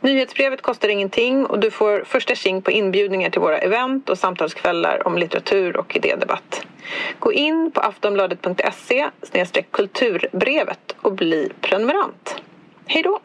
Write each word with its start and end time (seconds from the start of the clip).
Nyhetsbrevet 0.00 0.62
kostar 0.62 0.88
ingenting 0.88 1.46
och 1.46 1.58
du 1.58 1.70
får 1.70 2.04
första 2.04 2.34
tjing 2.34 2.62
på 2.62 2.70
inbjudningar 2.70 3.30
till 3.30 3.40
våra 3.40 3.58
event 3.58 4.08
och 4.08 4.18
samtalskvällar 4.18 5.06
om 5.06 5.18
litteratur 5.18 5.76
och 5.76 5.96
idédebatt. 5.96 6.66
Gå 7.18 7.32
in 7.32 7.70
på 7.74 7.80
aftonbladet.se 7.80 9.10
kulturbrevet 9.70 10.94
och 11.00 11.12
bli 11.12 11.52
prenumerant. 11.60 12.42
Hej 12.86 13.02
då! 13.02 13.20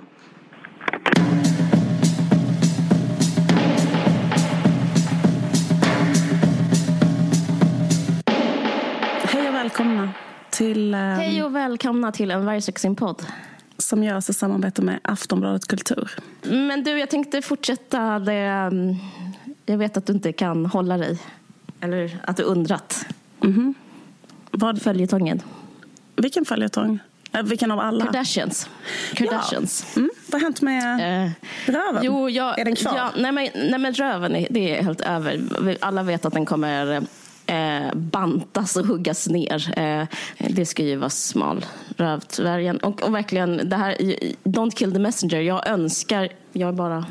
Hej 9.23 9.47
och 9.47 9.53
välkomna 9.53 10.09
till... 10.49 10.93
Um, 10.93 10.99
Hej 10.99 11.43
och 11.43 11.55
välkomna 11.55 12.11
till 12.11 12.31
en 12.31 12.45
Vargsuccén-podd. 12.45 13.25
Som 13.77 14.03
görs 14.03 14.29
i 14.29 14.33
samarbete 14.33 14.81
med 14.81 14.99
Aftonbladet 15.01 15.67
Kultur. 15.67 16.11
Men 16.41 16.83
du, 16.83 16.99
jag 16.99 17.09
tänkte 17.09 17.41
fortsätta 17.41 18.19
det... 18.19 18.69
Um, 18.71 18.95
jag 19.65 19.77
vet 19.77 19.97
att 19.97 20.05
du 20.05 20.13
inte 20.13 20.33
kan 20.33 20.65
hålla 20.65 20.97
dig. 20.97 21.19
Eller 21.79 22.19
att 22.23 22.37
du 22.37 22.43
undrat. 22.43 23.05
Mm 23.41 23.55
-hmm. 23.55 23.73
Vad? 24.51 24.81
Följetongen. 24.81 25.41
Vilken 26.15 26.45
följetong? 26.45 26.99
Äh, 27.31 27.43
vilken 27.43 27.71
av 27.71 27.79
alla? 27.79 28.05
Kardashians. 28.05 28.69
Kardashians. 29.13 29.85
Ja. 29.95 29.99
Mm. 29.99 30.11
Vad 30.27 30.41
har 30.41 30.47
hänt 30.47 30.61
med 30.61 31.25
uh, 31.25 31.31
röven? 31.65 32.03
Jo, 32.03 32.29
jag, 32.29 32.59
är 32.59 32.65
den 32.65 32.75
kvar? 32.75 32.93
Ja, 32.97 33.11
nej, 33.17 33.31
men, 33.31 33.49
nej, 33.55 33.79
men 33.79 33.93
röven 33.93 34.35
är, 34.35 34.47
det 34.49 34.77
är 34.77 34.83
helt 34.83 35.01
över. 35.01 35.41
Alla 35.81 36.03
vet 36.03 36.25
att 36.25 36.33
den 36.33 36.45
kommer 36.45 37.05
eh, 37.53 37.95
bantas 37.95 38.75
och 38.75 38.85
huggas 38.85 39.27
ner. 39.27 39.79
Eh, 39.79 40.07
det 40.37 40.65
ska 40.65 40.83
ju 40.83 40.95
vara 40.95 41.09
smal 41.09 41.65
rövdvärgen. 41.97 42.77
Och, 42.77 43.03
och 43.03 43.15
verkligen, 43.15 43.69
det 43.69 43.75
här, 43.75 43.95
don't 44.43 44.75
kill 44.75 44.93
the 44.93 44.99
messenger. 44.99 45.41
Jag 45.41 45.67
önskar, 45.67 46.29
jag 46.53 46.69
är 46.69 46.73
bara 46.73 47.05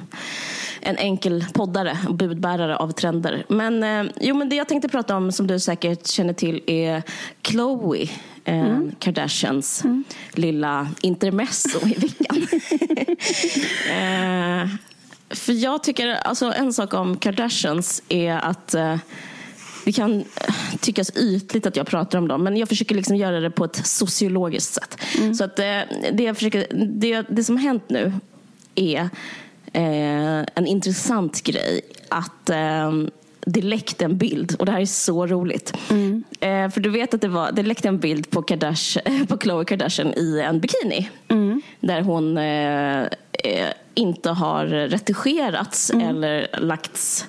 en 0.80 0.96
enkel 0.96 1.44
poddare 1.52 1.98
och 2.08 2.14
budbärare 2.14 2.76
av 2.76 2.90
trender. 2.90 3.44
Men, 3.48 3.82
eh, 3.82 4.12
jo, 4.20 4.36
men 4.36 4.48
det 4.48 4.56
jag 4.56 4.68
tänkte 4.68 4.88
prata 4.88 5.16
om, 5.16 5.32
som 5.32 5.46
du 5.46 5.60
säkert 5.60 6.06
känner 6.06 6.32
till, 6.32 6.62
är 6.66 7.02
Khloe 7.42 8.02
eh, 8.44 8.60
mm. 8.60 8.92
Kardashians 8.98 9.84
mm. 9.84 10.04
lilla 10.32 10.88
intermezzo 11.00 11.88
i 11.88 11.94
veckan. 11.94 12.36
eh, 13.90 14.68
för 15.30 15.52
jag 15.52 15.82
tycker, 15.82 16.08
alltså 16.08 16.52
en 16.56 16.72
sak 16.72 16.94
om 16.94 17.16
Kardashians 17.16 18.02
är 18.08 18.34
att 18.34 18.74
eh, 18.74 18.96
det 19.84 19.92
kan 19.92 20.18
eh, 20.20 20.54
tyckas 20.80 21.10
ytligt 21.16 21.66
att 21.66 21.76
jag 21.76 21.86
pratar 21.86 22.18
om 22.18 22.28
dem, 22.28 22.44
men 22.44 22.56
jag 22.56 22.68
försöker 22.68 22.94
liksom 22.94 23.16
göra 23.16 23.40
det 23.40 23.50
på 23.50 23.64
ett 23.64 23.86
sociologiskt 23.86 24.74
sätt. 24.74 24.98
Mm. 25.18 25.34
Så 25.34 25.44
att 25.44 25.58
eh, 25.58 25.80
det, 26.12 26.34
försöker, 26.34 26.66
det, 26.86 27.22
det 27.28 27.44
som 27.44 27.56
har 27.56 27.62
hänt 27.62 27.84
nu 27.88 28.12
är 28.74 29.08
eh, 29.72 30.46
en 30.54 30.66
intressant 30.66 31.42
grej. 31.42 31.80
Att 32.08 32.50
eh, 32.50 32.92
det 33.46 33.62
läckte 33.62 34.04
en 34.04 34.18
bild, 34.18 34.56
och 34.58 34.66
det 34.66 34.72
här 34.72 34.80
är 34.80 34.86
så 34.86 35.26
roligt. 35.26 35.72
Mm. 35.90 36.24
Eh, 36.40 36.70
för 36.70 36.80
du 36.80 36.90
vet 36.90 37.14
att 37.14 37.20
det, 37.20 37.28
var, 37.28 37.52
det 37.52 37.62
läckte 37.62 37.88
en 37.88 37.98
bild 37.98 38.30
på, 38.30 38.42
Kardashian, 38.42 39.26
på 39.28 39.36
Khloe 39.36 39.64
Kardashian 39.64 40.14
i 40.14 40.40
en 40.40 40.60
bikini. 40.60 41.08
Mm. 41.28 41.62
Där 41.80 42.02
hon 42.02 42.38
eh, 42.38 43.06
inte 43.94 44.30
har 44.30 44.66
retuscherats 44.66 45.90
mm. 45.90 46.08
eller 46.08 46.48
lagts. 46.58 47.26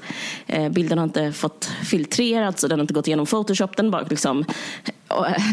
Eh, 0.47 0.69
bilden 0.69 0.97
har 0.97 1.03
inte 1.03 1.31
fått 1.31 1.65
filtrerats 1.65 2.63
och 2.63 2.69
den 2.69 2.79
har 2.79 2.83
inte 2.83 2.93
gått 2.93 3.07
igenom 3.07 3.25
Photoshop. 3.25 3.77
Den 3.77 3.91
bara 3.91 4.05
liksom 4.09 4.45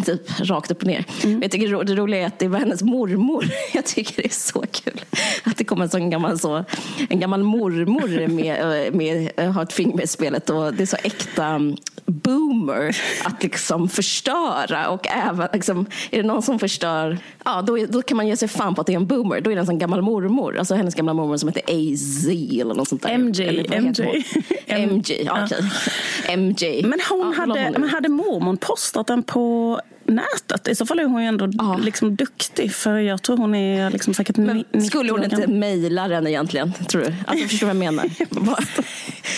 typ 0.07 0.41
rakt 0.41 0.71
upp 0.71 0.81
och 0.81 0.87
ner. 0.87 1.05
Mm. 1.25 1.43
Jag 1.43 1.51
tycker 1.51 1.84
det 1.84 1.95
roliga 1.95 2.23
är 2.23 2.27
att 2.27 2.39
det 2.39 2.49
var 2.49 2.59
hennes 2.59 2.83
mormor. 2.83 3.45
Jag 3.73 3.87
tycker 3.87 4.23
det 4.23 4.29
är 4.29 4.34
så 4.34 4.65
kul 4.73 5.01
att 5.45 5.57
det 5.57 5.65
kommer 5.65 5.84
en 5.84 5.91
sån 5.91 6.11
gammal, 6.11 6.39
så, 6.39 6.65
en 7.09 7.21
gammal 7.21 7.43
mormor 7.43 8.29
med, 8.29 8.93
med, 8.93 9.31
med 9.37 9.55
har 9.55 9.63
ett 9.63 9.73
finger 9.73 9.97
med 9.97 10.05
i 10.05 10.09
spelet 10.09 10.51
och 10.51 10.75
det 10.75 10.83
är 10.83 10.87
så 10.87 10.97
äkta 11.03 11.61
boomer 12.07 12.97
att 13.25 13.43
liksom 13.43 13.89
förstöra 13.89 14.89
och 14.89 15.07
även 15.09 15.49
liksom, 15.53 15.87
är 16.11 16.23
det 16.23 16.29
någon 16.29 16.43
som 16.43 16.59
förstör, 16.59 17.19
ja 17.45 17.63
då, 17.63 17.87
då 17.89 18.03
kan 18.03 18.17
man 18.17 18.29
ge 18.29 18.37
sig 18.37 18.49
fan 18.49 18.75
på 18.75 18.81
att 18.81 18.87
det 18.87 18.93
är 18.93 18.97
en 18.97 19.07
boomer. 19.07 19.41
Då 19.41 19.51
är 19.51 19.55
det 19.55 19.61
en 19.61 19.67
sån 19.67 19.79
gammal 19.79 20.03
mormor, 20.03 20.59
alltså 20.59 20.75
hennes 20.75 20.95
gamla 21.00 21.15
mormor 21.15 21.37
som 21.37 21.49
heter 21.49 21.62
AZ 21.66 22.27
eller 22.61 22.75
något 22.75 22.88
sånt 22.88 23.03
där. 23.03 23.19
MJ. 23.19 23.49
Eller, 23.49 23.81
MJ. 23.81 24.25
MJ, 24.87 25.22
ja, 25.25 25.44
okej. 25.44 26.37
MJ. 26.37 26.83
Men 26.83 27.00
hon 27.09 27.34
ja, 27.37 27.43
hade, 27.43 27.78
men 27.78 27.88
hade 27.88 28.09
mormor 28.09 28.56
postat 28.56 29.06
den 29.06 29.22
på 29.22 29.81
nätet? 30.05 30.69
I 30.69 30.75
så 30.75 30.87
fall 30.87 30.99
är 30.99 31.05
hon 31.05 31.22
ju 31.22 31.28
ändå 31.28 31.49
ja. 31.53 31.77
liksom 31.83 32.16
duktig. 32.16 32.75
För 32.75 32.99
jag 32.99 33.22
tror 33.22 33.37
hon 33.37 33.55
är 33.55 33.91
liksom 33.91 34.15
säkert 34.15 34.37
Men 34.37 34.65
Skulle 34.89 35.12
hon 35.12 35.25
inte 35.25 35.47
mejla 35.47 36.09
den 36.09 36.27
egentligen? 36.27 36.72
Tror 36.89 37.03
du? 37.03 37.15
Alltså, 37.27 37.49
förstår 37.49 37.66
vad 37.66 37.77
jag 37.77 37.81
menar? 37.81 38.05
var, 38.31 38.65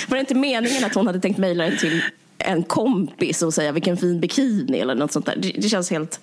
var 0.08 0.16
det 0.16 0.20
inte 0.20 0.34
meningen 0.34 0.84
att 0.84 0.94
hon 0.94 1.06
hade 1.06 1.20
tänkt 1.20 1.38
mejla 1.38 1.64
den 1.64 1.78
till 1.78 2.02
en 2.38 2.62
kompis 2.62 3.42
och 3.42 3.54
säga 3.54 3.72
vilken 3.72 3.96
fin 3.96 4.20
bikini 4.20 4.78
eller 4.78 4.94
något 4.94 5.12
sånt 5.12 5.26
där. 5.26 5.36
Det, 5.36 5.52
det 5.58 5.68
känns 5.68 5.90
helt 5.90 6.20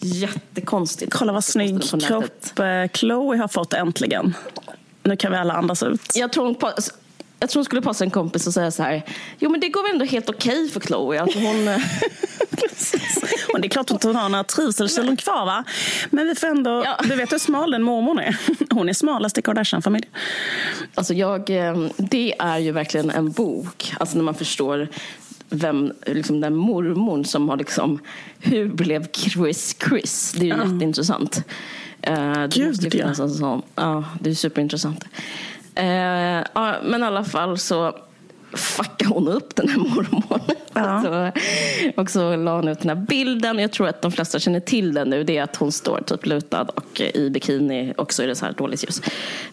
jättekonstigt. 0.00 1.12
Kolla 1.12 1.32
vad 1.32 1.44
snygg 1.44 1.82
kropp 1.82 2.58
eh, 2.58 2.90
Chloe 2.92 3.36
har 3.36 3.48
fått 3.48 3.72
äntligen. 3.72 4.34
Nu 5.02 5.16
kan 5.16 5.32
vi 5.32 5.38
alla 5.38 5.54
andas 5.54 5.82
ut. 5.82 6.00
Jag 6.14 6.32
tror 6.32 6.44
hon, 6.44 6.56
jag 7.40 7.50
tror 7.50 7.60
hon 7.60 7.64
skulle 7.64 7.82
passa 7.82 8.04
en 8.04 8.10
kompis 8.10 8.46
och 8.46 8.54
säga 8.54 8.70
så 8.70 8.82
här. 8.82 9.02
Jo 9.38 9.50
men 9.50 9.60
det 9.60 9.68
går 9.68 9.82
väl 9.82 9.92
ändå 9.92 10.04
helt 10.04 10.30
okej 10.30 10.60
okay 10.62 10.68
för 10.68 10.80
Chloe. 10.80 11.20
Alltså 11.20 11.38
hon... 11.38 11.68
Eh, 11.68 11.76
och 13.52 13.60
det 13.60 13.66
är 13.66 13.68
klart 13.68 13.90
att 13.90 14.02
hon 14.02 14.16
har 14.16 14.28
några 14.28 14.44
trivselkilon 14.44 15.16
kvar 15.16 15.46
va? 15.46 15.64
Men 16.10 16.26
vi 16.26 16.34
får 16.34 16.46
ändå, 16.46 16.82
ja. 16.84 16.98
du 17.04 17.16
vet 17.16 17.32
hur 17.32 17.38
smal 17.38 17.70
den 17.70 17.82
mormor 17.82 18.22
är. 18.22 18.36
Hon 18.70 18.88
är 18.88 18.92
smalast 18.92 19.38
i 19.38 19.42
Kardashian-familjen. 19.42 20.12
Alltså 20.94 21.14
jag, 21.14 21.50
eh, 21.50 21.88
det 21.96 22.34
är 22.38 22.58
ju 22.58 22.72
verkligen 22.72 23.10
en 23.10 23.30
bok. 23.30 23.94
Alltså 24.00 24.16
när 24.16 24.24
man 24.24 24.34
förstår 24.34 24.88
vem, 25.50 25.92
liksom 26.06 26.40
den 26.40 26.54
mormon 26.54 27.24
som 27.24 27.48
har 27.48 27.56
liksom, 27.56 27.98
hur 28.38 28.68
blev 28.68 29.06
Chris 29.12 29.76
Chris? 29.88 30.32
Det 30.32 30.50
är 30.50 30.56
ju 30.56 30.62
uh. 30.62 30.72
jätteintressant. 30.72 31.44
Uh, 32.08 32.46
Gud 32.46 32.94
ja. 32.94 33.06
En 33.06 33.30
sån, 33.30 33.62
ja, 33.74 34.04
det 34.20 34.30
är 34.30 34.34
superintressant. 34.34 35.04
Uh, 35.78 35.84
ja, 36.54 36.76
men 36.84 37.02
i 37.02 37.04
alla 37.04 37.24
fall 37.24 37.58
så 37.58 37.98
fuckade 38.52 39.14
hon 39.14 39.28
upp 39.28 39.56
den 39.56 39.68
här 39.68 39.78
mormon. 39.78 40.40
Ja. 40.74 41.02
så, 41.94 42.00
och 42.00 42.10
så 42.10 42.36
la 42.36 42.56
hon 42.56 42.68
ut 42.68 42.80
den 42.80 42.98
här 42.98 43.06
bilden. 43.06 43.58
Jag 43.58 43.72
tror 43.72 43.88
att 43.88 44.02
de 44.02 44.12
flesta 44.12 44.38
känner 44.38 44.60
till 44.60 44.94
den 44.94 45.10
nu. 45.10 45.24
Det 45.24 45.36
är 45.36 45.42
att 45.42 45.56
hon 45.56 45.72
står 45.72 46.00
typ 46.00 46.26
lutad 46.26 46.62
och 46.62 47.00
i 47.00 47.30
bikini 47.30 47.94
och 47.96 48.12
så 48.12 48.22
är 48.22 48.26
det 48.26 48.34
så 48.34 48.44
här 48.44 48.52
dåligt 48.52 48.84
ljus. 48.84 49.02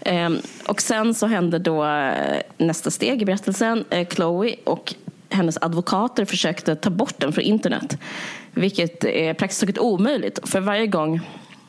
Um, 0.06 0.38
och 0.68 0.81
sen 0.81 1.14
så 1.14 1.28
hände 1.28 1.60
då 1.60 1.86
nästa 2.58 2.92
steg 2.92 3.22
i 3.22 3.25
berättelsen. 3.25 3.86
Chloe 4.10 4.56
och 4.64 4.96
hennes 5.33 5.57
advokater 5.61 6.25
försökte 6.25 6.75
ta 6.75 6.89
bort 6.89 7.13
den 7.17 7.33
från 7.33 7.44
internet. 7.44 7.97
Vilket 8.51 9.03
är 9.03 9.33
praktiskt 9.33 9.61
taget 9.61 9.77
omöjligt. 9.77 10.39
För 10.44 10.59
varje 10.59 10.88
gång 10.88 11.21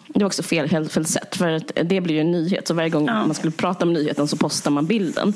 det 0.08 0.20
var 0.20 0.26
också 0.26 0.42
fel, 0.42 0.70
helt 0.70 0.92
fel 0.92 1.06
sätt. 1.06 1.36
För 1.36 1.60
det 1.84 2.00
blir 2.00 2.14
ju 2.14 2.20
en 2.20 2.30
nyhet. 2.30 2.69
Så 2.69 2.75
varje 2.75 2.88
gång 2.88 3.06
ja. 3.06 3.26
man 3.26 3.34
skulle 3.34 3.50
prata 3.50 3.84
om 3.84 3.92
nyheten 3.92 4.28
så 4.28 4.36
postar 4.36 4.70
man 4.70 4.86
bilden. 4.86 5.34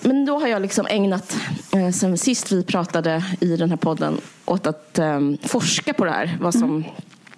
Men 0.00 0.26
då 0.26 0.38
har 0.38 0.48
jag 0.48 0.62
liksom 0.62 0.86
ägnat, 0.86 1.36
eh, 1.72 1.90
sen 1.90 2.18
sist 2.18 2.52
vi 2.52 2.62
pratade 2.62 3.24
i 3.40 3.56
den 3.56 3.70
här 3.70 3.76
podden, 3.76 4.20
åt 4.44 4.66
att 4.66 4.98
um, 4.98 5.38
forska 5.42 5.92
på 5.92 6.04
det 6.04 6.10
här. 6.10 6.38
Vad 6.40 6.54
som, 6.54 6.62
mm. 6.62 6.84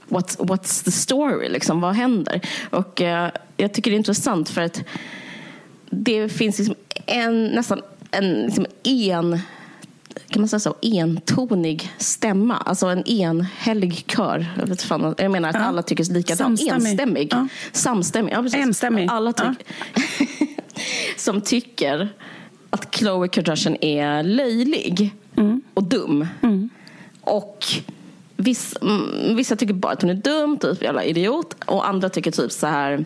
what's, 0.09 0.39
what's 0.39 0.85
the 0.85 0.91
story? 0.91 1.49
Liksom, 1.49 1.81
vad 1.81 1.95
händer? 1.95 2.41
Och 2.71 3.01
uh, 3.01 3.29
jag 3.57 3.73
tycker 3.73 3.91
det 3.91 3.95
är 3.95 3.99
intressant 3.99 4.49
för 4.49 4.61
att 4.61 4.83
det 5.91 6.29
finns 6.29 6.59
liksom 6.59 6.75
en, 7.07 7.47
nästan 7.47 7.83
en 8.11 8.43
liksom 8.47 8.67
en 8.83 9.41
kan 10.29 10.43
man 10.43 10.49
säga 10.49 10.61
så, 10.61 10.75
entonig 10.83 11.93
stämma. 11.99 12.57
Alltså 12.57 12.87
en 12.87 13.09
enhällig 13.09 14.05
kör. 14.07 14.47
Jag, 14.59 14.67
vet 14.67 14.83
fan, 14.83 15.15
jag 15.19 15.31
menar 15.31 15.49
att 15.49 15.55
ja. 15.55 15.61
alla 15.61 15.83
tycker 15.83 16.05
likadant. 16.05 16.59
Samstämmig. 16.59 16.91
Enstämmig. 16.91 17.29
Ja. 17.33 17.49
Samstämmig. 17.73 18.33
Ja, 18.33 18.43
precis. 18.43 18.61
Enstämmig. 18.61 19.09
Alla 19.11 19.33
tyck 19.33 19.67
ja. 19.95 20.27
som 21.17 21.41
tycker 21.41 22.09
att 22.71 22.91
Khloe 22.91 23.29
Kardashian 23.29 23.77
är 23.81 24.23
löjlig 24.23 25.15
mm. 25.37 25.63
och 25.75 25.85
dum. 25.85 26.27
Mm. 26.43 26.71
Och 27.21 27.67
Vissa, 28.41 28.79
mm, 28.83 29.37
vissa 29.37 29.57
tycker 29.57 29.75
bara 29.75 29.93
att 29.93 30.03
hon 30.03 30.11
är 30.11 30.15
dum, 30.15 30.59
typ 30.59 30.83
jävla 30.83 31.05
idiot. 31.05 31.57
Och 31.67 31.89
andra 31.89 32.09
tycker 32.09 32.31
typ 32.31 32.53
så 32.53 32.67
här, 32.67 33.05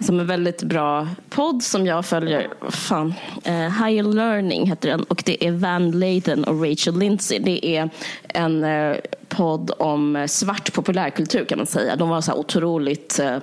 som 0.00 0.20
en 0.20 0.26
väldigt 0.26 0.62
bra 0.62 1.08
podd 1.30 1.62
som 1.62 1.86
jag 1.86 2.06
följer, 2.06 2.48
fan, 2.70 3.14
eh, 3.44 3.54
uh, 3.54 3.84
Higher 3.84 4.02
Learning 4.02 4.66
heter 4.66 4.88
den. 4.88 5.02
Och 5.02 5.22
det 5.26 5.46
är 5.46 5.52
Van 5.52 5.90
Leyden 5.90 6.44
och 6.44 6.62
Rachel 6.62 6.98
Lindsay. 6.98 7.38
Det 7.38 7.66
är 7.66 7.90
en 8.28 8.64
uh, 8.64 8.96
podd 9.28 9.70
om 9.78 10.26
svart 10.28 10.72
populärkultur 10.72 11.44
kan 11.44 11.58
man 11.58 11.66
säga. 11.66 11.96
De 11.96 12.08
var 12.08 12.20
så 12.20 12.30
här 12.30 12.38
otroligt 12.38 13.18
eh, 13.18 13.36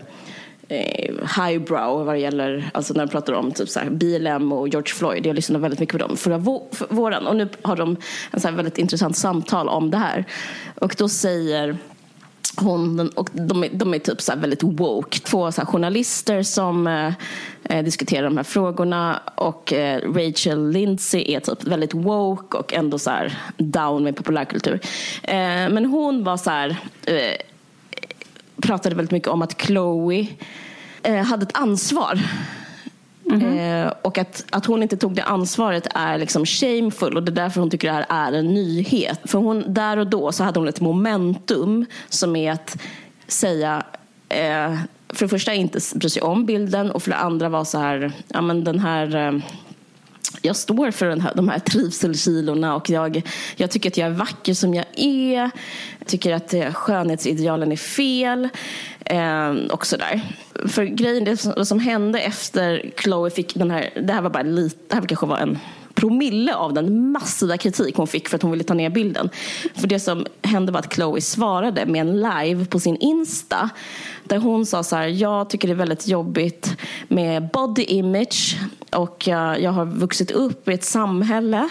Eh, 0.72 1.14
highbrow 1.38 2.06
vad 2.06 2.16
det 2.16 2.20
gäller, 2.20 2.70
alltså 2.74 2.94
när 2.94 3.06
de 3.06 3.12
pratar 3.12 3.34
om 3.34 3.52
typ 3.52 3.70
så 3.70 3.80
här, 3.80 3.90
BLM 3.90 4.52
och 4.52 4.68
George 4.68 4.94
Floyd. 4.94 5.26
Jag 5.26 5.36
lyssnade 5.36 5.62
väldigt 5.62 5.80
mycket 5.80 6.00
på 6.00 6.08
dem 6.08 6.18
förra 6.18 6.38
våren 6.90 7.28
och 7.28 7.36
nu 7.36 7.50
har 7.62 7.76
de 7.76 7.98
en 8.32 8.40
så 8.40 8.52
väldigt 8.52 8.78
intressant 8.78 9.18
samtal 9.18 9.70
om 9.70 9.92
det 9.92 9.98
här. 9.98 10.26
Och 10.76 10.96
då 10.98 11.10
säger 11.10 11.78
hon, 12.56 13.10
och 13.10 13.30
de, 13.34 13.64
är, 13.64 13.70
de 13.74 13.94
är 13.94 14.00
typ 14.00 14.22
så 14.22 14.36
väldigt 14.36 14.64
woke. 14.64 15.20
Två 15.20 15.52
så 15.52 15.62
journalister 15.66 16.44
som 16.44 16.88
eh, 16.88 17.14
eh, 17.64 17.84
diskuterar 17.84 18.24
de 18.24 18.38
här 18.38 18.44
frågorna 18.44 19.22
och 19.36 19.74
eh, 19.74 20.14
Rachel 20.14 20.70
Lindsay 20.70 21.34
är 21.34 21.40
typ 21.40 21.64
väldigt 21.64 21.94
woke 21.94 22.58
och 22.58 22.74
ändå 22.74 23.00
så 23.00 23.12
down 23.58 24.04
med 24.04 24.16
populärkultur. 24.16 24.80
Eh, 25.24 25.70
men 25.70 25.86
hon 25.86 26.24
var 26.24 26.38
så 26.38 26.50
här, 26.50 26.70
eh, 27.06 27.36
pratade 28.62 28.96
väldigt 28.96 29.12
mycket 29.12 29.30
om 29.30 29.42
att 29.42 29.62
Chloe 29.62 30.28
eh, 31.04 31.24
hade 31.24 31.44
ett 31.44 31.58
ansvar 31.58 32.20
Mm-hmm. 33.26 33.86
Eh, 33.86 33.94
och 34.02 34.18
att, 34.18 34.46
att 34.50 34.66
hon 34.66 34.84
inte 34.84 34.98
tog 34.98 35.16
det 35.16 35.24
ansvaret 35.24 35.88
är 35.96 36.18
liksom 36.18 36.46
shameful 36.46 37.18
och 37.18 37.24
det 37.24 37.32
är 37.32 37.36
därför 37.36 37.60
hon 37.60 37.70
tycker 37.70 37.88
det 37.88 37.94
här 37.94 38.06
är 38.10 38.34
en 38.34 38.54
nyhet. 38.54 39.20
För 39.24 39.40
hon, 39.40 39.74
där 39.74 39.98
och 39.98 40.08
då 40.08 40.32
så 40.32 40.44
hade 40.44 40.60
hon 40.60 40.68
ett 40.68 40.82
momentum 40.82 41.86
som 42.10 42.36
är 42.36 42.52
att 42.52 42.78
säga 43.28 43.84
eh, 44.30 44.80
för 45.10 45.26
det 45.26 45.30
första 45.30 45.54
inte 45.54 45.80
bry 45.96 46.10
sig 46.10 46.22
om 46.22 46.46
bilden 46.46 46.92
och 46.92 47.04
för 47.04 47.12
det 47.12 47.18
andra 47.18 47.50
var 47.50 47.64
så 47.64 47.78
här, 47.80 48.12
ja 48.28 48.42
men 48.42 48.64
den 48.64 48.80
här 48.80 49.16
eh, 49.16 49.42
jag 50.42 50.56
står 50.56 50.92
för 50.92 51.06
den 51.06 51.22
här, 51.22 51.32
de 51.36 51.50
här 51.50 51.60
trivselkilorna 51.60 52.76
och 52.76 52.90
jag, 52.90 53.22
jag 53.56 53.72
tycker 53.72 53.90
att 53.90 53.98
jag 53.98 54.08
är 54.08 54.14
vacker 54.14 54.54
som 54.54 54.74
jag 54.74 54.86
är. 54.96 55.52
Jag 56.00 56.08
tycker 56.08 56.34
att 56.34 56.54
eh, 56.54 56.74
skönhetsidealen 56.74 57.72
är 57.72 57.78
fel. 57.78 58.50
Eh, 59.06 59.50
och 59.72 59.86
sådär. 59.86 60.22
För 60.68 60.84
grejen, 60.84 61.24
det 61.24 61.38
som, 61.38 61.54
det 61.58 61.66
som 61.66 61.80
hände 61.80 62.20
efter 62.20 62.92
Chloe 62.98 63.30
fick 63.30 63.56
den 63.56 63.72
här, 63.72 63.90
det 64.08 64.14
här 64.14 64.22
var 64.22 64.30
bara 64.30 64.44
lite, 64.44 64.78
det 64.88 64.96
här 64.96 65.02
kanske 65.02 65.26
var 65.26 65.38
en 65.38 65.60
promille 65.94 66.56
av 66.56 66.74
den 66.74 67.12
massiva 67.12 67.58
kritik 67.58 67.96
hon 67.96 68.08
fick 68.08 68.30
för 68.30 68.36
att 68.36 68.42
hon 68.42 68.52
ville 68.52 68.64
ta 68.64 68.74
ner 68.74 68.90
bilden. 68.90 69.30
För 69.76 69.88
det 69.88 70.00
som 70.00 70.26
hände 70.42 70.72
var 70.72 70.80
att 70.80 70.94
Chloe 70.94 71.22
svarade 71.22 71.86
med 71.86 72.02
en 72.02 72.22
live 72.22 72.66
på 72.66 72.80
sin 72.80 72.98
Insta 72.98 73.70
där 74.24 74.38
hon 74.38 74.66
sa 74.66 74.84
så 74.84 74.96
här, 74.96 75.08
jag 75.08 75.50
tycker 75.50 75.68
det 75.68 75.74
är 75.74 75.76
väldigt 75.76 76.08
jobbigt 76.08 76.78
med 77.08 77.50
body 77.52 77.84
image 77.84 78.58
och 78.96 79.28
jag 79.28 79.72
har 79.72 79.86
vuxit 79.86 80.32
upp 80.32 80.70
i 80.70 80.74
ett 80.74 80.84
samhälle 80.84 81.70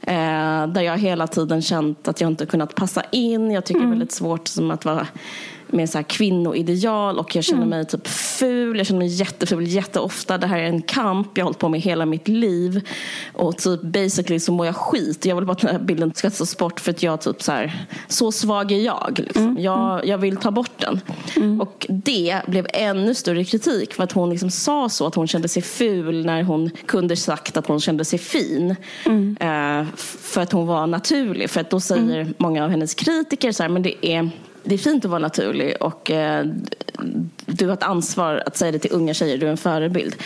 eh, 0.00 0.66
där 0.66 0.80
jag 0.80 0.98
hela 0.98 1.26
tiden 1.26 1.62
känt 1.62 2.08
att 2.08 2.20
jag 2.20 2.30
inte 2.30 2.46
kunnat 2.46 2.74
passa 2.74 3.02
in. 3.12 3.50
Jag 3.50 3.64
tycker 3.64 3.80
mm. 3.80 3.90
det 3.90 3.94
är 3.94 3.98
väldigt 3.98 4.12
svårt 4.12 4.48
som 4.48 4.70
att 4.70 4.84
vara 4.84 5.06
med 5.68 5.90
så 5.90 5.98
här 5.98 6.02
kvinnoideal 6.02 7.18
och 7.18 7.36
jag 7.36 7.44
känner 7.44 7.62
mm. 7.62 7.78
mig 7.78 7.86
typ 7.86 8.08
ful. 8.08 8.78
Jag 8.78 8.86
känner 8.86 8.98
mig 8.98 9.08
jätteful 9.08 9.66
jätteofta. 9.66 10.38
Det 10.38 10.46
här 10.46 10.58
är 10.58 10.64
en 10.64 10.82
kamp 10.82 11.38
jag 11.38 11.44
har 11.44 11.46
hållit 11.46 11.58
på 11.58 11.68
med 11.68 11.80
hela 11.80 12.06
mitt 12.06 12.28
liv. 12.28 12.88
Och 13.32 13.56
typ 13.58 13.82
basically 13.82 14.40
så 14.40 14.52
mår 14.52 14.66
jag 14.66 14.76
skit. 14.76 15.24
Jag 15.24 15.36
vill 15.36 15.44
bara 15.44 15.52
att 15.52 15.60
den 15.60 15.70
här 15.70 15.78
bilden 15.78 16.12
ska 16.14 16.30
tas 16.30 16.56
bort 16.56 16.80
för 16.80 16.90
att 16.90 17.02
jag 17.02 17.20
typ 17.20 17.42
så 17.42 17.52
här, 17.52 17.86
så 18.08 18.32
svag 18.32 18.72
är 18.72 18.80
jag. 18.80 19.18
Liksom. 19.24 19.42
Mm. 19.42 19.62
Jag, 19.62 20.06
jag 20.06 20.18
vill 20.18 20.36
ta 20.36 20.50
bort 20.50 20.78
den. 20.78 21.00
Mm. 21.36 21.60
Och 21.60 21.86
det 21.88 22.40
blev 22.46 22.66
ännu 22.72 23.14
större 23.14 23.44
kritik 23.44 23.94
för 23.94 24.04
att 24.04 24.12
hon 24.12 24.30
liksom 24.30 24.50
sa 24.50 24.88
så 24.88 25.06
att 25.06 25.14
hon 25.14 25.26
kände 25.26 25.48
sig 25.48 25.62
ful 25.62 26.26
när 26.26 26.42
hon 26.42 26.70
kunde 26.86 27.16
sagt 27.16 27.56
att 27.56 27.66
hon 27.66 27.80
kände 27.80 28.04
sig 28.04 28.18
fin. 28.18 28.76
Mm. 29.06 29.36
Uh, 29.42 29.86
för 29.96 30.40
att 30.40 30.52
hon 30.52 30.66
var 30.66 30.86
naturlig. 30.86 31.50
För 31.50 31.60
att 31.60 31.70
då 31.70 31.80
säger 31.80 32.20
mm. 32.20 32.34
många 32.38 32.64
av 32.64 32.70
hennes 32.70 32.94
kritiker 32.94 33.52
så 33.52 33.62
här, 33.62 33.70
men 33.70 33.82
det 33.82 34.06
är 34.06 34.30
det 34.66 34.74
är 34.74 34.78
fint 34.78 35.04
att 35.04 35.10
vara 35.10 35.18
naturlig 35.18 35.76
och 35.80 36.10
eh, 36.10 36.46
du 37.46 37.66
har 37.66 37.74
ett 37.74 37.82
ansvar 37.82 38.42
att 38.46 38.56
säga 38.56 38.72
det 38.72 38.78
till 38.78 38.92
unga 38.92 39.14
tjejer, 39.14 39.38
du 39.38 39.46
är 39.46 39.50
en 39.50 39.56
förebild. 39.56 40.16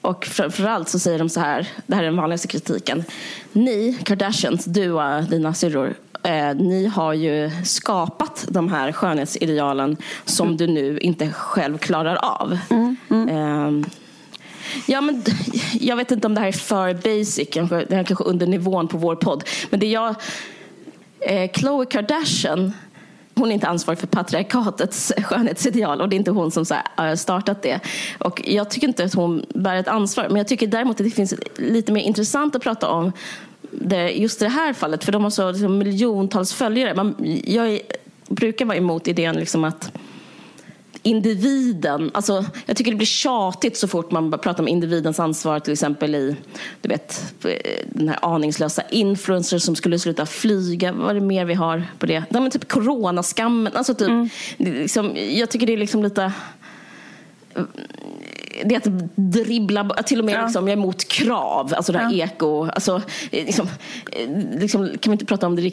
Och 0.00 0.24
framförallt 0.24 0.88
så 0.88 0.98
säger 0.98 1.18
de 1.18 1.28
så 1.28 1.40
här, 1.40 1.68
det 1.86 1.94
här 1.94 2.02
är 2.02 2.06
den 2.06 2.16
vanligaste 2.16 2.48
kritiken. 2.48 3.04
Ni, 3.52 3.98
Kardashians, 4.04 4.64
du 4.64 4.92
och 4.92 5.24
dina 5.24 5.54
syrror, 5.54 5.94
eh, 6.22 6.54
ni 6.54 6.86
har 6.86 7.12
ju 7.12 7.50
skapat 7.64 8.46
de 8.48 8.68
här 8.68 8.92
skönhetsidealen 8.92 9.96
som 10.24 10.46
mm. 10.46 10.56
du 10.56 10.66
nu 10.66 10.98
inte 10.98 11.32
själv 11.32 11.78
klarar 11.78 12.16
av. 12.16 12.58
Mm, 12.70 12.96
mm. 13.10 13.28
Eh, 13.28 13.88
Ja, 14.86 15.00
men, 15.00 15.22
jag 15.80 15.96
vet 15.96 16.10
inte 16.10 16.26
om 16.26 16.34
det 16.34 16.40
här 16.40 16.48
är 16.48 16.52
för 16.52 16.94
basic, 16.94 17.48
kanske, 17.52 17.76
det 17.76 17.94
här 17.94 18.02
är 18.02 18.04
kanske 18.04 18.24
under 18.24 18.46
nivån 18.46 18.88
på 18.88 18.98
vår 18.98 19.16
podd. 19.16 19.44
Men 19.70 19.80
det 19.80 19.86
jag... 19.86 20.14
Eh, 21.20 21.50
Khloe 21.50 21.86
Kardashian 21.86 22.72
hon 23.38 23.50
är 23.50 23.54
inte 23.54 23.68
ansvarig 23.68 23.98
för 23.98 24.06
patriarkatets 24.06 25.12
skönhetsideal 25.22 26.00
och 26.00 26.08
det 26.08 26.16
är 26.16 26.18
inte 26.18 26.30
hon 26.30 26.50
som 26.50 26.64
har 26.96 27.08
äh, 27.08 27.14
startat 27.14 27.62
det. 27.62 27.80
Och 28.18 28.42
jag 28.44 28.70
tycker 28.70 28.88
inte 28.88 29.04
att 29.04 29.14
hon 29.14 29.46
bär 29.54 29.76
ett 29.76 29.88
ansvar, 29.88 30.26
men 30.28 30.36
jag 30.36 30.48
tycker 30.48 30.66
däremot 30.66 31.00
att 31.00 31.04
det 31.04 31.10
finns 31.10 31.34
lite 31.56 31.92
mer 31.92 32.02
intressant 32.02 32.56
att 32.56 32.62
prata 32.62 32.88
om 32.88 33.12
det, 33.70 34.10
just 34.10 34.40
det 34.40 34.48
här 34.48 34.72
fallet, 34.72 35.04
för 35.04 35.12
de 35.12 35.22
har 35.22 35.30
så 35.30 35.50
liksom, 35.50 35.78
miljontals 35.78 36.52
följare. 36.52 36.94
Man, 36.94 37.14
jag 37.44 37.68
är, 37.68 37.80
brukar 38.28 38.64
vara 38.64 38.76
emot 38.76 39.08
idén 39.08 39.36
liksom 39.36 39.64
att 39.64 39.92
individen. 41.06 42.10
Alltså, 42.14 42.44
jag 42.66 42.76
tycker 42.76 42.90
det 42.90 42.96
blir 42.96 43.06
tjatigt 43.06 43.76
så 43.76 43.88
fort 43.88 44.10
man 44.10 44.30
pratar 44.30 44.62
om 44.62 44.68
individens 44.68 45.20
ansvar 45.20 45.60
till 45.60 45.72
exempel 45.72 46.14
i 46.14 46.36
du 46.80 46.88
vet, 46.88 47.34
den 47.84 48.08
här 48.08 48.18
aningslösa 48.22 48.82
influencers 48.90 49.62
som 49.62 49.76
skulle 49.76 49.98
sluta 49.98 50.26
flyga. 50.26 50.92
Vad 50.92 51.10
är 51.10 51.14
det 51.14 51.20
mer 51.20 51.44
vi 51.44 51.54
har 51.54 51.84
på 51.98 52.06
det? 52.06 52.24
Ja, 52.30 52.40
men 52.40 52.50
typ 52.50 52.68
coronaskammen. 52.68 53.72
Alltså 53.76 53.94
typ, 53.94 54.08
mm. 54.08 54.28
liksom, 54.56 55.16
jag 55.16 55.50
tycker 55.50 55.66
det 55.66 55.72
är 55.72 55.76
liksom 55.76 56.02
lite 56.02 56.32
det 58.64 58.74
är 58.74 58.78
att 58.78 59.14
dribbla, 59.14 59.88
till 60.06 60.18
och 60.18 60.24
med 60.24 60.34
ja. 60.34 60.42
liksom, 60.42 60.68
jag 60.68 60.78
är 60.78 60.82
emot 60.82 61.08
krav, 61.08 61.74
alltså 61.76 61.92
det 61.92 61.98
här 61.98 62.12
ja. 62.12 62.24
eko. 62.24 62.66
Alltså, 62.66 63.02
liksom, 63.30 63.68
liksom, 64.58 64.88
kan 65.00 65.10
vi 65.10 65.12
inte 65.12 65.24
prata 65.24 65.46
om 65.46 65.56
det, 65.56 65.72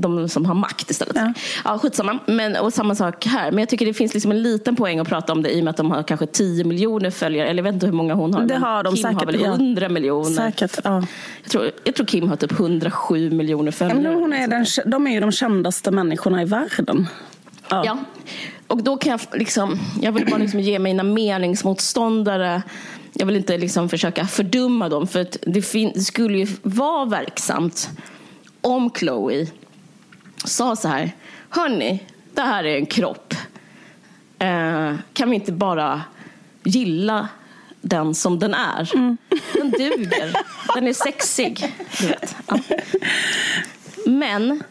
de 0.00 0.28
som 0.28 0.46
har 0.46 0.54
makt 0.54 0.90
istället? 0.90 1.16
Ja. 1.16 1.32
Ja, 1.64 1.78
skitsamma. 1.78 2.18
Men, 2.26 2.56
och 2.56 2.72
samma 2.72 2.94
sak 2.94 3.26
här. 3.26 3.50
Men 3.50 3.58
jag 3.58 3.68
tycker 3.68 3.86
det 3.86 3.94
finns 3.94 4.14
liksom 4.14 4.30
en 4.30 4.42
liten 4.42 4.76
poäng 4.76 4.98
att 4.98 5.08
prata 5.08 5.32
om 5.32 5.42
det 5.42 5.50
i 5.50 5.60
och 5.60 5.64
med 5.64 5.70
att 5.70 5.76
de 5.76 5.90
har 5.90 6.02
kanske 6.02 6.26
10 6.26 6.64
miljoner 6.64 7.10
följare. 7.10 7.48
Eller 7.48 7.58
jag 7.58 7.64
vet 7.64 7.74
inte 7.74 7.86
hur 7.86 7.92
många 7.92 8.14
hon 8.14 8.34
har. 8.34 8.42
Det 8.42 8.56
har 8.56 8.82
de 8.82 8.94
Kim 8.94 9.02
säkert. 9.02 9.18
har 9.18 9.26
väl 9.26 9.44
100 9.44 9.88
miljoner. 9.88 10.30
Säkert, 10.30 10.78
ja. 10.84 11.04
jag, 11.42 11.50
tror, 11.50 11.70
jag 11.84 11.94
tror 11.94 12.06
Kim 12.06 12.28
har 12.28 12.36
typ 12.36 12.52
107 12.52 13.30
miljoner 13.30 13.72
följare. 13.72 14.14
hon 14.14 14.32
är 14.32 14.48
den, 14.48 14.66
de 14.86 15.06
är 15.06 15.12
ju 15.12 15.20
de 15.20 15.32
kändaste 15.32 15.90
människorna 15.90 16.42
i 16.42 16.44
världen. 16.44 17.08
Ja. 17.68 17.98
Och 18.66 18.82
då 18.82 18.96
kan 18.96 19.10
jag 19.10 19.20
liksom, 19.32 19.78
jag 20.02 20.12
vill 20.12 20.26
bara 20.26 20.38
liksom 20.38 20.60
ge 20.60 20.78
mina 20.78 21.02
meningsmotståndare 21.02 22.62
jag 23.16 23.26
vill 23.26 23.36
inte 23.36 23.58
liksom 23.58 23.88
försöka 23.88 24.26
fördumma 24.26 24.88
dem 24.88 25.06
för 25.06 25.26
det, 25.42 25.92
det 25.94 26.00
skulle 26.00 26.38
ju 26.38 26.46
vara 26.62 27.04
verksamt 27.04 27.90
om 28.60 28.90
Chloe 28.90 29.46
sa 30.44 30.76
så 30.76 30.88
här 30.88 31.12
Hörni, 31.48 32.02
det 32.34 32.42
här 32.42 32.64
är 32.64 32.76
en 32.76 32.86
kropp. 32.86 33.34
Eh, 34.38 34.94
kan 35.12 35.30
vi 35.30 35.34
inte 35.34 35.52
bara 35.52 36.02
gilla 36.64 37.28
den 37.80 38.14
som 38.14 38.38
den 38.38 38.54
är? 38.54 38.94
Mm. 38.94 39.16
Den 39.54 39.70
duger. 39.70 40.32
Den 40.74 40.86
är 40.86 40.92
sexig. 40.92 41.74
Ja. 42.46 42.58
Men 44.06 44.62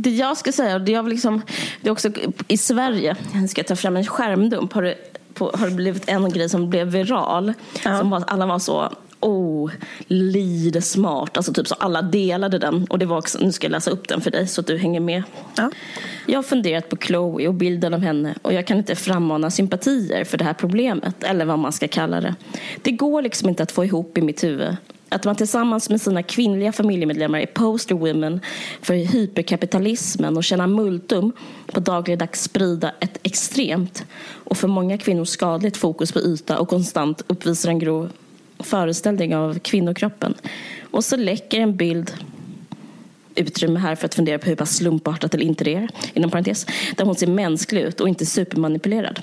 det 0.00 0.10
jag 0.10 0.36
ska 0.36 0.52
säga, 0.52 0.78
det, 0.78 0.92
jag 0.92 1.08
liksom, 1.08 1.42
det 1.80 1.88
är 1.88 1.92
också 1.92 2.10
i 2.48 2.56
Sverige, 2.56 3.16
jag 3.34 3.50
ska 3.50 3.64
ta 3.64 3.76
fram 3.76 3.96
en 3.96 4.06
skärmdump, 4.06 4.72
har 4.72 4.82
det, 4.82 4.94
på, 5.34 5.50
har 5.54 5.68
det 5.68 5.74
blivit 5.74 6.08
en 6.08 6.30
grej 6.30 6.48
som 6.48 6.70
blev 6.70 6.86
viral. 6.86 7.52
Ja. 7.84 7.98
Som 7.98 8.10
var, 8.10 8.24
alla 8.26 8.46
var 8.46 8.58
så, 8.58 8.92
oh, 9.20 9.70
lide 10.06 10.82
smart. 10.82 11.36
Alltså 11.36 11.52
typ 11.52 11.68
så 11.68 11.74
alla 11.74 12.02
delade 12.02 12.58
den. 12.58 12.86
Och 12.90 12.98
det 12.98 13.06
var 13.06 13.18
också, 13.18 13.38
nu 13.38 13.52
ska 13.52 13.64
jag 13.64 13.72
läsa 13.72 13.90
upp 13.90 14.08
den 14.08 14.20
för 14.20 14.30
dig 14.30 14.46
så 14.46 14.60
att 14.60 14.66
du 14.66 14.78
hänger 14.78 15.00
med. 15.00 15.22
Ja. 15.56 15.70
Jag 16.26 16.38
har 16.38 16.42
funderat 16.42 16.88
på 16.88 16.96
Chloe 16.96 17.48
och 17.48 17.54
bilden 17.54 17.94
av 17.94 18.00
henne 18.00 18.34
och 18.42 18.52
jag 18.52 18.66
kan 18.66 18.78
inte 18.78 18.96
frammana 18.96 19.50
sympatier 19.50 20.24
för 20.24 20.38
det 20.38 20.44
här 20.44 20.54
problemet, 20.54 21.24
eller 21.24 21.44
vad 21.44 21.58
man 21.58 21.72
ska 21.72 21.88
kalla 21.88 22.20
det. 22.20 22.34
Det 22.82 22.92
går 22.92 23.22
liksom 23.22 23.48
inte 23.48 23.62
att 23.62 23.72
få 23.72 23.84
ihop 23.84 24.18
i 24.18 24.22
mitt 24.22 24.44
huvud 24.44 24.76
att 25.08 25.24
man 25.24 25.36
tillsammans 25.36 25.90
med 25.90 26.00
sina 26.00 26.22
kvinnliga 26.22 26.72
familjemedlemmar 26.72 27.38
är 27.38 27.46
poster 27.46 27.94
women 27.94 28.40
för 28.82 28.94
hyperkapitalismen 28.94 30.36
och 30.36 30.44
tjänar 30.44 30.66
multum 30.66 31.32
på 31.66 31.80
dagligdags 31.80 32.42
sprida 32.42 32.92
ett 33.00 33.18
extremt 33.22 34.04
och 34.30 34.56
för 34.56 34.68
många 34.68 34.98
kvinnor 34.98 35.24
skadligt 35.24 35.76
fokus 35.76 36.12
på 36.12 36.20
yta 36.20 36.58
och 36.58 36.68
konstant 36.68 37.22
uppvisar 37.26 37.68
en 37.68 37.78
grov 37.78 38.10
föreställning 38.58 39.36
av 39.36 39.58
kvinnokroppen. 39.58 40.34
Och 40.90 41.04
så 41.04 41.16
läcker 41.16 41.60
en 41.60 41.76
bild 41.76 42.12
utrymme 43.34 43.78
här 43.78 43.94
för 43.94 44.06
att 44.06 44.14
fundera 44.14 44.38
på 44.38 44.46
hur 44.46 44.56
pass 44.56 44.76
slumpartat 44.76 45.34
eller 45.34 45.44
inte 45.44 45.64
det 45.64 45.74
är, 45.74 45.88
inom 46.14 46.30
parentes, 46.30 46.66
där 46.96 47.04
hon 47.04 47.14
ser 47.14 47.26
mänsklig 47.26 47.82
ut 47.82 48.00
och 48.00 48.08
inte 48.08 48.26
supermanipulerad. 48.26 49.20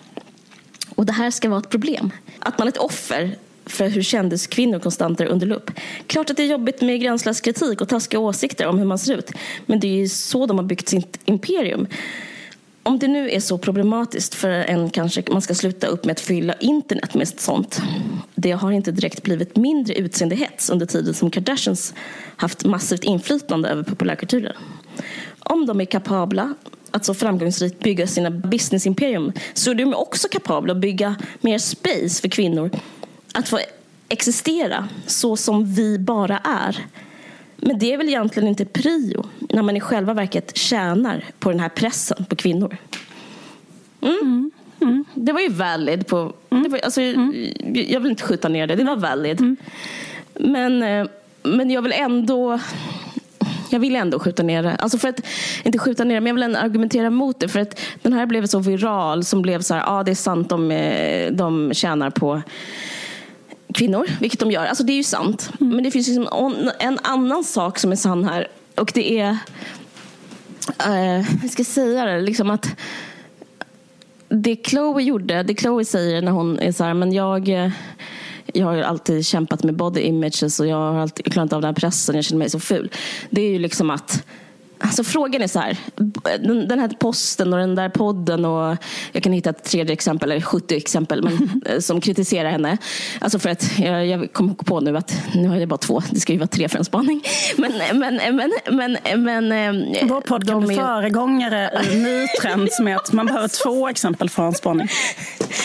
Och 0.96 1.06
det 1.06 1.14
här 1.14 1.32
ska 1.32 1.50
vara 1.50 1.60
ett 1.60 1.70
problem. 1.70 2.12
Att 2.40 2.58
man 2.58 2.68
är 2.68 2.72
ett 2.72 2.78
offer 2.78 3.36
för 3.66 3.90
hur 3.90 4.02
kändiskvinnor 4.02 4.80
konstant 4.80 5.22
är 5.22 5.26
under 5.26 5.48
lupp. 5.48 5.72
Klart 6.08 6.30
att 6.30 6.38
det 6.38 6.44
är 6.44 6.48
jobbigt 6.48 6.82
med 6.82 7.02
gränslös 7.02 7.42
kritik 7.42 7.82
och 7.82 7.90
taskiga 7.90 8.20
åsikter 8.20 8.68
om 8.68 8.80
hur 8.80 8.86
man 8.86 9.00
ser 9.00 9.18
ut. 9.18 9.32
Men 9.66 9.80
det 9.80 9.88
är 9.88 9.98
ju 9.98 10.10
så 10.10 10.46
de 10.46 10.58
har 10.58 10.66
byggt 10.66 10.90
sitt 10.90 11.20
imperium. 11.26 11.88
Om 12.84 13.00
det 13.00 13.08
nu 13.08 13.30
är 13.30 13.40
så 13.40 13.58
problematiskt 13.58 14.36
för 14.36 14.50
en 14.50 14.90
kanske 14.90 15.24
man 15.32 15.42
ska 15.42 15.56
sluta 15.56 15.88
upp 15.88 16.06
med 16.06 16.12
att 16.12 16.20
fylla 16.20 16.54
internet 16.54 17.14
med 17.14 17.28
sånt. 17.28 17.82
Det 18.36 18.52
har 18.52 18.72
inte 18.72 18.92
direkt 18.92 19.24
blivit 19.24 19.56
mindre 19.56 19.94
utseendehets 19.96 20.70
under 20.70 20.86
tiden 20.86 21.14
som 21.14 21.32
Kardashians 21.32 21.94
haft 22.36 22.66
massivt 22.66 23.04
inflytande 23.04 23.70
över 23.70 23.84
populärkulturen. 23.84 24.54
Om 25.40 25.66
de 25.66 25.82
är 25.82 25.86
kapabla 25.86 26.54
att 26.92 27.06
så 27.06 27.14
framgångsrikt 27.14 27.80
bygga 27.80 28.08
sina 28.08 28.32
businessimperium 28.32 29.32
så 29.54 29.72
är 29.72 29.76
de 29.76 29.94
också 29.94 30.28
kapabla 30.28 30.74
att 30.74 30.80
bygga 30.80 31.16
mer 31.42 31.58
space 31.58 32.22
för 32.22 32.28
kvinnor 32.28 32.70
att 33.36 33.50
få 33.50 33.60
existera 34.10 34.88
så 35.06 35.36
som 35.38 35.66
vi 35.74 36.00
bara 36.00 36.38
är. 36.38 36.86
Men 37.56 37.80
det 37.80 37.94
är 37.94 37.98
väl 37.98 38.08
egentligen 38.10 38.50
inte 38.50 38.66
prio 38.66 39.26
när 39.50 39.62
man 39.62 39.78
i 39.78 39.80
själva 39.80 40.14
verket 40.14 40.58
tjänar 40.58 41.24
på 41.40 41.52
den 41.52 41.60
här 41.60 41.70
pressen 41.70 42.26
på 42.26 42.36
kvinnor. 42.36 42.78
Mm. 44.02 44.18
Mm. 44.22 44.52
Mm. 44.80 45.06
Det 45.14 45.32
var 45.32 45.42
ju 45.42 45.50
valid. 45.50 46.08
På, 46.08 46.34
mm. 46.50 46.72
var, 46.72 46.80
alltså, 46.80 47.02
mm. 47.02 47.34
Jag 47.74 48.00
vill 48.00 48.12
inte 48.12 48.24
skjuta 48.24 48.50
ner 48.50 48.68
det, 48.68 48.76
det 48.76 48.84
var 48.84 48.96
valid. 48.96 49.40
Mm. 49.42 49.58
Men, 50.34 50.84
eh, 50.84 51.08
men 51.44 51.72
jag 51.72 51.82
vill 51.82 51.94
ändå 51.94 52.60
jag 53.70 53.80
vill 53.80 53.96
ändå 53.96 54.20
skjuta 54.20 54.44
ner 54.44 54.64
det. 54.64 54.76
Alltså 54.76 54.98
för 54.98 55.08
att, 55.08 55.22
inte 55.64 55.80
skjuta 55.80 56.04
ner 56.04 56.16
det, 56.16 56.22
men 56.22 56.28
jag 56.28 56.34
vill 56.34 56.44
ändå 56.44 56.60
argumentera 56.60 57.10
mot 57.10 57.40
det. 57.40 57.48
För 57.48 57.60
att 57.60 57.80
den 58.02 58.14
här 58.14 58.26
blev 58.26 58.46
så 58.46 58.60
viral 58.60 59.24
som 59.24 59.42
blev 59.42 59.62
så 59.62 59.74
här, 59.74 59.82
ja 59.82 60.00
ah, 60.00 60.04
det 60.04 60.12
är 60.12 60.16
sant 60.16 60.50
de, 60.50 60.72
eh, 60.72 61.32
de 61.32 61.74
tjänar 61.74 62.10
på 62.10 62.42
kvinnor, 63.76 64.08
vilket 64.20 64.40
de 64.40 64.52
gör. 64.52 64.66
Alltså 64.66 64.84
det 64.84 64.94
är 64.94 64.98
ju 64.98 65.04
sant. 65.04 65.52
Mm. 65.62 65.76
Men 65.76 65.84
det 65.84 65.92
finns 65.92 66.08
liksom 66.08 66.70
en 66.80 67.00
annan 67.04 67.44
sak 67.44 67.80
som 67.80 67.92
är 67.92 67.96
sann 67.96 68.24
här. 68.24 68.48
Och 68.76 68.92
det 68.94 69.20
är, 69.20 69.38
uh, 70.88 71.26
jag 71.42 71.52
ska 71.52 71.64
säga 71.64 72.06
det, 72.06 72.22
liksom 72.22 72.50
att 72.50 72.68
det 74.30 74.68
Chloe 74.68 75.04
gjorde, 75.04 75.44
det 75.44 75.56
Chloe 75.56 75.86
säger 75.86 76.22
när 76.22 76.32
hon 76.32 76.60
är 76.60 76.72
så 76.72 76.84
här, 76.84 76.94
men 76.94 77.14
jag 77.14 77.50
eh, 77.50 77.70
jag 78.54 78.66
har 78.66 78.78
alltid 78.78 79.26
kämpat 79.26 79.64
med 79.64 79.76
body 79.76 80.02
images 80.02 80.60
och 80.60 80.68
jag 80.68 80.76
har 80.76 81.00
alltid 81.00 81.34
klarat 81.34 81.54
av 81.54 81.62
den 81.62 81.68
här 81.68 81.76
pressen, 81.76 82.16
jag 82.16 82.26
känner 82.26 82.40
mig 82.40 82.50
så 82.50 82.60
ful. 82.60 82.92
Det 83.30 83.42
är 83.42 83.50
ju 83.50 83.60
liksom 83.60 83.90
att 83.90 84.26
Alltså 84.80 85.04
frågan 85.04 85.42
är 85.42 85.48
så 85.48 85.60
här, 85.60 85.78
den 86.68 86.80
här 86.80 86.88
posten 86.88 87.54
och 87.54 87.60
den 87.60 87.76
där 87.76 87.90
podden 87.90 88.46
och 88.46 88.78
jag 89.12 89.24
kan 89.24 89.34
hitta 89.34 89.50
ett 89.50 89.64
tredje 89.64 89.94
exempel, 89.94 90.32
eller 90.32 90.42
70 90.42 90.76
exempel, 90.76 91.24
men, 91.24 91.62
eh, 91.66 91.80
som 91.80 92.02
kritiserar 92.02 92.50
henne. 92.50 92.78
Alltså 93.22 93.40
för 93.40 93.50
att 93.50 93.80
jag, 93.80 94.08
jag 94.08 94.34
kom 94.34 94.56
på 94.56 94.80
nu 94.80 94.98
att 94.98 95.14
nu 95.34 95.48
har 95.48 95.56
jag 95.56 95.70
bara 95.70 95.78
två, 95.78 96.02
det 96.12 96.20
ska 96.20 96.34
ju 96.34 96.40
vara 96.40 96.48
tre 96.48 96.70
för 96.70 96.78
en 96.78 96.86
spaning. 96.86 97.24
Men, 97.58 97.72
men, 97.94 98.20
men, 98.36 98.52
men, 98.70 99.24
men 99.24 99.52
eh, 99.96 100.08
Vår 100.08 100.22
podd 100.22 100.48
kan 100.48 100.66
bli 100.66 100.76
är... 100.76 100.80
föregångare 100.80 101.84
i 101.92 101.96
ny 101.96 102.28
trend 102.42 102.70
med 102.82 102.96
att 102.96 103.14
man 103.14 103.26
behöver 103.26 103.64
två 103.64 103.88
exempel 103.90 104.30
för 104.30 104.44
en 104.44 104.54
spaning. 104.54 104.88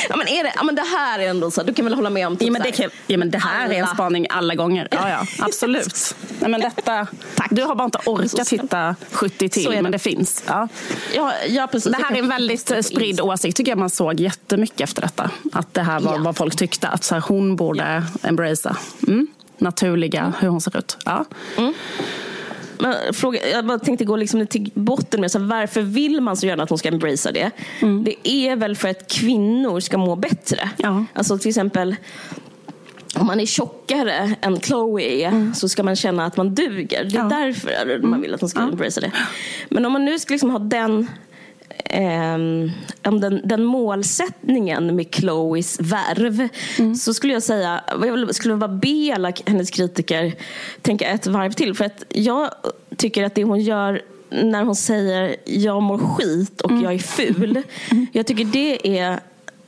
Ja 0.08 0.16
men, 0.16 0.28
är 0.28 0.44
det, 0.44 0.52
ja, 0.56 0.62
men 0.62 0.74
det 0.74 0.82
här 0.82 1.18
är 1.18 1.28
ändå 1.28 1.50
så, 1.50 1.62
du 1.62 1.74
kan 1.74 1.84
väl 1.84 1.94
hålla 1.94 2.10
med 2.10 2.26
om 2.26 2.36
typ 2.36 2.46
ja, 2.46 2.52
men 2.52 2.62
det, 2.62 2.72
kan, 2.72 2.90
ja, 3.06 3.18
men 3.18 3.30
det 3.30 3.38
här 3.38 3.64
alla. 3.64 3.74
är 3.74 3.80
en 3.80 3.86
spaning 3.86 4.26
alla 4.30 4.54
gånger. 4.54 4.88
Ja, 4.90 5.10
ja 5.10 5.26
absolut. 5.44 6.14
Nej, 6.38 6.50
men 6.50 6.60
detta, 6.60 7.06
Tack. 7.34 7.48
Du 7.50 7.62
har 7.62 7.74
bara 7.74 7.84
inte 7.84 7.98
orkat 8.06 8.48
hitta 8.48 8.96
70 9.10 9.48
till, 9.48 9.70
det. 9.70 9.82
men 9.82 9.92
det 9.92 9.98
finns. 9.98 10.42
Ja. 10.46 10.68
Ja, 11.14 11.32
ja, 11.48 11.66
precis. 11.72 11.92
Det 11.92 11.98
här 12.04 12.14
är 12.14 12.18
en 12.18 12.28
väldigt 12.28 12.72
spridd 12.84 13.20
åsikt, 13.20 13.56
tycker 13.56 13.72
jag 13.72 13.78
man 13.78 13.90
såg 13.90 14.20
jättemycket 14.20 14.80
efter 14.80 15.02
detta. 15.02 15.30
Att 15.52 15.74
det 15.74 15.82
här 15.82 16.00
var 16.00 16.12
ja. 16.12 16.22
vad 16.22 16.36
folk 16.36 16.56
tyckte, 16.56 16.88
att 16.88 17.04
så 17.04 17.14
här, 17.14 17.22
hon 17.28 17.56
borde 17.56 18.04
ja. 18.22 18.28
embracea. 18.28 18.76
Mm. 19.06 19.26
Naturliga, 19.58 20.20
mm. 20.20 20.32
hur 20.40 20.48
hon 20.48 20.60
ser 20.60 20.76
ut. 20.76 20.96
Ja. 21.04 21.24
Mm. 21.56 21.74
Men 22.78 23.14
fråga, 23.14 23.48
jag 23.48 23.66
bara 23.66 23.78
tänkte 23.78 24.04
gå 24.04 24.16
liksom 24.16 24.46
till 24.46 24.70
botten 24.74 25.20
med 25.20 25.30
så 25.30 25.38
här, 25.38 25.46
varför 25.46 25.82
vill 25.82 26.20
man 26.20 26.36
så 26.36 26.46
gärna 26.46 26.62
att 26.62 26.68
hon 26.68 26.78
ska 26.78 26.88
embracea 26.88 27.32
det? 27.32 27.50
Mm. 27.80 28.04
Det 28.04 28.28
är 28.28 28.56
väl 28.56 28.76
för 28.76 28.88
att 28.88 29.10
kvinnor 29.10 29.80
ska 29.80 29.98
må 29.98 30.16
bättre. 30.16 30.70
Ja. 30.76 31.04
Alltså 31.12 31.38
till 31.38 31.48
exempel 31.48 31.96
om 33.14 33.26
man 33.26 33.40
är 33.40 33.46
tjockare 33.46 34.36
än 34.40 34.60
Chloe 34.60 35.24
mm. 35.24 35.54
så 35.54 35.68
ska 35.68 35.82
man 35.82 35.96
känna 35.96 36.24
att 36.24 36.36
man 36.36 36.54
duger. 36.54 37.04
Det 37.04 37.16
är 37.16 37.22
ja. 37.22 37.24
därför 37.24 37.98
man 37.98 38.04
mm. 38.04 38.20
vill 38.20 38.34
att 38.34 38.40
hon 38.40 38.50
ska 38.50 38.60
ja. 38.60 38.68
embracea 38.68 39.00
det. 39.00 39.12
Men 39.68 39.86
om 39.86 39.92
man 39.92 40.04
nu 40.04 40.18
ska 40.18 40.34
liksom 40.34 40.50
ha 40.50 40.58
den 40.58 41.10
eh, 41.84 42.38
den, 43.02 43.40
den 43.44 43.64
målsättningen 43.64 44.96
med 44.96 45.14
Chloes 45.14 45.80
värv 45.80 46.48
mm. 46.78 46.94
så 46.94 47.14
skulle 47.14 47.32
jag 47.32 47.42
säga, 47.42 47.80
jag 48.02 48.34
skulle 48.34 48.56
bara 48.56 48.68
be 48.68 49.12
alla 49.14 49.32
hennes 49.46 49.70
kritiker 49.70 50.34
tänka 50.82 51.06
ett 51.06 51.26
varv 51.26 51.52
till. 51.52 51.74
För 51.74 51.84
att 51.84 52.04
jag 52.08 52.50
tycker 52.96 53.24
att 53.24 53.34
det 53.34 53.44
hon 53.44 53.60
gör 53.60 54.02
när 54.30 54.64
hon 54.64 54.76
säger 54.76 55.36
jag 55.44 55.82
mår 55.82 55.98
skit 55.98 56.60
och 56.60 56.70
mm. 56.70 56.84
jag 56.84 56.94
är 56.94 56.98
ful. 56.98 57.62
Mm. 57.90 58.06
Jag 58.12 58.26
tycker 58.26 58.44
det 58.44 58.98
är 58.98 59.20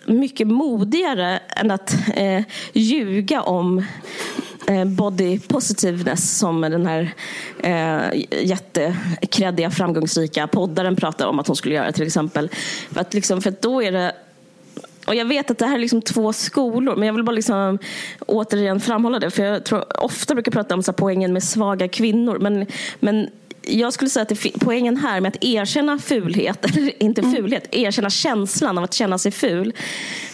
mycket 0.07 0.47
modigare 0.47 1.39
än 1.49 1.71
att 1.71 1.97
eh, 2.15 2.43
ljuga 2.73 3.43
om 3.43 3.85
eh, 4.67 4.85
body 4.85 5.39
positiveness 5.39 6.39
som 6.39 6.61
den 6.61 6.87
här 6.87 7.15
eh, 7.63 8.25
jättekreddiga 8.45 9.71
framgångsrika 9.71 10.47
poddaren 10.47 10.97
pratar 10.97 11.27
om 11.27 11.39
att 11.39 11.47
hon 11.47 11.57
skulle 11.57 11.75
göra 11.75 11.93
till 11.93 12.07
exempel. 12.07 12.51
För 12.91 13.01
att, 13.01 13.15
liksom, 13.15 13.43
för 13.43 13.51
att 13.51 13.63
då 13.63 13.83
är 13.83 13.93
det 13.93 14.13
och 15.07 15.15
jag 15.15 15.25
vet 15.25 15.51
att 15.51 15.59
det 15.59 15.67
här 15.67 15.75
är 15.75 15.79
liksom 15.79 16.03
två 16.03 16.33
skolor, 16.33 16.97
men 16.97 17.07
jag 17.07 17.15
vill 17.15 17.25
bara 17.25 17.33
liksom 17.33 17.79
återigen 18.27 18.81
framhålla 18.81 19.19
det. 19.19 19.31
För 19.31 19.43
jag 19.43 19.65
tror 19.65 20.03
ofta 20.03 20.35
brukar 20.35 20.53
prata 20.53 20.75
om 20.75 20.83
så 20.83 20.93
poängen 20.93 21.33
med 21.33 21.43
svaga 21.43 21.89
kvinnor. 21.89 22.39
Men, 22.39 22.67
men 23.01 23.31
jag 23.63 23.93
skulle 23.93 24.11
säga 24.11 24.23
att 24.23 24.61
poängen 24.61 24.97
här 24.97 25.21
med 25.21 25.29
att 25.29 25.45
erkänna 25.45 25.99
fulhet, 25.99 26.65
eller 26.71 27.03
inte 27.03 27.21
mm. 27.21 27.35
fulhet, 27.35 27.69
erkänna 27.75 28.11
känslan 28.11 28.79
av 28.79 28.85
att 28.85 28.95
känna 28.95 29.19
sig 29.19 29.33
ful 29.33 29.73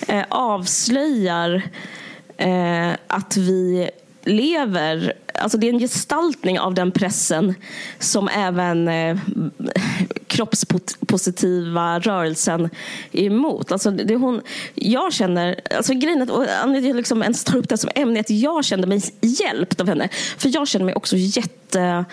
eh, 0.09 0.25
avslöjar 0.29 1.63
eh, 2.37 2.91
att 3.07 3.37
vi 3.37 3.91
lever, 4.29 5.13
alltså 5.35 5.59
det 5.59 5.69
är 5.69 5.73
en 5.73 5.79
gestaltning 5.79 6.59
av 6.61 6.75
den 6.75 6.91
pressen 6.91 7.55
som 7.99 8.29
även 8.29 8.89
eh, 8.89 9.19
kroppspositiva 10.27 11.99
rörelsen 11.99 12.71
är 13.13 13.25
emot. 13.25 13.73
Alltså 13.73 13.91
det 13.91 14.17
hon, 14.17 14.41
jag 14.75 15.13
känner, 15.13 15.61
alltså 15.77 15.95
grejen 15.95 16.23
att, 16.23 16.31
och 16.31 16.47
anledningen 16.63 16.97
liksom 16.97 17.23
ens 17.23 17.45
tar 17.45 17.57
upp 17.57 17.69
det 17.69 17.79
som 17.79 17.91
ämne 17.95 18.21
att 18.21 18.31
jag 18.31 18.65
kände 18.65 18.87
mig 18.87 19.03
hjälpt 19.21 19.81
av 19.81 19.89
henne. 19.89 20.09
För 20.39 20.51
jag 20.55 20.69
känner 20.69 20.85
mig 20.85 20.95
också 20.95 21.17
jätteful 21.17 22.09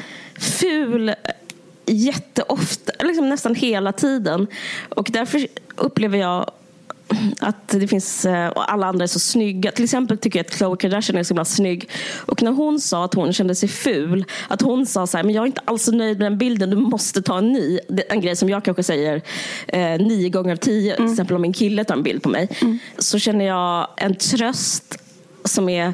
jätteofta, 1.85 2.91
liksom 2.99 3.29
nästan 3.29 3.55
hela 3.55 3.91
tiden. 3.91 4.47
Och 4.89 5.09
därför 5.11 5.47
upplever 5.75 6.17
jag 6.17 6.51
att 7.39 7.67
det 7.67 7.87
finns, 7.87 8.25
eh, 8.25 8.47
och 8.47 8.71
alla 8.71 8.87
andra 8.87 9.03
är 9.03 9.07
så 9.07 9.19
snygga. 9.19 9.71
Till 9.71 9.83
exempel 9.83 10.17
tycker 10.17 10.39
jag 10.39 10.45
att 10.45 10.51
Khloe 10.51 10.77
Kardashian 10.77 11.17
är 11.17 11.23
så 11.23 11.33
himla 11.33 11.45
snygg. 11.45 11.89
Och 12.25 12.43
när 12.43 12.51
hon 12.51 12.79
sa 12.79 13.05
att 13.05 13.13
hon 13.13 13.33
kände 13.33 13.55
sig 13.55 13.69
ful, 13.69 14.25
att 14.47 14.61
hon 14.61 14.85
sa 14.85 15.07
så 15.07 15.17
här, 15.17 15.23
men 15.23 15.33
jag 15.33 15.41
är 15.41 15.45
inte 15.45 15.61
alls 15.65 15.87
nöjd 15.87 16.19
med 16.19 16.31
den 16.31 16.37
bilden, 16.37 16.69
du 16.69 16.75
måste 16.75 17.21
ta 17.21 17.37
en 17.37 17.53
ny. 17.53 17.79
En 18.09 18.21
grej 18.21 18.35
som 18.35 18.49
jag 18.49 18.63
kanske 18.65 18.83
säger 18.83 19.21
eh, 19.67 19.99
nio 19.99 20.29
gånger 20.29 20.51
av 20.51 20.57
tio, 20.57 20.95
mm. 20.95 21.07
till 21.07 21.13
exempel 21.13 21.35
om 21.35 21.41
min 21.41 21.53
kille 21.53 21.83
tar 21.83 21.95
en 21.95 22.03
bild 22.03 22.23
på 22.23 22.29
mig. 22.29 22.49
Mm. 22.61 22.79
Så 22.97 23.19
känner 23.19 23.45
jag 23.45 23.87
en 23.97 24.15
tröst 24.15 24.97
som 25.45 25.69
är 25.69 25.93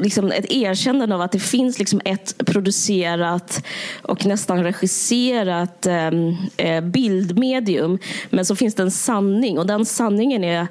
liksom 0.00 0.32
ett 0.32 0.52
erkännande 0.52 1.14
av 1.14 1.20
att 1.20 1.32
det 1.32 1.38
finns 1.38 1.78
liksom 1.78 2.00
ett 2.04 2.34
producerat 2.46 3.64
och 4.02 4.26
nästan 4.26 4.64
regisserat 4.64 5.86
ehm, 5.86 6.36
eh, 6.56 6.80
bildmedium. 6.80 7.98
Men 8.30 8.44
så 8.44 8.56
finns 8.56 8.74
det 8.74 8.82
en 8.82 8.90
sanning 8.90 9.58
och 9.58 9.66
den 9.66 9.86
sanningen 9.86 10.44
är 10.44 10.66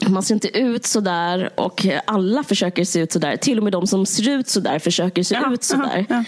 att 0.00 0.08
man 0.08 0.22
ser 0.22 0.34
inte 0.34 0.58
ut 0.58 0.86
så 0.86 1.00
där 1.00 1.50
och 1.54 1.86
alla 2.04 2.42
försöker 2.42 2.84
se 2.84 3.00
ut 3.00 3.12
så 3.12 3.18
där. 3.18 3.36
Till 3.36 3.58
och 3.58 3.64
med 3.64 3.72
de 3.72 3.86
som 3.86 4.06
ser 4.06 4.28
ut 4.28 4.48
så 4.48 4.60
där 4.60 4.78
försöker 4.78 5.22
se 5.22 5.34
ja, 5.34 5.52
ut 5.52 5.64
så 5.64 5.76
där. 5.76 6.06
Ja, 6.08 6.24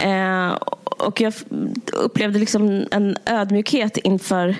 ja. 0.00 0.48
Eh, 0.48 0.52
och 0.84 1.20
jag 1.20 1.34
upplevde 1.92 2.38
liksom 2.38 2.86
en 2.90 3.16
ödmjukhet 3.26 3.96
inför 3.96 4.56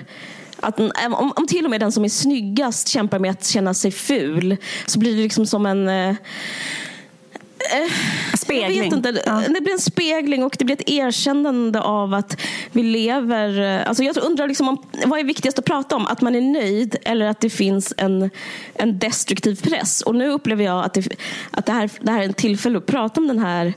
att 0.59 0.79
om, 0.79 1.33
om 1.35 1.47
till 1.47 1.65
och 1.65 1.71
med 1.71 1.79
den 1.79 1.91
som 1.91 2.05
är 2.05 2.09
snyggast 2.09 2.87
kämpar 2.87 3.19
med 3.19 3.31
att 3.31 3.45
känna 3.45 3.73
sig 3.73 3.91
ful 3.91 4.57
så 4.85 4.99
blir 4.99 5.15
det 5.15 5.23
liksom 5.23 5.45
som 5.45 5.65
en 5.65 5.87
eh, 5.87 6.15
Eh, 6.15 6.94
spegling. 8.37 8.77
Jag 8.77 8.83
vet 8.83 8.93
inte. 8.93 9.21
Ja. 9.25 9.41
Det 9.47 9.61
blir 9.61 9.73
en 9.73 9.79
spegling 9.79 10.43
och 10.43 10.55
det 10.59 10.65
blir 10.65 10.75
ett 10.75 10.89
erkännande 10.89 11.81
av 11.81 12.13
att 12.13 12.41
vi 12.71 12.83
lever... 12.83 13.61
Eh, 13.61 13.87
alltså 13.87 14.03
jag 14.03 14.17
undrar 14.17 14.47
liksom 14.47 14.67
om, 14.67 14.77
vad 15.05 15.19
är 15.19 15.23
viktigast 15.23 15.59
att 15.59 15.65
prata 15.65 15.95
om? 15.95 16.07
Att 16.07 16.21
man 16.21 16.35
är 16.35 16.41
nöjd 16.41 16.95
eller 17.03 17.25
att 17.25 17.39
det 17.39 17.49
finns 17.49 17.93
en, 17.97 18.29
en 18.73 18.99
destruktiv 18.99 19.61
press? 19.61 20.01
Och 20.01 20.15
nu 20.15 20.29
upplever 20.29 20.63
jag 20.63 20.85
att, 20.85 20.93
det, 20.93 21.07
att 21.51 21.65
det, 21.65 21.71
här, 21.71 21.89
det 21.99 22.11
här 22.11 22.19
är 22.19 22.25
en 22.25 22.33
tillfälle 22.33 22.77
att 22.77 22.85
prata 22.85 23.21
om 23.21 23.27
den 23.27 23.39
här 23.39 23.73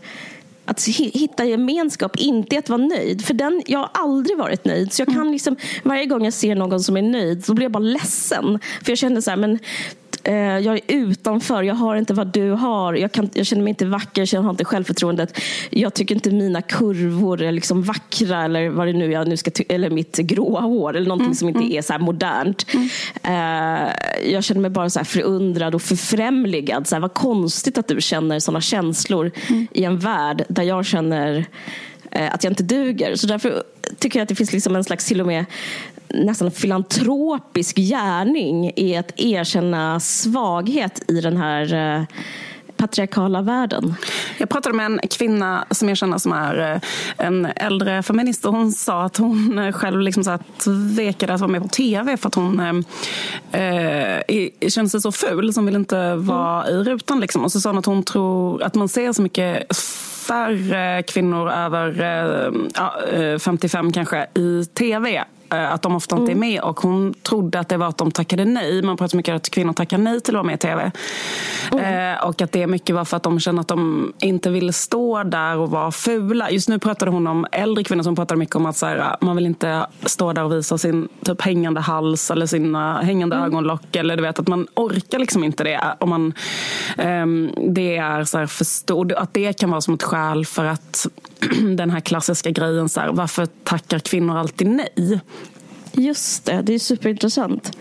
att 0.64 0.86
hitta 0.96 1.44
gemenskap, 1.44 2.16
inte 2.16 2.58
att 2.58 2.68
vara 2.68 2.80
nöjd. 2.82 3.24
För 3.24 3.34
den, 3.34 3.62
jag 3.66 3.78
har 3.78 3.90
aldrig 3.92 4.38
varit 4.38 4.64
nöjd. 4.64 4.92
Så 4.92 5.00
jag 5.00 5.06
kan 5.08 5.16
mm. 5.16 5.32
liksom, 5.32 5.56
varje 5.82 6.06
gång 6.06 6.24
jag 6.24 6.34
ser 6.34 6.54
någon 6.54 6.80
som 6.80 6.96
är 6.96 7.02
nöjd 7.02 7.44
så 7.44 7.54
blir 7.54 7.64
jag 7.64 7.72
bara 7.72 7.82
ledsen. 7.82 8.58
För 8.82 8.90
jag 8.90 8.98
känner 8.98 9.20
så 9.20 9.30
här, 9.30 9.36
men 9.36 9.58
Eh, 10.07 10.07
jag 10.34 10.74
är 10.74 10.80
utanför, 10.86 11.62
jag 11.62 11.74
har 11.74 11.96
inte 11.96 12.14
vad 12.14 12.26
du 12.26 12.50
har. 12.50 12.94
Jag, 12.94 13.12
kan, 13.12 13.30
jag 13.34 13.46
känner 13.46 13.62
mig 13.62 13.70
inte 13.70 13.86
vacker, 13.86 14.34
jag 14.34 14.42
har 14.42 14.50
inte 14.50 14.64
självförtroendet. 14.64 15.40
Jag 15.70 15.94
tycker 15.94 16.14
inte 16.14 16.30
mina 16.30 16.62
kurvor 16.62 17.42
är 17.42 17.52
liksom 17.52 17.82
vackra 17.82 18.44
eller 18.44 18.68
vad 18.68 18.86
det 18.86 18.92
nu 18.92 19.12
jag 19.12 19.28
nu 19.28 19.36
ska 19.36 19.50
eller 19.68 19.90
mitt 19.90 20.16
gråa 20.16 20.60
hår 20.60 20.96
eller 20.96 21.08
någonting 21.08 21.26
mm, 21.26 21.34
som 21.34 21.48
inte 21.48 21.60
mm. 21.60 21.78
är 21.78 21.82
så 21.82 21.98
modernt. 21.98 22.66
Mm. 22.74 22.88
Eh, 23.22 23.92
jag 24.32 24.44
känner 24.44 24.60
mig 24.60 24.70
bara 24.70 24.90
så 24.90 24.98
här 24.98 25.04
förundrad 25.04 25.74
och 25.74 25.82
förfrämligad. 25.82 26.86
Så 26.86 26.94
här, 26.94 27.00
vad 27.00 27.14
konstigt 27.14 27.78
att 27.78 27.88
du 27.88 28.00
känner 28.00 28.40
sådana 28.40 28.60
känslor 28.60 29.30
mm. 29.48 29.66
i 29.72 29.84
en 29.84 29.98
värld 29.98 30.44
där 30.48 30.62
jag 30.62 30.86
känner 30.86 31.38
eh, 31.38 31.44
att 32.26 32.44
jag 32.44 32.50
inte 32.50 32.62
duger. 32.62 33.16
Så 33.16 33.26
därför 33.26 33.62
tycker 33.98 34.18
jag 34.18 34.22
att 34.22 34.28
det 34.28 34.34
finns 34.34 34.52
liksom 34.52 34.76
en 34.76 34.84
slags 34.84 35.06
till 35.06 35.20
och 35.20 35.26
med 35.26 35.44
nästan 36.08 36.50
filantropisk 36.50 37.76
gärning 37.76 38.72
i 38.76 38.96
att 38.96 39.12
erkänna 39.20 40.00
svaghet 40.00 41.02
i 41.10 41.20
den 41.20 41.36
här 41.36 41.74
eh, 41.74 42.04
patriarkala 42.78 43.42
världen. 43.42 43.94
Jag 44.38 44.48
pratade 44.48 44.76
med 44.76 44.86
en 44.86 45.00
kvinna 45.10 45.64
som 45.70 45.88
jag 45.88 45.98
känner 45.98 46.18
som 46.18 46.32
är 46.32 46.72
eh, 46.74 46.80
en 47.26 47.46
äldre 47.46 48.02
feminist 48.02 48.44
och 48.44 48.52
hon 48.52 48.72
sa 48.72 49.02
att 49.04 49.16
hon 49.16 49.58
eh, 49.58 49.72
själv 49.72 50.00
liksom 50.00 50.24
så 50.24 50.38
tvekade 50.64 51.34
att 51.34 51.40
vara 51.40 51.50
med 51.50 51.62
på 51.62 51.68
tv 51.68 52.16
för 52.16 52.28
att 52.28 52.34
hon 52.34 52.84
eh, 53.52 54.20
kände 54.68 54.90
sig 54.90 55.00
så 55.00 55.12
ful 55.12 55.52
som 55.52 55.66
vill 55.66 55.76
inte 55.76 56.14
vara 56.14 56.64
mm. 56.64 56.80
i 56.80 56.84
rutan. 56.84 57.20
Liksom. 57.20 57.44
Och 57.44 57.52
så 57.52 57.60
sa 57.60 57.68
hon 57.68 57.78
att 57.78 57.86
hon 57.86 58.02
tror 58.02 58.62
att 58.62 58.74
man 58.74 58.88
ser 58.88 59.12
så 59.12 59.22
mycket 59.22 59.76
färre 60.28 61.02
kvinnor 61.02 61.50
över 61.50 62.02
eh, 63.32 63.38
55 63.38 63.86
eh, 63.86 63.92
kanske 63.92 64.26
i 64.34 64.64
tv 64.64 65.24
att 65.48 65.82
de 65.82 65.96
ofta 65.96 66.16
inte 66.16 66.32
är 66.32 66.36
mm. 66.36 66.50
med 66.50 66.60
och 66.60 66.80
hon 66.80 67.14
trodde 67.14 67.60
att 67.60 67.68
det 67.68 67.76
var 67.76 67.86
att 67.86 67.98
de 67.98 68.10
tackade 68.10 68.44
nej. 68.44 68.82
Man 68.82 68.96
pratar 68.96 69.16
mycket 69.16 69.32
om 69.32 69.36
att 69.36 69.50
kvinnor 69.50 69.72
tackar 69.72 69.98
nej 69.98 70.20
till 70.20 70.36
att 70.36 70.38
vara 70.38 70.46
med 70.46 70.54
i 70.54 70.58
tv. 70.58 70.90
Mm. 71.72 72.14
Eh, 72.14 72.24
och 72.24 72.42
att 72.42 72.52
det 72.52 72.66
mycket 72.66 72.94
var 72.94 73.04
för 73.04 73.16
att 73.16 73.22
de 73.22 73.40
kände 73.40 73.60
att 73.60 73.68
de 73.68 74.12
inte 74.20 74.50
ville 74.50 74.72
stå 74.72 75.22
där 75.22 75.56
och 75.56 75.70
vara 75.70 75.90
fula. 75.90 76.50
Just 76.50 76.68
nu 76.68 76.78
pratade 76.78 77.10
hon 77.10 77.26
om 77.26 77.46
äldre 77.52 77.84
kvinnor 77.84 78.02
som 78.02 78.16
pratade 78.16 78.38
mycket 78.38 78.56
om 78.56 78.66
att 78.66 78.76
så 78.76 78.86
här, 78.86 79.16
man 79.20 79.36
vill 79.36 79.46
inte 79.46 79.86
stå 80.02 80.32
där 80.32 80.44
och 80.44 80.52
visa 80.52 80.78
sin 80.78 81.08
typ 81.24 81.42
hängande 81.42 81.80
hals 81.80 82.30
eller 82.30 82.46
sina 82.46 83.02
hängande 83.02 83.36
mm. 83.36 83.46
ögonlock. 83.46 83.96
Eller 83.96 84.16
du 84.16 84.22
vet 84.22 84.38
att 84.38 84.48
man 84.48 84.66
orkar 84.74 85.18
liksom 85.18 85.44
inte 85.44 85.64
det. 85.64 85.80
Om 85.98 86.08
man, 86.08 86.32
eh, 86.98 87.26
det 87.68 87.96
är 87.96 88.24
så 88.24 88.38
här 88.38 88.46
förstå, 88.46 89.14
att 89.16 89.34
det 89.34 89.52
kan 89.52 89.70
vara 89.70 89.80
som 89.80 89.94
ett 89.94 90.02
skäl 90.02 90.46
för 90.46 90.64
att 90.64 91.06
den 91.76 91.90
här 91.90 92.00
klassiska 92.00 92.50
grejen, 92.50 92.88
så 92.88 93.00
här, 93.00 93.08
varför 93.12 93.46
tackar 93.46 93.98
kvinnor 93.98 94.36
alltid 94.36 94.66
nej? 94.66 95.20
Just 95.98 96.44
det, 96.44 96.62
det 96.62 96.74
är 96.74 96.78
superintressant. 96.78 97.78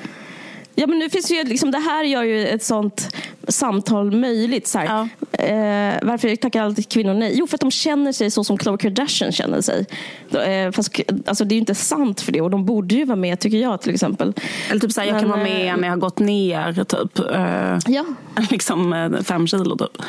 Ja, 0.80 0.88
men 0.88 1.00
nu 1.00 1.10
finns 1.10 1.32
ju, 1.32 1.44
liksom, 1.44 1.72
det 1.72 1.78
här 1.78 2.04
gör 2.04 2.24
ju 2.24 2.48
ett 2.48 2.64
sånt 2.64 3.16
samtal 3.48 4.12
möjligt. 4.12 4.68
Så 4.68 4.80
ja. 4.86 5.08
eh, 5.32 5.96
varför 6.02 6.36
tackar 6.36 6.64
alltid 6.64 6.90
kvinnor 6.90 7.14
nej? 7.14 7.34
Jo, 7.36 7.48
för 7.48 7.56
att 7.56 7.62
de 7.62 7.72
känner 7.72 8.12
sig 8.12 8.32
så 8.32 8.44
som 8.44 8.58
Khloe 8.58 8.78
Kardashian 8.78 9.32
känner 9.32 9.62
sig. 9.62 9.86
Eh, 10.32 10.72
fast, 10.72 11.00
alltså, 11.26 11.46
det 11.46 11.54
är 11.54 11.56
ju 11.56 11.60
inte 11.60 11.76
sant 11.76 12.22
för 12.22 12.32
det 12.32 12.42
och 12.42 12.50
de 12.50 12.66
borde 12.66 12.96
ju 12.96 13.06
vara 13.06 13.16
med 13.16 13.40
tycker 13.40 13.58
jag 13.58 13.82
till 13.82 13.94
exempel. 13.94 14.34
Eller 14.70 14.80
typ 14.80 14.92
så 14.92 15.02
här, 15.02 15.08
jag 15.08 15.20
kan 15.20 15.30
vara 15.30 15.44
med 15.44 15.70
eh, 15.70 15.78
när 15.78 15.88
jag 15.88 15.94
har 15.94 15.98
gått 15.98 16.20
ner 16.20 16.84
typ. 16.84 17.20
Eh, 17.20 17.94
ja. 17.94 18.06
liksom 18.52 18.94
eh, 18.94 19.22
fem 19.22 19.48
kilo 19.48 19.78
typ. 19.78 20.04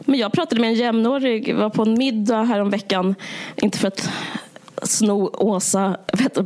Men 0.00 0.18
jag 0.18 0.32
pratade 0.32 0.60
med 0.60 0.70
en 0.70 0.76
jämnårig, 0.76 1.56
var 1.56 1.70
på 1.70 1.82
en 1.82 1.94
middag 1.94 2.42
häromveckan. 2.42 3.14
Inte 3.56 3.78
för 3.78 3.88
att 3.88 4.10
sno 4.82 5.30
Åsa 5.32 5.96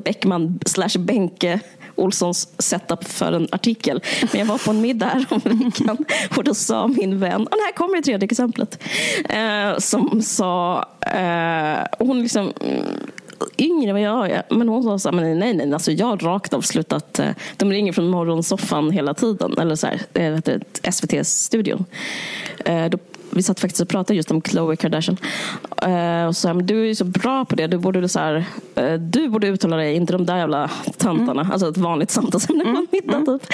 Bäckman 0.05 0.59
slash 0.67 0.99
Benke 0.99 1.61
Olssons 1.97 2.49
setup 2.59 3.05
för 3.05 3.33
en 3.33 3.49
artikel. 3.53 4.03
Men 4.33 4.41
jag 4.41 4.47
var 4.47 4.59
på 4.59 4.71
en 4.71 4.81
middag 4.81 5.07
häromveckan 5.07 6.05
och 6.37 6.45
då 6.45 6.55
sa 6.55 6.87
min 6.87 7.19
vän, 7.19 7.49
ah, 7.51 7.55
och 7.55 7.61
här 7.67 7.73
kommer 7.73 7.97
det 7.97 8.03
tredje 8.03 8.25
exemplet, 8.25 8.83
eh, 9.29 9.79
som 9.79 10.23
sa, 10.23 10.85
eh, 11.01 11.87
hon 11.99 12.23
liksom 12.23 12.53
mm, 12.61 12.87
yngre 13.59 13.91
än 13.91 13.95
vad 13.95 14.03
jag 14.03 14.31
är. 14.31 14.43
Men 14.51 14.69
hon 14.69 14.83
sa 14.83 14.99
så 14.99 15.09
här, 15.09 15.17
men 15.17 15.39
nej, 15.39 15.55
nej, 15.55 15.73
alltså 15.73 15.93
jag 15.93 16.07
har 16.07 16.17
rakt 16.17 16.55
av 16.55 16.61
slutat. 16.61 17.19
Eh, 17.19 17.31
de 17.57 17.73
ringer 17.73 17.93
från 17.93 18.09
morgonsoffan 18.09 18.91
hela 18.91 19.15
tiden. 19.15 19.59
Eller 19.59 19.75
så 19.75 19.87
här, 19.87 20.01
eh, 20.15 20.39
SVT-studion. 20.91 21.85
Eh, 22.65 22.87
då 22.87 22.99
vi 23.37 23.43
satt 23.43 23.61
faktiskt 23.61 23.81
och 23.81 23.89
pratade 23.89 24.17
just 24.17 24.31
om 24.31 24.41
Khloe 24.41 24.77
Kardashian. 24.77 25.17
Uh, 25.87 26.27
och 26.27 26.37
så 26.37 26.49
här, 26.49 26.55
du 26.55 26.83
är 26.83 26.87
ju 26.87 26.95
så 26.95 27.05
bra 27.05 27.45
på 27.45 27.57
det. 27.57 27.67
Du 27.67 27.79
borde, 27.79 28.09
så 28.09 28.19
här, 28.19 28.45
uh, 28.81 28.95
du 28.95 29.29
borde 29.29 29.47
uttala 29.47 29.77
dig, 29.77 29.95
inte 29.95 30.13
de 30.13 30.27
där 30.27 30.37
jävla 30.37 30.71
tantarna. 30.97 31.41
Mm. 31.41 31.53
Alltså 31.53 31.69
ett 31.69 31.77
vanligt 31.77 32.11
samtalsämne 32.11 32.65
på 32.65 32.71
mm. 32.71 32.87
Mm. 33.05 33.27
Typ. 33.27 33.49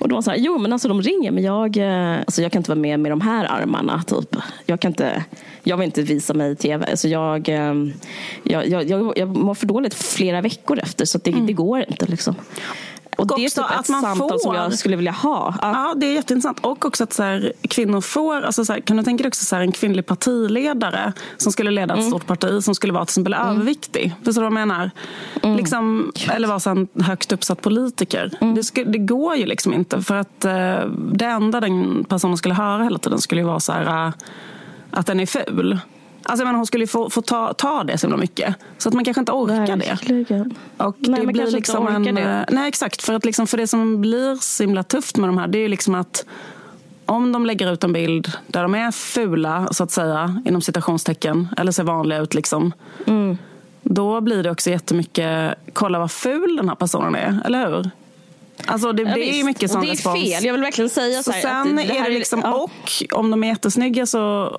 Och 0.00 0.08
de 0.08 0.22
sa 0.22 0.34
jo 0.36 0.58
men 0.58 0.72
alltså 0.72 0.88
de 0.88 1.02
ringer 1.02 1.30
men 1.30 1.44
jag, 1.44 1.76
uh, 1.76 2.18
alltså, 2.18 2.42
jag 2.42 2.52
kan 2.52 2.60
inte 2.60 2.70
vara 2.70 2.80
med 2.80 3.00
med 3.00 3.12
de 3.12 3.20
här 3.20 3.44
armarna. 3.44 4.02
Typ. 4.06 4.36
Jag, 4.66 4.80
kan 4.80 4.90
inte, 4.90 5.24
jag 5.62 5.76
vill 5.76 5.86
inte 5.86 6.02
visa 6.02 6.34
mig 6.34 6.52
i 6.52 6.56
tv. 6.56 6.86
Alltså, 6.90 7.08
jag, 7.08 7.48
jag, 7.48 8.68
jag, 8.68 8.84
jag, 8.90 9.12
jag 9.18 9.36
mår 9.36 9.54
för 9.54 9.66
dåligt 9.66 9.94
flera 9.94 10.40
veckor 10.40 10.78
efter 10.78 11.04
så 11.04 11.18
det, 11.18 11.30
mm. 11.30 11.46
det 11.46 11.52
går 11.52 11.84
inte. 11.88 12.06
Liksom. 12.06 12.34
Och 13.18 13.26
det 13.26 13.44
är 13.44 13.48
typ 13.48 13.58
ett 13.58 13.78
att 13.78 13.88
man 13.88 14.02
samtal 14.02 14.28
får, 14.28 14.38
som 14.38 14.54
jag 14.54 14.78
skulle 14.78 14.96
vilja 14.96 15.12
ha. 15.12 15.54
Ja, 15.62 15.70
ja 15.72 15.94
det 15.96 16.06
är 16.06 16.14
jätteintressant. 16.14 16.58
Och 16.60 16.84
också 16.84 17.04
att 17.04 17.12
så 17.12 17.22
här, 17.22 17.52
kvinnor 17.62 18.00
får, 18.00 18.42
alltså 18.42 18.64
så 18.64 18.72
här, 18.72 18.80
kan 18.80 18.96
du 18.96 19.02
tänka 19.02 19.22
dig 19.22 19.28
också 19.28 19.44
så 19.44 19.56
här, 19.56 19.62
en 19.62 19.72
kvinnlig 19.72 20.06
partiledare 20.06 21.12
som 21.36 21.52
skulle 21.52 21.70
leda 21.70 21.94
ett 21.94 22.00
mm. 22.00 22.10
stort 22.10 22.26
parti 22.26 22.64
som 22.64 22.74
skulle 22.74 22.92
vara 22.92 23.04
till 23.04 23.10
exempel 23.10 23.34
mm. 23.34 23.48
överviktig. 23.48 24.14
Förstår 24.24 24.42
du 24.42 24.48
vad 24.48 24.60
jag 24.60 24.68
menar? 24.68 24.90
Mm. 25.42 25.56
Liksom, 25.56 26.12
eller 26.30 26.48
vara 26.48 26.70
en 26.70 26.88
högt 27.02 27.32
uppsatt 27.32 27.62
politiker. 27.62 28.38
Mm. 28.40 28.54
Det, 28.54 28.64
skulle, 28.64 28.90
det, 28.90 28.98
går 28.98 29.36
ju 29.36 29.46
liksom 29.46 29.74
inte 29.74 30.02
för 30.02 30.14
att 30.14 30.44
uh, 30.44 30.90
det 31.12 31.24
enda 31.24 31.60
den 31.60 32.04
personen 32.04 32.36
skulle 32.36 32.54
höra 32.54 32.82
hela 32.82 32.98
tiden 32.98 33.18
skulle 33.18 33.40
ju 33.40 33.46
vara 33.46 33.60
så 33.60 33.72
här, 33.72 34.06
uh, 34.06 34.12
att 34.90 35.06
den 35.06 35.20
är 35.20 35.26
ful. 35.26 35.78
Alltså, 36.22 36.46
men 36.46 36.54
hon 36.54 36.66
skulle 36.66 36.86
få, 36.86 37.10
få 37.10 37.22
ta, 37.22 37.52
ta 37.52 37.84
det 37.84 37.98
så 37.98 38.06
himla 38.06 38.16
mycket. 38.16 38.54
Så 38.78 38.88
att 38.88 38.94
man 38.94 39.04
kanske 39.04 39.20
inte 39.20 39.32
orkar 39.32 39.76
Verkligen. 39.76 40.48
det. 40.48 40.84
Och 40.84 40.96
nej, 40.98 41.20
det 41.20 41.32
blir 41.32 41.46
liksom 41.46 41.88
en, 41.88 42.14
det. 42.14 42.22
Eh, 42.22 42.44
nej, 42.48 42.68
exakt. 42.68 43.02
För, 43.02 43.14
att 43.14 43.24
liksom, 43.24 43.46
för 43.46 43.58
det 43.58 43.66
som 43.66 44.00
blir 44.00 44.36
så 44.36 44.62
himla 44.62 44.82
tufft 44.82 45.16
med 45.16 45.28
de 45.28 45.38
här 45.38 45.48
det 45.48 45.58
är 45.58 45.62
ju 45.62 45.68
liksom 45.68 45.94
att 45.94 46.24
om 47.06 47.32
de 47.32 47.46
lägger 47.46 47.72
ut 47.72 47.84
en 47.84 47.92
bild 47.92 48.32
där 48.46 48.62
de 48.62 48.74
är 48.74 48.90
fula, 48.90 49.68
så 49.70 49.84
att 49.84 49.90
säga, 49.90 50.42
inom 50.46 50.62
citationstecken, 50.62 51.48
eller 51.56 51.72
ser 51.72 51.84
vanliga 51.84 52.18
ut, 52.18 52.34
liksom, 52.34 52.72
mm. 53.06 53.38
då 53.82 54.20
blir 54.20 54.42
det 54.42 54.50
också 54.50 54.70
jättemycket, 54.70 55.54
kolla 55.72 55.98
vad 55.98 56.10
ful 56.10 56.56
den 56.56 56.68
här 56.68 56.76
personen 56.76 57.14
är, 57.14 57.40
eller 57.44 57.66
hur? 57.66 57.90
Alltså 58.66 58.92
det, 58.92 59.02
ja, 59.02 59.14
det 59.14 59.40
är 59.40 59.44
mycket 59.44 59.70
sån 59.70 59.86
respons. 59.86 60.14
Det 60.14 60.32
är 60.32 60.36
fel, 60.36 60.44
jag 60.44 60.52
vill 60.52 60.62
verkligen 60.62 60.90
säga 60.90 61.22
så, 61.22 61.32
så 61.32 61.38
Sen 61.40 61.76
det, 61.76 61.82
det 61.82 61.98
är 61.98 62.04
det 62.04 62.18
liksom, 62.18 62.40
ja. 62.44 62.52
och 62.54 63.18
om 63.18 63.30
de 63.30 63.44
är 63.44 63.48
jättesnygga 63.48 64.06
så 64.06 64.58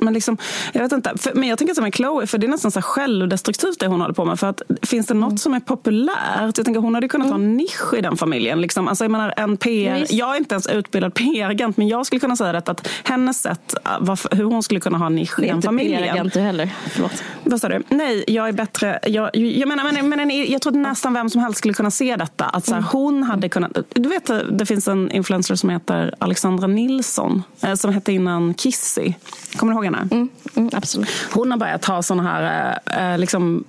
men, 0.00 0.14
liksom, 0.14 0.36
jag 0.72 0.82
vet 0.82 0.92
inte. 0.92 1.12
För, 1.16 1.34
men 1.34 1.48
jag 1.48 1.58
tänker 1.58 1.74
som 1.74 1.84
med 1.84 1.94
Chloe, 1.94 2.26
för 2.26 2.38
det 2.38 2.46
är 2.46 2.48
nästan 2.48 2.70
så 2.70 2.82
självdestruktivt 2.82 3.80
det 3.80 3.86
hon 3.86 4.00
håller 4.00 4.14
på 4.14 4.24
med. 4.24 4.40
För 4.40 4.46
att, 4.46 4.62
finns 4.82 5.06
det 5.06 5.14
något 5.14 5.28
mm. 5.28 5.38
som 5.38 5.54
är 5.54 5.60
populärt? 5.60 6.56
Jag 6.56 6.64
tänker 6.64 6.80
hon 6.80 6.94
hade 6.94 7.08
kunnat 7.08 7.26
mm. 7.26 7.40
ha 7.40 7.44
en 7.44 7.56
nisch 7.56 7.94
i 7.94 8.00
den 8.00 8.16
familjen. 8.16 8.60
Liksom. 8.60 8.88
Alltså, 8.88 9.04
jag, 9.04 9.10
menar, 9.10 9.34
en 9.36 9.56
PR, 9.56 10.06
jag 10.10 10.34
är 10.34 10.38
inte 10.38 10.54
ens 10.54 10.66
utbildad 10.66 11.14
PR-agent, 11.14 11.76
men 11.76 11.88
jag 11.88 12.06
skulle 12.06 12.20
kunna 12.20 12.36
säga 12.36 12.52
det, 12.52 12.68
att 12.68 12.88
hennes 13.04 13.42
sätt, 13.42 13.74
äh, 13.84 13.90
varför, 14.00 14.36
hur 14.36 14.44
hon 14.44 14.62
skulle 14.62 14.80
kunna 14.80 14.98
ha 14.98 15.06
en 15.06 15.14
nisch 15.14 15.38
i 15.38 15.46
den 15.46 15.62
familjen. 15.62 16.02
Det 16.02 16.08
är 16.08 16.24
inte 16.24 16.30
PR-agent 16.30 16.46
heller. 16.46 16.70
Förlåt. 16.90 17.22
Vad 17.44 17.60
sa 17.60 17.68
du? 17.68 17.82
Nej, 17.88 18.24
jag 18.26 18.48
är 18.48 18.52
bättre. 18.52 18.98
Jag, 19.02 19.36
jag, 19.36 19.68
menar, 19.68 20.02
men, 20.02 20.08
men, 20.08 20.30
jag 20.52 20.62
tror 20.62 20.72
att 20.72 20.78
nästan 20.78 21.14
vem 21.14 21.30
som 21.30 21.40
helst 21.40 21.58
skulle 21.58 21.74
kunna 21.74 21.90
se 21.90 22.16
detta. 22.16 22.44
Att 22.44 22.66
så 22.66 22.70
här, 22.70 22.78
mm. 22.78 22.88
hon 22.92 23.22
hade 23.22 23.48
kunnat... 23.48 23.78
Du 23.94 24.08
vet, 24.08 24.30
det 24.50 24.66
finns 24.66 24.88
en 24.88 25.10
influencer 25.10 25.54
som 25.54 25.70
heter 25.70 26.14
Alexandra 26.18 26.66
Nilsson, 26.66 27.42
eh, 27.62 27.74
som 27.74 27.92
hette 27.92 28.12
innan 28.12 28.54
Kissy. 28.54 29.12
Kommer 29.56 29.72
du 29.72 29.76
ihåg 29.76 29.86
henne? 29.94 30.08
Mm. 30.10 30.28
Mm, 30.56 30.70
absolut. 30.72 31.08
Hon 31.32 31.50
har 31.50 31.58
börjat 31.58 31.84
ha 31.84 32.02
såna 32.02 32.22
här... 32.22 32.78
Eh, 32.86 33.18
liksom, 33.18 33.64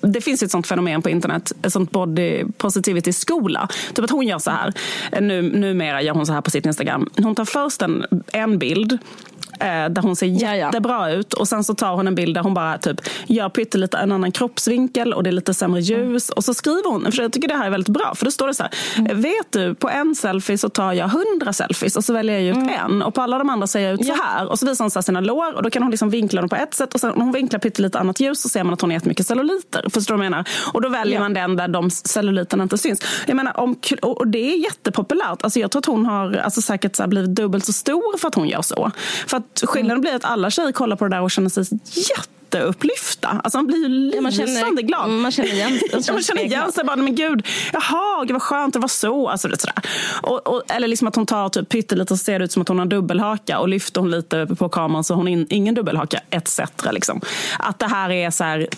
det 0.00 0.20
finns 0.20 0.42
ett 0.42 0.50
sånt 0.50 0.66
fenomen 0.66 1.02
på 1.02 1.10
internet, 1.10 1.52
ett 1.62 1.72
sånt 1.72 1.90
body 1.90 2.44
positivity-skola. 2.56 3.68
Typ 3.94 4.04
att 4.04 4.10
hon 4.10 4.26
gör 4.26 4.38
så 4.38 4.50
här. 4.50 4.74
Nu, 5.20 5.42
numera 5.42 6.02
gör 6.02 6.14
hon 6.14 6.26
så 6.26 6.32
här 6.32 6.40
på 6.40 6.50
sitt 6.50 6.66
Instagram. 6.66 7.10
Hon 7.16 7.34
tar 7.34 7.44
först 7.44 7.82
en, 7.82 8.04
en 8.32 8.58
bild 8.58 8.98
Eh, 9.37 9.37
där 9.60 10.02
hon 10.02 10.16
ser 10.16 10.26
jättebra 10.26 11.10
ut. 11.10 11.34
Och 11.34 11.48
sen 11.48 11.64
så 11.64 11.74
tar 11.74 11.94
hon 11.94 12.06
en 12.06 12.14
bild 12.14 12.34
där 12.34 12.42
hon 12.42 12.54
bara 12.54 12.78
typ 12.78 13.00
gör 13.26 13.48
pyttelite 13.48 13.96
en 13.96 14.12
annan 14.12 14.32
kroppsvinkel 14.32 15.14
och 15.14 15.22
det 15.22 15.30
är 15.30 15.32
lite 15.32 15.54
sämre 15.54 15.80
ljus. 15.80 16.28
Mm. 16.28 16.36
Och 16.36 16.44
så 16.44 16.54
skriver 16.54 16.90
hon, 16.90 17.12
för 17.12 17.22
jag 17.22 17.32
tycker 17.32 17.48
det 17.48 17.54
här 17.54 17.66
är 17.66 17.70
väldigt 17.70 17.94
bra, 17.94 18.14
för 18.14 18.24
då 18.24 18.30
står 18.30 18.46
det 18.46 18.54
så 18.54 18.62
här. 18.62 18.72
Mm. 18.96 19.20
Vet 19.20 19.52
du, 19.52 19.74
på 19.74 19.88
en 19.88 20.14
selfie 20.14 20.58
så 20.58 20.68
tar 20.68 20.92
jag 20.92 21.08
hundra 21.08 21.52
selfies 21.52 21.96
och 21.96 22.04
så 22.04 22.12
väljer 22.12 22.38
jag 22.38 22.44
ut 22.48 22.56
mm. 22.56 22.68
en. 22.68 23.02
Och 23.02 23.14
på 23.14 23.20
alla 23.20 23.38
de 23.38 23.50
andra 23.50 23.66
ser 23.66 23.80
jag 23.80 23.94
ut 23.94 24.00
ja. 24.04 24.14
så 24.14 24.22
här. 24.22 24.46
Och 24.46 24.58
så 24.58 24.66
visar 24.66 24.84
hon 24.84 24.90
så 24.90 25.02
sina 25.02 25.20
lår 25.20 25.54
och 25.54 25.62
då 25.62 25.70
kan 25.70 25.82
hon 25.82 25.90
liksom 25.90 26.10
vinkla 26.10 26.40
dem 26.40 26.48
på 26.48 26.56
ett 26.56 26.74
sätt. 26.74 26.94
Och 26.94 27.00
sen 27.00 27.12
när 27.16 27.24
hon 27.24 27.32
vinklar 27.32 27.60
pyttelite 27.60 27.98
annat 27.98 28.20
ljus 28.20 28.42
så 28.42 28.48
ser 28.48 28.64
man 28.64 28.74
att 28.74 28.80
hon 28.80 28.90
har 28.90 28.94
jättemycket 28.94 29.26
celluliter. 29.26 29.84
Förstår 29.90 30.14
du 30.14 30.18
vad 30.18 30.26
jag 30.26 30.30
menar? 30.30 30.48
Och 30.72 30.82
då 30.82 30.88
väljer 30.88 31.20
man 31.20 31.34
den 31.34 31.56
där 31.56 31.68
de 31.68 31.90
celluliterna 31.90 32.62
inte 32.62 32.78
syns. 32.78 33.00
Jag 33.26 33.36
menar, 33.36 33.60
om, 33.60 33.76
och 34.02 34.28
det 34.28 34.52
är 34.52 34.56
jättepopulärt. 34.56 35.42
Alltså 35.42 35.60
jag 35.60 35.70
tror 35.70 35.80
att 35.80 35.86
hon 35.86 36.06
har 36.06 36.36
alltså 36.36 36.62
säkert 36.62 36.96
så 36.96 37.06
blivit 37.06 37.34
dubbelt 37.34 37.64
så 37.64 37.72
stor 37.72 38.18
för 38.18 38.28
att 38.28 38.34
hon 38.34 38.48
gör 38.48 38.62
så. 38.62 38.90
För 39.26 39.36
att 39.36 39.47
skillnaden 39.62 40.00
blir 40.00 40.14
att 40.14 40.24
alla 40.24 40.50
tjejer 40.50 40.72
kollar 40.72 40.96
på 40.96 41.04
det 41.04 41.16
där 41.16 41.22
och 41.22 41.30
känner 41.30 41.48
sig 41.48 41.64
jätte 41.94 42.38
jätteupplyfta. 42.54 43.40
Alltså 43.44 43.58
man 43.58 43.66
blir 43.66 43.78
ju 43.78 43.88
lysande 43.88 44.82
ja, 44.82 44.86
glad. 44.86 45.10
Man 45.10 45.32
känner 45.32 45.52
igen, 45.52 45.80
man 46.12 46.22
känner 46.22 46.44
igen 46.44 46.72
sig. 46.72 46.84
Bara, 46.84 46.96
men 46.96 47.14
gud, 47.14 47.46
jaha, 47.72 48.24
gud 48.24 48.32
vad 48.32 48.42
skönt 48.42 48.74
det 48.74 48.80
var 48.80 48.88
så. 48.88 49.28
Alltså, 49.28 49.48
det, 49.48 49.60
sådär. 49.60 49.82
Och, 50.22 50.46
och, 50.46 50.62
eller 50.68 50.88
liksom 50.88 51.08
att 51.08 51.16
hon 51.16 51.26
tar 51.26 51.48
typ 51.48 51.68
pyttelite 51.68 52.14
och 52.14 52.20
ser 52.20 52.40
ut 52.40 52.52
som 52.52 52.62
att 52.62 52.68
hon 52.68 52.78
har 52.78 52.86
dubbelhaka 52.86 53.58
och 53.58 53.68
lyfter 53.68 54.00
hon 54.00 54.10
lite 54.10 54.46
på 54.58 54.68
kameran 54.68 55.04
så 55.04 55.14
hon 55.14 55.26
har 55.26 55.32
in, 55.32 55.46
ingen 55.50 55.74
dubbelhaka 55.74 56.20
etc. 56.30 56.60
Liksom. 56.92 57.20
Att 57.58 57.78
det 57.78 57.86
här 57.86 58.10
är 58.10 58.30
så 58.30 58.44
här, 58.44 58.68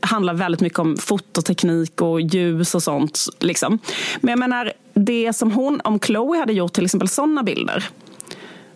handlar 0.00 0.34
väldigt 0.34 0.60
mycket 0.60 0.78
om 0.78 0.96
fototeknik 0.96 2.00
och 2.00 2.20
ljus 2.20 2.74
och 2.74 2.82
sånt. 2.82 3.26
Liksom. 3.40 3.78
Men 4.20 4.30
jag 4.30 4.38
menar, 4.38 4.72
det 4.94 5.32
som 5.32 5.52
hon, 5.52 5.80
om 5.84 6.00
Chloe 6.00 6.38
hade 6.38 6.52
gjort 6.52 6.72
till 6.72 6.84
exempel 6.84 7.08
sådana 7.08 7.42
bilder 7.42 7.88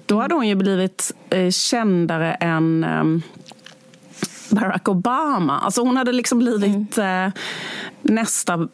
då 0.09 0.21
hade 0.21 0.35
hon 0.35 0.49
ju 0.49 0.55
blivit 0.55 1.13
eh, 1.31 1.51
kändare 1.51 2.35
än 2.35 2.85
eh, 2.85 3.05
Barack 4.51 4.89
Obama. 4.89 5.59
Alltså 5.59 5.81
hon 5.81 5.97
hade 5.97 6.13
liksom 6.13 6.39
blivit 6.39 6.99
mm. 6.99 7.27
eh, 7.27 7.33
nästa 8.03 8.69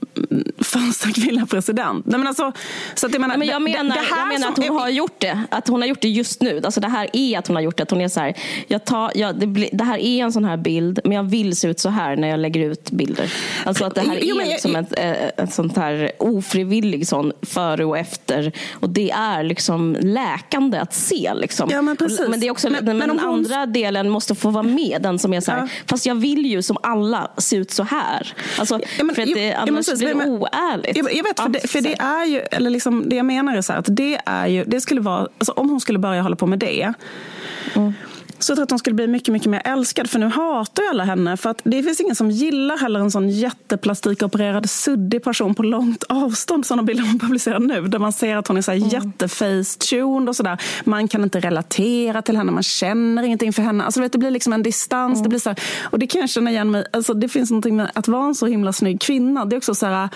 första 0.58 1.12
kvinnliga 1.14 1.46
president. 1.46 2.06
Nej, 2.06 2.18
men 2.18 2.26
alltså, 2.26 2.52
så 2.94 3.06
att 3.06 3.12
jag 3.12 3.20
menar, 3.20 3.37
men 3.37 3.48
jag 3.48 3.62
menar, 3.62 3.84
det, 3.84 4.00
det 4.00 4.06
jag 4.10 4.28
menar 4.28 4.48
att 4.48 4.56
hon 4.56 4.66
är... 4.66 4.80
har 4.80 4.88
gjort 4.88 5.20
det. 5.20 5.42
Att 5.50 5.68
hon 5.68 5.80
har 5.80 5.88
gjort 5.88 6.00
det 6.00 6.08
just 6.08 6.42
nu. 6.42 6.60
Alltså 6.64 6.80
det 6.80 6.88
här 6.88 7.08
är 7.12 7.38
att 7.38 7.46
hon 7.46 7.56
har 7.56 7.62
gjort 7.62 7.76
det. 7.76 7.82
Att 7.82 7.90
hon 7.90 8.00
är 8.00 8.08
så 8.08 8.20
här, 8.20 8.34
jag 8.68 8.84
tar, 8.84 9.12
jag, 9.14 9.37
det, 9.37 9.68
det, 9.72 9.84
här 9.84 9.98
är 9.98 10.24
en 10.24 10.32
sån 10.32 10.44
här 10.44 10.56
bild, 10.56 11.00
men 11.04 11.12
jag 11.12 11.22
vill 11.22 11.56
se 11.56 11.68
ut 11.68 11.80
så 11.80 11.88
här 11.88 12.16
när 12.16 12.28
jag 12.28 12.40
lägger 12.40 12.60
ut 12.60 12.90
bilder. 12.90 13.32
Alltså 13.64 13.84
att 13.84 13.94
det 13.94 14.00
här 14.00 14.18
jo, 14.22 14.40
är 14.40 14.46
liksom 14.46 14.76
ett, 14.76 14.92
ett, 14.92 15.40
ett 15.40 15.52
sånt 15.52 15.76
här 15.76 16.12
ofrivillig 16.18 17.06
sån 17.08 17.32
före 17.42 17.84
och 17.84 17.98
efter. 17.98 18.52
Och 18.72 18.90
det 18.90 19.10
är 19.10 19.42
liksom 19.42 19.96
läkande 20.00 20.78
att 20.78 20.94
se. 20.94 21.34
Liksom. 21.34 21.68
Ja, 21.70 21.82
men, 21.82 21.96
precis. 21.96 22.28
men 22.28 22.40
det 22.40 22.46
är 22.46 22.50
också, 22.50 22.70
men, 22.70 22.84
men, 22.84 22.98
men 22.98 23.08
den 23.08 23.18
hon... 23.18 23.34
andra 23.34 23.66
delen 23.66 24.10
måste 24.10 24.34
få 24.34 24.50
vara 24.50 24.62
med. 24.62 25.02
Den 25.02 25.18
som 25.18 25.34
är 25.34 25.40
så 25.40 25.52
här, 25.52 25.63
ja. 25.64 25.83
fast 25.87 26.07
jag 26.07 26.14
vill 26.14 26.46
ju 26.46 26.62
som 26.62 26.77
alla 26.83 27.31
se 27.38 27.57
ut 27.57 27.70
så 27.70 27.83
här. 27.83 28.35
Alltså, 28.59 28.81
ja, 28.98 29.05
men, 29.05 29.14
för 29.14 29.22
att 29.22 29.35
det, 29.35 29.48
jo, 29.48 29.55
annars 29.57 29.87
precis, 29.87 29.98
blir 29.98 30.14
det 30.14 30.31
oärligt. 30.31 30.96
Jag, 30.96 31.14
jag 31.14 31.24
vet, 31.24 31.40
för, 31.40 31.48
det, 31.48 31.70
för 31.70 31.81
det 31.81 31.94
är 31.98 32.24
ju, 32.24 32.38
eller 32.38 32.70
liksom, 32.70 33.09
det 33.09 33.16
jag 33.16 33.27
menar 33.27 33.57
är 33.57 33.62
så 33.62 33.72
här, 33.72 33.81
att 33.81 33.96
det 33.96 34.20
är 34.27 34.46
ju, 34.46 34.64
det 34.64 34.81
skulle 34.81 35.00
vara, 35.00 35.29
alltså 35.38 35.53
om 35.53 35.70
hon 35.70 35.81
skulle 35.81 35.98
börja 35.98 36.22
hålla 36.22 36.37
på 36.37 36.46
med 36.46 36.59
det 36.59 36.92
mm. 37.74 37.92
Så 38.38 38.51
jag 38.51 38.57
tror 38.57 38.62
att 38.64 38.70
hon 38.70 38.79
skulle 38.79 38.94
bli 38.94 39.07
mycket, 39.07 39.33
mycket 39.33 39.51
mer 39.51 39.62
älskad. 39.64 40.11
För 40.11 40.18
nu 40.18 40.27
hatar 40.27 40.83
ju 40.83 40.88
alla 40.88 41.05
henne. 41.05 41.37
För 41.37 41.51
att 41.51 41.61
det 41.64 41.83
finns 41.83 42.01
ingen 42.01 42.16
som 42.16 42.31
gillar 42.31 42.79
heller 42.79 43.01
en 43.01 43.11
sån 43.11 43.31
jätteplastikopererad 43.31 44.70
suddig 44.70 45.23
person 45.23 45.55
på 45.55 45.62
långt 45.62 46.05
avstånd. 46.09 46.66
Sådana 46.66 46.83
bilder 46.83 47.05
hon 47.05 47.18
publicerar 47.18 47.59
nu. 47.59 47.83
Där 47.88 47.99
man 47.99 48.12
ser 48.12 48.37
att 48.37 48.49
hon 48.49 48.57
är 48.57 48.62
så 48.62 48.70
här 48.70 48.79
mm. 48.79 48.88
jättefacetuned 48.88 50.29
och 50.29 50.37
sådär. 50.37 50.59
Man 50.85 51.09
kan 51.09 51.23
inte 51.23 51.40
relatera 51.40 52.23
till 52.23 52.37
henne. 52.37 52.53
Man 52.53 52.62
känner 52.62 53.23
ingenting 53.23 53.53
för 53.53 53.62
henne. 53.62 53.85
Alltså, 53.85 54.01
vet, 54.01 54.12
det 54.12 54.18
blir 54.18 54.31
liksom 54.31 54.53
en 54.53 54.62
distans. 54.62 55.12
Mm. 55.12 55.23
Det 55.23 55.29
blir 55.29 55.38
så 55.38 55.51
här, 55.51 55.61
och 55.83 55.99
det 55.99 56.07
kan 56.07 56.20
jag 56.20 56.31
känna 56.31 56.51
igen 56.51 56.70
mig 56.70 56.87
alltså, 56.92 57.14
Det 57.14 57.29
finns 57.29 57.51
någonting 57.51 57.77
med 57.77 57.90
att 57.94 58.09
vara 58.09 58.27
en 58.27 58.35
så 58.35 58.47
himla 58.47 58.73
snygg 58.73 59.01
kvinna. 59.01 59.44
Det 59.44 59.57
är 59.57 59.59
också 59.59 59.75
så 59.75 59.87
här, 59.87 60.09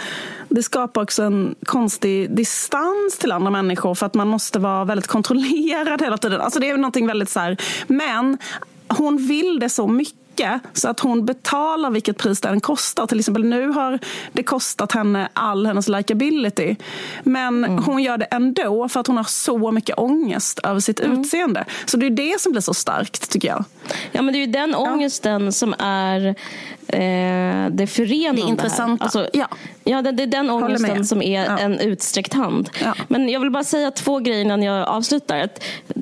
det 0.49 0.63
skapar 0.63 1.03
också 1.03 1.23
en 1.23 1.55
konstig 1.65 2.37
distans 2.37 3.19
till 3.19 3.33
andra 3.33 3.51
människor. 3.51 3.95
För 3.95 4.07
att 4.07 4.15
man 4.15 4.29
måste 4.29 4.59
vara 4.59 4.85
väldigt 4.85 5.07
kontrollerad 5.07 6.03
hela 6.03 6.19
tiden. 6.19 6.41
Alltså, 6.41 6.61
det 6.61 6.71
är 6.71 6.77
någonting 6.77 7.07
väldigt 7.07 7.31
så 7.31 7.41
här, 7.41 7.57
men 8.09 8.39
hon 8.89 9.17
vill 9.17 9.59
det 9.59 9.69
så 9.69 9.87
mycket 9.87 10.15
så 10.73 10.89
att 10.89 11.01
hon 11.01 11.27
betalar 11.27 11.91
vilket 11.91 12.19
pris 12.19 12.41
den 12.41 12.61
kostar. 12.61 13.07
Till 13.07 13.19
exempel 13.19 13.45
nu 13.45 13.69
har 13.69 13.99
det 14.33 14.43
kostat 14.43 14.93
henne 14.93 15.29
all 15.33 15.67
hennes 15.67 15.89
likability. 15.89 16.77
Men 17.23 17.65
mm. 17.65 17.85
hon 17.85 18.03
gör 18.03 18.19
det 18.19 18.25
ändå 18.25 18.89
för 18.89 19.01
att 19.01 19.07
hon 19.07 19.17
har 19.17 19.25
så 19.25 19.73
mycket 19.73 19.99
ångest 19.99 20.59
över 20.59 20.81
sitt 20.81 21.01
mm. 21.01 21.21
utseende. 21.21 21.65
Så 21.87 21.97
det 21.97 22.07
är 22.07 22.11
det 22.11 22.41
som 22.41 22.53
blir 22.53 22.63
så 22.63 22.75
starkt 22.75 23.31
tycker 23.31 23.49
jag. 23.49 23.65
Ja 24.13 24.23
men 24.23 24.35
det 24.35 24.39
är 24.39 24.47
ju 24.47 24.53
den 24.53 24.75
ångesten 24.75 25.45
ja. 25.45 25.53
som 25.53 25.75
är 25.79 26.27
eh, 26.89 27.71
det 27.71 27.87
förenande. 27.87 28.43
Det 28.43 28.49
intressanta. 28.49 29.05
Alltså, 29.05 29.29
ja. 29.33 29.49
ja, 29.85 30.03
det, 30.03 30.23
är 30.23 30.27
den 30.27 30.51
ångesten 30.51 31.05
som 31.05 31.23
är 31.23 31.45
ja. 31.45 31.59
en 31.59 31.81
utsträckt 31.81 32.35
hand. 32.35 32.71
Ja. 32.83 32.95
Men 33.09 33.29
jag 33.29 33.41
vill 33.41 33.51
bara 33.51 33.65
säga 33.65 33.91
två 33.91 34.19
grejer 34.19 34.41
innan 34.41 34.63
jag 34.63 34.89
avslutar. 34.89 35.49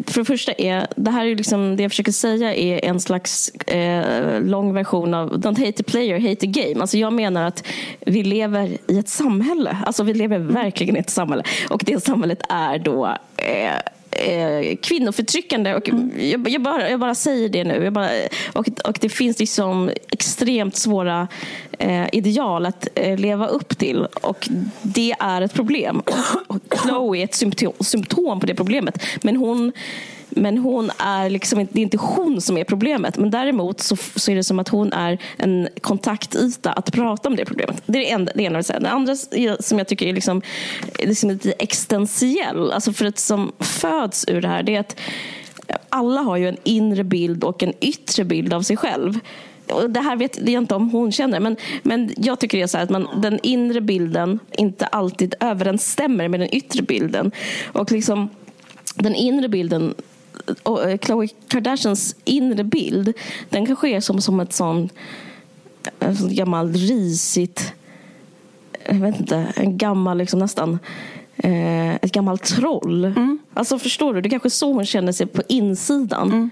För 0.07 0.21
det 0.21 0.25
första 0.25 0.53
är, 0.53 0.87
det 0.97 1.11
här 1.11 1.27
är 1.27 1.37
liksom, 1.37 1.77
det 1.77 1.83
jag 1.83 1.93
försöker 1.93 2.13
säga 2.13 2.55
är 2.55 2.85
en 2.85 3.01
slags 3.01 3.49
eh, 3.49 4.26
lång 4.41 4.75
version 4.75 5.15
av 5.15 5.41
Don't 5.41 5.59
hate 5.59 5.73
the 5.73 5.83
player, 5.83 6.21
hate 6.21 6.37
the 6.37 6.47
game. 6.47 6.81
Alltså 6.81 6.99
jag 6.99 7.13
menar 7.13 7.45
att 7.45 7.65
vi 8.01 8.23
lever 8.23 8.77
i 8.89 8.99
ett 8.99 9.09
samhälle. 9.09 9.79
Alltså 9.87 10.03
vi 10.03 10.15
lever 10.15 10.39
verkligen 10.39 10.97
i 10.97 10.99
ett 10.99 11.11
samhälle. 11.11 11.43
Och 11.71 11.83
det 11.85 12.05
samhället 12.05 12.41
är 12.49 12.79
då 12.79 13.17
eh, 13.37 13.77
eh, 14.11 14.77
kvinnoförtryckande. 14.77 15.75
Och 15.75 15.89
mm. 15.89 16.11
jag, 16.31 16.49
jag, 16.49 16.63
bara, 16.63 16.91
jag 16.91 17.01
bara 17.01 17.15
säger 17.15 17.49
det 17.49 17.65
nu. 17.65 17.91
Bara, 17.91 18.11
och, 18.53 18.69
och 18.85 18.99
det 19.01 19.09
finns 19.09 19.39
liksom 19.39 19.91
extremt 20.11 20.77
svåra 20.77 21.29
eh, 21.79 22.07
ideal 22.13 22.67
att 22.67 22.89
eh, 22.95 23.19
leva 23.19 23.47
upp 23.47 23.79
till. 23.79 24.07
Och 24.21 24.49
det 24.83 25.15
är 25.19 25.43
ett 25.43 25.55
problem. 25.55 26.03
Och 26.47 26.59
Chloe 26.83 27.19
är 27.19 27.25
ett 27.25 27.35
symptom, 27.35 27.73
symptom 27.81 28.41
på 28.41 28.47
det 28.47 28.55
problemet. 28.55 29.03
Men 29.23 29.37
hon 29.37 29.73
men 30.37 30.59
hon 30.59 30.91
är 30.99 31.31
liksom 31.31 31.61
inte, 31.61 31.75
det 31.75 31.81
är 31.81 31.83
inte 31.83 31.97
hon 31.97 32.41
som 32.41 32.59
är 32.59 32.65
problemet. 32.65 33.17
Men 33.17 33.31
däremot 33.31 33.81
så, 33.81 33.97
så 33.97 34.31
är 34.31 34.37
det 34.37 34.45
som 34.45 34.59
att 34.59 34.69
hon 34.69 34.93
är 34.93 35.19
en 35.37 35.69
kontaktyta 35.81 36.73
att 36.73 36.93
prata 36.93 37.29
om 37.29 37.37
det 37.37 37.45
problemet. 37.45 37.83
Det 37.87 37.99
är 37.99 38.03
det 38.03 38.09
ena, 38.09 38.31
det 38.35 38.43
ena 38.43 38.53
jag 38.53 38.59
vill 38.59 38.65
säga. 38.65 38.81
Det 38.81 38.91
andra 38.91 39.17
som 39.61 39.79
jag 39.79 39.89
tycker 39.89 40.07
är 40.07 40.13
liksom, 40.13 40.43
liksom 40.99 41.31
lite 41.31 41.53
existentiell, 41.53 42.73
alltså 42.73 42.93
för 42.93 43.05
att 43.05 43.19
som 43.19 43.53
föds 43.59 44.25
ur 44.29 44.41
det 44.41 44.49
här, 44.49 44.63
det 44.63 44.77
är 44.77 44.81
att 44.81 44.97
alla 45.89 46.21
har 46.21 46.37
ju 46.37 46.49
en 46.49 46.57
inre 46.65 47.05
bild 47.05 47.45
och 47.45 47.63
en 47.63 47.73
yttre 47.81 48.25
bild 48.25 48.53
av 48.53 48.63
sig 48.63 48.77
själv. 48.77 49.19
Och 49.73 49.91
det 49.91 50.01
här 50.01 50.17
vet 50.17 50.39
jag 50.49 50.63
inte 50.63 50.75
om 50.75 50.91
hon 50.91 51.13
känner, 51.13 51.41
men, 51.41 51.57
men 51.83 52.15
jag 52.17 52.41
tycker 52.41 52.59
det 52.59 52.63
är 52.63 52.67
så 52.67 52.79
att 52.79 52.91
man, 52.91 53.09
den 53.23 53.39
inre 53.43 53.81
bilden 53.81 54.39
inte 54.59 54.87
alltid 54.87 55.35
överensstämmer 55.41 56.29
med 56.29 56.41
den 56.41 56.55
yttre 56.55 56.83
bilden. 56.83 57.33
Och 57.73 57.93
liksom 57.93 58.29
den 58.95 59.15
inre 59.15 59.49
bilden 59.49 59.95
Khloe 61.01 61.29
Kardashians 61.49 62.17
inre 62.25 62.65
bild, 62.65 63.13
den 63.49 63.67
kanske 63.67 63.89
är 63.89 64.01
som, 64.01 64.21
som 64.21 64.41
ett 64.41 64.53
sån, 64.53 64.89
en 65.99 66.17
sån 66.17 66.35
gammal 66.35 66.73
risigt, 66.73 67.73
jag 68.89 68.95
vet 68.95 69.21
inte, 69.21 69.53
en 69.57 69.79
gammal 69.79 70.19
liksom 70.19 70.39
nästan 70.39 70.79
eh, 71.37 71.95
ett 71.95 72.13
gammalt 72.13 72.45
troll. 72.45 73.05
Mm. 73.05 73.39
Alltså 73.55 73.79
förstår 73.79 74.15
du, 74.15 74.21
det 74.21 74.29
är 74.29 74.31
kanske 74.31 74.47
är 74.47 74.51
så 74.51 74.73
hon 74.73 74.87
känner 74.87 75.13
sig 75.13 75.27
på 75.27 75.43
insidan. 75.49 76.29
Mm. 76.29 76.51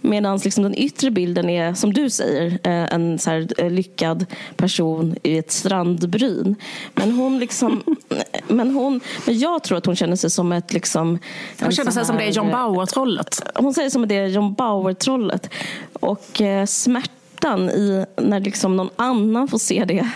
Medan 0.00 0.38
liksom 0.38 0.62
den 0.62 0.78
yttre 0.78 1.10
bilden 1.10 1.50
är, 1.50 1.74
som 1.74 1.92
du 1.92 2.10
säger, 2.10 2.46
eh, 2.46 2.94
en 2.94 3.18
så 3.18 3.30
här 3.30 3.48
eh, 3.58 3.70
lyckad 3.70 4.26
person 4.56 5.16
i 5.22 5.38
ett 5.38 5.52
strandbryn. 5.52 6.56
Men 6.94 7.12
hon 7.12 7.38
liksom... 7.38 7.82
men, 8.48 8.74
hon, 8.74 9.00
men 9.26 9.38
jag 9.38 9.62
tror 9.62 9.78
att 9.78 9.86
hon 9.86 9.96
känner 9.96 10.16
sig 10.16 10.30
som 10.30 10.52
ett... 10.52 10.72
Liksom, 10.72 11.18
hon 11.60 11.72
känner 11.72 11.90
sig 11.90 12.04
som 12.04 12.16
det 12.16 12.24
är 12.24 12.30
John 12.30 12.50
Bauer-trollet. 12.50 13.42
Hon 13.54 13.74
säger 13.74 13.90
som 13.90 14.08
det 14.08 14.14
är 14.16 14.26
John 14.26 14.54
Bauer-trollet. 14.54 15.50
Och 15.92 16.40
eh, 16.40 16.66
smärtan 16.66 17.70
i 17.70 18.04
när 18.16 18.40
liksom 18.40 18.76
någon 18.76 18.90
annan 18.96 19.48
får 19.48 19.58
se 19.58 19.84
det 19.84 20.08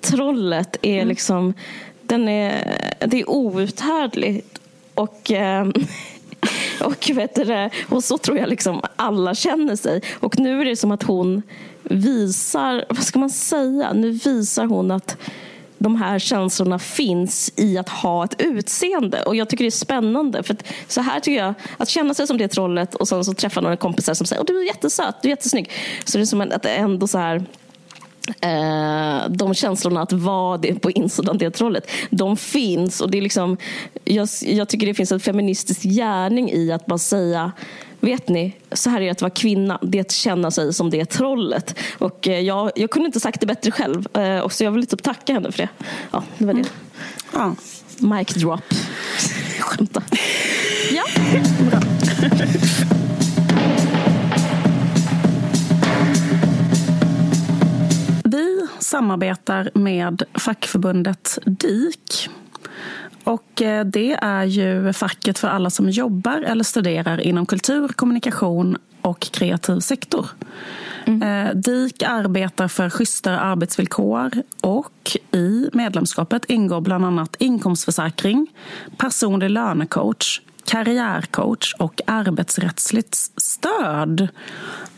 trollet 0.00 0.76
är 0.82 0.96
mm. 0.96 1.08
liksom... 1.08 1.54
Den 2.02 2.28
är, 2.28 2.74
det 3.06 3.20
är 3.20 3.30
outhärdligt. 3.30 4.58
Och... 4.94 5.30
Eh, 5.30 5.66
Och, 6.80 7.10
vet 7.14 7.34
du, 7.34 7.70
och 7.88 8.04
så 8.04 8.18
tror 8.18 8.38
jag 8.38 8.48
liksom 8.48 8.80
alla 8.96 9.34
känner 9.34 9.76
sig. 9.76 10.02
Och 10.20 10.38
nu 10.38 10.60
är 10.60 10.64
det 10.64 10.76
som 10.76 10.92
att 10.92 11.02
hon 11.02 11.42
visar, 11.82 12.84
vad 12.88 13.02
ska 13.02 13.18
man 13.18 13.30
säga? 13.30 13.92
Nu 13.92 14.10
visar 14.10 14.64
hon 14.64 14.90
att 14.90 15.16
de 15.78 15.96
här 15.96 16.18
känslorna 16.18 16.78
finns 16.78 17.52
i 17.56 17.78
att 17.78 17.88
ha 17.88 18.24
ett 18.24 18.34
utseende. 18.38 19.22
Och 19.22 19.36
jag 19.36 19.48
tycker 19.48 19.64
det 19.64 19.68
är 19.68 19.70
spännande. 19.70 20.42
För 20.42 20.56
så 20.88 21.00
här 21.00 21.20
tycker 21.20 21.44
jag, 21.44 21.54
att 21.76 21.88
känna 21.88 22.14
sig 22.14 22.26
som 22.26 22.38
det 22.38 22.48
trollet 22.48 22.94
och 22.94 23.08
sen 23.08 23.24
så 23.24 23.34
träffa 23.34 23.60
några 23.60 23.76
kompisar 23.76 24.14
som 24.14 24.26
säger 24.26 24.40
att 24.42 24.46
du 24.46 24.60
är 24.60 24.66
jättesöt, 24.66 25.14
du 25.22 25.28
är 25.28 25.30
jättesnygg. 25.30 25.70
Så 26.04 26.18
det 26.18 26.24
är 26.24 26.26
som 26.26 26.40
att 26.40 26.62
det 26.62 26.70
ändå 26.70 27.06
så 27.06 27.18
här 27.18 27.44
Eh, 28.40 29.28
de 29.28 29.54
känslorna 29.54 30.02
att 30.02 30.12
vara 30.12 30.58
det 30.58 30.74
på 30.74 30.90
insidan 30.90 31.38
det 31.38 31.50
trollet, 31.50 31.90
de 32.10 32.36
finns. 32.36 33.00
Och 33.00 33.10
det 33.10 33.18
är 33.18 33.22
liksom, 33.22 33.56
jag, 34.04 34.28
jag 34.40 34.68
tycker 34.68 34.86
det 34.86 34.94
finns 34.94 35.12
en 35.12 35.20
feministisk 35.20 35.82
gärning 35.82 36.50
i 36.52 36.72
att 36.72 36.86
bara 36.86 36.98
säga 36.98 37.52
Vet 38.00 38.28
ni, 38.28 38.52
så 38.72 38.90
här 38.90 39.00
är 39.00 39.04
det 39.04 39.10
att 39.10 39.22
vara 39.22 39.30
kvinna. 39.30 39.78
Det 39.82 39.98
är 39.98 40.00
att 40.00 40.12
känna 40.12 40.50
sig 40.50 40.72
som 40.72 40.90
det 40.90 41.04
trollet. 41.04 41.78
Och 41.98 42.28
eh, 42.28 42.40
jag, 42.40 42.70
jag 42.76 42.90
kunde 42.90 43.06
inte 43.06 43.20
sagt 43.20 43.40
det 43.40 43.46
bättre 43.46 43.70
själv. 43.70 44.16
Eh, 44.16 44.38
och 44.38 44.52
så 44.52 44.64
jag 44.64 44.70
vill 44.70 44.86
typ 44.86 45.02
tacka 45.02 45.32
henne 45.32 45.52
för 45.52 45.58
det. 45.58 45.68
Ja, 46.10 46.22
det 46.38 46.44
var 46.46 46.54
det. 46.54 46.60
Mm. 46.60 46.70
Ja. 47.32 47.54
Mic 47.98 48.28
drop. 48.28 48.60
Skämta. 49.60 50.02
Ja. 50.92 51.04
Bra. 51.70 51.80
Samarbetar 58.86 59.70
med 59.74 60.22
fackförbundet 60.34 61.38
DIK 61.44 62.28
Och 63.24 63.62
eh, 63.62 63.84
det 63.84 64.12
är 64.12 64.44
ju 64.44 64.92
facket 64.92 65.38
för 65.38 65.48
alla 65.48 65.70
som 65.70 65.90
jobbar 65.90 66.40
eller 66.40 66.64
studerar 66.64 67.20
inom 67.20 67.46
kultur, 67.46 67.88
kommunikation 67.88 68.76
och 69.02 69.20
kreativ 69.20 69.80
sektor. 69.80 70.26
Mm. 71.06 71.60
DIK 71.60 72.02
arbetar 72.02 72.68
för 72.68 72.90
schysstare 72.90 73.40
arbetsvillkor 73.40 74.30
och 74.60 75.16
i 75.32 75.68
medlemskapet 75.72 76.44
ingår 76.44 76.80
bland 76.80 77.04
annat 77.04 77.36
inkomstförsäkring, 77.38 78.46
personlig 78.96 79.50
lönecoach, 79.50 80.40
karriärcoach 80.66 81.74
och 81.78 82.00
arbetsrättsligt 82.06 83.14
stöd. 83.36 84.28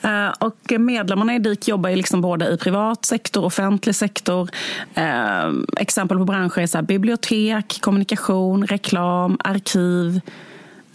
Eh, 0.03 0.29
och 0.39 0.73
medlemmarna 0.79 1.35
i 1.35 1.39
DIK 1.39 1.69
jobbar 1.69 1.91
liksom 1.91 2.21
både 2.21 2.49
i 2.49 2.57
privat 2.57 3.05
sektor 3.05 3.41
och 3.41 3.47
offentlig 3.47 3.95
sektor. 3.95 4.51
Eh, 4.95 5.53
exempel 5.77 6.19
på 6.19 6.25
branscher 6.25 6.59
är 6.59 6.67
så 6.67 6.83
bibliotek, 6.83 7.79
kommunikation, 7.81 8.67
reklam, 8.67 9.39
arkiv, 9.45 10.21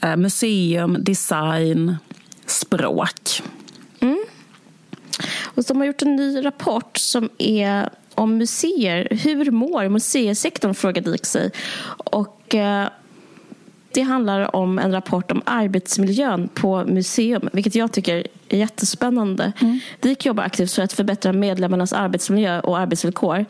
eh, 0.02 0.16
museum, 0.16 0.98
design, 1.00 1.98
språk. 2.46 3.42
Mm. 4.00 4.24
Och 5.44 5.64
de 5.64 5.78
har 5.78 5.86
gjort 5.86 6.02
en 6.02 6.16
ny 6.16 6.46
rapport 6.46 6.98
som 6.98 7.30
är 7.38 7.90
om 8.16 8.38
museer. 8.38 9.08
Hur 9.12 9.52
mår 9.52 9.90
museisektorn? 9.90 10.74
frågar 10.74 11.02
DIK 11.02 11.26
sig. 11.26 11.52
Och 11.96 12.56
det 13.94 14.02
handlar 14.02 14.56
om 14.56 14.80
en 14.80 14.92
rapport 14.92 15.32
om 15.32 15.42
arbetsmiljön 15.46 16.50
på 16.54 16.86
museum, 16.86 17.50
vilket 17.54 17.76
jag 17.76 17.92
tycker 17.92 18.28
är 18.50 18.58
jättespännande. 18.58 19.52
Mm. 19.62 19.80
DIK 20.00 20.26
jobbar 20.26 20.44
aktivt 20.44 20.72
för 20.72 20.82
att 20.82 20.94
förbättra 20.94 21.34
medlemmarnas 21.34 21.94
arbetsmiljö 21.94 22.60
och 22.60 22.80
arbetsvillkor. 22.80 23.46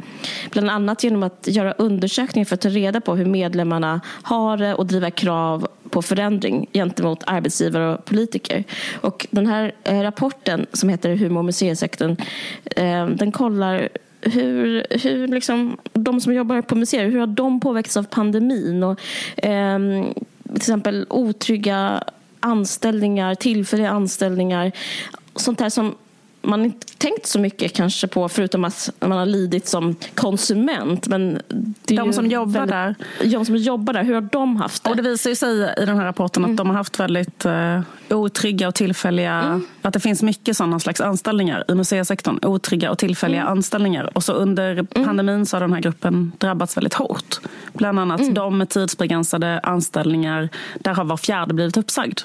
Bland 0.51 0.69
annat 0.69 1.03
genom 1.03 1.23
att 1.23 1.47
göra 1.47 1.71
undersökningar 1.71 2.45
för 2.45 2.53
att 2.55 2.61
ta 2.61 2.69
reda 2.69 3.01
på 3.01 3.15
hur 3.15 3.25
medlemmarna 3.25 4.01
har 4.05 4.57
det 4.57 4.73
och 4.73 4.85
driva 4.85 5.11
krav 5.11 5.67
på 5.89 6.01
förändring 6.01 6.69
gentemot 6.73 7.23
arbetsgivare 7.27 7.93
och 7.93 8.05
politiker. 8.05 8.63
Och 9.01 9.27
den 9.29 9.47
här 9.47 9.71
eh, 9.83 10.01
rapporten 10.01 10.65
som 10.73 10.89
heter 10.89 11.15
Hur 11.15 11.29
mår 11.29 11.43
museisektorn? 11.43 12.15
Eh, 12.75 13.07
den 13.07 13.31
kollar 13.31 13.89
hur, 14.25 14.85
hur 14.89 15.27
liksom, 15.27 15.77
de 15.93 16.21
som 16.21 16.33
jobbar 16.33 16.61
på 16.61 16.75
museer, 16.75 17.05
hur 17.05 17.19
har 17.19 17.27
de 17.27 17.59
påverkats 17.59 17.97
av 17.97 18.03
pandemin? 18.03 18.83
Och, 18.83 18.99
eh, 19.45 19.79
till 20.53 20.61
exempel 20.61 21.05
otrygga 21.09 22.03
anställningar, 22.39 23.35
tillfälliga 23.35 23.89
anställningar. 23.89 24.71
Sånt 25.35 25.59
här 25.59 25.69
som 25.69 25.95
man 26.43 26.65
inte 26.65 26.87
tänkt 26.97 27.25
så 27.25 27.39
mycket 27.39 27.73
kanske 27.73 28.07
på 28.07 28.29
förutom 28.29 28.63
att 28.63 28.89
man 28.99 29.11
har 29.11 29.25
lidit 29.25 29.67
som 29.67 29.95
konsument. 30.15 31.07
Men 31.07 31.41
de 31.85 32.13
som 32.13 32.27
jobbar 32.27 32.65
väldigt, 32.65 32.69
där. 32.69 32.95
De 33.37 33.45
som 33.45 33.55
jobbar 33.55 33.93
där, 33.93 34.03
hur 34.03 34.13
har 34.13 34.21
de 34.21 34.55
haft 34.55 34.83
det? 34.83 34.89
Och 34.89 34.95
det 34.95 35.01
visar 35.01 35.33
sig 35.33 35.73
i 35.77 35.85
den 35.85 35.97
här 35.97 36.05
rapporten 36.05 36.43
mm. 36.43 36.53
att 36.53 36.57
de 36.57 36.69
har 36.69 36.75
haft 36.75 36.99
väldigt 36.99 37.45
uh, 37.45 37.81
otrygga 38.09 38.67
och 38.67 38.75
tillfälliga, 38.75 39.33
mm. 39.33 39.65
att 39.81 39.93
det 39.93 39.99
finns 39.99 40.23
mycket 40.23 40.57
sådana 40.57 40.79
slags 40.79 41.01
anställningar 41.01 41.63
i 41.67 41.75
museisektorn. 41.75 42.39
Otrygga 42.41 42.91
och 42.91 42.97
tillfälliga 42.97 43.41
mm. 43.41 43.51
anställningar. 43.51 44.17
Och 44.17 44.23
så 44.23 44.33
under 44.33 44.71
mm. 44.71 44.87
pandemin 45.05 45.45
så 45.45 45.55
har 45.55 45.61
den 45.61 45.73
här 45.73 45.81
gruppen 45.81 46.31
drabbats 46.37 46.77
väldigt 46.77 46.93
hårt. 46.93 47.39
Bland 47.73 47.99
annat 47.99 48.21
mm. 48.21 48.33
de 48.33 48.57
med 48.57 48.69
tidsbegränsade 48.69 49.59
anställningar, 49.59 50.49
där 50.79 50.93
har 50.93 51.03
var 51.03 51.17
fjärde 51.17 51.53
blivit 51.53 51.77
uppsagd. 51.77 52.19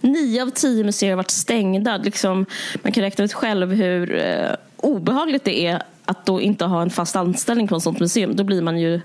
Nio 0.00 0.42
av 0.42 0.50
tio 0.50 0.84
museer 0.84 1.10
har 1.10 1.16
varit 1.16 1.30
stängda. 1.30 1.96
Liksom, 1.96 2.46
man 2.82 2.92
kan 2.92 3.02
räkna 3.02 3.24
ut 3.24 3.32
själv 3.32 3.72
hur 3.72 4.14
eh, 4.18 4.50
obehagligt 4.76 5.44
det 5.44 5.66
är 5.66 5.82
att 6.04 6.26
då 6.26 6.40
inte 6.40 6.64
ha 6.64 6.82
en 6.82 6.90
fast 6.90 7.16
anställning 7.16 7.68
på 7.68 7.76
ett 7.76 7.82
sånt 7.82 8.00
museum. 8.00 8.36
Då 8.36 8.44
blir 8.44 8.62
man 8.62 8.78
ju 8.80 9.00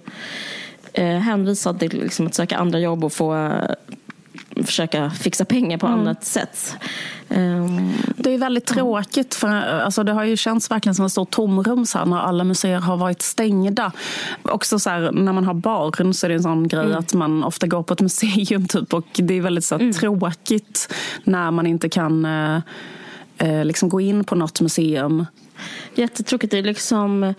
eh, 0.94 1.18
hänvisad 1.18 1.80
till 1.80 2.02
liksom, 2.02 2.28
att 2.28 2.36
söka 2.36 2.58
andra 2.58 2.80
jobb 2.80 3.04
och 3.04 3.14
få 3.14 3.36
eh, 3.36 3.74
försöka 4.66 5.10
fixa 5.10 5.46
pengar 5.46 5.78
på 5.78 5.88
mm. 5.88 6.00
annat 6.00 6.26
sätt. 6.26 6.76
Um, 7.30 7.94
det 8.18 8.34
är 8.34 8.38
väldigt 8.38 8.66
tråkigt. 8.66 9.36
För, 9.36 9.48
alltså, 9.48 10.04
det 10.04 10.12
har 10.12 10.24
ju 10.24 10.38
känts 10.38 10.72
verkligen 10.72 10.96
som 10.96 11.06
ett 11.06 11.12
stort 11.12 11.32
tomrum 11.32 11.86
så 11.86 11.98
här, 11.98 12.06
när 12.06 12.20
alla 12.20 12.44
museer 12.44 12.80
har 12.80 12.98
varit 12.98 13.22
stängda. 13.22 13.92
Också 14.42 14.80
så 14.80 14.90
här, 14.90 15.12
när 15.12 15.34
man 15.34 15.46
har 15.46 15.54
barn 15.54 16.14
så 16.14 16.28
är 16.28 16.30
det 16.30 16.36
en 16.36 16.44
sån 16.44 16.68
grej 16.68 16.86
mm. 16.86 16.98
att 16.98 17.14
man 17.14 17.44
ofta 17.44 17.68
går 17.68 17.84
på 17.84 17.94
ett 17.94 18.02
museum 18.12 18.68
typ, 18.68 18.94
och 18.94 19.08
det 19.14 19.34
är 19.34 19.42
väldigt 19.42 19.66
så 19.66 19.76
här, 19.76 19.82
mm. 19.82 19.94
tråkigt 19.94 20.94
när 21.24 21.52
man 21.52 21.68
inte 21.68 21.90
kan 21.90 22.26
eh, 22.26 22.62
eh 23.38 23.66
liksom 23.66 23.90
gå 23.90 24.02
in 24.02 24.24
på 24.24 24.36
något 24.36 24.62
museum 24.62 25.26
jättetråkigt. 25.96 26.52
Det 26.52 26.58
är 26.58 26.64
liksom, 26.64 27.34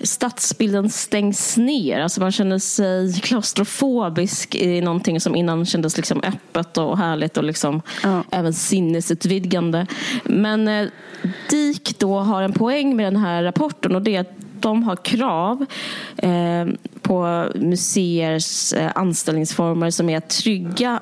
stadsbilden 0.00 0.90
stängs 0.90 1.56
ner. 1.56 2.00
Alltså 2.00 2.20
man 2.20 2.32
känner 2.32 2.58
sig 2.58 3.20
klaustrofobisk 3.20 4.54
i 4.54 4.80
någonting 4.80 5.20
som 5.20 5.36
innan 5.36 5.66
kändes 5.66 5.96
liksom 5.96 6.22
öppet 6.22 6.78
och 6.78 6.98
härligt 6.98 7.36
och 7.36 7.44
liksom 7.44 7.82
ja. 8.02 8.22
även 8.30 8.54
sinnesutvidgande. 8.54 9.86
Men 10.24 10.68
eh, 10.68 10.88
DIK 11.50 11.98
då 11.98 12.18
har 12.18 12.42
en 12.42 12.52
poäng 12.52 12.96
med 12.96 13.06
den 13.06 13.16
här 13.16 13.42
rapporten 13.42 13.94
och 13.94 14.02
det 14.02 14.16
är 14.16 14.20
att 14.20 14.32
de 14.60 14.82
har 14.82 14.96
krav 14.96 15.66
eh, 16.16 16.66
på 17.02 17.46
museers 17.54 18.72
eh, 18.72 18.92
anställningsformer 18.94 19.90
som 19.90 20.08
är 20.08 20.20
trygga 20.20 21.00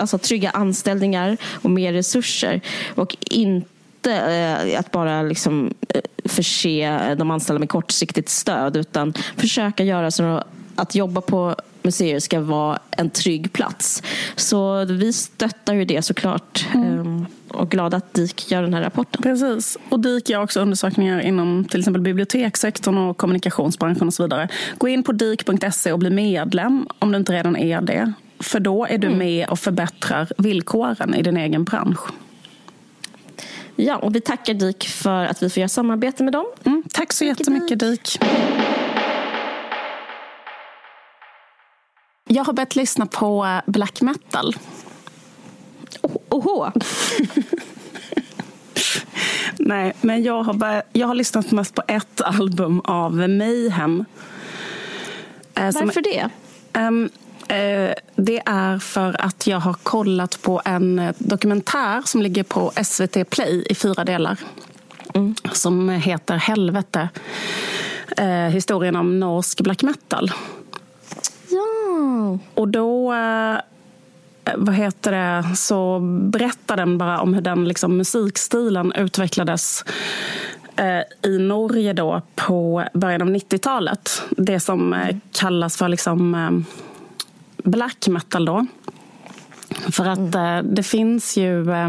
alltså 0.00 0.18
trygga 0.18 0.50
anställningar 0.50 1.36
och 1.44 1.70
mer 1.70 1.92
resurser 1.92 2.60
och 2.94 3.16
inte 3.20 3.71
inte 4.06 4.16
eh, 4.16 4.78
att 4.78 4.90
bara 4.90 5.22
liksom 5.22 5.74
eh, 5.88 6.00
förse 6.24 7.14
de 7.14 7.30
anställda 7.30 7.58
med 7.58 7.68
kortsiktigt 7.68 8.28
stöd 8.28 8.76
utan 8.76 9.14
försöka 9.36 9.84
göra 9.84 10.10
så 10.10 10.44
att 10.76 10.94
jobba 10.94 11.20
på 11.20 11.56
museer 11.82 12.20
ska 12.20 12.40
vara 12.40 12.78
en 12.90 13.10
trygg 13.10 13.52
plats. 13.52 14.02
Så 14.36 14.84
vi 14.84 15.12
stöttar 15.12 15.74
ju 15.74 15.84
det 15.84 16.02
såklart. 16.02 16.66
Mm. 16.74 17.00
Ehm, 17.00 17.26
och 17.48 17.70
glada 17.70 17.96
att 17.96 18.14
DIK 18.14 18.50
gör 18.50 18.62
den 18.62 18.74
här 18.74 18.82
rapporten. 18.82 19.22
Precis. 19.22 19.78
Och 19.88 20.00
DIK 20.00 20.30
gör 20.30 20.42
också 20.42 20.60
undersökningar 20.60 21.20
inom 21.20 21.64
till 21.64 21.80
exempel 21.80 22.02
bibliotekssektorn 22.02 22.98
och 22.98 23.16
kommunikationsbranschen 23.16 24.06
och 24.06 24.14
så 24.14 24.22
vidare. 24.22 24.48
Gå 24.78 24.88
in 24.88 25.02
på 25.02 25.12
dik.se 25.12 25.92
och 25.92 25.98
bli 25.98 26.10
medlem 26.10 26.86
om 26.98 27.12
du 27.12 27.18
inte 27.18 27.32
redan 27.32 27.56
är 27.56 27.80
det. 27.80 28.12
För 28.40 28.60
då 28.60 28.86
är 28.86 28.98
du 28.98 29.06
mm. 29.06 29.18
med 29.18 29.48
och 29.48 29.58
förbättrar 29.58 30.28
villkoren 30.38 31.14
i 31.14 31.22
din 31.22 31.36
egen 31.36 31.64
bransch. 31.64 32.00
Ja, 33.76 33.96
och 33.96 34.14
vi 34.14 34.20
tackar 34.20 34.54
DIK 34.54 34.84
för 34.88 35.24
att 35.24 35.42
vi 35.42 35.50
får 35.50 35.60
göra 35.60 35.68
samarbete 35.68 36.22
med 36.22 36.32
dem. 36.32 36.46
Mm, 36.64 36.82
tack 36.92 37.12
så 37.12 37.24
jättemycket 37.24 37.78
DIK. 37.78 38.18
Jag 42.28 42.44
har 42.44 42.52
börjat 42.52 42.76
lyssna 42.76 43.06
på 43.06 43.44
eh, 43.44 43.60
black 43.66 44.00
metal. 44.00 44.56
Oho! 46.28 46.70
Nej, 49.58 49.92
men 50.00 50.22
jag 50.22 50.42
har, 50.42 50.54
börjat, 50.54 50.88
jag 50.92 51.06
har 51.06 51.14
lyssnat 51.14 51.50
mest 51.50 51.74
på 51.74 51.82
ett 51.88 52.20
album 52.20 52.80
av 52.80 53.14
Mayhem. 53.14 54.04
Eh, 55.54 55.70
Varför 55.74 56.00
det? 56.00 56.28
Um, 56.80 57.10
det 58.16 58.42
är 58.46 58.78
för 58.78 59.20
att 59.20 59.46
jag 59.46 59.60
har 59.60 59.74
kollat 59.74 60.42
på 60.42 60.62
en 60.64 60.98
eh, 60.98 61.14
dokumentär 61.18 62.02
som 62.04 62.22
ligger 62.22 62.42
på 62.42 62.72
SVT 62.84 63.30
Play 63.30 63.66
i 63.70 63.74
fyra 63.74 64.04
delar. 64.04 64.38
Mm. 65.14 65.34
Som 65.52 65.88
heter 65.88 66.36
Helvete. 66.36 67.08
Eh, 68.16 68.26
historien 68.26 68.96
om 68.96 69.20
norsk 69.20 69.60
black 69.60 69.82
metal. 69.82 70.32
Ja. 71.48 72.38
Och 72.54 72.68
då 72.68 73.14
vad 74.56 74.74
heter 74.74 75.12
det, 75.12 75.56
så 75.56 75.98
berättar 76.22 76.76
den 76.76 76.98
bara 76.98 77.20
om 77.20 77.34
hur 77.34 77.42
den 77.42 77.68
liksom, 77.68 77.96
musikstilen 77.96 78.92
utvecklades 78.92 79.84
i 81.22 81.38
Norge 81.38 81.92
då 81.92 82.22
på 82.34 82.84
början 82.92 83.22
av 83.22 83.28
90-talet. 83.28 84.22
Det 84.30 84.60
som 84.60 84.96
kallas 85.32 85.76
för 85.76 85.88
liksom, 85.88 86.34
black 87.62 88.08
metal 88.08 88.44
då. 88.44 88.66
För 89.90 90.08
att 90.08 90.34
mm. 90.34 90.74
det 90.74 90.82
finns 90.82 91.36
ju 91.36 91.70
eh, 91.70 91.88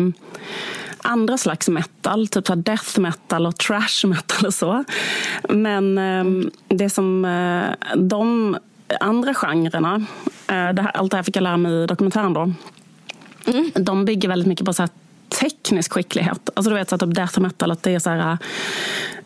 andra 1.02 1.38
slags 1.38 1.70
metal, 1.70 2.28
typ 2.28 2.48
så 2.48 2.56
death 2.56 3.00
metal 3.00 3.46
och 3.46 3.58
trash 3.58 4.08
metal 4.08 4.46
och 4.46 4.54
så. 4.54 4.84
Men 5.50 5.98
eh, 5.98 6.50
det 6.68 6.90
som 6.90 7.26
eh, 7.26 7.96
de 7.96 8.58
andra 9.00 9.34
genrerna, 9.34 10.06
det 10.46 10.82
här, 10.82 10.92
allt 10.94 11.12
det 11.12 11.18
här 11.18 11.24
fick 11.24 11.36
jag 11.36 11.44
lära 11.44 11.58
mig 11.58 11.84
i 11.84 11.86
dokumentären 11.86 12.34
då. 12.34 12.54
Mm. 13.46 13.72
De 13.76 14.06
bygger 14.06 14.30
väldigt 14.30 14.48
mycket 14.48 14.66
på 14.66 14.74
så 14.74 14.88
teknisk 15.40 15.94
skicklighet. 15.94 16.50
Alltså 16.54 16.70
du 16.70 16.76
vet 16.76 16.90
så 16.90 16.96
att 16.96 17.02
typ 17.02 17.16
death 17.16 17.40
metal, 17.40 17.72
att 17.72 17.84
det 17.84 17.92
är 17.92 18.00
så 18.00 18.10
här, 18.10 18.38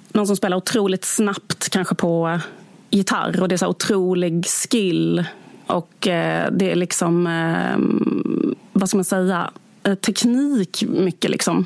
någon 0.10 0.28
som 0.28 0.36
spelar 0.36 0.58
otroligt 0.58 1.06
snabbt 1.06 1.70
kanske 1.70 1.96
på 1.96 2.40
gitarr 2.90 3.42
och 3.42 3.48
det 3.48 3.56
är 3.56 3.58
så 3.58 3.68
otrolig 3.68 4.46
skill 4.46 5.26
och 5.68 6.08
eh, 6.08 6.52
det 6.52 6.72
är 6.72 6.76
liksom, 6.76 7.28
eh, 7.28 7.78
vad 8.74 8.90
ska 8.90 8.98
man 8.98 9.06
säga, 9.06 9.52
eh, 9.84 9.96
teknik 9.96 10.84
mycket 10.88 11.32
liksom. 11.32 11.66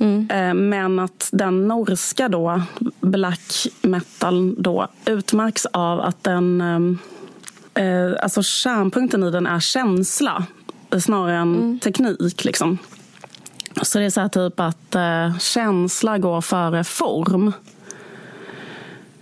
Mm. 0.00 0.68
Men 0.68 0.98
att 0.98 1.28
den 1.32 1.68
norska 1.68 2.28
då, 2.28 2.62
black 3.00 3.66
metal 3.82 4.54
då, 4.62 4.88
utmärks 5.06 5.66
av 5.66 6.00
att 6.00 6.24
den... 6.24 6.60
Eh, 7.74 8.12
alltså 8.22 8.42
kärnpunkten 8.42 9.22
i 9.22 9.30
den 9.30 9.46
är 9.46 9.60
känsla 9.60 10.46
snarare 11.00 11.36
än 11.36 11.56
mm. 11.56 11.80
teknik. 11.80 12.44
Liksom. 12.44 12.78
Så 13.82 13.98
det 13.98 14.04
är 14.04 14.10
så 14.10 14.20
här 14.20 14.28
typ 14.28 14.60
att 14.60 14.94
eh, 14.94 15.38
känsla 15.38 16.18
går 16.18 16.40
före 16.40 16.84
form. 16.84 17.52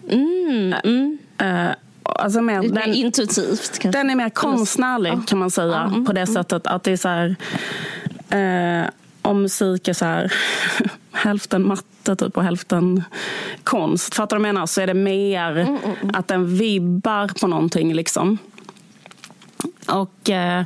Mm, 0.09 0.75
mm. 0.85 1.19
Eh, 1.39 1.77
alltså 2.09 2.41
mer, 2.41 2.63
Lite 2.63 2.75
den, 2.75 2.91
mer 2.91 2.97
intuitivt. 2.97 3.79
Kanske. 3.79 3.99
Den 3.99 4.11
är 4.11 4.15
mer 4.15 4.29
konstnärlig 4.29 5.13
ja. 5.13 5.23
kan 5.27 5.39
man 5.39 5.51
säga. 5.51 5.93
Ja, 5.95 6.05
på 6.07 6.13
det 6.13 6.27
sättet 6.27 6.67
att 6.67 6.83
det 6.83 6.93
är 6.93 6.97
så 6.97 7.09
här... 7.09 7.37
Eh, 8.29 8.91
om 9.23 9.43
musik 9.43 9.89
är 9.89 9.93
så 9.93 10.05
här 10.05 10.33
hälften 11.13 11.67
matte 11.69 12.17
typ 12.17 12.37
och 12.37 12.45
hälften 12.45 13.05
konst. 13.65 14.15
Fattar 14.15 14.37
du 14.37 14.43
vad 14.43 14.49
jag 14.49 14.55
menar? 14.55 14.67
Så 14.67 14.81
är 14.81 14.87
det 14.87 14.95
mer 14.95 15.51
mm, 15.51 15.67
mm, 15.67 15.79
mm. 16.03 16.15
att 16.15 16.29
den 16.29 16.57
vibbar 16.57 17.41
på 17.41 17.47
någonting. 17.47 17.95
liksom. 17.95 18.39
Och 19.87 20.31
eh, 20.31 20.65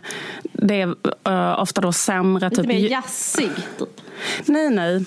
det 0.53 0.81
är 0.81 0.87
uh, 1.29 1.61
ofta 1.61 1.81
då 1.81 1.93
sämre... 1.93 2.49
Lite 2.49 2.63
typ, 2.63 2.69
mer 2.69 2.91
jazzig? 2.91 3.51
Typ. 3.79 4.01
Nej, 4.47 4.71
nej. 4.71 5.05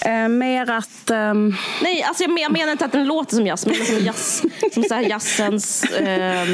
Eh, 0.00 0.28
mer 0.28 0.70
att... 0.70 1.10
Um... 1.10 1.56
Nej, 1.82 2.02
alltså 2.02 2.24
jag, 2.24 2.40
jag 2.40 2.52
menar 2.52 2.72
inte 2.72 2.84
att 2.84 2.92
den 2.92 3.06
låter 3.06 3.36
som 3.36 3.46
jazz, 3.46 3.66
men 3.66 3.74
som, 3.74 3.98
jazz, 3.98 4.42
som 4.72 4.82
så 4.82 4.94
här 4.94 5.02
jazzens 5.02 5.84
eh, 5.84 6.48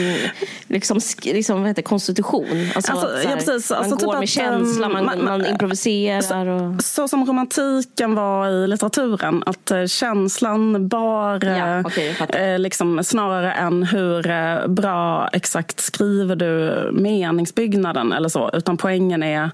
liksom, 0.68 1.00
liksom, 1.22 1.60
vad 1.60 1.68
heter, 1.70 1.82
konstitution. 1.82 2.70
Alltså, 2.74 2.92
alltså, 2.92 3.08
här, 3.08 3.30
ja, 3.30 3.36
precis. 3.36 3.70
Man 3.70 3.78
alltså, 3.78 3.96
går 3.96 4.12
typ 4.12 4.18
med 4.18 4.22
att, 4.22 4.28
känsla, 4.28 4.88
man, 4.88 5.04
man, 5.04 5.24
man 5.24 5.46
improviserar. 5.46 6.46
Och... 6.46 6.82
Så, 6.82 7.04
så, 7.04 7.08
som 7.08 7.26
romantiken 7.26 8.14
var 8.14 8.48
i 8.48 8.66
litteraturen, 8.66 9.42
att 9.46 9.70
uh, 9.70 9.86
känslan 9.86 10.88
bar 10.88 11.44
ja, 11.44 11.80
okay, 11.80 12.52
uh, 12.54 12.58
liksom, 12.58 13.04
snarare 13.04 13.52
än 13.52 13.82
hur 13.82 14.30
uh, 14.30 14.66
bra 14.66 15.28
exakt 15.32 15.80
skriver 15.80 16.36
du 16.36 16.90
meningsbyggnaden 16.92 18.12
eller 18.12 18.28
så, 18.28 18.50
utan 18.52 18.76
poängen 18.76 19.22
är 19.22 19.50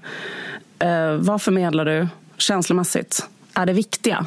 vad 1.19 1.41
förmedlar 1.41 1.85
du? 1.85 2.07
Känslomässigt 2.41 3.27
är 3.53 3.65
det 3.65 3.73
viktiga. 3.73 4.25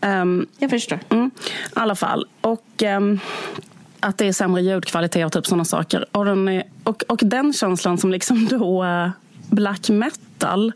Um, 0.00 0.46
jag 0.58 0.70
förstår. 0.70 0.98
Mm, 1.08 1.30
I 1.46 1.50
alla 1.74 1.94
fall. 1.94 2.26
Och 2.40 2.82
um, 2.96 3.20
att 4.00 4.18
det 4.18 4.26
är 4.26 4.32
sämre 4.32 4.62
ljudkvalitet 4.62 5.26
och 5.26 5.32
typ 5.32 5.46
sådana 5.46 5.64
saker. 5.64 6.06
Och 6.12 6.24
den, 6.24 6.48
är, 6.48 6.62
och, 6.84 7.02
och 7.08 7.20
den 7.22 7.52
känslan 7.52 7.98
som 7.98 8.10
liksom 8.10 8.46
då 8.50 8.84
uh, 8.84 9.08
black 9.50 9.88
metal 9.88 10.72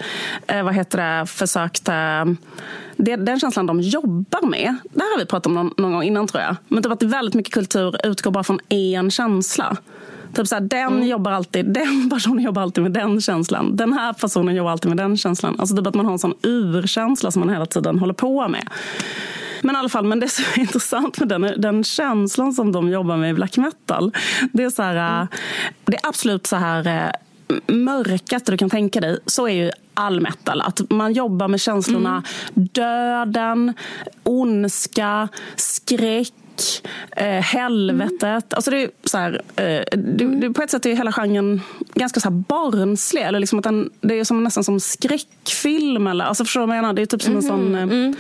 uh, 0.53 0.63
vad 0.63 0.75
heter 0.75 0.99
det, 0.99 1.27
försökte... 1.27 1.93
Det, 2.97 3.17
den 3.17 3.41
känslan 3.41 3.67
de 3.67 3.81
jobbar 3.81 4.47
med, 4.47 4.77
det 4.93 5.01
här 5.01 5.13
har 5.13 5.19
vi 5.19 5.27
pratat 5.27 5.47
om 5.47 5.55
någon, 5.55 5.75
någon 5.77 5.93
gång 5.93 6.03
innan 6.03 6.27
tror 6.27 6.43
jag. 6.43 6.57
Men 6.69 6.83
typ 6.83 6.93
att 6.93 7.03
väldigt 7.03 7.35
mycket 7.35 7.55
kultur 7.55 8.07
utgår 8.07 8.31
bara 8.31 8.45
från 8.45 8.61
en 8.69 9.11
känsla. 9.11 9.77
Typ 10.35 10.49
så 10.49 10.55
här, 10.55 10.62
den, 10.62 10.92
mm. 10.92 11.09
jobbar 11.09 11.33
alltid, 11.33 11.66
den 11.75 12.11
personen 12.11 12.44
jobbar 12.44 12.62
alltid 12.62 12.83
med 12.83 12.92
den 12.92 13.20
känslan. 13.20 13.77
Den 13.77 13.92
här 13.92 14.12
personen 14.12 14.55
jobbar 14.55 14.70
alltid 14.70 14.88
med 14.88 14.99
den 14.99 15.16
känslan. 15.16 15.57
Alltså 15.59 15.77
typ 15.77 15.87
att 15.87 15.94
man 15.94 16.07
har 16.07 16.12
en 16.12 16.18
sån 16.18 16.35
urkänsla 16.42 17.31
som 17.31 17.40
man 17.40 17.49
hela 17.49 17.66
tiden 17.66 17.99
håller 17.99 18.14
på 18.14 18.49
med. 18.49 18.68
Men 19.62 19.77
i 19.77 19.79
alla 19.79 19.88
fall, 19.88 20.05
men 20.05 20.20
det 20.20 20.29
som 20.29 20.44
är 20.55 20.59
intressant 20.61 21.18
med 21.18 21.29
den, 21.29 21.53
den 21.57 21.85
känslan 21.85 22.53
som 22.53 22.73
de 22.73 22.88
jobbar 22.88 23.16
med 23.16 23.31
i 23.31 23.35
black 23.35 23.57
metal. 23.57 24.12
Det 24.53 24.64
är, 24.64 24.70
så 24.70 24.83
här, 24.83 25.16
mm. 25.16 25.27
det 25.85 25.97
är 25.97 26.09
absolut 26.09 26.47
så 26.47 26.57
här 26.57 26.87
eh, 26.87 27.11
mörkaste 27.75 28.51
du 28.53 28.57
kan 28.57 28.70
tänka 28.70 29.01
dig. 29.01 29.18
Så 29.27 29.49
är 29.49 29.53
ju 29.53 29.70
all 29.94 30.20
metal. 30.20 30.61
Att 30.61 30.90
man 30.90 31.12
jobbar 31.12 31.49
med 31.49 31.61
känslorna 31.61 32.23
mm. 32.55 32.68
döden, 32.73 33.75
ondska, 34.23 35.29
skräck 35.57 36.33
eh, 37.17 37.27
helvetet. 37.27 38.23
Mm. 38.23 38.43
Alltså 38.51 38.71
det 38.71 38.83
är 38.83 38.90
så 39.05 39.19
här, 39.19 39.43
eh, 39.57 39.99
det, 39.99 40.40
det, 40.40 40.51
på 40.51 40.62
ett 40.62 40.71
sätt 40.71 40.87
är 40.87 40.97
hela 40.97 41.12
genren 41.12 41.61
ganska 41.95 42.21
så 42.21 42.29
här 42.29 42.37
barnslig. 42.37 43.23
Eller 43.23 43.40
liksom 43.40 43.59
att 43.59 43.64
den, 43.64 43.90
det 44.01 44.19
är 44.19 44.25
som, 44.25 44.45
nästan 44.45 44.64
som 44.64 44.81
skräckfilm. 44.81 46.07
Eller, 46.07 46.25
alltså 46.25 46.45
förstår 46.45 46.61
du 46.61 46.67
vad 46.67 46.77
jag 46.77 46.83
menar? 46.83 46.95
Det 46.95 47.03
är 47.03 47.07
typ 47.07 47.23
som 47.23 47.33
mm. 47.33 47.45
en 47.45 47.49
sån... 47.49 47.75
Eh, 47.75 47.83
mm. 47.83 48.14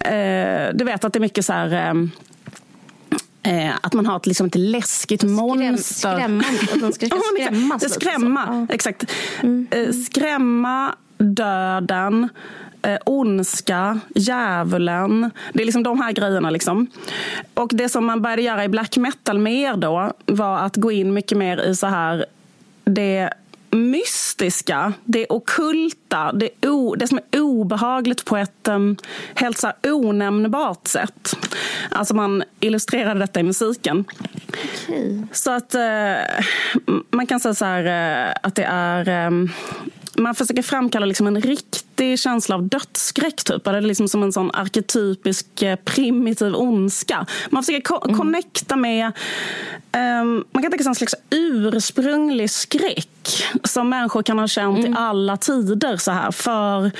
Eh, 0.00 0.74
du 0.74 0.84
vet 0.84 1.04
att 1.04 1.12
det 1.12 1.18
är 1.18 1.20
mycket 1.20 1.44
så 1.44 1.52
här... 1.52 1.72
Eh, 3.42 3.66
eh, 3.66 3.74
att 3.80 3.92
man 3.92 4.06
har 4.06 4.16
ett, 4.16 4.26
liksom 4.26 4.46
ett 4.46 4.54
läskigt 4.54 5.20
Skräm, 5.20 5.34
monster. 5.34 6.14
Skrämma, 6.14 6.44
att 6.72 6.80
man 6.80 6.92
ska 6.92 7.08
skrämmas. 7.08 7.94
skrämma, 7.94 8.66
exakt. 8.70 9.12
Mm. 9.42 9.66
skrämma 10.04 10.94
döden 11.18 12.28
eh, 12.82 12.98
ondska, 13.04 14.00
djävulen. 14.14 15.30
Det 15.52 15.62
är 15.62 15.66
liksom 15.66 15.82
de 15.82 16.00
här 16.00 16.12
grejerna. 16.12 16.50
Liksom. 16.50 16.86
Och 17.54 17.70
det 17.74 17.88
som 17.88 18.06
man 18.06 18.22
började 18.22 18.42
göra 18.42 18.64
i 18.64 18.68
black 18.68 18.96
metal 18.96 19.38
mer 19.38 19.76
då 19.76 20.12
var 20.26 20.58
att 20.58 20.76
gå 20.76 20.92
in 20.92 21.14
mycket 21.14 21.38
mer 21.38 21.60
i 21.60 21.76
så 21.76 21.86
här 21.86 22.26
det 22.84 23.30
mystiska, 23.70 24.92
det 25.04 25.26
okulta, 25.28 26.32
det, 26.32 26.66
o, 26.66 26.94
det 26.94 27.08
som 27.08 27.18
är 27.30 27.40
obehagligt 27.40 28.24
på 28.24 28.36
ett 28.36 28.68
um, 28.68 28.96
helt 29.34 29.58
så 29.58 29.72
onämnbart 29.84 30.86
sätt. 30.86 31.36
Alltså 31.90 32.14
man 32.14 32.42
illustrerade 32.60 33.20
detta 33.20 33.40
i 33.40 33.42
musiken. 33.42 34.04
Okay. 34.48 35.22
Så 35.32 35.50
att 35.50 35.74
uh, 35.74 37.00
man 37.10 37.26
kan 37.26 37.40
säga 37.40 37.54
så 37.54 37.64
här 37.64 38.26
uh, 38.28 38.34
att 38.42 38.54
det 38.54 38.64
är 38.64 39.26
um, 39.26 39.50
man 40.16 40.34
försöker 40.34 40.62
framkalla 40.62 41.06
liksom 41.06 41.26
en 41.26 41.42
riktig 41.98 42.18
känsla 42.18 42.54
av 42.54 42.68
dödsskräck. 42.68 43.44
Typ. 43.44 43.66
Eller 43.66 43.80
liksom 43.80 44.08
som 44.08 44.22
en 44.22 44.32
sån 44.32 44.50
arketypisk 44.50 45.62
eh, 45.62 45.76
primitiv 45.76 46.54
ondska. 46.54 47.26
Man 47.50 47.62
försöker 47.62 47.82
ko 47.82 48.04
mm. 48.04 48.18
connecta 48.18 48.76
med... 48.76 49.12
Um, 49.92 50.44
man 50.52 50.62
kan 50.62 50.70
tänka 50.70 50.84
sig 50.84 50.90
en 50.90 50.94
slags 50.94 51.14
ursprunglig 51.30 52.50
skräck 52.50 53.44
som 53.64 53.88
människor 53.88 54.22
kan 54.22 54.38
ha 54.38 54.48
känt 54.48 54.78
mm. 54.78 54.92
i 54.92 54.96
alla 54.98 55.36
tider. 55.36 55.96
så 55.96 56.10
här 56.10 56.30
För 56.30 56.90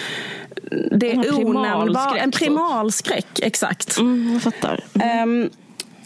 det 0.91 1.13
är 1.13 1.47
onämnbart. 1.47 2.19
En 2.19 2.31
primalskräck, 2.31 3.41
exakt. 3.43 3.99
Mm, 3.99 4.33
jag 4.33 4.43
fattar. 4.43 4.85
Um, 5.23 5.51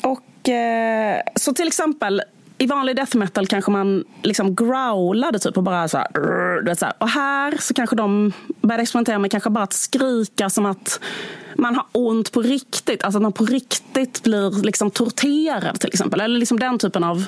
och, 0.02 0.48
uh, 0.48 1.32
så 1.36 1.54
till 1.54 1.68
exempel 1.68 2.22
i 2.62 2.66
vanlig 2.66 2.96
death 2.96 3.16
metal 3.16 3.46
kanske 3.46 3.70
man 3.70 4.04
liksom 4.22 4.54
growlade 4.54 5.38
typ 5.38 5.56
och 5.56 5.62
bara 5.62 5.88
så 5.88 5.98
här, 5.98 6.64
vet, 6.64 6.78
så 6.78 6.84
här. 6.84 6.94
Och 6.98 7.08
här 7.08 7.56
så 7.60 7.74
kanske 7.74 7.96
de 7.96 8.32
började 8.60 8.82
experimentera 8.82 9.18
med 9.18 9.30
kanske 9.30 9.50
bara 9.50 9.64
att 9.64 9.72
skrika 9.72 10.50
som 10.50 10.66
att 10.66 11.00
man 11.56 11.74
har 11.74 11.86
ont 11.92 12.32
på 12.32 12.42
riktigt. 12.42 13.04
Alltså 13.04 13.18
att 13.18 13.22
man 13.22 13.32
på 13.32 13.44
riktigt 13.44 14.22
blir 14.22 14.62
liksom 14.64 14.90
torterad 14.90 15.80
till 15.80 15.88
exempel. 15.88 16.20
Eller 16.20 16.38
liksom 16.38 16.58
den 16.60 16.78
typen 16.78 17.04
av 17.04 17.26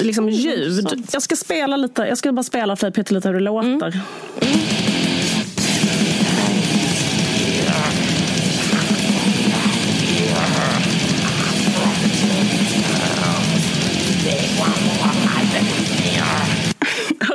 liksom, 0.00 0.28
ljud. 0.28 1.04
Jag 1.12 1.22
ska 1.22 1.36
spela 1.36 1.76
lite, 1.76 2.02
jag 2.02 2.18
ska 2.18 2.32
bara 2.32 2.42
spela 2.42 2.76
för 2.76 2.90
Peter 2.90 3.14
lite 3.14 3.28
hur 3.28 3.34
det 3.34 3.40
låter. 3.40 3.68
Mm. 3.68 3.82
Mm. 3.82 4.04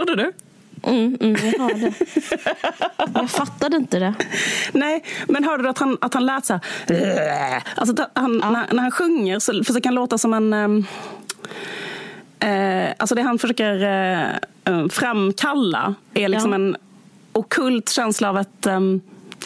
Hörde 0.10 0.24
du? 0.24 0.34
Mm, 0.84 1.18
mm, 1.22 1.36
jag 1.44 1.60
hörde. 1.60 1.94
jag 3.14 3.30
fattade 3.30 3.78
inte 3.78 4.00
det. 4.00 4.14
Nej, 4.72 5.04
men 5.28 5.44
hörde 5.44 5.64
du 5.64 5.70
att 5.70 5.78
han, 5.78 5.98
att 6.02 6.14
han 6.14 6.26
lät 6.26 6.46
så 6.46 6.60
här... 6.88 7.64
Alltså, 7.76 8.08
han, 8.14 8.40
ja. 8.44 8.50
när, 8.52 8.74
när, 8.74 8.82
han 8.82 8.92
sjunger 8.92 9.40
så 9.40 9.64
försöker 9.64 9.86
han 9.90 9.96
låta 9.96 10.18
som 10.18 10.34
en... 10.34 10.54
Um, 10.54 10.86
alltså 12.98 13.16
det 13.16 13.22
han 13.22 13.40
försöker 13.40 13.84
eh, 14.66 14.88
framkalla 14.90 15.96
är 16.14 16.30
liksom 16.30 16.52
ja. 16.52 16.56
en 16.56 16.78
okult 17.34 17.90
känsla 17.90 18.30
av 18.30 18.38
ett, 18.38 18.66
um, 18.66 19.02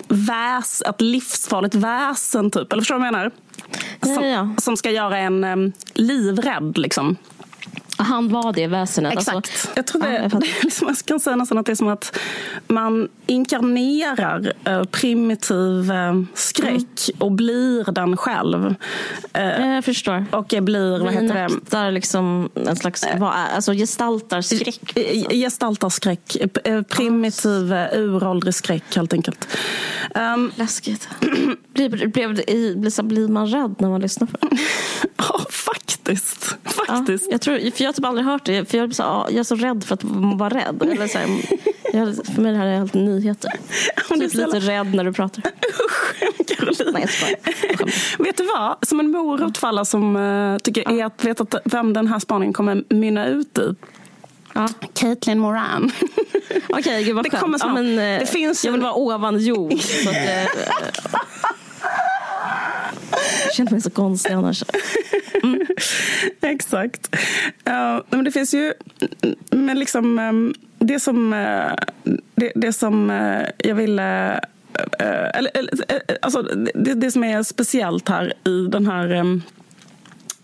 väs, 0.08 0.82
ett 0.82 1.02
livsfarligt 1.02 1.76
väsen, 1.76 2.52
typ. 2.52 2.73
Eller 2.73 2.82
förstår 2.82 2.95
du 2.95 2.99
vad 2.99 3.08
jag 3.08 3.13
menar? 3.13 3.32
Som, 4.02 4.28
ja, 4.28 4.49
som 4.58 4.78
ska 4.78 4.91
göra 4.91 5.17
en 5.17 5.43
um, 5.43 5.71
livrädd. 5.93 6.78
Liksom. 6.78 7.17
Han 8.04 8.30
var 8.30 8.54
det 8.54 8.68
väsenet? 8.68 9.13
Exakt. 9.13 9.36
Alltså, 9.36 9.68
jag 9.76 9.88
tror 9.88 10.02
det, 10.02 10.13
ja, 10.13 10.30
jag 10.32 10.44
liksom, 10.63 10.88
jag 10.88 10.98
kan 10.98 11.20
säga 11.20 11.36
nästan 11.36 11.58
att 11.58 11.66
det 11.66 11.72
är 11.72 11.76
som 11.76 11.88
att 11.88 12.20
man 12.68 13.10
inkarnerar 13.28 14.54
uh, 14.70 14.84
primitiv 14.84 15.92
uh, 15.92 16.24
skräck 16.34 17.10
mm. 17.10 17.20
och 17.20 17.32
blir 17.32 17.92
den 17.92 18.18
själv. 18.18 18.76
Uh, 19.38 19.74
jag 19.74 19.86
förstår. 19.86 20.26
Och 20.32 20.54
blir, 20.62 21.00
vad 21.00 21.13
heter 21.13 21.50
det? 21.70 21.92
liksom 21.92 22.50
en 22.56 22.76
slags, 22.76 23.06
vad 23.18 23.34
är, 23.34 23.56
alltså 23.56 23.74
gestaltar 23.74 24.42
skräck. 24.42 24.94
Gestaltar 25.30 25.89
skräck. 25.89 26.38
Primitiv, 26.89 27.74
uråldrig 27.94 28.56
skräck 28.56 28.95
helt 28.95 29.14
enkelt. 29.14 29.47
Um, 30.16 30.51
Läskigt. 30.56 31.10
blir, 31.74 31.89
blir, 31.89 32.08
blir, 32.08 33.04
blir 33.04 33.28
man 33.28 33.47
rädd 33.47 33.76
när 33.80 33.89
man 33.89 34.01
lyssnar 34.01 34.28
på 34.28 34.38
det? 34.41 34.58
Ja, 35.18 35.45
faktiskt. 35.49 36.58
faktiskt. 36.64 37.26
Ja, 37.26 37.32
jag, 37.32 37.41
tror, 37.41 37.72
för 37.72 37.84
jag 37.84 37.93
har 37.94 37.98
typ 37.98 38.06
aldrig 38.06 38.26
hört 38.26 38.46
det. 38.46 38.66
För 38.70 38.78
jag, 38.78 38.89
är 38.89 38.94
så, 38.94 39.04
jag 39.04 39.36
är 39.39 39.44
så 39.44 39.56
rädd 39.56 39.84
för 39.84 39.94
att 39.94 40.04
vara 40.39 40.50
rädd. 40.50 40.82
Eller 40.84 41.08
så 41.08 41.18
här, 41.18 41.28
Jag, 41.94 42.16
för 42.36 42.41
mig 42.41 42.52
det 42.52 42.58
här 42.58 42.66
är 42.74 42.78
helt 42.78 42.94
nyheter. 42.94 43.52
Typ 44.10 44.32
så 44.32 44.38
lite 44.46 44.60
rädd 44.60 44.96
när 44.96 45.04
du 45.04 45.14
pratar. 45.14 45.44
Caroline. 46.58 46.94
Nej, 46.94 47.08
jag. 48.18 48.26
Vet 48.26 48.38
du 48.38 48.44
vad? 48.46 48.76
Som 48.82 49.00
en 49.00 49.12
morot 49.12 49.58
för 49.58 49.68
alla 49.68 49.86
som 49.86 50.16
uh, 50.16 50.58
tycker 50.58 50.91
är 50.91 51.06
att 51.06 51.26
vet 51.26 51.41
att 51.41 51.56
vem 51.66 51.94
den 51.94 52.08
här 52.08 52.20
spaningen 52.20 52.54
kommer 52.54 52.84
mynna 52.89 53.26
ut 53.28 53.58
i. 53.58 53.76
Ja. 54.54 54.70
Caitlin 54.94 55.39
Moran. 55.39 55.91
Okej, 56.70 57.04
gud 57.04 57.16
vad 57.16 57.26
Det 57.26 57.30
kommer. 57.30 57.60
Ja, 57.62 57.74
men, 57.74 58.00
eh, 58.00 58.20
Det 58.20 58.26
finns 58.30 58.66
jag 58.66 58.72
vill 58.72 58.82
en- 58.82 58.84
vara 58.84 58.94
ovan 58.94 59.39
jord. 59.39 59.80
Så 59.82 60.10
att, 60.10 60.16
eh, 60.16 60.44
jag 63.46 63.54
känner 63.56 63.72
mig 63.72 63.82
så 63.82 63.89
konstig 63.89 64.34
annars. 64.34 64.64
Exakt. 66.41 67.15
Ja, 67.63 68.03
men 68.09 68.24
det 68.26 68.32
finns 68.32 68.53
ju... 68.53 68.74
Men 69.51 69.80
liksom, 69.80 70.19
ehm, 70.19 70.53
det 70.80 70.99
som, 70.99 71.34
eh, 71.34 71.71
det, 72.36 72.51
det 72.55 72.74
som 72.74 73.09
eh, 73.09 73.41
jag 73.57 73.76
ville... 73.76 74.34
eh, 74.99 75.30
Eller, 75.34 75.51
alltså, 76.21 76.41
det, 76.76 76.93
det 76.93 77.11
som 77.11 77.24
är 77.24 77.43
speciellt 77.43 78.09
här 78.09 78.34
i 78.47 78.67
den 78.71 78.88
här... 78.88 79.09
ehm, 79.09 79.41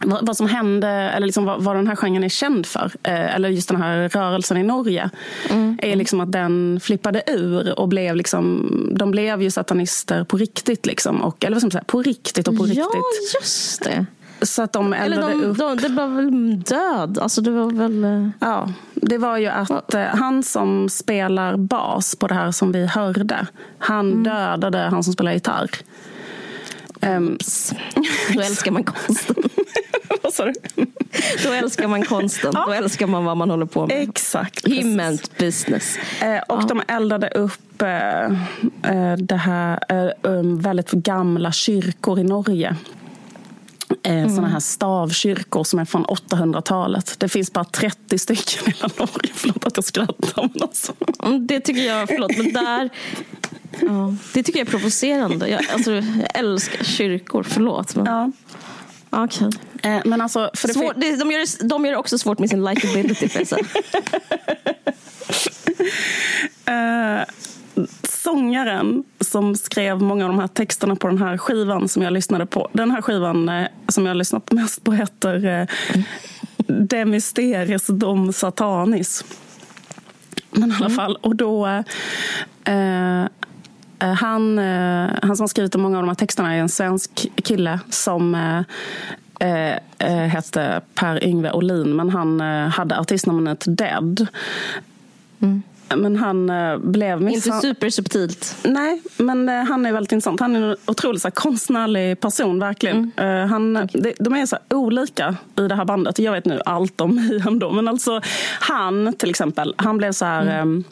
vad, 0.06 0.38
som 0.38 0.48
hände, 0.48 0.88
eller 0.88 1.28
liksom 1.28 1.46
vad, 1.46 1.64
vad 1.64 1.76
den 1.76 1.88
här 1.88 1.96
genren 1.96 2.24
är 2.24 2.30
känd 2.30 2.66
för, 2.66 2.92
eh, 3.04 3.36
eller 3.36 3.50
just 3.50 3.70
den 3.70 3.82
här 3.82 4.10
rörelsen 4.10 4.58
i 4.58 4.64
Norge, 4.64 5.10
är 5.82 5.96
liksom 5.96 6.20
att 6.20 6.32
den 6.32 6.80
flippade 6.84 7.24
ur 7.28 7.80
och 7.80 7.88
blev 7.88 8.16
liksom, 8.16 8.70
de 9.00 9.12
blev 9.12 9.42
ju 9.42 9.52
satanister 9.52 10.24
på 10.24 10.38
riktigt. 10.38 10.86
Liksom, 10.86 11.22
och, 11.22 11.46
eller 11.46 11.56
vad 11.56 11.62
ska 11.62 11.66
man 11.66 11.72
säga, 11.72 11.84
på 11.88 12.02
riktigt 12.02 12.48
och 12.48 12.58
på 12.58 12.68
Ja, 12.68 12.70
riktigt. 12.70 13.42
just 13.42 13.84
det. 13.84 14.06
Så 14.42 14.62
att 14.62 14.74
de 14.74 14.94
Eller 14.94 15.16
eldade 15.18 15.34
de, 15.34 15.44
upp 15.44 15.58
de, 15.58 15.76
det 15.78 15.88
var 15.90 16.08
väl 16.08 16.60
död? 16.62 17.20
Alltså 17.22 17.42
det 17.42 17.52
var 17.52 17.72
väl... 17.72 18.04
eh, 18.04 18.30
Ja, 18.40 18.70
det 18.96 19.18
var 19.18 19.38
ju 19.38 19.48
att 19.48 19.94
eh, 19.94 20.02
han 20.04 20.44
som 20.44 20.90
spelar 20.90 21.58
bas 21.58 22.16
på 22.16 22.28
det 22.28 22.34
här 22.36 22.52
som 22.52 22.72
vi 22.72 22.86
hörde, 22.86 23.48
han 23.78 24.12
Mm. 24.12 24.24
dödade 24.24 24.78
han 24.80 25.04
som 25.04 25.14
spelar 25.14 25.32
gitarr. 25.34 25.70
Ehm, 27.02 27.38
Då 28.36 28.42
älskar 28.42 28.72
man 28.72 28.84
konsten. 28.84 29.36
vad 30.24 30.34
sa 30.34 30.46
du? 30.46 30.54
Då 31.44 31.52
älskar 31.52 31.88
man 31.88 32.04
konsten. 32.06 32.54
Då 32.68 32.72
älskar 32.74 33.08
man 33.08 33.26
vad 33.26 33.38
man 33.38 33.50
håller 33.50 33.66
på 33.66 33.88
med. 33.88 34.02
Exakt. 34.10 34.68
Meant 34.86 35.38
business. 35.38 35.98
Eh, 36.22 36.40
och 36.48 36.68
de 36.68 36.82
eldade 36.88 37.28
upp 37.28 37.82
eh, 37.82 38.24
eh, 38.92 39.18
det 39.18 39.36
här 39.36 39.80
eh, 39.90 40.32
um, 40.32 40.60
väldigt 40.60 40.92
gamla 40.92 41.52
kyrkor 41.52 42.20
i 42.20 42.24
Norge. 42.24 42.76
Eh, 44.04 44.12
Mm. 44.14 44.36
Såna 44.36 44.48
här 44.48 44.60
stavkyrkor 44.60 45.64
som 45.64 45.80
är 45.80 45.86
från 45.86 46.06
800-talet. 46.06 47.16
Det 47.20 47.30
finns 47.30 47.54
bara 47.54 47.66
30 47.66 48.18
stycken 48.18 48.68
i 48.68 48.72
hela 48.76 48.90
Norge. 48.98 49.32
Förlåt 49.34 49.66
att 49.66 49.78
jag 49.78 49.84
skrattar. 49.86 50.50
Men 50.54 50.62
alltså. 50.62 50.94
Mm, 51.24 51.48
Det 51.48 51.60
tycker 51.60 51.82
jag, 51.82 52.08
förlåt, 52.10 52.38
men 52.38 52.54
där... 52.54 52.90
Ja, 53.82 54.16
det 54.34 54.44
tycker 54.44 54.60
jag 54.60 54.68
är 54.68 54.72
provocerande. 54.72 55.48
Jag, 55.50 55.62
alltså, 55.74 55.92
jag 55.92 56.04
älskar 56.34 56.84
kyrkor, 56.84 57.44
förlåt. 57.44 57.96
Men, 57.96 58.06
Ja. 58.06 58.32
Okej. 59.10 59.50
Eh, 59.84 60.00
men 60.06 60.22
alltså, 60.22 60.52
för 60.54 60.68
det 60.68 60.74
Svår, 60.74 60.94
det, 60.98 61.16
de, 61.16 61.32
gör 61.32 61.40
det, 61.40 61.68
de 61.68 61.86
gör 61.86 61.92
det 61.92 61.98
också 61.98 62.18
svårt 62.18 62.40
med 62.40 62.50
sin 62.50 62.66
likability. 62.66 63.30
sångaren 68.24 69.04
som 69.20 69.56
skrev 69.56 70.02
många 70.02 70.26
av 70.26 70.32
de 70.32 70.40
här 70.40 70.48
texterna 70.48 70.96
på 70.96 71.08
den 71.08 71.18
här 71.18 71.38
skivan 71.38 71.90
som 71.90 72.02
jag 72.02 72.14
lyssnade 72.14 72.46
på. 72.46 72.70
Den 72.74 72.92
här 72.92 73.02
skivan 73.02 73.50
eh, 73.50 73.68
som 73.88 74.06
jag 74.06 74.10
har 74.10 74.16
lyssnat 74.16 74.52
mest 74.52 74.84
på 74.84 74.92
heter 74.92 75.46
eh, 75.46 75.68
De 76.68 77.06
Mysteries 77.06 77.88
Dom 77.88 78.34
Satanis. 78.34 79.26
Men 80.52 80.72
i 80.72 80.76
alla 80.76 80.90
fall, 80.90 81.16
och 81.16 81.36
då... 81.36 81.68
Eh, 82.64 83.22
eh, 83.24 83.28
han, 84.00 84.60
eh, 84.60 85.10
han 85.22 85.36
som 85.36 85.44
har 85.44 85.48
skrivit 85.48 85.76
många 85.76 85.98
av 85.98 86.04
de 86.04 86.08
här 86.08 86.16
texterna 86.16 86.56
är 86.56 86.60
en 86.60 86.70
svensk 86.70 87.28
kille 87.44 87.80
som 87.90 88.36
eh, 88.36 89.76
eh, 90.00 90.28
hette 90.28 90.82
Per-Yngve 90.96 91.52
Olin, 91.52 91.96
men 91.96 92.10
han 92.10 92.42
eh, 92.42 92.68
hade 92.68 93.00
artistnamnet 93.00 93.64
Dead. 93.68 94.28
Men 95.96 96.16
han 96.16 96.50
eh, 96.50 96.78
blev 96.78 97.14
Inte 97.22 97.26
misshandlad. 97.26 97.62
supersubtilt. 97.62 98.56
Nej, 98.64 99.02
men 99.18 99.50
eh, 99.50 99.64
han 99.64 99.86
är 99.86 99.92
väldigt 99.92 100.12
intressant. 100.12 100.40
Han 100.40 100.56
är 100.56 100.62
en 100.72 100.76
otroligt 100.86 101.22
så 101.22 101.28
här, 101.28 101.32
konstnärlig 101.36 102.20
person, 102.20 102.60
verkligen. 102.60 103.12
Eh, 103.18 103.46
han, 103.46 103.74
de, 103.94 104.14
de 104.20 104.34
är 104.36 104.46
så 104.46 104.56
här, 104.70 104.78
olika 104.78 105.36
i 105.58 105.62
det 105.62 105.76
här 105.76 105.86
bandet. 105.86 106.20
Jag 106.20 106.32
vet 106.32 106.46
nu 106.46 106.62
allt 106.66 107.02
om 107.02 107.20
Ian 107.32 107.60
då, 107.60 107.72
men 107.72 107.88
alltså 107.88 108.22
han 108.60 109.14
till 109.14 109.30
exempel, 109.30 109.74
han 109.78 109.98
blev 109.98 110.12
så 110.12 110.26
här... 110.26 110.60
ehm, 110.62 110.84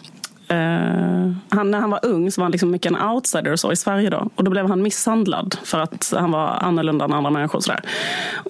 eh, 0.47 1.31
han, 1.49 1.71
när 1.71 1.79
han 1.79 1.89
var 1.89 2.05
ung 2.05 2.31
så 2.31 2.41
var 2.41 2.45
han 2.45 2.51
liksom 2.51 2.71
mycket 2.71 2.91
en 2.91 3.01
outsider 3.01 3.51
och 3.51 3.59
så 3.59 3.71
i 3.71 3.75
Sverige. 3.75 4.09
Då. 4.09 4.29
Och 4.35 4.43
då 4.43 4.51
blev 4.51 4.67
han 4.69 4.81
misshandlad 4.81 5.57
för 5.63 5.79
att 5.79 6.13
han 6.17 6.31
var 6.31 6.47
annorlunda 6.47 7.05
än 7.05 7.13
andra 7.13 7.31
människor. 7.31 7.57
Och, 7.57 7.71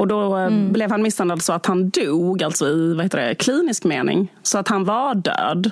och 0.01 0.07
då 0.07 0.37
eh, 0.37 0.49
blev 0.49 0.91
han 0.91 1.01
misshandlad 1.01 1.41
så 1.41 1.53
att 1.53 1.65
han 1.65 1.89
dog, 1.89 2.43
alltså 2.43 2.67
i 2.67 2.93
vad 2.93 3.05
heter 3.05 3.27
det, 3.27 3.35
klinisk 3.35 3.83
mening. 3.83 4.31
Så 4.43 4.57
att 4.57 4.67
han 4.67 4.85
var 4.85 5.15
död. 5.15 5.71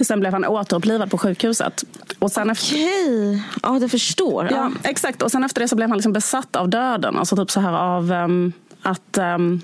Sen 0.00 0.20
blev 0.20 0.32
han 0.32 0.44
återupplivad 0.44 1.10
på 1.10 1.18
sjukhuset. 1.18 1.84
Och 2.18 2.30
sen 2.32 2.50
efter, 2.50 2.74
Okej, 2.74 3.42
ja 3.62 3.78
jag 3.80 3.90
förstår. 3.90 4.48
ja, 4.50 4.70
exakt. 4.82 5.22
Och 5.22 5.30
sen 5.30 5.44
efter 5.44 5.60
det 5.60 5.68
så 5.68 5.76
blev 5.76 5.88
han 5.88 5.98
liksom 5.98 6.12
besatt 6.12 6.56
av 6.56 6.68
döden. 6.68 7.16
Alltså 7.16 7.36
typ 7.36 7.50
så 7.50 7.60
här 7.60 7.72
av 7.72 8.12
ehm, 8.12 8.52
att... 8.82 9.18
ehm, 9.18 9.60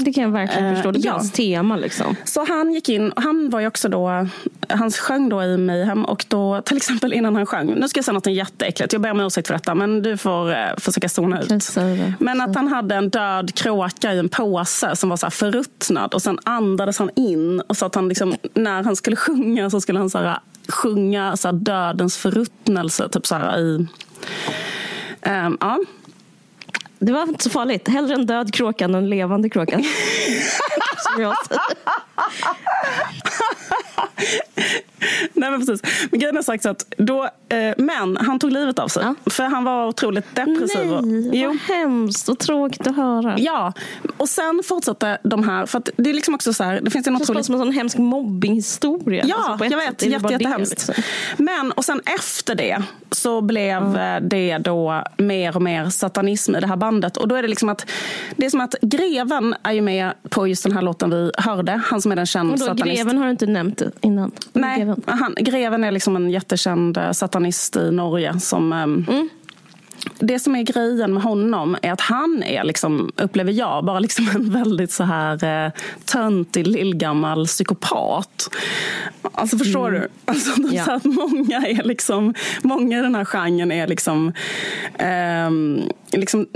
Det 0.00 0.12
kan 0.12 0.24
jag 0.24 0.30
verkligen 0.30 0.66
Eh, 0.66 0.74
förstå. 0.74 0.90
Det 0.90 0.98
blir 0.98 1.06
ja. 1.06 1.12
hans 1.12 1.32
tema. 1.32 1.76
Liksom. 1.76 2.16
så 2.24 2.44
han 2.44 2.72
gick 2.72 2.88
in, 2.88 3.12
och 3.12 3.22
han 3.22 3.50
var 3.50 3.60
ju 3.60 3.66
också 3.66 3.88
då, 3.88 4.28
han 4.68 4.90
sjöng 4.90 5.28
då 5.28 5.42
i 5.42 5.56
Mayhem 5.56 6.04
och 6.04 6.24
då 6.28 6.62
till 6.62 6.76
exempel 6.76 7.12
innan 7.12 7.36
han 7.36 7.46
sjöng, 7.46 7.74
nu 7.74 7.88
ska 7.88 7.98
jag 7.98 8.04
säga 8.04 8.12
något 8.12 8.26
jätteäckligt, 8.26 8.92
jag 8.92 9.02
ber 9.02 9.10
om 9.10 9.20
ursäkt 9.20 9.46
för 9.46 9.54
detta 9.54 9.74
men 9.74 10.02
du 10.02 10.16
får 10.16 10.50
eh, 10.50 10.56
försöka 10.78 11.08
zona 11.08 11.42
ut. 11.42 11.76
Men 12.18 12.40
att 12.40 12.54
han 12.54 12.68
hade 12.68 12.94
en 12.94 13.10
död 13.10 13.54
kråka 13.54 14.14
i 14.14 14.18
en 14.18 14.28
påse 14.28 14.96
som 14.96 15.08
var 15.08 15.16
så 15.16 15.26
här 15.26 15.30
förruttnad 15.30 16.14
och 16.14 16.22
sen 16.22 16.38
andades 16.44 16.98
han 16.98 17.10
in 17.16 17.60
och 17.60 17.76
så 17.76 17.86
att 17.86 17.94
han 17.94 18.08
liksom, 18.08 18.34
när 18.54 18.82
han 18.82 18.96
skulle 18.96 19.16
sjunga 19.16 19.70
så 19.70 19.80
skulle 19.80 19.98
han 19.98 20.10
så 20.10 20.18
här, 20.18 20.38
sjunga 20.68 21.36
så 21.36 21.48
här, 21.48 21.52
dödens 21.52 22.16
förruttnelse 22.16 23.08
typ 23.08 23.26
så 23.26 23.34
här 23.34 23.58
i 23.58 23.86
Ehm, 25.26 25.56
ja. 25.60 25.78
Det 26.98 27.12
var 27.12 27.22
inte 27.22 27.44
så 27.44 27.50
farligt. 27.50 27.88
Hellre 27.88 28.14
en 28.14 28.26
död 28.26 28.54
kråka 28.54 28.84
än 28.84 28.94
en 28.94 29.08
levande 29.08 29.50
kråka. 29.50 29.76
Som 30.98 31.22
jag. 31.22 31.36
Nej 35.50 35.58
men 35.58 35.66
precis. 35.66 36.08
Men 36.10 36.20
grejen 36.20 36.36
är 36.36 36.42
sagt 36.42 36.62
så 36.62 36.68
att 36.68 36.94
då, 36.98 37.24
eh, 37.48 37.74
men 37.78 38.16
han 38.16 38.38
tog 38.38 38.52
livet 38.52 38.78
av 38.78 38.88
sig. 38.88 39.02
Ja. 39.04 39.30
För 39.30 39.44
han 39.44 39.64
var 39.64 39.86
otroligt 39.86 40.34
depressiv. 40.36 40.90
Nej, 41.02 41.30
Jo. 41.42 41.48
vad 41.48 41.76
hemskt 41.76 42.28
och 42.28 42.38
tråkigt 42.38 42.86
att 42.86 42.96
höra. 42.96 43.34
Ja, 43.38 43.72
och 44.16 44.28
sen 44.28 44.62
fortsatte 44.64 45.18
de 45.22 45.48
här, 45.48 45.66
för 45.66 45.82
det 45.96 46.10
är 46.10 46.14
liksom 46.14 46.34
också 46.34 46.52
så 46.52 46.64
här, 46.64 46.80
det 46.82 46.90
finns 46.90 47.06
en 47.06 47.14
Det 47.14 47.22
otroligt... 47.22 47.46
som 47.46 47.54
en 47.54 47.60
sån 47.60 47.72
hemsk 47.72 47.98
mobbinghistoria. 47.98 49.24
Ja, 49.26 49.36
Alltså, 49.48 49.64
jag 49.64 49.78
vet. 49.78 50.02
Jätte, 50.06 50.32
jättehemskt. 50.32 50.70
liksom. 50.88 50.94
Men, 51.36 51.72
och 51.72 51.84
sen 51.84 52.00
efter 52.20 52.54
det 52.54 52.82
så 53.10 53.40
blev 53.40 53.96
eh, 53.96 54.20
det 54.20 54.58
då 54.58 55.02
mer 55.16 55.56
och 55.56 55.62
mer 55.62 55.88
satanism 55.90 56.56
i 56.56 56.60
det 56.60 56.66
här 56.66 56.76
bandet. 56.76 57.16
Och 57.16 57.28
då 57.28 57.34
är 57.34 57.42
det 57.42 57.48
liksom 57.48 57.68
att, 57.68 57.86
det 58.36 58.46
är 58.46 58.50
som 58.50 58.60
att 58.60 58.74
greven 58.82 59.54
är 59.62 59.72
ju 59.72 59.80
med 59.80 60.12
på 60.28 60.46
just 60.48 60.62
den 60.62 60.72
här 60.72 60.82
låten 60.82 61.10
vi 61.10 61.30
hörde. 61.38 61.80
Han 61.84 62.02
som 62.02 62.12
är 62.12 62.16
den 62.16 62.26
kända 62.26 62.52
Och 62.52 62.58
då, 62.58 62.64
satanist. 62.64 62.96
greven 62.96 63.18
har 63.18 63.24
du 63.24 63.30
inte 63.30 63.46
nämnt 63.46 63.82
innan. 64.00 64.30
Nej, 64.52 64.94
han, 65.06 65.35
greven 65.40 65.84
är 65.84 65.90
liksom 65.90 66.16
en 66.16 66.30
jättekänd 66.30 66.96
eh, 66.96 67.12
satanist 67.12 67.76
i 67.76 67.90
Norge. 67.90 68.40
Som, 68.40 68.72
ehm, 68.72 69.04
Mm. 69.08 69.28
Det 70.20 70.38
som 70.38 70.56
är 70.56 70.62
grejen 70.62 71.14
med 71.14 71.22
honom 71.22 71.76
är 71.82 71.92
att 71.92 72.00
han 72.00 72.42
är, 72.42 72.64
liksom, 72.64 73.12
upplever 73.16 73.52
jag, 73.52 73.84
bara 73.84 73.98
liksom 73.98 74.28
en 74.34 74.50
väldigt 74.52 74.92
så 74.92 75.04
här 75.04 75.44
eh, 75.66 75.72
töntig 76.04 76.66
lillgammal 76.66 77.46
psykopat. 77.46 78.48
Alltså 79.32 79.58
förstår 79.58 79.90
du? 79.90 80.08
Alltså, 80.24 80.60
Mm. 80.60 80.74
Ja. 80.74 80.84
så 80.84 80.92
att 80.92 81.04
många, 81.04 81.56
är 81.66 81.82
liksom, 81.82 82.34
många 82.62 82.98
i 82.98 83.02
den 83.02 83.14
här 83.14 83.24
genren 83.24 83.72
är 83.72 83.86
liksom, 83.86 84.32
ehm, 84.98 85.80
liksom 86.12 86.46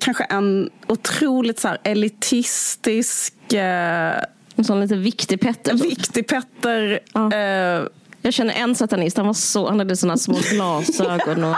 kanske 0.00 0.24
en 0.24 0.70
otroligt 0.86 1.58
så 1.60 1.68
elitistisk 1.84 3.52
eh, 3.52 4.16
En 4.56 4.64
sån 4.64 4.80
lite 4.80 4.96
viktig 4.96 5.40
Petter. 5.40 5.74
viktig 5.74 6.28
Petter. 6.28 7.00
Ja. 7.12 7.32
Eh, 7.32 7.82
Jag 8.26 8.34
känner 8.34 8.54
en 8.54 8.74
satanist. 8.74 9.16
Han, 9.16 9.26
var 9.26 9.34
så, 9.34 9.68
han 9.68 9.78
hade 9.78 9.96
såna 9.96 10.16
små 10.16 10.38
glasögon 10.50 11.44
och 11.44 11.56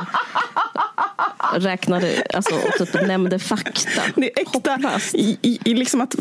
räknade, 1.55 2.27
alltså, 2.35 2.55
och 2.55 2.93
typ 2.93 3.07
nämnde 3.07 3.39
fakta. 3.39 4.03
Det 4.17 4.39
är 4.39 4.43
äkta. 4.43 4.71
Hopplöst. 4.71 5.15
I, 5.15 5.39
i, 5.43 5.59
i 5.65 5.75
liksom 5.75 6.01
att, 6.01 6.15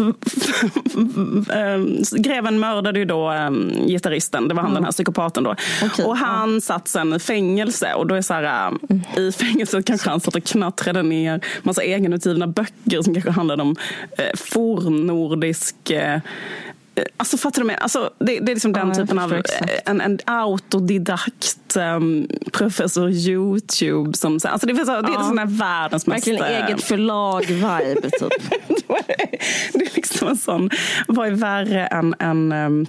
Ehm, 1.54 2.04
greven 2.18 2.60
mördade 2.60 3.00
ju 3.00 3.06
då 3.06 3.32
um, 3.32 3.72
gitarristen, 3.88 4.48
det 4.48 4.54
var 4.54 4.62
han 4.62 4.74
den 4.74 4.84
här 4.84 4.92
psykopaten 4.92 5.44
då. 5.44 5.56
Okej, 5.84 6.06
och 6.06 6.18
han 6.18 6.62
satt 6.62 6.88
sen 6.88 7.14
i 7.14 7.20
fängelse 7.20 7.94
och 7.94 8.08
då 8.08 8.16
är 8.16 8.22
så 8.22 8.34
här, 8.34 8.68
um, 8.68 9.04
i 9.18 9.32
fängelset 9.32 9.86
kanske 9.86 10.10
han 10.10 10.20
satt 10.20 10.36
och 10.36 10.44
knattrade 10.44 11.04
ner 11.04 11.42
massa 11.64 11.84
egenutgivna 11.84 12.48
böcker 12.48 13.02
som 13.02 13.14
kanske 13.14 13.32
handlade 13.32 13.62
om 13.62 13.76
eh, 14.18 14.36
fornnordisk 14.36 15.90
eh, 15.90 16.20
Alltså 17.18 17.38
fattar 17.38 17.62
du 17.62 17.66
med? 17.68 17.78
Alltså, 17.82 18.10
det, 18.20 18.26
det 18.26 18.52
är 18.52 18.56
liksom 18.56 18.74
den 18.74 18.88
Ja, 18.88 18.96
typen 18.96 19.20
av 19.20 19.34
exakt. 19.34 19.72
en, 19.86 20.02
en 20.02 20.20
autodidakt 20.26 21.78
um, 21.78 22.28
professor 22.54 23.10
Youtube. 23.12 24.18
Som, 24.18 24.40
så- 24.40 24.48
alltså 24.48 24.68
det, 24.68 24.74
är 24.74 24.86
så, 24.86 25.02
det 25.02 25.08
är 25.08 25.14
Ja. 25.14 25.24
sån 25.24 25.38
här 25.38 25.46
världens 25.46 26.08
mest... 26.08 26.28
Verkligen 26.28 26.44
eh, 26.54 26.66
eget 26.68 26.84
förlag-vibe. 26.84 28.02
Typ. 28.02 28.50
det 29.74 29.86
är 29.86 29.96
liksom 29.96 30.28
en 30.28 30.38
sån, 30.38 30.70
vad 31.08 31.28
är 31.28 31.32
värre 31.32 31.86
än 31.88 32.16
en 32.20 32.52
um, 32.52 32.82
eh, 32.82 32.88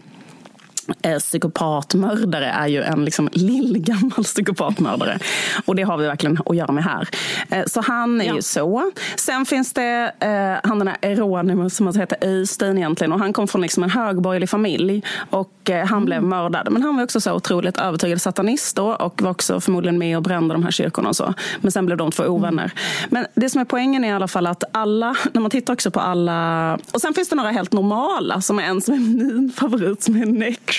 psykopatmördare 1.19 2.47
är 2.47 2.67
ju 2.67 2.83
en 2.83 3.05
liksom 3.05 3.29
lillgammal 3.33 4.11
psykopatmördare. 4.25 5.19
Och 5.67 5.75
det 5.77 5.83
har 5.83 5.97
vi 5.99 6.07
verkligen 6.07 6.39
att 6.47 6.57
göra 6.57 6.73
med 6.73 6.85
här. 6.85 7.09
Eh, 7.51 7.65
så 7.67 7.81
han 7.81 8.21
är 8.21 8.25
Ja. 8.25 8.35
ju 8.35 8.43
så. 8.43 8.91
Sen 9.17 9.47
finns 9.47 9.73
det 9.73 10.13
eh, 10.21 10.69
han 10.69 10.79
den 10.79 10.89
här 10.89 10.97
Eronimus 11.03 11.77
som 11.77 11.87
alltså 11.87 12.01
heter 12.01 12.19
Östein 12.43 12.79
egentligen. 12.79 13.13
Och 13.13 13.19
han 13.19 13.33
kom 13.33 13.49
från 13.49 13.61
liksom 13.61 13.83
en 13.83 13.91
högborgerlig 13.91 14.49
familj. 14.51 15.03
Och 15.31 15.71
eh, 15.71 15.87
han 15.87 16.05
blev 16.05 16.23
mördad. 16.23 16.69
Men 16.73 16.83
han 16.83 16.97
var 16.97 17.05
också 17.05 17.21
så 17.21 17.33
otroligt 17.33 17.79
övertygad 17.79 18.21
satanist 18.21 18.77
då. 18.77 18.93
Och 18.95 19.23
var 19.23 19.31
också 19.31 19.61
förmodligen 19.61 19.99
med 19.99 20.17
och 20.17 20.23
brände 20.23 20.55
de 20.55 20.63
här 20.65 20.71
kyrkorna 20.71 21.09
och 21.09 21.17
så. 21.17 21.35
Men 21.61 21.73
sen 21.73 21.87
blev 21.87 21.99
de 21.99 22.11
två 22.11 22.25
ovänner. 22.25 22.73
Men 23.11 23.27
det 23.35 23.51
som 23.51 23.61
är 23.61 23.65
poängen 23.65 24.05
är 24.05 24.09
i 24.09 24.13
alla 24.13 24.29
fall 24.29 24.47
att 24.47 24.65
alla, 24.73 25.17
när 25.33 25.41
man 25.41 25.51
tittar 25.51 25.73
också 25.73 25.91
på 25.91 26.01
alla. 26.01 26.79
Och 26.93 27.01
sen 27.01 27.15
finns 27.15 27.29
det 27.29 27.37
några 27.37 27.51
helt 27.51 27.73
normala. 27.73 28.41
Som 28.41 28.59
är 28.59 28.63
en 28.63 28.81
som 28.81 28.95
är 28.95 28.99
min 28.99 29.53
favorit 29.57 30.03
som 30.03 30.17
är 30.23 30.27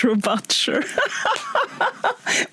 Necro 0.00 0.14
Butcher. 0.14 0.84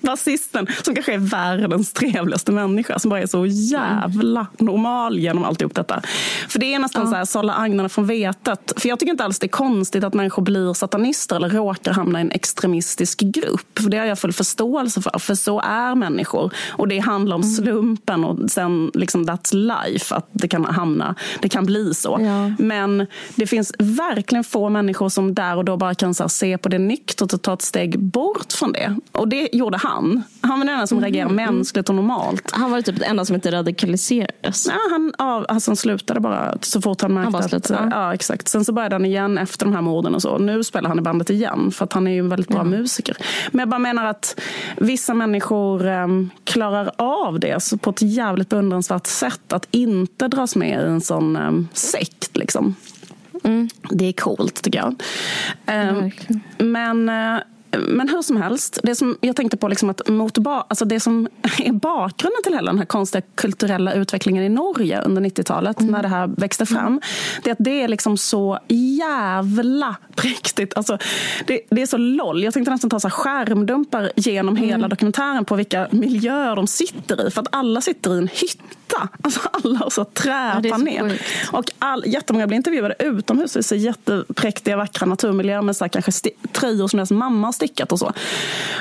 Basisten 0.00 0.66
som 0.84 0.94
kanske 0.94 1.14
är 1.14 1.18
världens 1.18 1.92
trevligaste 1.92 2.52
människa. 2.52 2.98
Som 2.98 3.08
bara 3.08 3.20
är 3.20 3.26
så 3.26 3.46
jävla 3.46 4.46
normal 4.58 5.18
genom 5.18 5.44
alltihop 5.44 5.74
detta. 5.74 6.02
För 6.48 6.58
det 6.58 6.74
är 6.74 6.78
nästan 6.78 7.08
så 7.08 7.16
här 7.16 7.24
sålla 7.24 7.54
agnarna 7.54 7.88
från 7.88 8.06
vetet. 8.06 8.72
För 8.76 8.88
jag 8.88 8.98
tycker 8.98 9.10
inte 9.10 9.24
alls 9.24 9.38
det 9.38 9.46
är 9.46 9.48
konstigt 9.48 10.04
att 10.04 10.14
människor 10.14 10.42
blir 10.42 10.72
satanister 10.72 11.36
eller 11.36 11.48
råkar 11.48 11.92
hamna 11.92 12.18
i 12.18 12.22
en 12.22 12.30
extremistisk 12.30 13.20
grupp. 13.20 13.78
För 13.78 13.90
det 13.90 13.98
har 13.98 14.06
jag 14.06 14.18
full 14.18 14.32
förståelse 14.32 15.02
för. 15.02 15.18
För 15.18 15.34
så 15.34 15.60
är 15.60 15.94
människor. 15.94 16.52
Och 16.70 16.88
det 16.88 16.98
handlar 16.98 17.36
om 17.36 17.42
slumpen 17.42 18.24
och 18.24 18.50
sen 18.50 18.90
liksom 18.94 19.26
that's 19.26 19.54
life. 19.54 20.14
Att 20.14 20.28
det 20.32 20.48
kan 20.48 20.64
hamna, 20.64 21.14
det 21.42 21.48
kan 21.48 21.66
bli 21.66 21.94
så. 21.94 22.18
Ja. 22.20 22.64
Men 22.64 23.06
det 23.34 23.46
finns 23.46 23.72
verkligen 23.78 24.44
få 24.44 24.68
människor 24.68 25.08
som 25.08 25.34
där 25.34 25.56
och 25.56 25.64
då 25.64 25.76
bara 25.76 25.94
kan 25.94 26.14
här, 26.18 26.28
se 26.28 26.58
på 26.58 26.68
det 26.68 26.78
nyktert 26.78 27.32
och 27.38 27.42
ta 27.42 27.52
ett 27.52 27.62
steg 27.62 27.98
bort 27.98 28.52
från 28.52 28.72
det. 28.72 28.96
Och 29.12 29.28
det 29.28 29.48
gjorde 29.52 29.78
han. 29.78 30.22
Han 30.40 30.58
var 30.58 30.66
den 30.66 30.74
enda 30.74 30.86
som 30.86 31.00
reagerade 31.00 31.34
mänskligt 31.34 31.88
och 31.88 31.94
normalt. 31.94 32.50
Han 32.50 32.70
var 32.70 32.82
typ 32.82 32.96
den 32.98 33.10
enda 33.10 33.24
som 33.24 33.34
inte 33.34 33.50
radikaliserades. 33.50 34.66
Ja, 34.66 34.78
han, 34.90 35.12
ja, 35.18 35.44
alltså 35.48 35.70
han 35.70 35.76
slutade 35.76 36.20
bara 36.20 36.58
så 36.60 36.80
fort 36.80 37.00
han 37.02 37.14
märkte 37.14 37.30
bara 37.30 37.56
att... 37.56 37.70
ja. 37.70 37.88
Ja, 37.90 38.14
exakt. 38.14 38.48
Sen 38.48 38.64
så 38.64 38.72
började 38.72 38.94
han 38.94 39.04
igen 39.04 39.38
efter 39.38 39.66
de 39.66 39.74
här 39.74 39.80
morden 39.82 40.14
och 40.14 40.22
så. 40.22 40.38
Nu 40.38 40.64
spelar 40.64 40.88
han 40.88 40.98
i 40.98 41.02
bandet 41.02 41.30
igen 41.30 41.70
för 41.70 41.84
att 41.84 41.92
han 41.92 42.06
är 42.06 42.12
ju 42.12 42.18
en 42.18 42.28
väldigt 42.28 42.48
bra 42.48 42.64
musiker. 42.64 43.16
Men 43.50 43.58
jag 43.58 43.68
bara 43.68 43.78
menar 43.78 44.04
att 44.04 44.40
vissa 44.76 45.14
människor 45.14 45.86
em, 45.86 46.30
klarar 46.44 46.90
av 46.96 47.40
det 47.40 47.80
på 47.80 47.90
ett 47.90 48.02
jävligt 48.02 48.48
beundransvärt 48.48 49.06
sätt. 49.06 49.52
Att 49.52 49.68
inte 49.70 50.28
dras 50.28 50.56
med 50.56 50.80
i 50.80 50.86
en 50.86 51.00
sån 51.00 51.36
em, 51.36 51.68
sekt 51.72 52.36
liksom. 52.36 52.74
Det 53.90 54.04
är 54.04 54.12
coolt 54.12 54.62
tycker 54.62 54.78
jag. 54.78 55.02
Verkligen. 55.66 56.42
men, 56.58 57.08
eh, 57.08 57.40
men 57.70 58.08
hur 58.08 58.22
som 58.22 58.36
helst, 58.36 58.78
det 58.82 58.94
som 58.94 59.16
jag 59.20 59.36
tänkte 59.36 59.56
på 59.56 59.68
liksom 59.68 59.90
att 59.90 60.08
mot 60.08 60.38
ba- 60.38 60.64
alltså 60.68 60.84
det 60.84 61.00
som 61.00 61.28
är 61.58 61.72
bakgrunden 61.72 62.42
till 62.42 62.54
hela 62.54 62.70
den 62.70 62.78
här 62.78 62.86
konstiga 62.86 63.22
kulturella 63.34 63.92
utvecklingen 63.92 64.44
i 64.44 64.48
Norge 64.48 65.00
under 65.00 65.22
90-talet 65.22 65.80
när 65.80 66.02
det 66.02 66.08
här 66.08 66.26
växte 66.26 66.66
fram. 66.66 67.00
Det 67.42 67.50
är 67.50 67.52
att 67.52 67.58
det 67.60 67.82
är 67.82 67.88
liksom 67.88 68.16
så 68.16 68.58
jävla 68.68 69.96
präktigt. 70.22 70.76
Alltså, 70.76 70.98
det, 71.46 71.60
det 71.70 71.82
är 71.82 71.86
så 71.86 71.96
loll. 71.96 72.44
Jag 72.44 72.54
tänkte 72.54 72.70
nästan 72.70 72.90
ta 72.90 73.00
så 73.00 73.10
skärmdumpar 73.10 74.12
genom 74.16 74.56
hela 74.56 74.88
dokumentären 74.88 75.44
på 75.44 75.56
vilka 75.56 75.88
miljöer 75.90 76.56
de 76.56 76.66
sitter 76.66 77.26
i. 77.28 77.30
För 77.30 77.40
att 77.40 77.48
alla 77.52 77.80
sitter 77.80 78.14
i 78.14 78.18
en 78.18 78.28
hytta. 78.28 79.08
Alltså 79.22 79.40
alla 79.52 79.78
har 79.78 79.90
så 79.90 79.98
så 79.98 80.04
träpanel. 80.04 81.10
sjukt. 81.10 81.24
Och 81.52 81.64
all, 81.78 82.04
jättemånga 82.06 82.46
blir 82.46 82.56
intervjuade 82.56 82.94
utomhus. 82.98 83.52
Det 83.52 83.62
ser 83.62 83.76
jättepräktiga, 83.76 84.76
vackra 84.76 85.06
naturmiljöer 85.06 85.62
med 85.62 85.76
så 85.76 85.84
här, 85.84 85.88
kanske 85.88 86.10
sti- 86.10 86.48
tröjor 86.52 86.88
som 86.88 86.96
deras 86.96 87.10
mamma 87.10 87.46
har 87.46 87.52
stickat 87.52 87.92
och 87.92 87.98
så. 87.98 88.12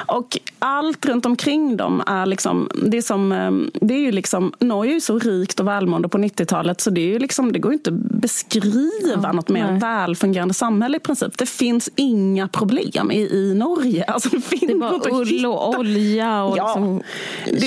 Och 0.07 0.37
allt 0.59 1.05
runt 1.05 1.25
omkring 1.25 1.77
dem 1.77 2.03
är 2.07 2.25
liksom, 2.25 2.69
det 2.83 2.97
är 2.97 3.01
som, 3.01 3.31
eh, 3.31 3.51
det 3.87 3.93
är 3.93 3.99
ju 3.99 4.11
liksom, 4.11 4.53
Norge 4.59 4.91
är 4.91 4.93
ju 4.93 5.01
så 5.01 5.19
rikt 5.19 5.59
och 5.59 5.67
välmående 5.67 6.09
på 6.09 6.17
90-talet 6.17 6.81
så 6.81 6.89
det, 6.89 7.01
är 7.01 7.07
ju 7.07 7.19
liksom, 7.19 7.51
det 7.51 7.59
går 7.59 7.71
ju 7.71 7.77
inte 7.77 7.89
att 7.89 8.21
beskriva 8.21 9.31
något 9.31 9.49
mer 9.49 9.71
nej. 9.71 9.79
välfungerande 9.79 10.53
samhälle 10.53 10.97
i 10.97 10.99
princip. 10.99 11.26
Det 11.35 11.45
finns 11.49 11.89
inga 11.95 12.47
problem 12.47 13.11
i, 13.11 13.19
i 13.21 13.53
Norge. 13.55 14.03
Alltså, 14.07 14.29
det 14.29 14.41
finns 14.41 14.67
Det 14.71 14.75
bara 14.75 14.99
ull 15.11 15.45
och 15.45 15.69
olja 15.79 16.43
och 16.43 16.57
Ja. 16.57 16.73
liksom 16.73 17.01
Det- 17.45 17.59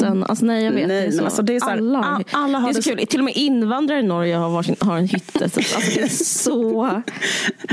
källvatten. 0.00 0.24
Alltså 0.30 0.44
nej, 0.44 0.64
jag 0.64 0.72
vet. 0.72 0.88
Nej, 0.88 1.00
det 1.00 1.06
är 1.06 1.10
så. 1.18 1.24
alltså, 1.24 1.42
det 1.42 1.56
är 1.56 1.60
så 1.60 1.66
här, 1.66 1.76
alla, 1.78 1.98
a- 1.98 2.22
alla 2.30 2.58
har 2.58 2.68
det 2.68 2.70
är 2.70 2.72
så 2.72 2.78
det 2.78 2.82
så- 2.82 2.96
kul. 2.96 3.06
Till 3.06 3.20
och 3.20 3.24
med 3.24 3.36
invandrare 3.36 3.98
i 4.00 4.02
Norge 4.02 4.36
har, 4.36 4.50
varsin, 4.50 4.76
har 4.80 4.96
en 4.98 5.08
hytte. 5.08 5.44
Alltså, 5.44 5.60
det, 5.94 6.00
är 6.02 6.08
så, 6.24 7.02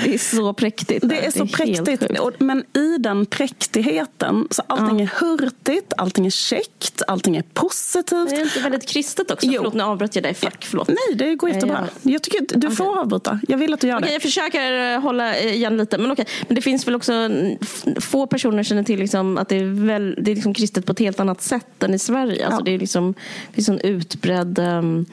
det 0.06 0.14
är 0.14 0.18
så 0.18 0.54
präktigt. 0.54 1.10
Det 1.10 1.26
är 1.26 1.32
så 1.32 1.40
helt 1.40 1.52
präktigt. 1.54 2.00
sjukt. 2.08 2.20
Och- 2.20 2.32
Men 2.42 2.64
i 2.74 2.98
den 3.00 3.26
präktigheten, 3.26 4.48
så 4.52 4.64
allting 4.68 5.02
är 5.02 5.10
hurtigt, 5.20 5.94
allting 5.98 6.26
är 6.26 6.30
käckt, 6.30 7.02
allting 7.08 7.38
är 7.38 7.44
positivt. 7.54 8.30
Det 8.30 8.36
är 8.36 8.42
inte 8.42 8.60
väldigt 8.60 8.88
kristet 8.90 9.32
också. 9.32 9.48
Jo. 9.48 9.54
Förlåt, 9.58 9.74
nu 9.74 9.84
avbröt 9.84 10.16
jag 10.16 10.24
dig. 10.24 10.34
Fuck, 10.34 10.66
förlåt. 10.66 10.88
Nej, 10.88 10.98
det 11.16 11.36
går 11.36 11.50
jättebra. 11.50 11.88
Jag 12.02 12.24
tycker 12.24 12.60
du 12.60 12.72
får 12.72 13.00
avbryta. 13.00 13.40
Jag 13.48 13.58
vill 13.58 13.74
att 13.74 13.80
du 13.82 13.88
gör 13.88 13.96
Okej, 13.98 14.08
det. 14.08 14.14
jag 14.14 14.22
försöker 14.22 14.94
eh, 14.94 15.00
hålla 15.02 15.40
igen 15.40 15.78
lite. 15.78 15.98
Men, 15.98 16.12
okej. 16.12 16.26
men 16.48 16.56
det 16.56 16.62
finns 16.62 16.88
väl 16.88 16.96
också 16.96 17.14
mm, 17.14 17.58
få 18.02 18.28
personer 18.28 18.64
känner 18.64 18.84
till 18.84 19.00
liksom 19.00 19.38
att 19.38 19.50
det 19.50 19.56
är, 19.56 19.86
väl, 19.86 20.16
det 20.22 20.32
är 20.32 20.36
liksom 20.36 20.54
kristet 20.54 20.86
på 20.86 20.92
ett 20.92 21.00
helt 21.00 21.20
annat 21.20 21.42
sätt 21.42 21.84
än 21.84 21.94
i 21.94 22.00
Sverige. 22.00 22.17
Alltså 22.22 22.44
Ja. 22.50 22.62
Det 22.66 22.72
är 22.72 22.80
liksom, 22.80 23.14
finns 23.54 23.70
en 23.70 23.80
utbredd 23.80 24.60
um, 24.60 25.06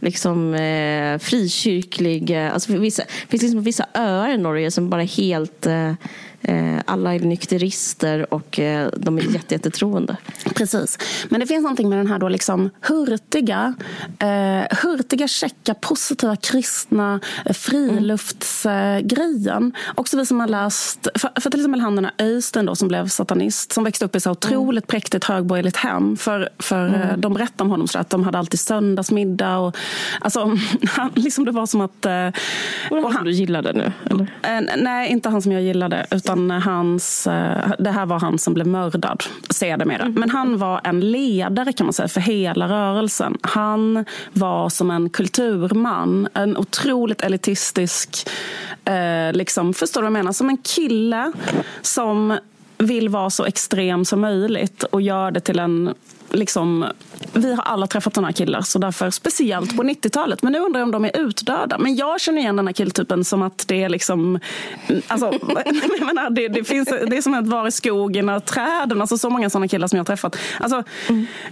liksom, 0.00 0.54
eh, 0.54 1.18
frikyrklig... 1.18 2.30
Eh, 2.30 2.52
alltså 2.52 2.78
vissa, 2.78 3.02
det 3.02 3.28
finns 3.28 3.42
liksom 3.42 3.62
vissa 3.62 3.86
öar 3.94 4.30
i 4.30 4.38
Norge 4.38 4.70
som 4.70 4.90
bara 4.90 5.02
helt... 5.02 5.66
Eh, 5.66 5.92
alla 6.84 7.14
är 7.14 7.20
nykterister 7.20 8.34
och 8.34 8.58
eh, 8.58 8.88
de 8.96 9.18
är 9.18 9.22
jätte, 9.22 9.54
jättetroende. 9.54 10.16
Precis. 10.54 10.98
Men 11.28 11.40
det 11.40 11.46
finns 11.46 11.62
någonting 11.62 11.88
med 11.88 11.98
den 11.98 12.06
här 12.06 12.18
då 12.18 12.28
liksom 12.28 12.70
hurtiga, 12.80 13.74
eh, 14.18 14.62
hurtiga, 14.82 15.28
käcka, 15.28 15.74
positiva, 15.74 16.36
kristna 16.36 17.20
eh, 17.44 17.52
friluftsgrejen. 17.52 19.72
Också 19.94 20.16
vi 20.16 20.26
som 20.26 20.40
har 20.40 20.48
läst, 20.48 21.08
för, 21.14 21.30
för 21.40 21.50
till 21.50 21.60
exempel 21.60 21.80
han 21.80 21.96
den 21.96 22.04
här 22.04 22.14
Öystein 22.18 22.66
då 22.66 22.76
som 22.76 22.88
blev 22.88 23.08
satanist, 23.08 23.72
som 23.72 23.84
växte 23.84 24.04
upp 24.04 24.16
i 24.16 24.20
så 24.20 24.30
otroligt 24.30 24.86
präktigt 24.86 25.24
högborgerligt 25.24 25.76
hem. 25.76 26.16
För, 26.16 26.48
för 26.58 26.86
eh, 26.86 27.16
de 27.16 27.34
berättade 27.34 27.62
om 27.62 27.70
honom 27.70 27.88
så 27.88 27.98
att 27.98 28.10
de 28.10 28.24
hade 28.24 28.38
alltid 28.38 28.60
söndagsmiddag. 28.60 29.58
Och, 29.58 29.76
alltså, 30.20 30.40
han, 30.88 31.10
liksom 31.14 31.44
det 31.44 31.52
var 31.52 31.66
som 31.66 31.80
att... 31.80 32.06
Eh, 32.06 32.28
Och 32.90 33.04
och 33.04 33.12
han 33.12 33.24
du 33.24 33.30
gillade 33.30 33.72
nu? 33.72 33.92
Eller? 34.10 34.26
Eh, 34.42 34.60
nej, 34.76 35.10
inte 35.10 35.28
han 35.28 35.42
som 35.42 35.52
jag 35.52 35.62
gillade. 35.62 36.06
Utan 36.10 36.29
hans, 36.38 37.26
eh, 37.26 37.72
det 37.78 37.90
här 37.90 38.06
var 38.06 38.20
han 38.20 38.38
som 38.38 38.54
blev 38.54 38.66
mördad 38.66 39.24
sedermera. 39.50 40.08
Men 40.08 40.30
han 40.30 40.58
var 40.58 40.80
en 40.84 41.00
ledare 41.00 41.72
kan 41.72 41.86
man 41.86 41.92
säga 41.92 42.08
för 42.08 42.20
hela 42.20 42.68
rörelsen. 42.68 43.38
Han 43.42 44.04
var 44.32 44.68
som 44.68 44.90
en 44.90 45.10
kulturman. 45.10 46.28
En 46.34 46.56
otroligt 46.56 47.20
elitistisk... 47.20 48.28
Eh, 48.84 49.32
liksom, 49.32 49.74
förstår 49.74 50.00
du 50.00 50.04
vad 50.04 50.06
jag 50.06 50.12
menar? 50.12 50.32
Som 50.32 50.48
en 50.48 50.56
kille 50.56 51.32
som 51.82 52.38
vill 52.78 53.08
vara 53.08 53.30
så 53.30 53.44
extrem 53.44 54.04
som 54.04 54.20
möjligt 54.20 54.82
och 54.82 55.02
gör 55.02 55.30
det 55.30 55.40
till 55.40 55.58
en 55.58 55.94
liksom, 56.32 56.86
vi 57.32 57.54
har 57.54 57.62
alla 57.62 57.86
träffat 57.86 58.16
här 58.16 58.32
killar, 58.32 58.60
så 58.60 58.78
därför 58.78 59.10
speciellt 59.10 59.76
på 59.76 59.82
90-talet. 59.82 60.42
Men 60.42 60.52
nu 60.52 60.58
undrar 60.58 60.80
jag 60.80 60.86
om 60.86 60.92
de 60.92 61.04
är 61.04 61.20
utdöda. 61.20 61.78
Men 61.78 61.96
jag 61.96 62.20
känner 62.20 62.40
igen 62.40 62.56
den 62.56 62.66
här 62.66 62.72
killtypen 62.72 63.24
som 63.24 63.42
att 63.42 63.64
det 63.68 63.82
är 63.82 63.88
liksom... 63.88 64.38
Alltså, 65.06 65.32
jag 65.98 66.06
menar, 66.06 66.30
det, 66.30 66.48
det, 66.48 66.64
finns, 66.64 66.88
det 66.88 67.16
är 67.16 67.22
som 67.22 67.34
att 67.34 67.46
vara 67.46 67.68
i 67.68 67.72
skogen 67.72 68.28
och 68.28 68.44
träden. 68.44 69.00
Alltså, 69.00 69.18
så 69.18 69.30
många 69.30 69.50
såna 69.50 69.68
killar 69.68 69.88
som 69.88 69.96
jag 69.96 70.00
har 70.00 70.06
träffat. 70.06 70.36
Alltså, 70.60 70.82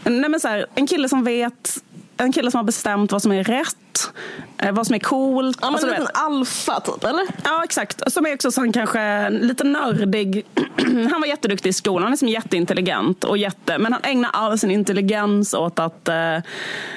nej, 0.04 0.30
men 0.30 0.40
så 0.40 0.48
här, 0.48 0.66
en 0.74 0.86
kille 0.86 1.08
som 1.08 1.24
vet 1.24 1.82
en 2.18 2.32
kille 2.32 2.50
som 2.50 2.58
har 2.58 2.64
bestämt 2.64 3.12
vad 3.12 3.22
som 3.22 3.32
är 3.32 3.44
rätt, 3.44 4.12
eh, 4.58 4.72
vad 4.72 4.86
som 4.86 4.94
är 4.94 4.98
coolt. 4.98 5.58
Ja, 5.60 5.66
men 5.66 5.74
Alltså, 5.74 5.86
en 5.86 5.90
vet- 5.92 6.00
liten 6.00 6.16
alfa 6.22 6.80
typ, 6.80 7.04
eller? 7.04 7.26
Ja, 7.44 7.64
exakt. 7.64 8.12
Som 8.12 8.26
är 8.26 8.34
också 8.34 8.50
sån 8.52 8.72
kanske 8.72 9.30
lite 9.30 9.64
nördig. 9.64 10.46
Han 11.10 11.20
var 11.20 11.26
jätteduktig 11.26 11.70
i 11.70 11.72
skolan, 11.72 12.02
han 12.02 12.12
är 12.12 12.16
som 12.16 12.28
jätteintelligent. 12.28 13.24
Och 13.24 13.38
jätte, 13.38 13.78
men 13.78 13.92
han 13.92 14.02
ägnar 14.04 14.30
all 14.32 14.58
sin 14.58 14.70
intelligens 14.70 15.54
åt 15.54 15.78
att 15.78 16.08
eh, 16.08 16.38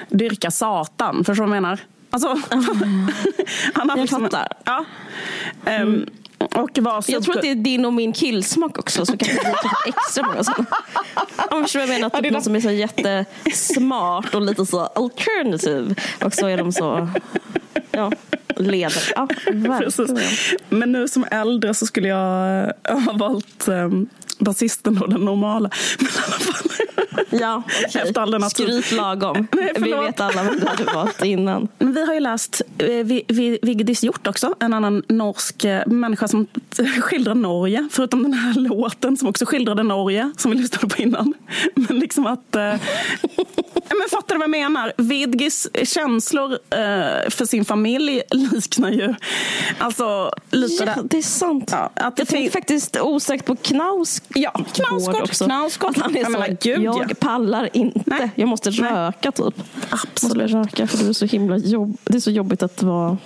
dyrka 0.09 0.51
Satan. 0.51 1.15
Förstår 1.23 1.33
du 1.43 1.49
vad 1.49 1.57
jag 1.57 1.61
menar? 1.61 1.79
Alltså, 2.09 2.27
han 3.73 3.89
har 3.89 3.97
Jag 3.97 3.99
liksom, 4.01 4.21
fattar. 4.23 4.47
Ja. 4.63 4.85
Ehm, 5.65 6.05
och 6.45 6.69
var 6.77 7.01
så 7.01 7.11
Jag 7.11 7.23
tror 7.23 7.35
att 7.35 7.41
det 7.41 7.51
är 7.51 7.55
din 7.55 7.85
och 7.85 7.93
min 7.93 8.13
killsmak 8.13 8.79
också. 8.79 9.05
Så 9.05 9.17
kan 9.17 9.35
det 9.35 9.41
bli 9.41 9.51
typ 9.51 9.95
extra 9.95 10.25
många 10.25 10.43
sådana. 10.43 10.65
Om 11.51 11.63
förstår 11.63 11.79
vad 11.79 11.89
jag 11.89 11.93
menar? 11.93 12.09
Typ 12.09 12.25
är 12.25 12.31
någon 12.31 12.41
som 12.41 12.55
är 12.55 12.61
så 12.61 12.71
jättesmart 12.71 14.35
och 14.35 14.41
lite 14.41 14.65
så 14.65 14.79
alternative. 14.79 15.95
Och 16.23 16.33
så 16.33 16.47
är 16.47 16.57
de 16.57 16.71
så... 16.71 17.09
Ja, 17.91 18.11
leder. 18.55 19.13
Ja. 19.15 19.27
Men 20.69 20.91
nu 20.91 21.07
som 21.07 21.25
äldre 21.31 21.73
så 21.73 21.85
skulle 21.85 22.07
jag 22.07 22.73
ha 22.89 23.13
valt 23.13 23.67
um, 23.67 24.09
basisten 24.41 24.97
och 24.97 25.09
den 25.09 25.21
normala. 25.21 25.69
Men 25.99 26.07
i 26.07 26.11
alla 26.25 26.39
fall. 26.39 26.71
Ja, 27.29 27.63
okay. 27.87 28.01
Efter 28.01 28.21
all 28.21 28.31
denna. 28.31 28.49
Skryt 28.49 28.91
lagom. 28.91 29.47
Nej, 29.51 29.73
vi 29.75 29.91
vet 29.91 30.19
alla 30.19 30.43
vem 30.43 30.59
du 30.59 30.67
hade 30.67 30.83
valt 30.83 31.25
innan. 31.25 31.67
Vi 31.77 32.05
har 32.05 32.13
ju 32.13 32.19
läst 32.19 32.61
eh, 32.77 32.87
Vigdis 33.61 34.03
Hjort 34.03 34.27
också, 34.27 34.55
en 34.59 34.73
annan 34.73 35.03
norsk 35.07 35.65
eh, 35.65 35.87
människa 35.87 36.27
som 36.27 36.47
skildrar 37.01 37.35
Norge. 37.35 37.87
Förutom 37.91 38.23
den 38.23 38.33
här 38.33 38.53
låten 38.53 39.17
som 39.17 39.27
också 39.27 39.45
skildrade 39.45 39.83
Norge, 39.83 40.31
som 40.37 40.51
vi 40.51 40.57
lyssnade 40.57 40.95
på 40.95 41.01
innan. 41.01 41.33
Men 41.75 41.99
liksom 41.99 42.27
att... 42.27 42.55
Eh, 42.55 42.75
men 44.01 44.09
fattar 44.09 44.35
du 44.35 44.39
vad 44.39 44.43
jag 44.43 44.49
menar? 44.49 44.93
Vigdis 44.97 45.67
känslor 45.83 46.51
eh, 46.53 47.29
för 47.29 47.45
sin 47.45 47.65
familj 47.65 48.21
liknar 48.31 48.91
ju... 48.91 49.15
Alltså, 49.77 50.31
lite 50.51 50.83
ja, 50.83 51.03
det 51.03 51.17
är 51.17 51.21
sant. 51.21 51.69
Ja, 51.71 51.91
att 51.95 52.19
jag 52.19 52.27
tänkte 52.27 52.51
faktiskt 52.51 52.97
osökt 53.01 53.45
på 53.45 53.55
Knaus 53.55 54.21
Ja, 54.35 54.51
Knausgård. 54.51 55.29
Knausgård. 55.29 55.97
han 55.97 56.17
är 56.17 56.23
så, 56.23 56.29
menar, 56.31 56.57
gud, 56.61 56.81
jag 56.81 57.05
ja. 57.09 57.15
pallar 57.19 57.69
inte. 57.73 58.01
Nej. 58.05 58.31
Jag 58.35 58.47
måste 58.49 58.69
röka 58.69 59.31
typ. 59.31 59.53
Absolut. 59.89 60.51
Måste 60.53 60.57
röka 60.57 60.87
för 60.87 61.03
det 61.03 61.09
är 61.09 61.13
så 61.13 61.25
himla 61.25 61.57
jobb, 61.57 61.97
det 62.03 62.17
är 62.17 62.19
så 62.19 62.31
jobbigt 62.31 62.63
att 62.63 62.83
vara 62.83 63.17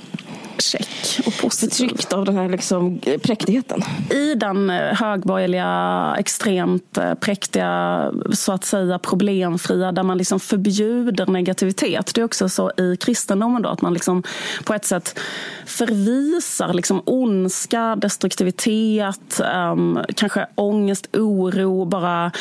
check 0.61 1.19
och 1.25 1.37
positiv. 1.37 1.87
Förtryckt 1.87 2.13
av 2.13 2.25
den 2.25 2.37
här 2.37 2.49
liksom 2.49 2.99
präktigheten. 3.21 3.81
I 4.09 4.35
den 4.35 4.69
eh, 4.69 4.93
högborgerliga, 4.93 6.15
extremt 6.19 6.97
eh, 6.97 7.13
präktiga, 7.13 8.11
så 8.33 8.51
att 8.51 8.65
säga 8.65 8.99
problemfria, 8.99 9.91
där 9.91 10.03
man 10.03 10.17
liksom 10.17 10.39
förbjuder 10.39 11.25
negativitet. 11.25 12.11
Det 12.15 12.21
är 12.21 12.25
också 12.25 12.49
så 12.49 12.71
i 12.77 12.97
kristendomen 12.97 13.61
då, 13.61 13.69
att 13.69 13.81
man 13.81 13.93
liksom 13.93 14.23
på 14.63 14.73
ett 14.73 14.85
sätt 14.85 15.19
förvisar 15.65 16.73
liksom 16.73 17.01
ondska, 17.05 17.95
destruktivitet, 17.95 19.41
um, 19.55 19.99
kanske 20.15 20.47
ångest, 20.55 21.15
oro, 21.15 21.85
bara 21.85 22.31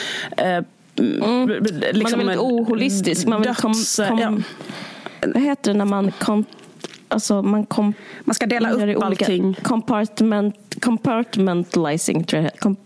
uh, 0.40 0.64
Mm. 0.98 1.48
Liksom, 1.92 2.02
man 2.02 2.20
är 2.20 2.24
väldigt 2.24 2.38
oholistisk. 2.38 3.26
Man 3.26 3.42
vill 3.42 3.54
kom, 3.54 3.74
kom, 4.08 4.18
ja. 4.18 4.32
Vad 5.34 5.42
heter 5.42 5.72
det 5.72 5.78
när 5.78 5.84
man 5.84 6.12
kom, 6.12 6.44
alltså 7.08 7.42
man, 7.42 7.66
kom, 7.66 7.94
man 8.20 8.34
ska 8.34 8.46
dela 8.46 8.70
upp 8.70 9.02
allting. 9.02 9.54
Compartment, 9.62 10.56
compartmentalizing, 10.80 12.24
tror 12.24 12.42
jag. 12.42 12.58
Com, 12.58 12.76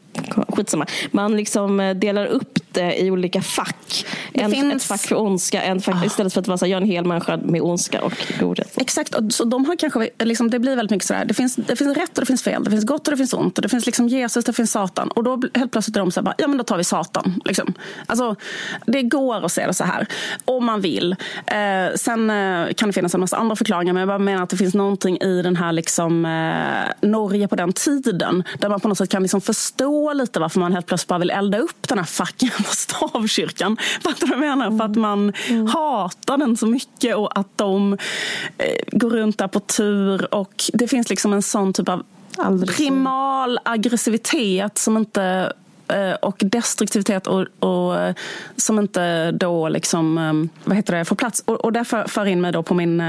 skitsamma. 0.49 0.87
Man 1.11 1.37
liksom 1.37 1.81
eh, 1.81 1.95
delar 1.95 2.27
upp 2.27 2.59
det 2.73 3.01
i 3.01 3.11
olika 3.11 3.43
fack. 3.43 4.07
En, 4.33 4.51
finns... 4.51 4.75
Ett 4.75 4.83
fack 4.83 5.01
för 5.01 5.21
ondska, 5.21 5.63
en 5.63 5.81
fack, 5.81 5.95
oh. 5.95 6.07
istället 6.07 6.33
för 6.33 6.41
att 6.41 6.49
vara 6.49 6.59
så 6.59 6.65
här, 6.65 6.73
jag 6.73 6.79
är 6.79 6.83
en 6.83 6.89
hel 6.89 7.05
människa 7.05 7.37
med 7.37 7.63
ondska 7.63 8.03
och 8.03 8.13
godhet. 8.41 8.73
Exakt, 8.77 9.15
så 9.31 9.45
de 9.45 9.65
har 9.65 9.77
kanske, 9.77 10.11
liksom, 10.19 10.51
det 10.51 10.59
blir 10.59 10.77
väldigt 10.77 10.91
mycket 10.91 11.07
sådär, 11.07 11.25
det 11.25 11.35
finns, 11.35 11.57
det 11.57 11.77
finns 11.77 11.97
rätt 11.97 12.19
och 12.19 12.23
det 12.23 12.27
finns 12.27 12.43
fel, 12.43 12.65
det 12.65 12.71
finns 12.71 12.87
gott 12.87 13.09
och 13.09 13.13
det 13.13 13.17
finns 13.17 13.35
ont, 13.35 13.59
och 13.59 13.63
det 13.63 13.69
finns 13.69 13.87
liksom 13.87 14.09
Jesus, 14.09 14.45
det 14.45 14.53
finns 14.53 14.71
Satan. 14.71 15.09
Och 15.09 15.25
då 15.25 15.43
helt 15.55 15.73
plötsligt 15.73 15.97
är 15.97 16.01
de 16.01 16.11
så 16.11 16.25
här, 16.25 16.35
ja 16.39 16.49
men 16.49 16.59
då 16.59 16.65
tar 16.65 16.77
vi 16.77 16.85
Satan. 16.85 17.41
Liksom. 17.45 17.75
Alltså, 18.07 18.37
det 18.87 19.03
går 19.03 19.45
att 19.45 19.53
se 19.53 19.67
det 19.67 19.75
så 19.75 19.85
här, 19.85 20.07
om 20.45 20.65
man 20.65 20.81
vill. 20.81 21.17
Eh, 21.47 21.95
sen 21.97 22.31
eh, 22.31 22.73
kan 22.73 22.89
det 22.89 22.93
finnas 22.93 23.15
en 23.15 23.21
massa 23.21 23.37
andra 23.37 23.57
förklaringar, 23.57 23.93
men 23.93 24.01
jag 24.01 24.09
bara 24.09 24.19
menar 24.19 24.43
att 24.43 24.51
det 24.51 24.57
finns 24.57 24.75
någonting 24.75 25.19
i 25.19 25.43
den 25.43 25.57
här 25.57 25.73
liksom, 25.73 26.25
eh, 26.25 27.09
Norge 27.09 27.49
på 27.49 27.57
den 27.57 27.73
tiden, 27.73 28.45
där 28.59 28.69
man 28.69 28.81
på 28.81 28.89
något 28.89 28.99
sätt 28.99 29.11
kan 29.11 29.23
liksom 29.23 29.41
förstå 29.41 30.08
lite 30.15 30.41
varför 30.41 30.61
man 30.61 30.73
helt 30.73 30.87
plötsligt 30.87 31.09
bara 31.09 31.19
vill 31.19 31.31
elda 31.31 31.59
upp 31.59 31.89
den 31.89 31.99
här 31.99 32.05
facken 32.05 32.51
stavkyrkan. 32.65 33.77
Fattar 34.03 34.27
du 34.27 34.35
vad 34.35 34.49
jag 34.49 34.59
menar? 34.59 34.67
Mm. 34.67 34.79
För 34.79 34.85
att 34.85 34.97
man 34.97 35.33
mm. 35.49 35.67
hatar 35.67 36.37
den 36.37 36.57
så 36.57 36.67
mycket 36.67 37.17
och 37.17 37.39
att 37.39 37.59
de 37.59 37.93
eh, 38.59 38.99
går 38.99 39.11
runt 39.11 39.39
där 39.39 39.49
på 39.49 39.61
tur. 39.61 40.35
Och 40.35 40.65
det 40.73 40.89
finns 40.89 41.11
liksom 41.11 41.33
en 41.33 41.43
sån 41.43 41.73
typ 41.73 41.89
av 41.89 42.03
Aldrig 42.37 42.77
primal 42.77 43.59
aggressivitet 43.63 44.79
som 44.79 44.97
inte 44.97 45.53
eh, 45.89 46.13
och 46.13 46.37
destruktivitet 46.39 47.27
och, 47.27 47.47
och, 47.59 48.01
eh, 48.01 48.15
som 48.57 48.79
inte 48.79 49.31
då 49.31 49.69
liksom, 49.69 50.19
eh, 50.19 50.65
vad 50.65 50.77
heter 50.77 50.97
det, 50.97 51.05
får 51.05 51.17
plats. 51.17 51.43
Och, 51.47 51.65
och 51.65 51.73
därför 51.73 52.05
för 52.05 52.27
in 52.27 52.41
mig 52.41 52.53
då 52.53 52.63
på 52.63 52.75
min 52.75 53.01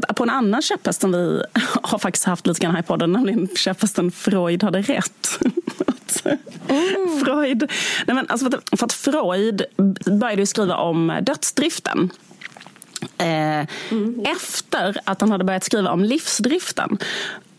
på, 0.00 0.22
en 0.22 0.30
annan 0.30 0.62
käpphäst 0.62 1.00
som 1.00 1.12
vi 1.12 1.42
har 1.82 1.98
faktiskt 1.98 2.24
haft 2.24 2.46
lite 2.46 2.60
grann 2.60 2.74
här 2.74 2.80
i 2.80 2.86
podden, 2.86 3.12
nämligen 3.12 3.48
käpphästen 3.56 4.10
Freud 4.10 4.62
hade 4.62 4.82
rätt. 4.82 5.38
Mm. 6.68 7.20
Freud, 7.24 7.70
nej 8.06 8.14
men 8.14 8.26
alltså 8.28 8.50
för, 8.50 8.58
att, 8.58 8.78
för 8.78 8.86
att 8.86 8.92
Freud 8.92 9.62
började 10.20 10.46
skriva 10.46 10.76
om 10.76 11.18
dödsdriften. 11.22 12.10
Eh, 13.18 13.66
mm. 13.90 14.24
Efter 14.24 15.00
att 15.04 15.20
han 15.20 15.30
hade 15.30 15.44
börjat 15.44 15.64
skriva 15.64 15.90
om 15.90 16.04
livsdriften. 16.04 16.98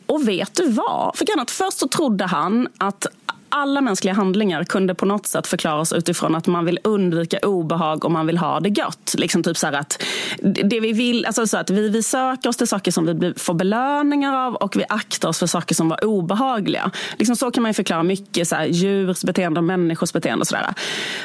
Och 0.05 0.27
vet 0.27 0.55
du 0.55 0.69
vad? 0.69 1.17
För 1.17 1.41
att 1.41 1.51
först 1.51 1.77
så 1.77 1.87
trodde 1.87 2.25
han 2.25 2.67
att 2.77 3.07
alla 3.55 3.81
mänskliga 3.81 4.13
handlingar 4.13 4.63
kunde 4.63 4.95
på 4.95 5.05
något 5.05 5.27
sätt 5.27 5.47
förklaras 5.47 5.93
utifrån 5.93 6.35
att 6.35 6.47
man 6.47 6.65
vill 6.65 6.79
undvika 6.83 7.39
obehag 7.39 8.05
och 8.05 8.11
man 8.11 8.27
vill 8.27 8.37
ha 8.37 8.59
det 8.59 8.69
gött. 8.69 9.15
Liksom 9.17 9.43
typ 9.43 9.57
så 9.57 9.67
att 9.67 10.03
det 10.41 10.79
vi 10.79 10.93
vill, 10.93 11.25
alltså 11.25 11.47
så 11.47 11.57
att 11.57 11.69
vi, 11.69 11.89
vi 11.89 12.03
söker 12.03 12.49
oss 12.49 12.57
till 12.57 12.67
saker 12.67 12.91
som 12.91 13.19
vi 13.19 13.33
får 13.37 13.53
belöningar 13.53 14.33
av 14.47 14.55
och 14.55 14.75
vi 14.75 14.85
aktar 14.89 15.29
oss 15.29 15.39
för 15.39 15.47
saker 15.47 15.75
som 15.75 15.89
var 15.89 16.05
obehagliga. 16.05 16.91
Liksom 17.17 17.35
så 17.35 17.51
kan 17.51 17.63
man 17.63 17.73
förklara 17.73 18.03
mycket 18.03 18.47
så 18.47 18.55
här, 18.55 18.65
djurs 18.65 19.23
beteende 19.23 19.59
och 19.59 19.63
människors 19.63 20.13
beteende. 20.13 20.41
Och 20.41 20.47
så 20.47 20.55
där. 20.55 20.73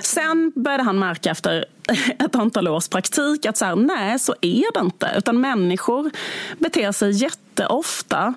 Sen 0.02 0.52
började 0.54 0.84
han 0.84 0.98
märka 0.98 1.30
efter 1.30 1.64
ett 2.18 2.34
antal 2.34 2.68
års 2.68 2.88
praktik 2.88 3.46
att 3.46 3.56
så 3.56 3.64
här, 3.64 3.76
nej, 3.76 4.18
så 4.18 4.34
är 4.40 4.72
det 4.74 4.80
inte. 4.80 5.14
Utan 5.16 5.40
människor 5.40 6.10
beter 6.58 6.92
sig 6.92 7.10
jätteofta. 7.10 8.34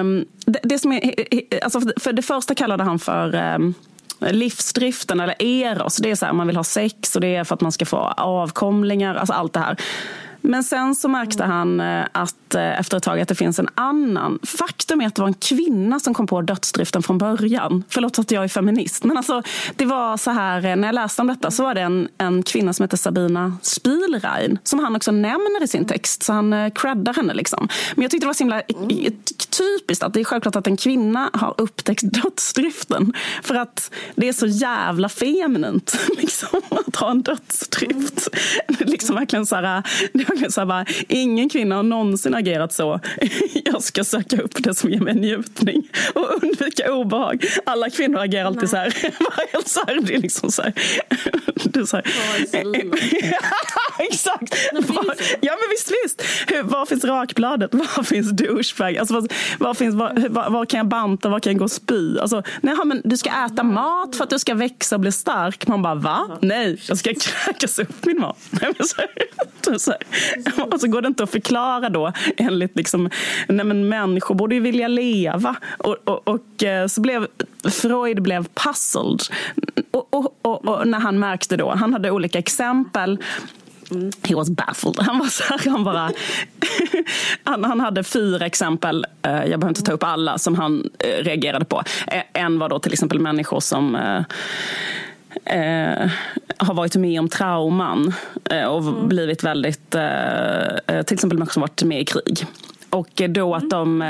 Um, 0.00 0.24
det, 0.48 0.60
det, 0.62 0.78
som 0.78 0.92
är, 0.92 1.14
alltså 1.62 1.80
för 1.96 2.12
det 2.12 2.22
första 2.22 2.54
kallade 2.54 2.84
han 2.84 2.98
för 2.98 3.54
um, 3.54 3.74
livsdriften 4.20 5.20
eller 5.20 5.42
eros. 5.42 5.96
Det 5.96 6.10
är 6.10 6.14
så 6.14 6.26
här, 6.26 6.32
man 6.32 6.46
vill 6.46 6.56
ha 6.56 6.64
sex 6.64 7.14
och 7.14 7.20
det 7.20 7.36
är 7.36 7.44
för 7.44 7.54
att 7.54 7.60
man 7.60 7.72
ska 7.72 7.86
få 7.86 7.96
avkomlingar. 8.16 9.14
Alltså 9.14 9.32
allt 9.32 9.52
det 9.52 9.60
här. 9.60 9.76
Men 10.40 10.64
sen 10.64 10.94
så 10.94 11.08
märkte 11.08 11.44
han 11.44 11.80
eh, 11.80 12.04
att 12.12 12.54
eh, 12.54 12.80
efter 12.80 12.96
ett 12.96 13.02
tag 13.02 13.20
att 13.20 13.28
det 13.28 13.34
finns 13.34 13.58
en 13.58 13.68
annan. 13.74 14.38
Faktum 14.42 15.00
är 15.00 15.06
att 15.06 15.14
det 15.14 15.22
var 15.22 15.28
en 15.28 15.34
kvinna 15.34 16.00
som 16.00 16.14
kom 16.14 16.26
på 16.26 16.42
dödsdriften 16.42 17.02
från 17.02 17.18
början. 17.18 17.84
Förlåt 17.88 18.18
att 18.18 18.30
jag 18.30 18.44
är 18.44 18.48
feminist. 18.48 19.04
Men 19.04 19.16
alltså, 19.16 19.42
det 19.76 19.84
var 19.84 20.16
så 20.16 20.30
här, 20.30 20.64
eh, 20.64 20.76
när 20.76 20.88
jag 20.88 20.94
läste 20.94 21.22
om 21.22 21.28
detta 21.28 21.50
så 21.50 21.62
var 21.62 21.74
det 21.74 21.80
en, 21.80 22.08
en 22.18 22.42
kvinna 22.42 22.72
som 22.72 22.84
heter 22.84 22.96
Sabina 22.96 23.56
Spielrein 23.62 24.58
som 24.62 24.78
han 24.78 24.96
också 24.96 25.12
nämner 25.12 25.62
i 25.64 25.68
sin 25.68 25.84
text. 25.84 26.22
Så 26.22 26.32
han 26.32 26.70
creddar 26.70 27.14
henne. 27.14 27.34
Liksom. 27.34 27.68
Men 27.94 28.02
jag 28.02 28.10
tyckte 28.10 28.24
det 28.24 28.28
var 28.28 28.34
så 28.34 28.44
himla 28.44 28.62
typiskt 29.58 30.02
att 30.02 30.14
det 30.14 30.20
är 30.20 30.24
självklart 30.24 30.56
att 30.56 30.66
en 30.66 30.76
kvinna 30.76 31.30
har 31.32 31.54
upptäckt 31.58 32.02
dödsdriften. 32.22 33.12
För 33.42 33.54
att 33.54 33.90
det 34.14 34.28
är 34.28 34.32
så 34.32 34.46
jävla 34.46 35.08
feminint 35.08 35.98
liksom, 36.16 36.60
att 36.70 36.96
ha 36.96 37.10
en 37.10 37.22
dödsdrift. 37.22 38.28
liksom 38.78 39.16
verkligen 39.16 39.46
så 39.46 39.56
här, 39.56 39.82
så 40.50 40.66
bara, 40.66 40.84
ingen 41.08 41.48
kvinna 41.48 41.76
har 41.76 41.82
någonsin 41.82 42.34
agerat 42.34 42.72
så. 42.72 43.00
Jag 43.64 43.82
ska 43.82 44.04
söka 44.04 44.42
upp 44.42 44.64
det 44.64 44.74
som 44.74 44.90
ger 44.90 45.00
mig 45.00 45.14
njutning 45.14 45.88
och 46.14 46.42
undvika 46.42 46.92
obehag. 46.92 47.44
Alla 47.66 47.90
kvinnor 47.90 48.20
agerar 48.20 48.44
alltid 48.44 48.62
Nej. 48.62 48.68
så 48.68 48.76
här. 48.76 49.12
Helt 49.52 49.68
så 49.68 49.80
här. 49.86 50.00
Det 50.02 50.14
är 50.14 50.20
liksom 50.20 50.50
så 50.50 50.62
här. 50.62 50.72
Du 51.64 51.86
så 51.86 51.96
här. 51.96 52.04
Exakt. 53.98 54.54
Ja 55.40 55.56
men 55.60 55.70
visst, 55.70 55.92
visst. 56.04 56.22
Var 56.64 56.86
finns 56.86 57.04
rakbladet? 57.04 57.74
Var 57.74 58.02
finns 58.02 58.30
douchebag? 58.30 58.96
Alltså, 58.96 59.14
var, 59.14 59.28
var, 59.58 59.74
finns, 59.74 59.94
var, 59.94 60.28
var, 60.28 60.50
var, 60.50 60.64
kan 60.64 60.78
jag 60.78 60.86
banta? 60.86 61.28
Var 61.28 61.40
kan 61.40 61.52
jag 61.52 61.58
gå 61.58 61.64
och 61.64 61.70
spy? 61.70 62.18
Alltså, 62.18 62.42
nej, 62.60 62.74
men 62.84 63.02
du 63.04 63.16
ska 63.16 63.30
äta 63.46 63.62
mat 63.62 64.16
för 64.16 64.24
att 64.24 64.30
du 64.30 64.38
ska 64.38 64.54
växa 64.54 64.96
och 64.96 65.00
bli 65.00 65.12
stark. 65.12 65.66
Man 65.66 65.82
bara 65.82 65.94
va? 65.94 66.38
Nej, 66.40 66.80
jag 66.88 66.98
ska 66.98 67.14
kräkas 67.14 67.78
upp 67.78 68.06
min 68.06 68.20
mat. 68.20 68.38
Nej, 68.50 68.72
men 68.78 68.88
så 68.88 68.96
här, 68.96 69.78
så 69.78 69.90
här. 69.90 70.00
Och 70.72 70.80
så 70.80 70.88
går 70.88 71.02
det 71.02 71.08
inte 71.08 71.22
att 71.22 71.30
förklara 71.30 71.88
då 71.88 72.12
enligt 72.36 72.76
liksom, 72.76 73.10
nej 73.48 73.66
men 73.66 73.88
människor 73.88 74.34
borde 74.34 74.54
ju 74.54 74.60
vilja 74.60 74.88
leva. 74.88 75.56
Och, 75.78 75.96
och, 76.04 76.28
och 76.28 76.64
eh, 76.64 76.86
så 76.86 77.00
blev 77.00 77.26
Freud 77.70 78.22
blev 78.22 78.46
puzzled. 78.54 79.20
Och, 79.90 80.14
och, 80.42 80.66
och, 80.66 80.88
när 80.88 81.00
han 81.00 81.18
märkte 81.18 81.56
då, 81.56 81.70
han 81.70 81.92
hade 81.92 82.10
olika 82.10 82.38
exempel 82.38 83.18
He 84.22 84.34
was 84.34 84.50
baffled. 84.50 84.98
Han 84.98 85.18
var 85.18 85.26
så 85.26 85.44
här, 85.44 85.70
han 85.70 85.84
bara... 85.84 86.10
han, 87.44 87.64
han 87.64 87.80
hade 87.80 88.04
fyra 88.04 88.46
exempel, 88.46 89.06
eh, 89.22 89.32
jag 89.32 89.60
behöver 89.60 89.68
inte 89.68 89.82
ta 89.82 89.92
upp 89.92 90.04
alla, 90.04 90.38
som 90.38 90.54
han 90.54 90.90
eh, 90.98 91.24
reagerade 91.24 91.64
på. 91.64 91.82
En 92.32 92.58
var 92.58 92.68
då 92.68 92.78
till 92.78 92.92
exempel 92.92 93.18
människor 93.18 93.60
som 93.60 93.96
eh, 95.44 96.10
har 96.56 96.74
varit 96.74 96.96
med 96.96 97.20
om 97.20 97.28
trauman 97.28 98.12
eh, 98.50 98.64
och 98.64 98.80
mm. 98.80 99.08
blivit 99.08 99.44
väldigt, 99.44 99.94
eh, 99.94 100.66
eh, 100.86 101.02
till 101.02 101.14
exempel 101.14 101.38
människor 101.38 101.52
som 101.52 101.60
varit 101.60 101.82
med 101.82 102.00
i 102.00 102.04
krig. 102.04 102.46
Och 102.90 103.22
då 103.28 103.54
att 103.54 103.70
de 103.70 104.02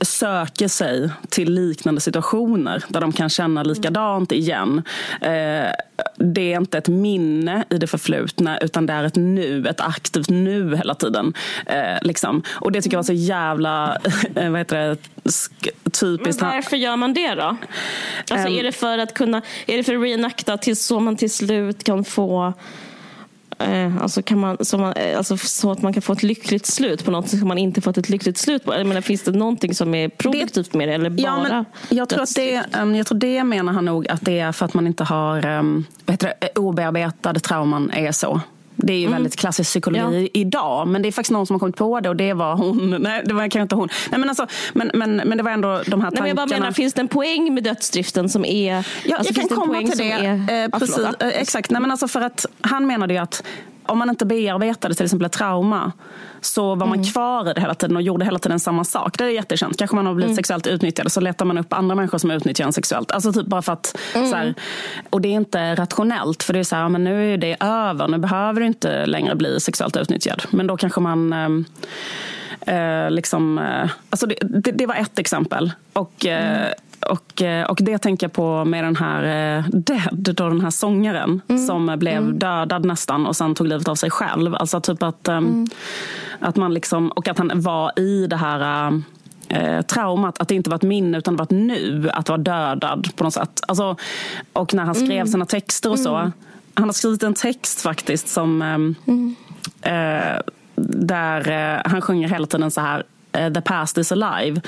söker 0.00 0.68
sig 0.68 1.10
till 1.28 1.52
liknande 1.52 2.00
situationer 2.00 2.84
där 2.88 3.00
de 3.00 3.12
kan 3.12 3.28
känna 3.28 3.62
likadant 3.62 4.32
igen. 4.32 4.82
Eh, 5.20 5.70
det 6.16 6.52
är 6.52 6.56
inte 6.56 6.78
ett 6.78 6.88
minne 6.88 7.64
i 7.70 7.78
det 7.78 7.86
förflutna 7.86 8.58
utan 8.58 8.86
det 8.86 8.92
är 8.92 9.04
ett 9.04 9.16
nu, 9.16 9.68
ett 9.68 9.80
aktivt 9.80 10.28
nu 10.28 10.76
hela 10.76 10.94
tiden. 10.94 11.34
Eh, 11.66 11.98
liksom. 12.02 12.42
Och 12.48 12.72
det 12.72 12.82
tycker 12.82 12.96
jag 12.96 12.98
var 12.98 13.04
så 13.04 13.12
jävla 13.12 13.98
eh, 14.34 14.50
vad 14.50 14.58
heter 14.58 14.88
det, 14.88 14.96
typiskt. 15.90 16.42
Men 16.42 16.50
varför 16.50 16.76
gör 16.76 16.96
man 16.96 17.14
det 17.14 17.34
då? 17.34 17.56
Alltså, 18.30 18.48
um, 18.48 18.54
är 18.54 18.62
det 18.62 18.72
för 18.72 18.98
att 18.98 19.14
kunna, 19.14 19.42
är 19.66 19.76
det 19.76 19.84
för 19.84 19.94
att 19.94 20.02
reenacta 20.02 20.58
tills 20.58 20.86
så 20.86 21.00
man 21.00 21.16
till 21.16 21.30
slut 21.30 21.84
kan 21.84 22.04
få 22.04 22.52
Eh, 23.58 24.02
alltså 24.02 24.22
kan 24.22 24.38
man, 24.38 24.56
så, 24.60 24.78
man, 24.78 24.92
eh, 24.92 25.18
alltså 25.18 25.36
så 25.36 25.70
att 25.70 25.82
man 25.82 25.92
kan 25.92 26.02
få 26.02 26.12
ett 26.12 26.22
lyckligt 26.22 26.66
slut 26.66 27.04
på 27.04 27.10
något 27.10 27.28
som 27.28 27.48
man 27.48 27.58
inte 27.58 27.80
fått 27.80 27.98
ett 27.98 28.08
lyckligt 28.08 28.38
slut 28.38 28.64
på. 28.64 28.74
Jag 28.74 28.86
menar, 28.86 29.00
finns 29.00 29.22
det 29.22 29.30
någonting 29.30 29.74
som 29.74 29.94
är 29.94 30.08
produktivt 30.08 30.74
med 30.74 30.88
det 30.88 30.94
eller 30.94 31.10
bara 31.10 31.22
ja, 31.22 31.42
men 31.42 31.64
jag, 31.98 32.08
tror 32.08 32.22
att 32.22 32.34
det, 32.34 32.64
um, 32.82 32.94
jag 32.94 33.06
tror 33.06 33.18
det 33.18 33.44
menar 33.44 33.72
han 33.72 33.84
nog 33.84 34.08
att 34.08 34.24
det 34.24 34.38
är 34.38 34.52
för 34.52 34.64
att 34.64 34.74
man 34.74 34.86
inte 34.86 35.04
har 35.04 35.46
um, 35.46 35.84
obearbetade 36.54 37.40
trauman 37.40 37.90
är 37.90 38.12
så. 38.12 38.40
Det 38.80 38.92
är 38.92 38.98
ju 38.98 39.06
mm. 39.06 39.12
väldigt 39.12 39.36
klassisk 39.36 39.70
psykologi 39.70 40.30
ja. 40.32 40.40
idag. 40.40 40.88
Men 40.88 41.02
det 41.02 41.08
är 41.08 41.12
faktiskt 41.12 41.30
någon 41.30 41.46
som 41.46 41.54
har 41.54 41.58
kommit 41.58 41.76
på 41.76 42.00
det 42.00 42.08
och 42.08 42.16
det 42.16 42.32
var 42.32 42.56
hon. 42.56 42.96
Nej, 43.00 43.22
det 43.24 43.34
var 43.34 43.40
kanske 43.40 43.60
inte 43.60 43.74
hon. 43.74 43.88
Nej, 44.10 44.20
men, 44.20 44.28
alltså, 44.28 44.46
men, 44.72 44.90
men, 44.94 45.16
men 45.16 45.38
det 45.38 45.44
var 45.44 45.50
ändå 45.50 45.68
de 45.68 45.74
här 45.76 45.82
tankarna. 45.86 46.10
Nej, 46.10 46.20
men 46.20 46.28
jag 46.28 46.36
bara 46.36 46.46
menar, 46.46 46.72
finns 46.72 46.94
det 46.94 47.00
en 47.00 47.08
poäng 47.08 47.54
med 47.54 47.64
dödsdriften 47.64 48.28
som 48.28 48.44
är... 48.44 48.86
Ja, 49.04 49.16
alltså, 49.16 49.32
jag 49.34 49.48
kan 49.48 49.58
komma 49.58 49.78
till 49.78 49.98
det. 49.98 50.12
Är, 50.12 50.64
eh, 50.64 50.78
precis, 50.78 50.98
eh, 50.98 51.28
exakt. 51.28 51.70
Nej, 51.70 51.80
men 51.80 51.90
alltså 51.90 52.08
för 52.08 52.20
att 52.20 52.46
han 52.60 52.86
menade 52.86 53.14
ju 53.14 53.20
att 53.20 53.42
om 53.86 53.98
man 53.98 54.10
inte 54.10 54.26
bearbetade 54.26 54.94
till 54.94 55.04
exempel 55.04 55.26
ett 55.26 55.32
trauma 55.32 55.92
så 56.40 56.74
var 56.74 56.86
man 56.86 56.98
mm. 56.98 57.04
kvar 57.04 57.50
i 57.50 57.54
det 57.54 57.60
hela 57.60 57.74
tiden 57.74 57.96
och 57.96 58.02
gjorde 58.02 58.24
hela 58.24 58.38
tiden 58.38 58.60
samma 58.60 58.84
sak. 58.84 59.18
Det 59.18 59.24
är 59.24 59.28
jättekänt. 59.28 59.78
Kanske 59.78 59.96
man 59.96 60.06
har 60.06 60.14
blivit 60.14 60.30
mm. 60.30 60.36
sexuellt 60.36 60.66
utnyttjad 60.66 61.12
så 61.12 61.20
letar 61.20 61.44
man 61.44 61.58
upp 61.58 61.72
andra 61.72 61.94
människor 61.94 62.18
som 62.18 62.30
utnyttjar 62.30 62.64
en 62.64 62.72
sexuellt. 62.72 63.12
Alltså 63.12 63.32
typ 63.32 63.46
bara 63.46 63.62
för 63.62 63.72
att, 63.72 63.98
mm. 64.14 64.30
så 64.30 64.36
här, 64.36 64.54
och 65.10 65.20
det 65.20 65.28
är 65.28 65.32
inte 65.32 65.74
rationellt 65.74 66.42
för 66.42 66.52
det 66.52 66.58
är 66.58 66.64
så 66.64 66.76
här, 66.76 66.88
men 66.88 67.04
nu 67.04 67.34
är 67.34 67.38
det 67.38 67.56
över. 67.60 68.08
Nu 68.08 68.18
behöver 68.18 68.60
du 68.60 68.66
inte 68.66 69.06
längre 69.06 69.34
bli 69.34 69.60
sexuellt 69.60 69.96
utnyttjad. 69.96 70.42
Men 70.50 70.66
då 70.66 70.76
kanske 70.76 71.00
man 71.00 71.32
eh, 71.32 72.74
eh 72.74 73.10
liksom, 73.10 73.58
eh, 73.58 73.90
alltså 74.10 74.26
det, 74.26 74.34
det, 74.40 74.72
det, 74.72 74.86
var 74.86 74.94
ett 74.94 75.18
exempel. 75.18 75.72
Och 75.92 76.26
eh, 76.26 76.72
och, 77.00 77.42
eh, 77.42 77.66
och 77.66 77.78
det 77.80 77.98
tänker 77.98 78.24
jag 78.24 78.32
på 78.32 78.64
med 78.64 78.84
den 78.84 78.96
här 78.96 79.22
eh, 79.58 79.64
Dead, 79.68 80.34
då 80.34 80.48
den 80.48 80.60
här 80.60 80.70
sångaren 80.70 81.40
mm. 81.48 81.66
som 81.66 81.98
blev 81.98 82.16
mm. 82.16 82.38
dödad 82.38 82.84
nästan 82.84 83.26
och 83.26 83.36
sen 83.36 83.54
tog 83.54 83.66
livet 83.66 83.88
av 83.88 83.94
sig 83.94 84.10
själv. 84.10 84.54
Alltså 84.54 84.80
typ 84.80 85.02
att, 85.02 85.28
ehm, 85.28 85.46
mm. 85.46 85.66
Att 86.40 86.56
man 86.56 86.74
liksom, 86.74 87.08
och 87.08 87.28
att 87.28 87.38
han 87.38 87.50
var 87.54 87.98
i 87.98 88.26
det 88.26 88.36
här 88.36 88.92
eh, 89.48 89.82
traumat, 89.82 90.38
att 90.38 90.48
det 90.48 90.54
inte 90.54 90.70
var 90.70 90.76
ett 90.76 90.82
minne 90.82 91.18
utan 91.18 91.34
det 91.34 91.38
var 91.38 91.44
ett 91.44 91.50
nu, 91.50 92.10
att 92.12 92.28
vara 92.28 92.38
dödad 92.38 93.08
på 93.16 93.24
något 93.24 93.34
sätt. 93.34 93.60
Alltså, 93.68 93.96
och 94.52 94.74
när 94.74 94.84
han 94.84 94.94
skrev 94.94 95.12
mm. 95.12 95.26
sina 95.26 95.46
texter 95.46 95.90
och 95.90 95.98
så. 95.98 96.16
Mm. 96.16 96.32
Han 96.74 96.88
har 96.88 96.92
skrivit 96.92 97.22
en 97.22 97.34
text 97.34 97.80
faktiskt 97.80 98.28
som 98.28 98.62
ehm, 98.62 98.94
mm. 99.06 99.36
eh, 99.82 100.40
där 100.94 101.50
eh, 101.50 101.90
han 101.90 102.00
sjunger 102.00 102.28
hela 102.28 102.46
tiden 102.46 102.70
så 102.70 102.80
här 102.80 103.04
Eh, 103.32 103.52
the 103.52 103.60
past 103.60 103.98
is 103.98 104.12
alive. 104.12 104.60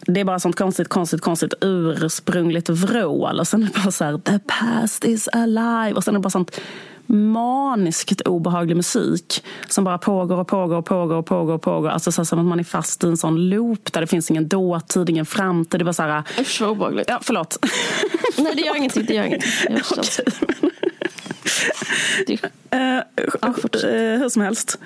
Det 0.00 0.20
är 0.20 0.24
bara 0.24 0.38
sånt 0.38 0.56
konstigt, 0.56 0.88
konstigt, 0.88 1.20
konstigt 1.20 1.54
ursprungligt 1.60 2.68
vrål. 2.68 3.40
Och 3.40 3.48
sen 3.48 3.62
är 3.62 3.66
det 3.66 3.80
bara 3.84 3.90
så 3.90 4.04
här, 4.04 4.18
the 4.18 4.38
past 4.38 5.04
is 5.04 5.28
alive. 5.32 5.92
Och 5.92 6.04
sen 6.04 6.14
är 6.14 6.18
det 6.18 6.22
bara 6.22 6.30
sånt 6.30 6.60
maniskt 7.12 8.20
obehaglig 8.20 8.76
musik 8.76 9.44
som 9.68 9.84
bara 9.84 9.98
pågår 9.98 10.36
och 10.36 10.48
pågår 10.48 10.76
och 10.76 10.84
pågår 10.84 11.16
och 11.16 11.26
pågår. 11.26 11.54
Och 11.54 11.62
pågår. 11.62 11.88
Alltså 11.88 12.12
så 12.12 12.24
som 12.24 12.38
att 12.38 12.44
man 12.44 12.60
är 12.60 12.64
fast 12.64 13.04
i 13.04 13.06
en 13.06 13.16
sån 13.16 13.48
loop 13.48 13.92
där 13.92 14.00
det 14.00 14.06
finns 14.06 14.30
ingen 14.30 14.48
dåtid, 14.48 15.10
ingen 15.10 15.26
framtid. 15.26 15.80
Det 15.80 15.82
är 15.82 15.84
bara 15.84 15.92
så 15.92 16.02
här... 16.02 16.22
Usch 16.40 16.60
vad 16.60 16.70
obehagligt. 16.70 17.08
Ja, 17.08 17.18
förlåt. 17.22 17.58
Nej, 18.36 18.52
det 18.54 18.62
gör 18.62 18.76
ingenting. 18.76 19.04
Det 19.06 19.14
gör 19.14 19.24
ingenting. 19.24 19.50
Jag 19.68 19.82
Uh, 22.74 24.18
hur 24.18 24.28
som 24.28 24.42
helst. 24.42 24.78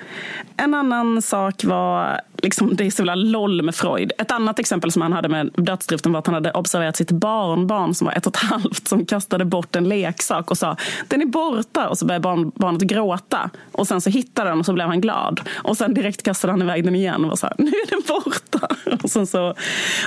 En 0.57 0.73
annan 0.73 1.21
sak 1.21 1.63
var, 1.63 2.21
liksom, 2.37 2.75
det 2.75 2.85
är 2.85 2.91
så 2.91 3.15
LOL 3.15 3.61
med 3.61 3.75
Freud. 3.75 4.11
Ett 4.17 4.31
annat 4.31 4.59
exempel 4.59 4.91
som 4.91 5.01
han 5.01 5.13
hade 5.13 5.29
med 5.29 5.51
dödsdriften 5.55 6.11
var 6.11 6.19
att 6.19 6.27
han 6.27 6.33
hade 6.33 6.51
observerat 6.51 6.95
sitt 6.95 7.11
barnbarn 7.11 7.93
som 7.93 8.05
var 8.05 8.13
ett 8.13 8.27
och 8.27 8.35
ett 8.35 8.43
halvt 8.43 8.87
som 8.87 9.05
kastade 9.05 9.45
bort 9.45 9.75
en 9.75 9.89
leksak 9.89 10.51
och 10.51 10.57
sa 10.57 10.77
den 11.07 11.21
är 11.21 11.25
borta 11.25 11.89
och 11.89 11.97
så 11.97 12.05
började 12.05 12.23
barn, 12.23 12.51
barnet 12.55 12.81
gråta. 12.81 13.49
Och 13.71 13.87
sen 13.87 14.01
så 14.01 14.09
hittade 14.09 14.49
den 14.49 14.59
och 14.59 14.65
så 14.65 14.73
blev 14.73 14.87
han 14.87 15.01
glad. 15.01 15.41
Och 15.55 15.77
sen 15.77 15.93
direkt 15.93 16.23
kastade 16.23 16.53
han 16.53 16.61
iväg 16.61 16.83
den 16.83 16.95
igen 16.95 17.23
och 17.23 17.29
var 17.29 17.37
så 17.37 17.47
här, 17.47 17.55
nu 17.57 17.67
är 17.67 17.89
den 17.89 18.01
borta. 18.07 18.67
Och, 19.03 19.09
sen 19.09 19.27
så, 19.27 19.53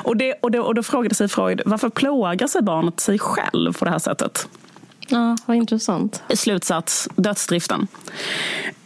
och, 0.03 0.17
det, 0.17 0.35
och, 0.43 0.51
det, 0.51 0.61
och 0.61 0.75
då 0.75 0.83
frågade 0.83 1.15
sig 1.15 1.29
Freud, 1.29 1.63
varför 1.67 1.89
plågar 1.89 2.47
sig 2.47 2.63
barnet 2.63 3.01
sig 3.01 3.19
själv 3.19 3.73
på 3.73 3.85
det 3.85 3.91
här 3.91 3.99
sättet? 3.99 4.49
Ja, 5.11 5.37
vad 5.47 5.57
intressant. 5.57 6.23
Slutsats, 6.35 7.09
dödsdriften. 7.17 7.87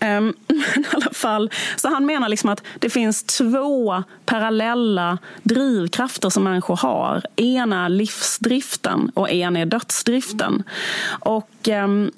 Um, 0.00 0.34
i 0.48 0.84
alla 0.92 1.10
fall, 1.12 1.50
så 1.76 1.88
han 1.88 2.06
menar 2.06 2.28
liksom 2.28 2.50
att 2.50 2.62
det 2.78 2.90
finns 2.90 3.22
två 3.22 4.02
parallella 4.24 5.18
drivkrafter 5.42 6.30
som 6.30 6.44
människor 6.44 6.76
har. 6.76 7.22
En 7.36 7.72
är 7.72 7.88
livsdriften 7.88 9.10
och 9.14 9.30
en 9.30 9.56
är 9.56 9.66
dödsdriften. 9.66 10.62
Och 11.20 11.68
um, 11.68 12.10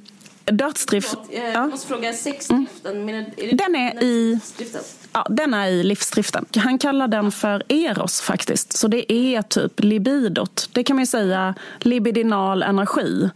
dödsdrift... 0.53 1.09
Förlåt, 1.11 1.29
jag 1.33 1.53
ja. 1.53 1.67
måste 1.67 1.89
fråga, 1.89 2.13
sexdriften, 2.13 2.97
mm. 2.97 3.09
är 3.09 3.27
det, 3.37 3.57
den 3.57 3.77
är 3.77 4.03
i... 4.03 4.41
Ja, 5.13 5.27
den 5.31 5.55
är 5.55 5.67
i 5.67 5.83
livsdriften. 5.83 6.47
Han 6.57 6.79
kallar 6.79 7.09
den 7.09 7.33
för 7.33 7.63
eros 7.69 8.21
faktiskt. 8.21 8.77
Så 8.77 8.89
det 8.89 9.13
är 9.13 9.43
typ 9.43 9.73
libidot. 9.81 10.69
Det 10.73 10.85
kan 10.85 10.97
man 10.97 11.03
ju 11.03 11.07
säga 11.07 11.55
libidinal 11.81 12.63
energi. 12.63 13.31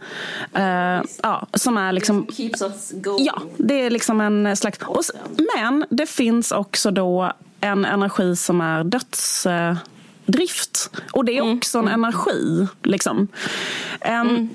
Uh, 0.57 1.01
ja, 1.23 1.47
som 1.53 1.77
är 1.77 1.91
liksom... 1.91 2.27
Keeps 2.33 2.61
us 2.61 2.91
going. 2.91 3.25
Ja, 3.25 3.41
det 3.57 3.81
är 3.81 3.89
liksom 3.89 4.21
en 4.21 4.57
slags... 4.57 4.79
Och, 4.81 5.03
men 5.55 5.85
det 5.89 6.05
finns 6.05 6.51
också 6.51 6.91
då 6.91 7.33
en 7.61 7.85
energi 7.85 8.35
som 8.35 8.61
är 8.61 8.83
dödsdrift. 8.83 9.89
Och 11.11 11.25
det 11.25 11.37
är 11.37 11.41
mm, 11.41 11.57
också 11.57 11.77
en 11.77 11.87
mm. 11.87 12.03
energi. 12.03 12.67
Liksom. 12.83 13.17
Um, 13.17 13.27
mm. 14.11 14.49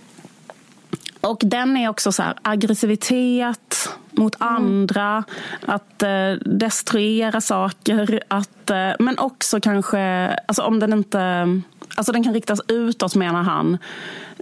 Och 1.27 1.39
den 1.41 1.77
är 1.77 1.89
också 1.89 2.13
så 2.13 2.23
här, 2.23 2.35
aggressivitet 2.43 3.89
mot 4.11 4.41
mm. 4.41 4.55
andra, 4.55 5.25
att 5.67 6.03
eh, 6.03 6.33
destruera 6.45 7.41
saker. 7.41 8.23
Att, 8.29 8.71
eh, 8.71 8.91
men 8.99 9.19
också 9.19 9.61
kanske, 9.61 9.99
alltså 10.47 10.63
om 10.63 10.79
den 10.79 10.93
inte... 10.93 11.47
Alltså 11.95 12.13
den 12.13 12.25
kan 12.25 12.35
riktas 12.35 12.61
utåt 12.69 13.15
menar 13.15 13.43
han. 13.43 13.79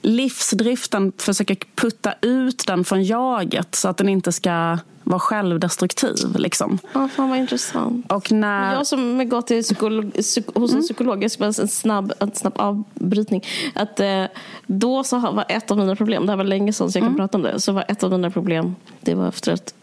Livsdriften 0.04 1.12
försöker 1.18 1.56
putta 1.74 2.14
ut 2.20 2.66
den 2.66 2.84
från 2.84 3.04
jaget 3.04 3.74
så 3.74 3.88
att 3.88 3.96
den 3.96 4.08
inte 4.08 4.32
ska 4.32 4.78
vara 5.04 5.18
självdestruktiv. 5.18 6.36
Liksom. 6.36 6.78
Ja, 6.92 7.08
fan 7.08 7.30
vad 7.30 7.38
intressant. 7.38 8.12
Och 8.12 8.32
när... 8.32 8.74
Jag 8.74 8.86
som 8.86 9.28
gått 9.28 9.46
till 9.46 9.62
psykolog, 9.62 10.14
psyk, 10.14 10.46
hos 10.54 10.70
en 10.70 10.76
mm. 10.76 10.82
psykolog, 10.82 11.24
jag 11.24 11.30
ska 11.30 11.40
bara 11.40 11.62
en 11.62 11.68
snabb, 11.68 12.12
en 12.20 12.34
snabb 12.34 12.52
avbrytning. 12.56 13.44
Att, 13.74 14.00
eh, 14.00 14.24
då 14.66 15.04
så 15.04 15.18
var 15.18 15.44
ett 15.48 15.70
av 15.70 15.78
mina 15.78 15.96
problem, 15.96 16.26
det 16.26 16.32
här 16.32 16.36
var 16.36 16.44
länge 16.44 16.72
sedan 16.72 16.92
så 16.92 16.98
jag 16.98 17.02
kan 17.02 17.08
mm. 17.08 17.18
prata 17.18 17.38
om 17.38 17.42
det, 17.42 17.60
så 17.60 17.72
var 17.72 17.84
ett 17.88 18.02
av 18.02 18.10
mina 18.10 18.30
problem, 18.30 18.74
det 19.00 19.14
var 19.14 19.28
efter 19.28 19.52
ett 19.52 19.74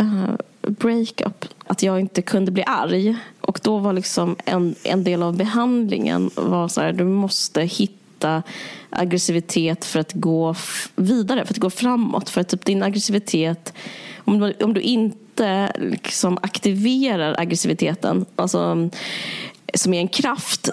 uh, 0.00 0.34
breakup, 0.68 1.44
att 1.66 1.82
jag 1.82 2.00
inte 2.00 2.22
kunde 2.22 2.50
bli 2.50 2.64
arg. 2.66 3.16
Och 3.40 3.60
då 3.62 3.78
var 3.78 3.92
liksom 3.92 4.36
en, 4.44 4.74
en 4.82 5.04
del 5.04 5.22
av 5.22 5.36
behandlingen 5.36 6.30
var 6.34 6.68
så 6.68 6.80
här, 6.80 6.92
du 6.92 7.04
måste 7.04 7.62
hitta 7.62 8.03
aggressivitet 8.90 9.84
för 9.84 10.00
att 10.00 10.12
gå 10.12 10.54
vidare, 10.96 11.46
för 11.46 11.54
att 11.54 11.58
gå 11.58 11.70
framåt. 11.70 12.30
För 12.30 12.40
att 12.40 12.48
typ 12.48 12.64
din 12.64 12.82
aggressivitet 12.82 13.72
om 14.24 14.38
du, 14.38 14.64
om 14.64 14.74
du 14.74 14.80
inte 14.80 15.72
liksom 15.78 16.38
aktiverar 16.42 17.40
aggressiviteten, 17.40 18.26
alltså, 18.36 18.90
som 19.74 19.94
är 19.94 20.00
en 20.00 20.08
kraft, 20.08 20.70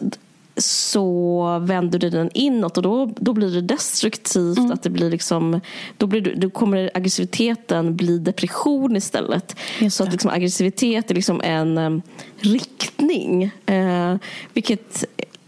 så 0.58 1.60
vänder 1.60 2.00
du 2.00 2.10
den 2.10 2.30
inåt 2.34 2.78
och 2.78 2.84
då, 2.84 3.14
då 3.20 3.34
blir 3.34 3.50
det 3.50 3.62
destruktivt. 3.62 4.58
Mm. 4.58 4.72
Att 4.72 4.84
det 4.84 4.90
blir 4.90 5.10
liksom, 5.12 5.62
då, 5.98 6.08
blir 6.08 6.22
du, 6.22 6.36
då 6.36 6.50
kommer 6.50 6.92
aggressiviteten 6.94 7.96
bli 7.96 8.18
depression 8.18 8.96
istället. 8.96 9.56
Så 9.92 10.04
att 10.04 10.12
liksom, 10.12 10.32
aggressivitet 10.32 11.12
är 11.12 11.16
liksom 11.16 11.42
en 11.42 11.78
um, 11.78 12.02
riktning. 12.38 13.52
Eh, 13.66 14.16
vilket 14.54 15.06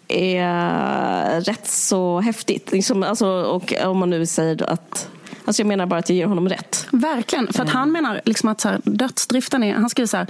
är 0.08 1.41
rätt 1.41 1.68
så 1.68 2.20
häftigt. 2.20 2.72
Liksom, 2.72 3.04
alltså, 3.04 3.28
och 3.28 3.74
om 3.86 3.97
man 3.97 4.10
nu 4.10 4.26
säger 4.26 4.70
att 4.70 5.10
Alltså 5.46 5.62
jag 5.62 5.68
menar 5.68 5.86
bara 5.86 6.00
att 6.00 6.10
jag 6.10 6.16
ger 6.16 6.26
honom 6.26 6.50
rätt. 6.50 6.88
Verkligen, 6.91 7.54
för 7.54 7.64
att 7.64 7.70
han 7.70 7.91
menar 7.91 8.22
liksom 8.26 8.50
att 8.50 8.62
så 8.62 8.70
här, 8.70 8.82
dödsdriften 8.84 9.64
är... 9.64 9.74
Han 9.74 9.89
skriver 9.89 10.08
så 10.08 10.18
här, 10.18 10.28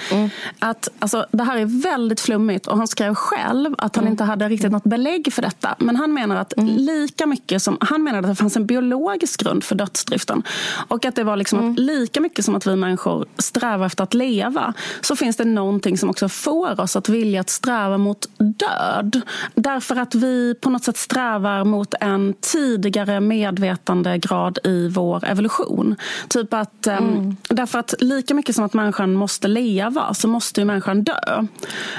att 0.60 0.90
alltså, 1.00 1.26
det 1.32 1.44
här 1.44 1.58
är 1.58 1.84
väldigt 1.84 2.20
flummigt 2.20 2.68
och 2.68 2.78
han 2.78 2.88
skrev 2.88 3.16
själv 3.16 3.76
att 3.78 3.96
han 3.96 4.08
inte 4.08 4.24
hade 4.24 4.50
riktigt 4.50 4.72
något 4.72 4.84
belägg 4.84 5.34
för 5.34 5.42
detta. 5.42 5.76
Men 5.80 5.96
han 5.96 6.14
menar 6.14 6.36
att 6.36 6.54
lika 6.58 7.26
mycket 7.26 7.62
som... 7.62 7.78
Han 7.82 8.04
menar 8.04 8.20
att 8.20 8.28
det 8.28 8.36
fanns 8.36 8.56
en 8.56 8.66
biologisk 8.66 9.44
grund 9.44 9.64
för 9.64 9.76
dödsdriften. 9.76 10.44
Och 10.88 11.06
att 11.06 11.16
det 11.16 11.24
var 11.24 11.38
liksom 11.38 11.72
att 11.72 11.80
lika 11.80 12.22
mycket 12.22 12.46
som 12.46 12.56
att 12.56 12.68
vi 12.68 12.76
människor 12.76 13.26
strävar 13.38 13.86
efter 13.86 14.04
att 14.04 14.14
leva 14.14 14.74
så 15.02 15.16
finns 15.16 15.38
det 15.38 15.46
någonting 15.46 15.98
som 15.98 16.10
också 16.10 16.30
får 16.30 16.82
oss 16.82 16.96
att 16.96 17.10
vilja 17.10 17.42
att 17.42 17.50
sträva 17.50 17.98
mot 17.98 18.28
död. 18.38 19.22
Därför 19.56 19.96
att 19.96 20.16
vi 20.16 20.56
på 20.62 20.70
något 20.70 20.84
sätt 20.84 20.98
strävar 20.98 21.64
mot 21.64 21.94
en 22.00 22.34
tidigare 22.42 23.20
medvetandegrad 23.20 24.60
i 24.64 24.88
vår 24.88 25.03
evolution. 25.24 25.96
Typ 26.28 26.54
att, 26.54 26.88
mm. 26.88 27.38
Därför 27.50 27.80
att 27.80 27.94
lika 28.00 28.34
mycket 28.34 28.56
som 28.56 28.66
att 28.66 28.74
människan 28.74 29.14
måste 29.14 29.48
leva 29.48 30.14
så 30.14 30.28
måste 30.28 30.62
ju 30.62 30.66
människan 30.66 31.04
dö. 31.04 31.48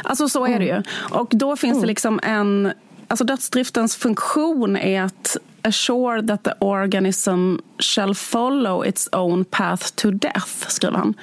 Alltså 0.05 0.29
så 0.29 0.47
är 0.47 0.59
det 0.59 0.65
ju. 0.65 0.83
Och 1.11 1.29
då 1.31 1.57
finns 1.57 1.81
det 1.81 1.87
liksom 1.87 2.21
en... 2.23 2.73
Alltså 3.09 3.25
dödsdriftens 3.25 3.97
funktion 3.97 4.77
är 4.77 5.03
att 5.03 5.37
assure 5.63 6.27
that 6.27 6.45
the 6.45 6.53
organism 6.59 7.57
shall 7.79 8.15
follow 8.15 8.87
its 8.87 9.09
own 9.13 9.45
path 9.45 9.95
to 9.95 10.11
death, 10.11 10.69
skriver 10.69 10.99
han. 10.99 11.15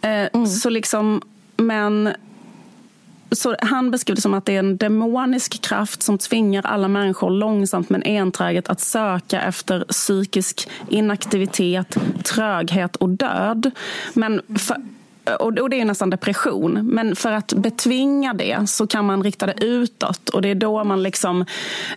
Eh, 0.00 0.44
Så 0.44 0.70
liksom, 0.70 1.22
men 1.56 2.12
så 3.32 3.56
han 3.60 3.90
beskriver 3.90 4.16
det 4.16 4.22
som 4.22 4.34
att 4.34 4.44
det 4.44 4.54
är 4.54 4.58
en 4.58 4.76
demonisk 4.76 5.62
kraft 5.62 6.02
som 6.02 6.18
tvingar 6.18 6.66
alla 6.66 6.88
människor 6.88 7.30
långsamt 7.30 7.90
men 7.90 8.02
enträget 8.02 8.68
att 8.68 8.80
söka 8.80 9.40
efter 9.40 9.84
psykisk 9.88 10.68
inaktivitet, 10.88 11.96
tröghet 12.24 12.96
och 12.96 13.08
död. 13.08 13.70
Men 14.14 14.40
för, 14.58 14.76
och 15.24 15.70
det 15.70 15.80
är 15.80 15.84
nästan 15.84 16.10
depression. 16.10 16.86
Men 16.86 17.16
för 17.16 17.32
att 17.32 17.52
betvinga 17.52 18.34
det 18.34 18.68
så 18.68 18.86
kan 18.86 19.06
man 19.06 19.22
rikta 19.22 19.46
det 19.46 19.64
utåt. 19.64 20.28
Och 20.28 20.42
det 20.42 20.48
är 20.48 20.54
då 20.54 20.84
man 20.84 21.02
liksom... 21.02 21.44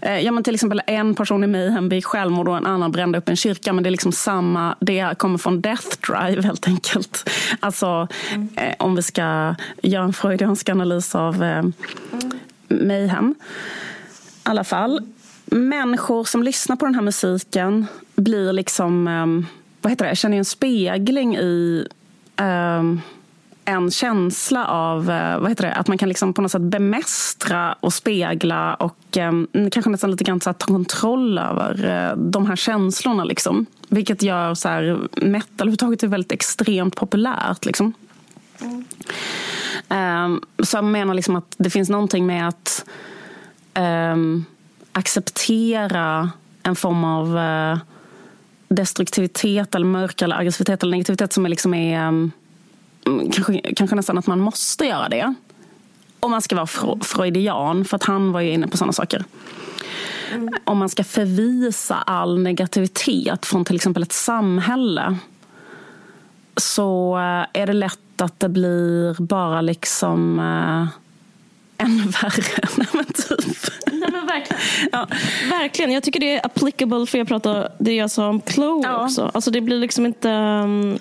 Eh, 0.01 0.19
ja, 0.19 0.32
men 0.32 0.43
till 0.43 0.53
exempel 0.53 0.82
en 0.88 1.15
person 1.15 1.43
i 1.43 1.47
Mayhem 1.47 1.89
begick 1.89 2.05
självmord 2.05 2.47
och 2.47 2.57
en 2.57 2.65
annan 2.65 2.91
brände 2.91 3.17
upp 3.17 3.30
en 3.30 3.36
kyrka. 3.36 3.73
Men 3.73 3.84
det 3.84 3.89
är 3.89 3.91
liksom 3.91 4.11
samma... 4.11 4.76
Det 4.80 5.17
kommer 5.17 5.38
från 5.38 5.61
death 5.61 5.88
drive 6.07 6.41
helt 6.41 6.67
enkelt. 6.67 7.30
Alltså 7.59 8.07
mm. 8.34 8.49
om 8.80 8.95
vi 8.95 9.01
ska 9.01 9.55
göra 9.82 10.03
en 10.03 10.13
freudiansk 10.13 10.69
analys 10.69 11.15
av 11.15 11.43
eh, 11.43 11.63
Mayhem. 12.67 13.36
I 13.39 14.49
alla 14.49 14.63
fall. 14.63 15.01
Människor 15.45 16.23
som 16.23 16.43
lyssnar 16.43 16.76
på 16.76 16.86
den 16.86 16.95
här 16.95 17.01
musiken 17.01 17.88
blir 18.15 18.53
liksom... 18.53 19.07
Eh, 19.07 19.51
vad 19.82 19.91
heter 19.91 20.09
det? 20.09 20.15
Känner 20.15 20.38
en 20.38 20.45
spegling 20.45 21.38
i 21.38 21.88
um, 22.38 23.01
en 23.66 23.91
känsla 23.91 24.66
av 24.68 24.99
uh, 25.09 25.39
vad 25.39 25.49
heter 25.49 25.68
det, 25.68 25.74
att 25.74 25.88
man 25.88 25.97
kan 25.97 26.09
liksom 26.09 26.34
på 26.34 26.41
något 26.41 26.51
sätt 26.51 26.61
bemästra 26.61 27.76
och 27.80 27.93
spegla 27.93 28.74
och 28.74 29.18
um, 29.18 29.47
kanske 29.72 29.89
nästan 29.89 30.11
lite 30.11 30.24
grann 30.24 30.41
så 30.41 30.53
ta 30.53 30.66
kontroll 30.66 31.38
över 31.38 31.86
uh, 31.86 32.18
de 32.18 32.45
här 32.45 32.55
känslorna. 32.55 33.24
Liksom. 33.24 33.66
Vilket 33.88 34.24
gör 34.24 34.53
så 34.53 34.70
här, 34.70 34.99
metal 35.11 35.53
överhuvudtaget 35.59 36.03
är 36.03 36.07
väldigt 36.07 36.32
extremt 36.32 36.95
populärt. 36.95 37.66
Liksom. 37.66 37.93
Mm. 38.61 38.86
Um, 39.89 40.41
så 40.63 40.78
jag 40.78 40.84
menar 40.84 41.13
liksom 41.13 41.36
att 41.36 41.55
det 41.57 41.70
finns 41.70 41.89
någonting 41.89 42.26
med 42.26 42.47
att 42.47 42.86
acceptera 44.91 46.30
en 46.63 46.76
form 46.76 47.03
av 47.03 47.38
uh, 47.38 47.78
destruktivitet, 48.68 49.76
eller 49.76 49.86
mörker, 49.86 50.26
eller 50.26 50.39
aggressivitet 50.39 50.84
eller 50.84 50.91
negativitet 50.91 51.34
som 51.34 51.45
är, 51.45 51.49
liksom 51.49 51.74
är 51.74 52.07
um, 52.07 52.32
kanske, 53.05 53.73
kanske 53.75 53.95
nästan 53.95 54.17
att 54.17 54.27
man 54.27 54.39
måste 54.39 54.85
göra 54.85 55.09
det. 55.09 55.33
Om 56.19 56.31
man 56.31 56.41
ska 56.41 56.55
vara 56.55 56.97
freudian, 57.01 57.85
för 57.85 57.95
att 57.95 58.03
han 58.03 58.31
var 58.31 58.41
ju 58.41 58.51
inne 58.51 58.67
på 58.67 58.77
sådana 58.77 58.93
saker. 58.93 59.23
Mm. 60.33 60.53
Om 60.63 60.77
man 60.77 60.89
ska 60.89 61.03
förvisa 61.03 61.95
all 61.95 62.39
negativitet 62.39 63.45
från 63.45 63.65
till 63.65 63.75
exempel 63.75 64.03
ett 64.03 64.13
samhälle 64.13 65.17
så 66.57 67.17
eh, 67.17 67.61
är 67.61 67.67
det 67.67 67.73
lätt 67.73 68.21
att 68.21 68.39
det 68.39 68.49
blir 68.49 69.21
bara 69.21 69.61
liksom 69.61 70.39
uh, 70.39 70.87
ännu 71.77 72.03
värre. 72.21 72.67
Nej, 72.77 72.87
men 72.93 73.05
typ. 73.05 73.57
Nej, 73.91 74.09
men 74.11 74.25
verkligen. 74.25 74.61
Ja. 74.91 75.07
verkligen. 75.49 75.91
Jag 75.91 76.03
tycker 76.03 76.19
det 76.19 76.35
är 76.35 76.45
applicable 76.45 77.05
för 77.05 77.17
jag 77.17 77.27
pratar 77.27 77.69
det 77.79 77.95
jag 77.95 78.11
sa 78.11 78.27
om 78.27 78.41
Chloe 78.41 78.81
ja. 78.83 79.03
också. 79.03 79.31
Alltså 79.33 79.51
det 79.51 79.61
blir 79.61 79.79
liksom 79.79 80.05
inte... 80.05 80.29
Um, 80.29 80.97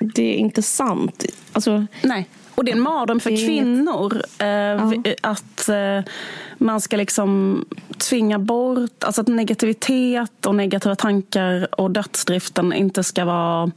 det 0.00 0.34
är 0.34 0.36
inte 0.36 0.62
sant. 0.62 1.24
Alltså, 1.52 1.86
Nej. 2.02 2.28
Och 2.58 2.64
det 2.64 2.70
är 2.70 2.76
en 2.76 2.82
mardröm 2.82 3.20
för 3.20 3.30
kvinnor. 3.30 4.22
Eh, 4.38 4.46
ja. 4.46 4.92
Att 5.22 5.68
eh, 5.68 6.00
man 6.58 6.80
ska 6.80 6.96
liksom 6.96 7.64
tvinga 7.98 8.38
bort, 8.38 9.04
alltså 9.04 9.20
att 9.20 9.28
negativitet 9.28 10.46
och 10.46 10.54
negativa 10.54 10.94
tankar 10.94 11.80
och 11.80 11.90
dödsdriften 11.90 12.72
inte 12.72 13.04
ska 13.04 13.24
vara 13.24 13.70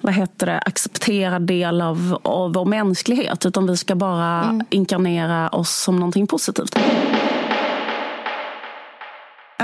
vad 0.00 0.14
heter 0.14 0.46
det, 0.46 0.58
accepterad 0.58 1.42
del 1.42 1.82
av, 1.82 2.18
av 2.22 2.52
vår 2.52 2.64
mänsklighet. 2.64 3.46
Utan 3.46 3.66
vi 3.66 3.76
ska 3.76 3.94
bara 3.94 4.42
mm. 4.42 4.66
inkarnera 4.70 5.48
oss 5.48 5.82
som 5.82 5.96
någonting 5.96 6.26
positivt. 6.26 6.78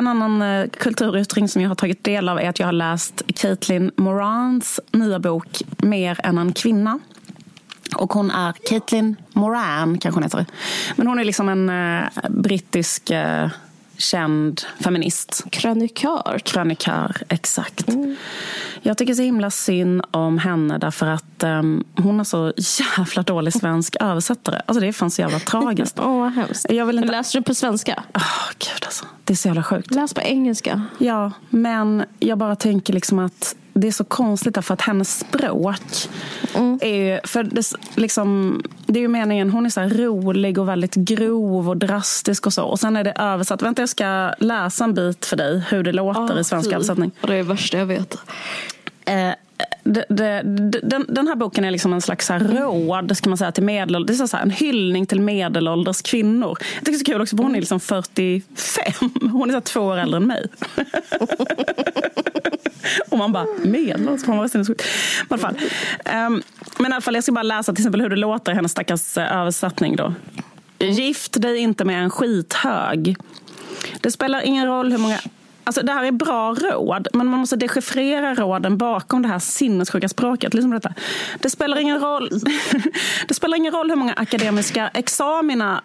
En 0.00 0.06
annan 0.06 0.42
eh, 0.42 0.68
kulturyttring 0.68 1.48
som 1.48 1.62
jag 1.62 1.68
har 1.68 1.74
tagit 1.74 2.04
del 2.04 2.28
av 2.28 2.38
är 2.38 2.48
att 2.48 2.58
jag 2.58 2.66
har 2.66 2.72
läst 2.72 3.22
Caitlin 3.34 3.90
Morans 3.96 4.80
nya 4.92 5.18
bok 5.18 5.62
Mer 5.78 6.20
än 6.24 6.38
en 6.38 6.52
kvinna. 6.52 6.98
Och 7.96 8.12
hon 8.12 8.30
är 8.30 8.52
Caitlin 8.52 9.16
Moran, 9.32 9.98
kanske 9.98 10.16
hon 10.16 10.22
heter. 10.22 10.46
Men 10.96 11.06
hon 11.06 11.18
är 11.18 11.24
liksom 11.24 11.48
en 11.48 11.70
uh, 11.70 12.08
brittisk 12.28 13.10
uh, 13.10 13.48
känd 13.96 14.60
feminist. 14.78 15.44
Krönikör. 15.50 16.40
Krönikör, 16.44 17.16
exakt. 17.28 17.88
Mm. 17.88 18.16
Jag 18.82 18.98
tycker 18.98 19.14
så 19.14 19.22
himla 19.22 19.50
synd 19.50 20.02
om 20.10 20.38
henne 20.38 20.78
därför 20.78 21.06
att 21.06 21.44
um, 21.44 21.84
hon 21.96 22.18
har 22.18 22.24
så 22.24 22.52
jävla 22.96 23.22
dålig 23.22 23.52
svensk 23.52 23.96
översättare. 24.00 24.62
Alltså 24.66 24.80
det 24.80 24.88
är 24.88 24.92
fan 24.92 25.10
så 25.10 25.22
jävla 25.22 25.38
tragiskt. 25.38 25.98
Åh, 26.02 26.06
oh, 26.06 26.28
hemskt. 26.28 26.66
Jag 26.70 26.86
vill 26.86 26.98
inte... 26.98 27.10
Läser 27.10 27.38
du 27.38 27.44
på 27.44 27.54
svenska? 27.54 28.02
Oh, 28.14 28.50
Gud 28.58 28.84
alltså. 28.84 29.04
Det 29.24 29.32
är 29.32 29.36
så 29.36 29.48
jävla 29.48 29.62
sjukt. 29.62 29.94
Läs 29.94 30.14
på 30.14 30.20
engelska. 30.20 30.82
Ja, 30.98 31.32
men 31.50 32.04
jag 32.18 32.38
bara 32.38 32.56
tänker 32.56 32.92
liksom 32.92 33.18
att 33.18 33.56
det 33.72 33.88
är 33.88 33.92
så 33.92 34.04
konstigt 34.04 34.54
därför 34.54 34.74
att 34.74 34.80
hennes 34.80 35.18
språk 35.18 36.08
mm. 36.54 36.78
är 36.82 36.94
ju, 36.94 37.20
för 37.24 37.42
det, 37.42 37.72
liksom, 37.94 38.62
det 38.86 38.98
är 38.98 39.00
ju 39.00 39.08
meningen, 39.08 39.50
hon 39.50 39.66
är 39.66 39.70
så 39.70 39.80
rolig 39.80 40.58
och 40.58 40.68
väldigt 40.68 40.94
grov 40.94 41.68
och 41.68 41.76
drastisk 41.76 42.46
och 42.46 42.52
så. 42.52 42.64
Och 42.64 42.80
sen 42.80 42.96
är 42.96 43.04
det 43.04 43.12
översatt. 43.12 43.62
Vänta 43.62 43.82
jag 43.82 43.88
ska 43.88 44.32
läsa 44.38 44.84
en 44.84 44.94
bit 44.94 45.26
för 45.26 45.36
dig 45.36 45.62
hur 45.68 45.82
det 45.82 45.92
låter 45.92 46.34
oh, 46.34 46.40
i 46.40 46.44
svensk 46.44 46.72
översättning. 46.72 47.10
Det 47.20 47.32
är 47.32 47.36
det 47.36 47.42
värsta 47.42 47.78
jag 47.78 47.86
vet. 47.86 48.16
Eh, 49.10 49.34
det, 49.84 50.04
det, 50.08 50.42
den, 50.82 51.06
den, 51.08 51.28
här 51.28 51.34
boken 51.34 51.64
är 51.64 51.70
liksom 51.70 51.92
en 51.92 52.00
slags 52.00 52.26
så 52.26 52.34
råd 52.34 53.16
ska 53.16 53.28
man 53.28 53.38
säga, 53.38 53.52
till 53.52 53.62
medelålders. 53.64 54.18
Det 54.18 54.24
är 54.24 54.26
så 54.26 54.36
här, 54.36 54.44
en 54.44 54.50
hyllning 54.50 55.06
till 55.06 55.20
medelålders 55.20 56.02
kvinnor. 56.02 56.58
Jag 56.74 56.84
tycker 56.84 56.92
det 56.92 56.96
är 56.96 56.98
så 56.98 57.04
kul 57.04 57.20
också, 57.20 57.36
för 57.36 57.44
hon 57.44 57.54
är 57.54 57.60
liksom 57.60 57.80
45. 57.80 58.92
Hon 59.32 59.50
är 59.50 59.54
så 59.54 59.60
två 59.60 59.80
år 59.80 59.96
äldre 59.96 60.16
än 60.16 60.26
mig. 60.26 60.46
Och 63.10 63.18
man 63.18 63.32
bara, 63.32 63.46
medelålders? 63.64 64.50
Sinnessjukt. 64.50 64.80
I 64.80 64.84
alla 65.28 65.38
fall. 65.38 65.54
Um, 66.26 66.42
men 66.78 66.92
i 66.92 66.94
alla 66.94 67.00
fall, 67.00 67.14
jag 67.14 67.24
ska 67.24 67.32
bara 67.32 67.42
läsa 67.42 67.72
till 67.72 67.82
exempel 67.82 68.00
hur 68.00 68.08
det 68.08 68.16
låter 68.16 68.52
i 68.52 68.54
hennes 68.54 68.72
stackars 68.72 69.18
uh, 69.18 69.36
översättning. 69.36 69.96
Då. 69.96 70.14
Gift 70.78 71.42
dig 71.42 71.58
inte 71.58 71.84
med 71.84 72.02
en 72.02 72.10
skithög. 72.10 73.16
Det 74.00 74.10
spelar 74.10 74.42
ingen 74.42 74.66
roll 74.66 74.92
hur 74.92 74.98
många 74.98 75.18
Alltså, 75.70 75.82
det 75.82 75.92
här 75.92 76.04
är 76.04 76.12
bra 76.12 76.54
råd, 76.54 77.08
men 77.12 77.26
man 77.26 77.40
måste 77.40 77.56
dechiffrera 77.56 78.34
råden 78.34 78.78
bakom 78.78 79.22
det 79.22 79.28
här 79.28 79.38
sinnessjuka 79.38 80.08
språket. 80.08 80.54
Liksom 80.54 80.70
detta. 80.70 80.94
Det, 81.38 81.50
spelar 81.50 81.78
ingen 81.78 82.00
roll, 82.00 82.28
det 83.28 83.34
spelar 83.34 83.56
ingen 83.56 83.72
roll 83.72 83.90
hur 83.90 83.96
många 83.96 84.12
akademiska 84.12 84.88
examina 84.88 85.82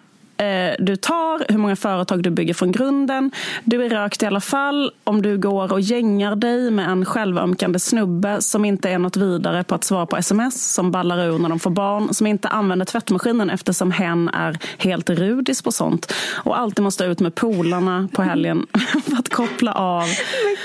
du 0.78 0.96
tar, 0.96 1.52
hur 1.52 1.58
många 1.58 1.76
företag 1.76 2.22
du 2.22 2.30
bygger 2.30 2.54
från 2.54 2.72
grunden. 2.72 3.30
Du 3.64 3.84
är 3.84 3.88
rökt 3.88 4.22
i 4.22 4.26
alla 4.26 4.40
fall 4.40 4.92
om 5.04 5.22
du 5.22 5.38
går 5.38 5.72
och 5.72 5.80
gängar 5.80 6.36
dig 6.36 6.70
med 6.70 6.88
en 6.88 7.04
självömkande 7.04 7.78
snubbe 7.78 8.42
som 8.42 8.64
inte 8.64 8.90
är 8.90 8.98
något 8.98 9.16
vidare 9.16 9.64
på 9.64 9.74
att 9.74 9.84
svara 9.84 10.06
på 10.06 10.16
sms, 10.16 10.74
som 10.74 10.90
ballar 10.90 11.18
ur 11.18 11.38
när 11.38 11.48
de 11.48 11.58
får 11.58 11.70
barn, 11.70 12.14
som 12.14 12.26
inte 12.26 12.48
använder 12.48 12.86
tvättmaskinen 12.86 13.50
eftersom 13.50 13.90
hen 13.90 14.28
är 14.28 14.58
helt 14.78 15.10
rudis 15.10 15.62
på 15.62 15.72
sånt 15.72 16.12
och 16.34 16.58
alltid 16.58 16.82
måste 16.82 17.04
ut 17.04 17.20
med 17.20 17.34
polarna 17.34 18.08
på 18.12 18.22
helgen 18.22 18.66
för 19.04 19.16
att 19.16 19.28
koppla 19.28 19.72
av. 19.72 20.06
Men 20.44 20.56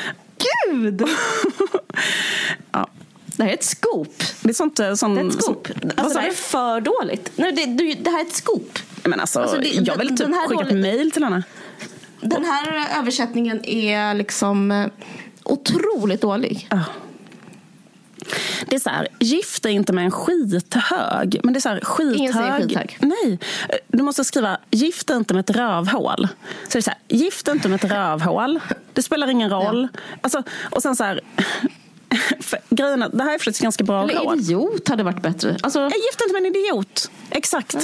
gud! 0.82 1.02
ja. 2.72 2.88
Det 3.38 3.44
här 3.44 3.50
är 3.50 3.54
ett 3.54 3.64
scoop. 3.64 4.24
Det 4.42 4.50
är, 4.50 4.54
sånt, 4.54 4.80
eh, 4.80 4.94
sån, 4.94 5.16
det 5.16 5.22
är 5.22 5.28
ett 5.28 5.44
scoop. 5.44 5.68
Alltså, 5.98 6.20
det 6.20 6.28
är 6.28 6.32
för 6.32 6.82
dåligt. 6.82 7.32
Nej, 7.36 7.52
det, 7.52 7.94
det 7.94 8.10
här 8.10 8.20
är 8.20 8.26
ett 8.26 8.36
scoop. 8.36 8.80
Men 9.04 9.20
alltså, 9.20 9.40
alltså 9.40 9.58
det, 9.58 9.68
jag 9.68 9.98
vill 9.98 10.18
typ 10.18 10.28
skicka 10.48 10.64
ett 10.64 10.78
mejl 10.78 11.12
till 11.12 11.24
henne. 11.24 11.44
Den 12.22 12.46
här 12.46 13.00
översättningen 13.00 13.66
är 13.66 14.14
liksom... 14.14 14.90
otroligt 15.44 16.22
dålig. 16.22 16.68
Ja. 16.70 16.80
Det 18.66 18.76
är 18.76 18.80
så 18.80 18.90
här, 18.90 19.08
gift 19.20 19.64
dig 19.64 19.74
inte 19.74 19.94
med 19.94 20.06
en 20.06 20.12
skithög. 20.12 21.40
Men 21.44 21.54
det 21.54 21.58
är 21.58 21.62
så 21.62 21.70
här, 21.70 21.80
skithög. 21.84 22.18
Ingen 22.18 22.34
säger 22.34 22.60
skithög. 22.60 22.98
Nej, 23.00 23.40
du 23.88 24.04
måste 24.04 24.24
skriva 24.24 24.58
gift 24.72 25.08
dig 25.08 25.18
inte 25.18 25.34
med 25.34 25.40
ett 25.50 25.56
rövhål. 25.56 26.28
Så 26.64 26.70
det 26.72 26.78
är 26.78 26.82
så 26.82 26.90
här, 26.90 27.00
gift 27.08 27.46
dig 27.46 27.56
inte 27.56 27.70
med 27.70 27.84
ett 27.86 27.92
rövhål. 27.92 28.60
Det 28.94 29.02
spelar 29.04 29.28
ingen 29.28 29.50
roll. 29.50 29.88
Alltså, 30.22 30.44
och 30.70 30.82
sen 30.82 30.96
så 30.96 31.04
här, 31.04 31.22
för, 32.40 32.60
grejen 32.70 33.02
är, 33.02 33.10
det 33.10 33.24
här 33.24 33.34
är 33.34 33.40
faktiskt 33.40 33.62
ganska 33.62 33.84
bra 33.84 34.04
Eller 34.04 34.22
råd. 34.22 34.40
idiot 34.40 34.88
hade 34.88 35.04
varit 35.04 35.22
bättre. 35.22 35.58
Alltså, 35.64 35.80
Jag 35.80 35.92
gifter 35.92 36.24
inte 36.26 36.34
med 36.34 36.46
en 36.46 36.56
idiot. 36.56 37.12
Exakt. 37.30 37.76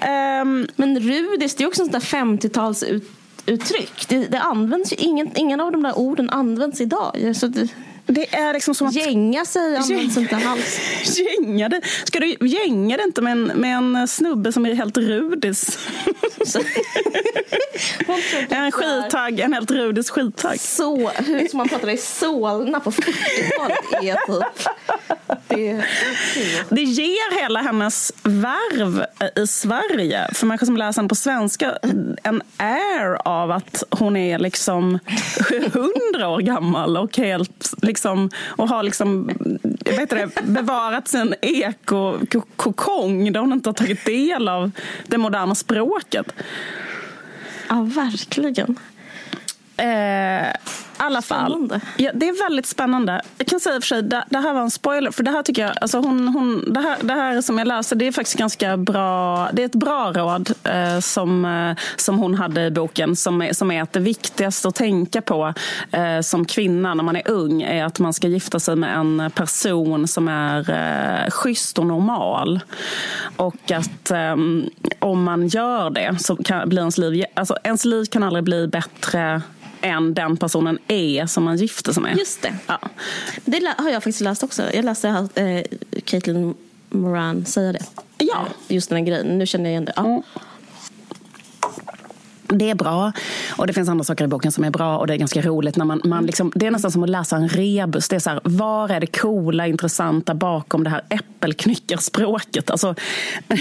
Um, 0.00 0.66
men 0.76 1.00
rudis, 1.00 1.54
det 1.54 1.64
är 1.64 1.68
också 1.68 1.82
sånt 1.82 1.92
där 1.92 2.00
50-talsuttryck. 2.00 4.08
Det, 4.08 4.26
det 4.26 4.40
används 4.40 4.92
ju, 4.92 4.96
ingen, 4.96 5.36
ingen 5.36 5.60
av 5.60 5.72
de 5.72 5.82
där 5.82 5.98
orden 5.98 6.30
används 6.30 6.80
idag. 6.80 7.36
Så 7.36 7.46
det, 7.46 7.68
det 8.06 8.34
är 8.34 8.52
liksom 8.52 8.74
som 8.74 8.86
att... 8.86 8.94
gänga 8.94 9.44
sig 9.44 9.76
används 9.76 10.16
inte 10.16 10.36
alls. 10.36 10.80
Gänga 11.18 11.68
det. 11.68 11.80
Ska 12.04 12.20
du 12.20 12.36
gänga 12.40 12.96
det 12.96 13.02
inte 13.02 13.22
med 13.22 13.32
en, 13.32 13.44
med 13.44 13.76
en 13.76 14.08
snubbe 14.08 14.52
som 14.52 14.66
är 14.66 14.74
helt 14.74 14.96
rudis? 14.96 15.78
En 18.48 18.72
skittagg, 18.72 19.40
en 19.40 19.52
helt 19.52 19.70
rudis 19.70 20.10
skittagg. 20.10 20.60
Så, 20.60 21.08
hur 21.08 21.48
som 21.48 21.58
man 21.58 21.68
pratade 21.68 21.92
i 21.92 21.96
Solna 21.96 22.80
på 22.80 22.90
40-talet 22.90 23.78
är 24.00 24.16
typ... 26.34 26.66
Det 26.68 26.82
ger 26.82 27.42
hela 27.42 27.60
hennes 27.60 28.12
värv 28.22 29.04
i 29.36 29.46
Sverige, 29.46 30.28
för 30.34 30.46
människor 30.46 30.66
som 30.66 30.76
läser 30.76 31.02
den 31.02 31.08
på 31.08 31.14
svenska, 31.14 31.78
en 32.22 32.42
air 32.56 33.28
av 33.28 33.50
att 33.50 33.84
hon 33.90 34.16
är 34.16 34.38
liksom 34.38 34.98
hundra 35.72 36.28
år 36.28 36.40
gammal 36.40 36.96
och 36.96 37.16
helt 37.16 37.72
liksom, 37.96 38.30
och 38.46 38.68
har 38.68 38.82
liksom, 38.82 39.30
heter 39.84 40.16
det, 40.16 40.42
bevarat 40.42 41.08
sin 41.08 41.34
ekokokong 41.42 43.32
där 43.32 43.40
hon 43.40 43.52
inte 43.52 43.68
har 43.68 43.74
tagit 43.74 44.04
del 44.04 44.48
av 44.48 44.70
det 45.06 45.18
moderna 45.18 45.54
språket. 45.54 46.32
ja, 47.68 47.82
verkligen. 47.82 48.78
Eh, 49.76 50.48
alla 50.96 51.22
fall. 51.22 51.80
Ja, 51.96 52.10
det 52.14 52.28
är 52.28 52.48
väldigt 52.48 52.66
spännande. 52.66 53.22
Jag 53.38 53.46
kan 53.46 53.60
säga 53.60 53.80
för 53.80 53.86
sig, 53.86 54.02
det, 54.02 54.24
det 54.30 54.38
här 54.38 54.54
var 54.54 54.60
en 54.60 54.70
spoiler. 54.70 55.10
För 55.10 55.22
det 55.22 55.30
här 55.30 55.42
tycker 55.42 55.62
jag, 55.62 55.72
alltså 55.80 55.98
hon, 55.98 56.28
hon, 56.28 56.72
det, 56.72 56.80
här, 56.80 56.96
det 57.02 57.14
här 57.14 57.40
som 57.40 57.58
jag 57.58 57.68
läser, 57.68 57.96
det 57.96 58.06
är 58.06 58.12
faktiskt 58.12 58.38
ganska 58.38 58.76
bra. 58.76 59.48
Det 59.52 59.62
är 59.62 59.66
ett 59.66 59.74
bra 59.74 60.12
råd 60.12 60.50
eh, 60.64 61.00
som, 61.00 61.44
eh, 61.44 61.76
som 61.96 62.18
hon 62.18 62.34
hade 62.34 62.64
i 62.64 62.70
boken. 62.70 63.16
Som 63.16 63.42
är, 63.42 63.52
som 63.52 63.70
är 63.70 63.82
att 63.82 63.92
det 63.92 64.00
viktigaste 64.00 64.68
att 64.68 64.74
tänka 64.74 65.22
på 65.22 65.54
eh, 65.90 66.20
som 66.20 66.44
kvinna 66.44 66.94
när 66.94 67.04
man 67.04 67.16
är 67.16 67.30
ung 67.30 67.62
är 67.62 67.84
att 67.84 67.98
man 67.98 68.12
ska 68.12 68.28
gifta 68.28 68.60
sig 68.60 68.76
med 68.76 68.96
en 68.96 69.30
person 69.34 70.08
som 70.08 70.28
är 70.28 70.70
eh, 70.70 71.30
schysst 71.30 71.78
och 71.78 71.86
normal. 71.86 72.60
Och 73.36 73.70
att 73.70 74.10
eh, 74.10 74.36
om 74.98 75.22
man 75.24 75.48
gör 75.48 75.90
det 75.90 76.16
så 76.18 76.36
kan, 76.36 76.68
blir 76.68 76.78
ens 76.78 76.98
liv, 76.98 77.24
alltså 77.34 77.56
ens 77.64 77.84
liv 77.84 78.04
kan 78.04 78.22
aldrig 78.22 78.44
bli 78.44 78.68
bättre 78.68 79.42
än 79.86 80.14
den 80.14 80.36
personen 80.36 80.78
är 80.88 81.26
som 81.26 81.44
man 81.44 81.56
gifter 81.56 81.92
sig 81.92 82.02
med. 82.02 82.16
Just 82.18 82.42
det. 82.42 82.54
Ja. 82.66 82.78
Det 83.44 83.74
har 83.78 83.90
jag 83.90 84.02
faktiskt 84.02 84.20
läst 84.20 84.42
också. 84.42 84.62
Jag 84.74 84.84
läste 84.84 85.10
att 85.10 85.38
eh, 85.38 85.60
Caitlin 86.04 86.54
Moran 86.90 87.44
säga 87.44 87.72
det. 87.72 87.84
Ja. 88.18 88.46
Eh, 88.68 88.74
Just 88.74 88.88
den 88.88 88.98
här 88.98 89.04
grejen. 89.04 89.38
Nu 89.38 89.46
känner 89.46 89.64
jag 89.64 89.70
igen 89.70 89.84
det. 89.84 89.92
Ja. 89.96 90.04
Mm. 90.04 90.22
Det 92.48 92.70
är 92.70 92.74
bra. 92.74 93.12
Och 93.56 93.66
det 93.66 93.72
finns 93.72 93.88
andra 93.88 94.04
saker 94.04 94.24
i 94.24 94.28
boken 94.28 94.52
som 94.52 94.64
är 94.64 94.70
bra 94.70 94.98
och 94.98 95.06
det 95.06 95.14
är 95.14 95.16
ganska 95.18 95.42
roligt. 95.42 95.76
när 95.76 95.84
man, 95.84 96.00
man 96.04 96.26
liksom, 96.26 96.52
Det 96.54 96.66
är 96.66 96.70
nästan 96.70 96.90
som 96.92 97.02
att 97.02 97.10
läsa 97.10 97.36
en 97.36 97.48
rebus. 97.48 98.08
Det 98.08 98.16
är 98.16 98.20
så 98.20 98.30
här, 98.30 98.40
var 98.44 98.88
är 98.88 99.00
det 99.00 99.06
coola, 99.06 99.66
intressanta 99.66 100.34
bakom 100.34 100.84
det 100.84 100.90
här 100.90 101.02
äppelknyckarspråket? 101.10 102.70
Alltså, 102.70 102.94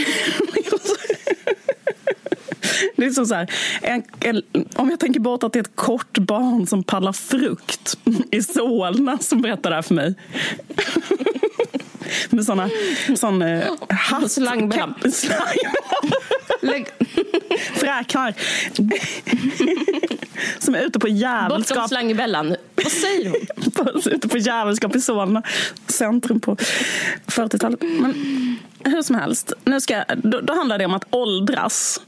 det 2.96 3.06
är 3.06 3.10
som 3.10 3.26
så 3.26 3.36
här, 3.36 3.52
en, 3.82 4.04
en, 4.20 4.42
om 4.76 4.90
jag 4.90 5.00
tänker 5.00 5.20
bort 5.20 5.44
att 5.44 5.54
det 5.54 5.60
är 5.60 5.64
ett 5.64 5.76
kort 5.76 6.18
barn 6.18 6.68
som 6.68 6.84
pallar 6.84 7.14
frukt 7.14 7.98
i 8.32 8.44
Solna 8.44 9.18
som 9.18 9.42
berättar 9.42 9.70
det 9.70 9.76
här 9.76 9.84
för 9.84 9.94
mig. 9.94 10.14
Med 12.30 12.46
såna, 12.46 12.70
sån 13.16 13.42
eh, 13.42 13.64
hatt... 13.90 14.32
Slangbella. 14.32 14.94
Slang, 15.12 15.58
Lägg 16.62 16.88
fräknar. 17.74 18.34
Som 20.60 20.76
är 20.76 20.82
ute 20.82 21.00
på 21.00 21.08
jävelskap. 21.08 21.90
slangbällan. 21.90 22.56
Vad 22.76 22.92
säger 22.92 23.30
hon? 23.30 24.14
ute 24.14 24.28
på 24.28 24.38
jävelskap 24.38 24.96
i 24.96 25.02
Solna. 25.02 25.44
Centrum 25.88 26.40
på 26.40 26.56
40-talet. 27.28 27.82
Men 27.82 28.14
hur 28.84 29.02
som 29.02 29.16
helst. 29.16 29.54
Nu 29.64 29.82
ska, 29.82 30.04
då, 30.16 30.42
då 30.42 30.54
handlar 30.54 30.78
det 30.78 30.86
om 30.86 30.94
att 30.94 31.06
åldras. 31.10 32.02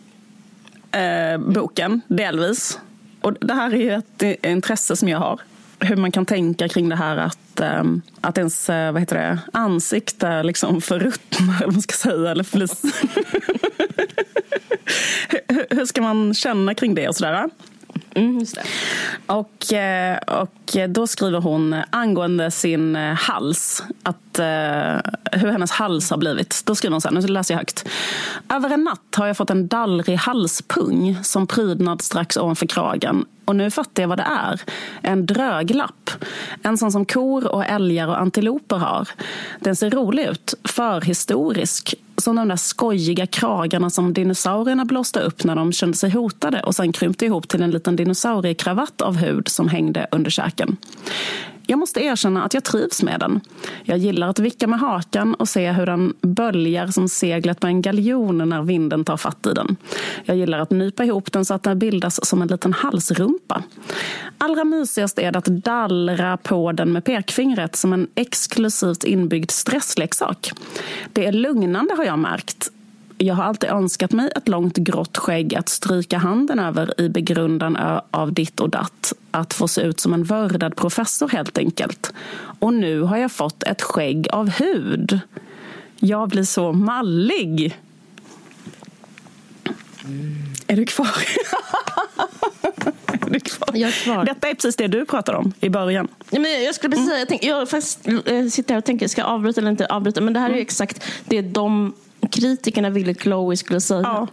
Eh, 0.98 1.38
boken, 1.38 2.02
delvis. 2.08 2.80
Och 3.22 3.34
det 3.34 3.54
här 3.54 3.74
är 3.74 3.78
ju 3.78 3.92
ett 3.92 4.46
intresse 4.46 4.96
som 4.96 5.10
jag 5.10 5.20
har. 5.20 5.40
Hur 5.80 5.96
man 5.96 6.12
kan 6.12 6.26
tänka 6.26 6.68
kring 6.68 6.90
det 6.90 6.96
här 6.96 7.18
att, 7.18 7.60
eh, 7.60 7.84
att 8.22 8.38
ens 8.38 8.70
eh, 8.70 8.92
vad 8.92 9.02
heter 9.02 9.16
det, 9.16 9.40
ansikte 9.54 10.44
liksom 10.44 10.82
förruttnar, 10.82 11.56
eller 11.58 11.66
vad 11.66 11.74
man 11.74 11.82
ska 11.82 11.96
säga. 11.96 12.32
Eller 12.32 12.44
flis. 12.44 12.82
hur, 15.48 15.76
hur 15.76 15.86
ska 15.86 16.02
man 16.02 16.34
känna 16.34 16.74
kring 16.74 16.96
det 16.96 17.08
och 17.08 17.16
sådär? 17.16 17.50
Mm. 18.18 18.46
Och, 19.26 19.74
eh, 19.74 20.18
och 20.18 20.78
då 20.90 21.08
skriver 21.08 21.40
hon 21.40 21.76
angående 21.90 22.52
sin 22.52 22.96
eh, 22.96 23.14
hals, 23.14 23.84
att, 24.04 24.40
eh, 24.40 25.12
hur 25.32 25.52
hennes 25.52 25.72
hals 25.72 26.10
har 26.10 26.18
blivit. 26.18 26.62
Då 26.66 26.76
skriver 26.76 26.92
hon 26.92 27.02
så 27.02 27.08
här, 27.08 27.16
nu 27.16 27.28
läser 27.28 27.54
jag 27.54 27.60
högt. 27.60 27.88
Över 28.50 28.70
en 28.70 28.84
natt 28.84 29.16
har 29.16 29.28
jag 29.28 29.38
fått 29.38 29.50
en 29.50 29.68
dallrig 29.68 30.16
halspung 30.16 31.18
som 31.24 31.48
prydnad 31.48 32.02
strax 32.02 32.38
ovanför 32.38 32.68
kragen. 32.68 33.26
Och 33.46 33.56
nu 33.56 33.72
fattar 33.72 34.04
jag 34.04 34.08
vad 34.08 34.18
det 34.18 34.28
är. 34.44 34.62
En 35.02 35.26
dröglapp. 35.26 36.10
En 36.64 36.78
sån 36.78 36.92
som 36.92 37.06
kor 37.06 37.48
och 37.48 37.66
älgar 37.66 38.08
och 38.08 38.22
antiloper 38.22 38.76
har. 38.76 39.10
Den 39.60 39.76
ser 39.76 39.90
rolig 39.90 40.26
ut, 40.26 40.54
förhistorisk. 40.64 41.96
Som 42.22 42.36
de 42.36 42.48
där 42.48 42.56
skojiga 42.56 43.28
kragarna 43.28 43.90
som 43.90 44.14
dinosaurierna 44.14 44.86
blåste 44.86 45.20
upp 45.20 45.44
när 45.44 45.56
de 45.56 45.72
kände 45.72 45.98
sig 45.98 46.10
hotade 46.10 46.62
och 46.62 46.76
sen 46.76 46.92
krympte 46.92 47.26
ihop 47.26 47.48
till 47.48 47.62
en 47.62 47.72
liten 47.72 47.96
dinosauriekravatt 47.96 49.02
av 49.02 49.16
hud 49.18 49.48
som 49.48 49.68
hängde 49.68 50.08
under 50.12 50.32
käken. 50.32 50.78
Jag 51.70 51.80
måste 51.80 52.04
erkänna 52.04 52.44
att 52.44 52.54
jag 52.54 52.64
trivs 52.64 53.04
med 53.04 53.20
den. 53.20 53.42
Jag 53.84 53.98
gillar 53.98 54.30
att 54.30 54.40
vicka 54.40 54.68
med 54.68 54.80
hakan 54.80 55.34
och 55.34 55.50
se 55.50 55.72
hur 55.72 55.86
den 55.86 56.14
böljar 56.22 56.88
som 56.88 57.10
seglet 57.10 57.60
på 57.60 57.68
en 57.68 57.82
galjon 57.82 58.50
när 58.50 58.62
vinden 58.62 59.06
tar 59.06 59.18
fatt 59.18 59.48
i 59.48 59.54
den. 59.54 59.76
Jag 60.26 60.38
gillar 60.38 60.60
att 60.60 60.72
nypa 60.72 61.04
ihop 61.04 61.32
den 61.32 61.46
så 61.46 61.54
att 61.54 61.64
den 61.64 61.80
bildas 61.80 62.26
som 62.26 62.42
en 62.42 62.48
liten 62.48 62.74
halsrumpa. 62.74 63.64
Allra 64.38 64.64
mysigast 64.64 65.20
är 65.20 65.32
det 65.32 65.40
att 65.40 65.46
dallra 65.46 66.38
på 66.38 66.72
den 66.72 66.92
med 66.92 67.06
pekfingret 67.06 67.76
som 67.76 67.94
en 67.94 68.08
exklusivt 68.16 69.04
inbyggd 69.04 69.52
stressleksak. 69.52 70.52
Det 71.14 71.26
är 71.26 71.32
lugnande 71.32 71.94
har 71.96 72.06
jag 72.06 72.20
märkt. 72.20 72.72
Jag 73.18 73.36
har 73.36 73.44
alltid 73.44 73.70
önskat 73.70 74.12
mig 74.12 74.30
ett 74.36 74.48
långt 74.48 74.78
grått 74.78 75.18
skägg 75.18 75.56
att 75.56 75.70
stryka 75.70 76.18
handen 76.18 76.60
över 76.60 77.02
i 77.02 77.10
begrundan 77.10 77.78
av 78.12 78.34
ditt 78.34 78.60
och 78.60 78.70
datt. 78.70 79.14
Att 79.32 79.54
få 79.54 79.68
se 79.68 79.82
ut 79.82 80.00
som 80.00 80.14
en 80.14 80.24
vördad 80.24 80.76
professor 80.76 81.30
helt 81.30 81.58
enkelt. 81.58 82.14
Och 82.60 82.74
nu 82.74 83.02
har 83.02 83.18
jag 83.18 83.32
fått 83.32 83.64
ett 83.64 83.82
skägg 83.82 84.28
av 84.32 84.50
hud. 84.50 85.20
Jag 86.00 86.30
blir 86.30 86.44
så 86.44 86.74
mallig. 86.74 87.78
Är 90.68 90.76
du 90.76 90.86
kvar? 90.86 91.08
är 93.06 93.30
du 93.30 93.40
kvar? 93.40 93.70
Jag 93.74 93.90
är 93.90 94.04
kvar. 94.04 94.26
Detta 94.26 94.50
är 94.50 94.54
precis 94.54 94.76
det 94.76 94.88
du 94.88 95.06
pratade 95.06 95.38
om 95.38 95.54
i 95.60 95.70
början. 95.70 96.08
Ja, 96.30 96.40
men 96.40 96.64
jag 96.64 96.76
skulle 96.76 96.92
precis 96.92 97.08
säga, 97.08 97.20
jag, 97.20 97.28
tänk, 97.28 97.44
jag 97.44 97.70
faktiskt, 97.70 98.08
eh, 98.08 98.46
sitter 98.46 98.74
här 98.74 98.78
och 98.78 98.86
tänker, 98.86 99.08
ska 99.08 99.22
jag 99.22 99.30
avbryta 99.30 99.62
eller 99.62 99.72
inte 99.72 99.86
avbryta? 99.86 100.22
Men 100.22 100.34
det 100.34 100.40
här 100.40 100.50
är 100.50 100.56
ju 100.56 100.62
exakt 100.62 101.04
det 101.26 101.42
de 101.42 101.94
kritikerna 102.32 102.90
ville 102.90 103.14
Chloe 103.14 103.58
skulle 103.58 103.82
säga. 103.82 104.02
Ja. 104.04 104.28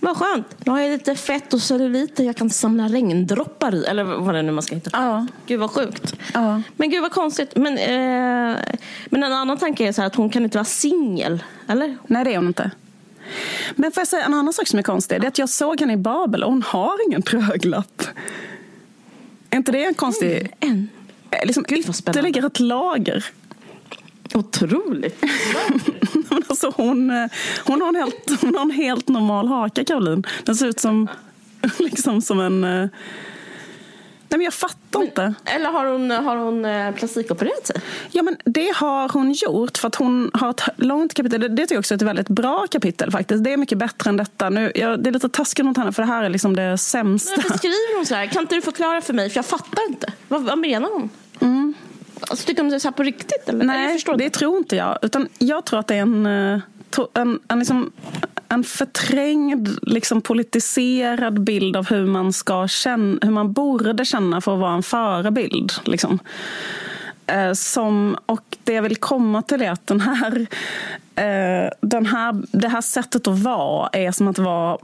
Vad 0.00 0.16
skönt, 0.16 0.66
nu 0.66 0.72
har 0.72 0.80
jag 0.80 0.90
lite 0.90 1.14
fett 1.14 1.54
och 1.54 1.60
celluliter 1.62 2.24
jag 2.24 2.36
kan 2.36 2.50
samla 2.50 2.88
regndroppar 2.88 3.74
i. 3.74 3.84
Eller 3.84 4.04
vad 4.04 4.34
det 4.34 4.42
nu 4.42 4.52
man 4.52 4.62
ska 4.62 4.74
hitta. 4.74 4.90
Ja. 4.92 5.26
Gud 5.46 5.60
vad 5.60 5.70
sjukt. 5.70 6.14
Ja. 6.34 6.62
Men 6.76 6.90
gud 6.90 7.02
vad 7.02 7.12
konstigt. 7.12 7.56
Men, 7.56 7.78
eh, 7.78 8.56
men 9.06 9.22
en 9.22 9.32
annan 9.32 9.56
tanke 9.58 9.88
är 9.88 9.92
så 9.92 10.02
att 10.02 10.14
hon 10.14 10.30
kan 10.30 10.44
inte 10.44 10.58
vara 10.58 10.64
singel. 10.64 11.42
Eller? 11.68 11.96
Nej, 12.06 12.24
det 12.24 12.32
är 12.32 12.36
hon 12.36 12.46
inte. 12.46 12.70
Men 13.76 13.92
får 13.92 14.00
jag 14.00 14.08
säga 14.08 14.24
en 14.24 14.34
annan 14.34 14.52
sak 14.52 14.68
som 14.68 14.78
är 14.78 14.82
konstig? 14.82 15.20
Det 15.20 15.26
är 15.26 15.28
att 15.28 15.38
jag 15.38 15.48
såg 15.48 15.80
henne 15.80 15.92
i 15.92 15.96
Babel 15.96 16.42
och 16.42 16.50
hon 16.50 16.62
har 16.62 17.06
ingen 17.08 17.22
tröglapp. 17.22 18.02
Är 19.50 19.56
inte 19.56 19.72
det 19.72 19.84
en 19.84 19.94
konstig... 19.94 20.52
En. 20.60 20.88
eh, 21.30 21.46
Liksom 21.46 21.64
Gud, 21.68 21.78
ytterligare 21.78 22.46
ett 22.46 22.60
lager. 22.60 23.24
Otroligt. 24.34 25.22
Men 26.30 26.42
alltså 26.48 26.72
hon, 26.76 27.10
eh, 27.10 27.26
hon, 27.64 27.80
har 27.80 27.88
en 27.88 27.94
helt, 27.96 28.40
hon 28.40 28.54
har 28.54 28.62
en 28.62 28.70
helt 28.70 29.08
normal 29.08 29.48
haka, 29.48 29.84
Caroline. 29.84 30.26
Den 30.44 30.56
ser 30.56 30.66
ut 30.66 30.80
som, 30.80 31.08
liksom 31.78 32.22
som 32.22 32.40
en... 32.40 32.64
eh, 32.64 32.88
Nej, 34.30 34.38
men 34.38 34.44
jag 34.44 34.54
fattar 34.54 35.02
inte. 35.02 35.34
Eller 35.44 35.70
har 35.70 35.86
hon, 35.86 36.10
har 36.10 36.36
hon 36.36 36.64
eh, 36.64 36.94
plastikopererat 36.94 37.66
sig? 37.66 37.76
Ja, 38.10 38.22
men 38.22 38.36
det 38.44 38.72
har 38.76 39.08
hon 39.08 39.32
gjort 39.32 39.78
för 39.78 39.88
att 39.88 39.94
hon 39.94 40.30
har 40.34 40.50
ett 40.50 40.62
långt 40.76 41.14
kapitel. 41.14 41.40
Det, 41.40 41.48
det 41.48 41.62
tycker 41.62 41.74
jag 41.74 41.80
också 41.80 41.94
är 41.94 41.96
ett 41.96 42.02
väldigt 42.02 42.28
bra 42.28 42.66
kapitel 42.70 43.10
faktiskt. 43.10 43.44
Det 43.44 43.52
är 43.52 43.56
mycket 43.56 43.78
bättre 43.78 44.10
än 44.10 44.16
detta. 44.16 44.50
Nu, 44.50 44.72
jag, 44.74 45.02
det 45.02 45.10
är 45.10 45.12
lite 45.12 45.28
taskigt 45.28 45.66
mot 45.66 45.76
henne 45.76 45.92
för 45.92 46.02
det 46.02 46.08
här 46.08 46.22
är 46.24 46.28
liksom 46.28 46.56
det 46.56 46.78
sämsta. 46.78 47.36
Varför 47.36 47.58
skriver 47.58 47.96
hon 47.96 48.06
så 48.06 48.14
här? 48.14 48.26
Kan 48.26 48.42
inte 48.42 48.54
du 48.54 48.62
förklara 48.62 49.00
för 49.00 49.12
mig? 49.14 49.30
För 49.30 49.38
jag 49.38 49.46
fattar 49.46 49.82
inte. 49.88 50.12
Vad, 50.28 50.42
vad 50.42 50.58
menar 50.58 50.88
hon? 50.92 51.10
Alltså, 52.20 52.46
tycker 52.46 52.62
hon 52.62 52.70
det 52.70 52.76
är 52.76 52.78
så 52.78 52.88
här 52.88 52.92
på 52.92 53.02
riktigt? 53.02 53.48
Eller? 53.48 53.60
Eller 53.60 53.74
Nej, 53.74 53.92
förstår 53.92 54.16
det 54.16 54.30
tror 54.30 54.58
inte 54.58 54.76
jag. 54.76 54.98
Utan 55.02 55.28
jag 55.38 55.64
tror 55.64 55.80
att 55.80 55.86
det 55.86 55.94
är 55.94 56.02
en, 56.02 56.26
eh, 56.26 56.60
en, 57.14 57.38
en, 57.48 57.58
liksom, 57.58 57.92
en 58.48 58.64
förträngd, 58.64 59.68
liksom 59.82 60.20
politiserad 60.20 61.40
bild 61.40 61.76
av 61.76 61.88
hur 61.88 62.06
man, 62.06 62.32
ska 62.32 62.68
känna, 62.68 63.18
hur 63.22 63.30
man 63.30 63.52
borde 63.52 64.04
känna 64.04 64.40
för 64.40 64.54
att 64.54 64.60
vara 64.60 64.74
en 64.74 64.82
förebild. 64.82 65.72
Liksom. 65.84 66.18
Eh, 67.26 67.52
Som, 67.52 68.16
och 68.26 68.56
det 68.64 68.72
jag 68.72 68.82
vill 68.82 68.96
komma 68.96 69.42
till 69.42 69.62
är 69.62 69.70
att 69.70 69.86
den 69.86 70.00
här, 70.00 70.46
eh, 71.14 71.70
den 71.80 72.06
här, 72.06 72.42
det 72.58 72.68
här 72.68 72.80
sättet 72.80 73.28
att 73.28 73.38
vara 73.38 73.88
är 73.92 74.12
som 74.12 74.28
att 74.28 74.38
vara 74.38 74.78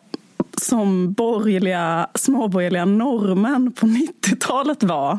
som 0.57 1.13
borgerliga, 1.13 2.09
småborgerliga 2.15 2.85
norrmän 2.85 3.73
på 3.73 3.87
90-talet 3.87 4.83
var. 4.83 5.19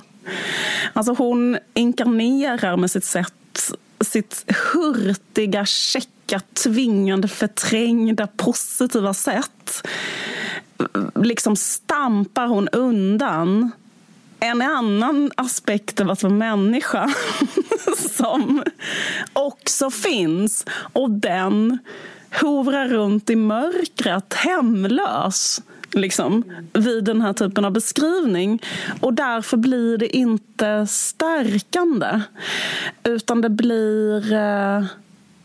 Alltså 0.93 1.13
hon 1.13 1.57
inkarnerar 1.73 2.78
med 2.78 2.91
sitt 2.91 3.05
sätt, 3.05 3.71
sitt 4.01 4.45
hurtiga, 4.73 5.65
käcka, 5.65 6.41
tvingande, 6.63 7.28
förträngda, 7.28 8.28
positiva 8.28 9.13
sätt. 9.13 9.88
Liksom 11.15 11.55
stampar 11.55 12.47
hon 12.47 12.67
undan 12.67 13.71
en 14.39 14.61
annan 14.61 15.32
aspekt 15.38 15.99
av 15.99 16.11
att 16.11 16.23
vara 16.23 16.34
människa 16.34 17.13
som 18.17 18.63
också 19.34 19.91
finns. 19.91 20.65
Och 20.93 21.11
den 21.11 21.80
hovrar 22.41 22.88
runt 22.88 23.30
i 23.30 23.36
mörkret 23.36 24.34
hemlös 24.34 25.61
liksom, 25.95 26.43
vid 26.73 27.03
den 27.03 27.21
här 27.21 27.33
typen 27.33 27.65
av 27.65 27.71
beskrivning. 27.71 28.61
Och 28.99 29.13
därför 29.13 29.57
blir 29.57 29.97
det 29.97 30.17
inte 30.17 30.87
stärkande. 30.87 32.21
Utan 33.03 33.41
det 33.41 33.49
blir 33.49 34.33
eh, 34.33 34.85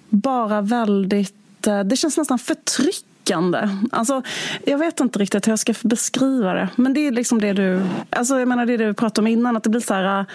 bara 0.09 0.61
väldigt... 0.61 1.67
Eh, 1.67 1.81
det 1.81 1.97
känns 1.97 2.17
nästan 2.17 2.39
förtryckande. 2.39 3.69
Alltså, 3.93 4.23
jag 4.67 4.79
vet 4.79 5.01
inte 5.01 5.19
riktigt 5.19 5.47
hur 5.47 5.53
jag 5.53 5.59
ska 5.59 5.75
beskriva 5.83 6.55
det. 6.55 6.69
Men 6.77 6.95
det 6.95 7.07
är 7.07 7.11
liksom 7.13 7.41
det 7.41 7.53
du, 7.53 7.83
alltså, 8.11 8.39
jag 8.39 8.49
menar 8.49 8.67
det 8.67 8.77
du 8.77 8.95
pratade 8.95 9.21
om 9.21 9.27
innan. 9.27 9.57
Att 9.57 9.63
det 9.65 9.71
blir 9.71 9.81
så 9.81 9.95
här... 9.95 10.21
eh, 10.21 10.27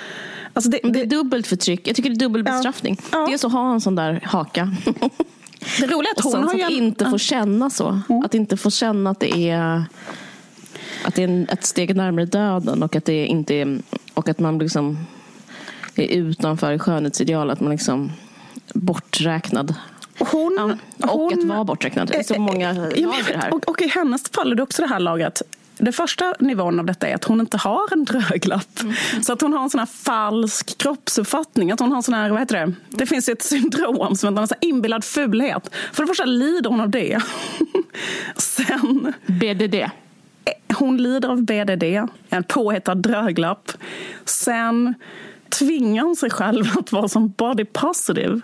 Alltså 0.53 0.70
det, 0.70 0.80
Det 0.84 0.89
det, 0.89 1.01
är 1.01 1.05
dubbelt 1.05 1.47
förtryck. 1.47 1.88
Jag 1.88 1.95
tycker 1.95 2.09
det 2.09 2.16
är 2.16 2.20
dubbel 2.20 2.43
bestraffning. 2.43 2.97
Ja. 3.11 3.26
Dels 3.30 3.45
att 3.45 3.51
ha 3.51 3.74
en 3.74 3.82
sån 3.82 3.95
där 3.95 4.22
haka. 4.24 4.70
det 5.80 5.88
roliga 5.88 6.11
är 6.11 6.18
att 6.20 6.24
hon 6.24 6.43
har 6.43 6.53
ju 6.53 6.63
att 6.63 6.72
inte 6.72 7.05
få 7.05 7.18
känna 7.18 7.70
så. 7.70 8.01
Att 8.26 8.34
inte 8.34 8.57
få 8.57 8.72
känna 8.72 9.09
att 9.09 9.20
det 9.20 9.49
är 9.49 9.84
att 11.05 11.16
det 11.16 11.24
är 11.24 11.28
en, 11.28 11.47
ett 11.49 11.66
steg 11.66 11.95
närmare 11.95 12.26
döden 12.26 12.84
och 12.84 12.95
att 12.95 13.05
det 13.05 13.26
inte 13.26 13.55
är, 13.55 13.80
och 14.13 14.30
att 14.30 14.39
man 14.39 14.57
liksom 14.57 14.97
är 15.95 16.07
utanför 16.07 16.78
skönhetsideal. 16.78 17.49
Att 17.49 17.59
man 17.59 17.72
liksom 17.72 18.11
borträknad. 18.74 19.74
Hon, 20.20 20.78
Ja, 20.97 21.09
och 21.11 21.34
att 21.34 21.43
vara 21.43 21.63
borträknad. 21.63 22.07
Det 22.07 22.18
är 22.18 22.24
så 22.24 22.39
många 22.41 22.68
Ja, 22.68 22.74
men- 22.74 23.01
lager 23.01 23.38
här. 23.38 23.53
Och, 23.53 23.70
och 23.70 23.82
i 23.82 23.88
hennes 23.88 24.30
fall 24.30 24.51
är 24.51 24.55
det 24.55 24.63
också 24.63 24.82
det 24.82 24.88
här 24.88 24.99
lagret. 24.99 25.41
Den 25.78 25.93
första 25.93 26.36
nivån 26.39 26.80
av 26.80 26.86
detta 26.86 27.07
är 27.07 27.15
att 27.15 27.23
hon 27.23 27.39
inte 27.39 27.57
har 27.57 27.93
en 27.93 28.05
dröglapp. 28.05 28.82
Mm. 28.82 28.95
Så 29.23 29.34
att 29.34 29.41
hon 29.41 29.53
har 29.53 29.63
en 29.63 29.69
sån 29.69 29.80
här 29.80 29.86
falsk 29.86 30.78
kroppsuppfattning. 30.78 31.71
Att 31.71 31.80
hon 31.80 31.89
har 31.89 31.97
en 31.97 32.03
sån 32.03 32.13
här, 32.13 32.30
vad 32.30 32.39
heter 32.39 32.65
det? 32.65 32.73
Det 32.89 33.05
finns 33.05 33.30
ett 33.30 33.43
syndrom 33.43 34.15
som 34.15 34.30
heter 34.30 34.41
en 34.41 34.47
sån 34.47 34.57
inbillad 34.61 35.03
fulhet. 35.03 35.69
För 35.93 36.03
det 36.03 36.07
första 36.07 36.26
lider 36.26 36.69
hon 36.69 36.80
av 36.80 36.89
det. 36.89 37.21
Sen, 38.36 39.13
BDD. 39.26 39.76
hon 40.73 40.97
lider 40.97 41.30
av 41.30 41.43
BDD, 41.43 41.84
en 42.30 42.43
påhittad 42.43 42.95
dröglapp. 42.95 43.71
Sen 44.26 44.93
tvingar 45.49 46.03
hon 46.03 46.15
sig 46.15 46.30
själv 46.30 46.65
att 46.78 46.91
vara 46.91 47.07
som 47.07 47.30
body 47.30 47.65
positive 47.65 48.41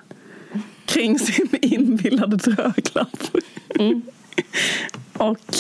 kring 0.86 1.20
sin 1.20 1.50
inbillade 1.62 2.36
dröglapp. 2.38 3.24
Och 5.14 5.56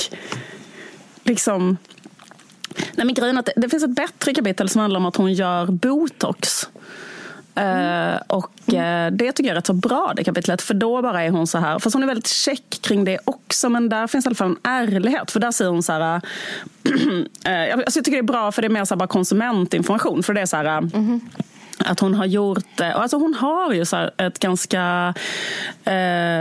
liksom... 1.23 1.77
Nej, 2.93 3.05
men 3.05 3.13
grejen 3.13 3.35
är 3.35 3.39
att 3.39 3.45
det, 3.45 3.53
det 3.55 3.69
finns 3.69 3.83
ett 3.83 3.95
bättre 3.95 4.33
kapitel 4.33 4.69
som 4.69 4.81
handlar 4.81 4.99
om 4.99 5.05
att 5.05 5.15
hon 5.15 5.33
gör 5.33 5.65
botox. 5.65 6.69
Mm. 7.55 8.13
Uh, 8.13 8.19
och 8.27 8.51
uh, 8.67 9.07
det 9.11 9.31
tycker 9.31 9.43
jag 9.43 9.49
är 9.49 9.55
rätt 9.55 9.67
så 9.67 9.73
bra 9.73 10.13
det 10.15 10.23
kapitlet 10.23 10.61
för 10.61 10.73
då 10.73 11.01
bara 11.01 11.23
är 11.23 11.29
hon 11.29 11.47
så 11.47 11.57
här, 11.57 11.79
fast 11.79 11.93
hon 11.93 12.03
är 12.03 12.07
väldigt 12.07 12.27
check 12.27 12.79
kring 12.81 13.05
det 13.05 13.19
också 13.25 13.69
men 13.69 13.89
där 13.89 14.07
finns 14.07 14.25
i 14.25 14.27
alla 14.27 14.35
fall 14.35 14.47
en 14.47 14.57
ärlighet 14.63 15.31
för 15.31 15.39
där 15.39 15.51
säger 15.51 15.71
hon 15.71 15.83
så 15.83 15.93
här 15.93 16.01
uh, 16.85 17.73
alltså 17.73 17.99
jag 17.99 18.05
tycker 18.05 18.11
det 18.11 18.17
är 18.17 18.23
bra 18.23 18.51
för 18.51 18.61
det 18.61 18.67
är 18.67 18.69
mer 18.69 18.85
så 18.85 18.93
här 18.93 18.99
bara 18.99 19.07
konsumentinformation 19.07 20.23
för 20.23 20.33
det 20.33 20.41
är 20.41 20.45
så 20.45 20.57
här 20.57 20.65
mm 20.65 21.21
att 21.85 21.99
hon 21.99 22.13
har 22.13 22.25
gjort 22.25 22.77
det. 22.77 22.93
Och 22.95 23.01
Alltså 23.01 23.17
hon 23.17 23.33
har 23.33 23.73
ju 23.73 23.85
så 23.85 24.09
ett 24.17 24.39
ganska... 24.39 25.13
Eh, 25.83 25.93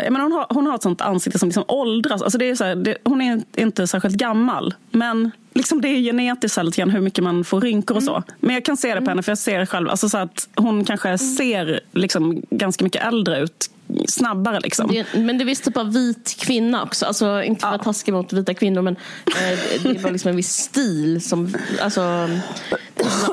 jag 0.05 0.12
menar 0.12 0.22
hon, 0.22 0.32
har, 0.32 0.47
hon 0.51 0.66
har 0.66 0.74
ett 0.74 0.82
sånt 0.82 1.01
ansikte 1.01 1.38
som 1.38 1.49
liksom 1.49 1.64
åldras. 1.68 2.22
Alltså 2.22 2.38
det 2.38 2.51
är 2.51 2.55
så 2.55 2.64
här, 2.64 2.74
det, 2.74 2.97
hon 3.05 3.20
är 3.20 3.43
inte 3.57 3.86
särskilt 3.86 4.16
gammal. 4.16 4.74
Men 4.91 5.30
liksom 5.55 5.80
det 5.80 5.88
är 5.88 6.01
genetiskt 6.01 6.55
så 6.55 6.61
här 6.61 6.64
lite 6.64 6.78
grann 6.78 6.91
hur 6.91 7.01
mycket 7.01 7.24
man 7.24 7.45
får 7.45 7.61
rynkor 7.61 7.97
och 7.97 8.03
så. 8.03 8.22
Men 8.41 8.55
jag 8.55 8.64
kan 8.64 8.76
se 8.76 8.95
det 8.95 9.01
på 9.01 9.11
henne 9.11 9.22
för 9.22 9.30
jag 9.30 9.38
ser 9.38 9.66
själv 9.66 9.91
alltså 9.91 10.09
så 10.09 10.18
att 10.18 10.49
hon 10.57 10.84
kanske 10.84 11.18
ser 11.18 11.80
liksom 11.93 12.43
ganska 12.51 12.84
mycket 12.84 13.05
äldre 13.05 13.41
ut 13.41 13.70
snabbare. 14.09 14.61
Liksom. 14.61 14.88
Det, 14.88 15.07
men 15.14 15.38
det 15.38 15.45
är 15.45 15.47
visst 15.47 15.64
typ 15.64 15.76
av 15.76 15.93
vit 15.93 16.36
kvinna 16.41 16.82
också. 16.82 17.07
Alltså, 17.07 17.43
inte 17.43 17.61
för 17.61 17.68
att 17.68 17.72
vara 17.72 17.84
taskig 17.84 18.14
mot 18.14 18.32
vita 18.32 18.55
kvinnor 18.55 18.82
men 18.82 18.97
eh, 19.26 19.59
det 19.82 19.88
är 19.88 20.03
bara 20.03 20.12
liksom 20.12 20.28
en 20.28 20.36
viss 20.36 20.53
stil. 20.53 21.20
Som, 21.20 21.55
alltså, 21.80 22.28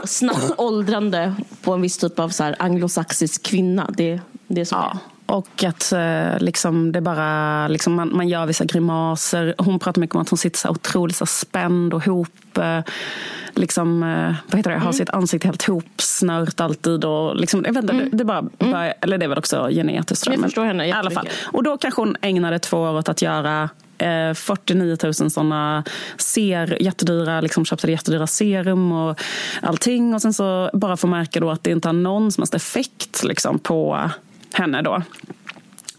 snabbt, 0.06 0.52
åldrande 0.58 1.36
på 1.62 1.74
en 1.74 1.82
viss 1.82 1.98
typ 1.98 2.20
av 2.20 2.30
så 2.30 2.44
här, 2.44 2.56
anglosaxisk 2.60 3.44
kvinna. 3.44 3.90
Det, 3.98 4.22
det 4.48 4.62
är 4.62 4.66
så 4.66 4.76
Ja. 4.76 5.00
Och 5.28 5.64
att 5.64 5.92
eh, 5.92 6.40
liksom, 6.40 6.92
det 6.92 7.02
bara, 7.02 7.68
liksom, 7.68 7.94
man, 7.94 8.16
man 8.16 8.28
gör 8.28 8.46
vissa 8.46 8.66
grimaser. 8.66 9.56
Hon 9.58 9.80
pratar 9.80 10.02
mycket 10.02 10.16
om 10.16 10.22
att 10.22 10.30
hon 10.30 10.38
sitter 10.38 10.60
så 10.60 10.70
otroligt 10.70 11.16
så 11.16 11.26
spänd 11.26 11.94
och 11.94 12.06
hop... 12.06 12.58
Eh, 12.58 12.80
liksom, 13.54 14.04
eh, 14.04 14.36
vad 14.48 14.58
heter 14.58 14.72
det? 14.72 14.78
Har 14.78 14.92
sitt 14.92 15.10
ansikte 15.10 15.48
helt 15.48 15.68
hopsnört 15.68 16.60
alltid. 16.60 17.06
Och 17.06 17.36
liksom, 17.36 17.64
jag 17.66 17.74
vet 17.74 17.84
inte, 17.84 17.94
det, 17.94 18.10
det 18.18 18.26
bara, 18.26 18.42
bara, 18.42 18.92
eller 18.92 19.18
det 19.18 19.26
är 19.26 19.30
väl 19.30 19.38
också 19.38 19.68
genetiskt. 19.72 20.26
Jag 20.26 20.40
men 20.40 20.44
förstår 20.44 20.66
henne 20.66 20.88
i 20.88 20.92
alla 20.92 21.12
fall. 21.12 21.30
Och 21.46 21.64
då 21.64 21.78
kanske 21.78 22.02
hon 22.02 22.16
ägnade 22.22 22.60
två 22.60 22.78
år 22.78 22.98
åt 22.98 23.10
att 23.10 23.22
göra 23.22 23.70
eh, 23.98 24.34
49 24.34 24.98
000 25.04 25.14
såna 25.14 25.84
ser, 26.18 26.82
jättedyra, 26.82 27.42
liksom 27.42 27.66
köpte 27.66 27.92
jättedyra 27.92 28.28
serum 28.28 28.92
och 28.92 29.22
allting. 29.62 30.14
Och 30.14 30.22
sen 30.22 30.34
så 30.34 30.70
bara 30.74 30.98
få 30.98 31.08
märka 31.08 31.40
då 31.40 31.52
att 31.52 31.64
det 31.64 31.72
inte 31.72 31.88
har 31.88 31.94
någon 31.94 32.32
som 32.32 32.42
helst 32.42 32.54
effekt 32.54 33.24
liksom, 33.24 33.60
på 33.60 34.10
henne 34.54 34.82
då. 34.82 35.02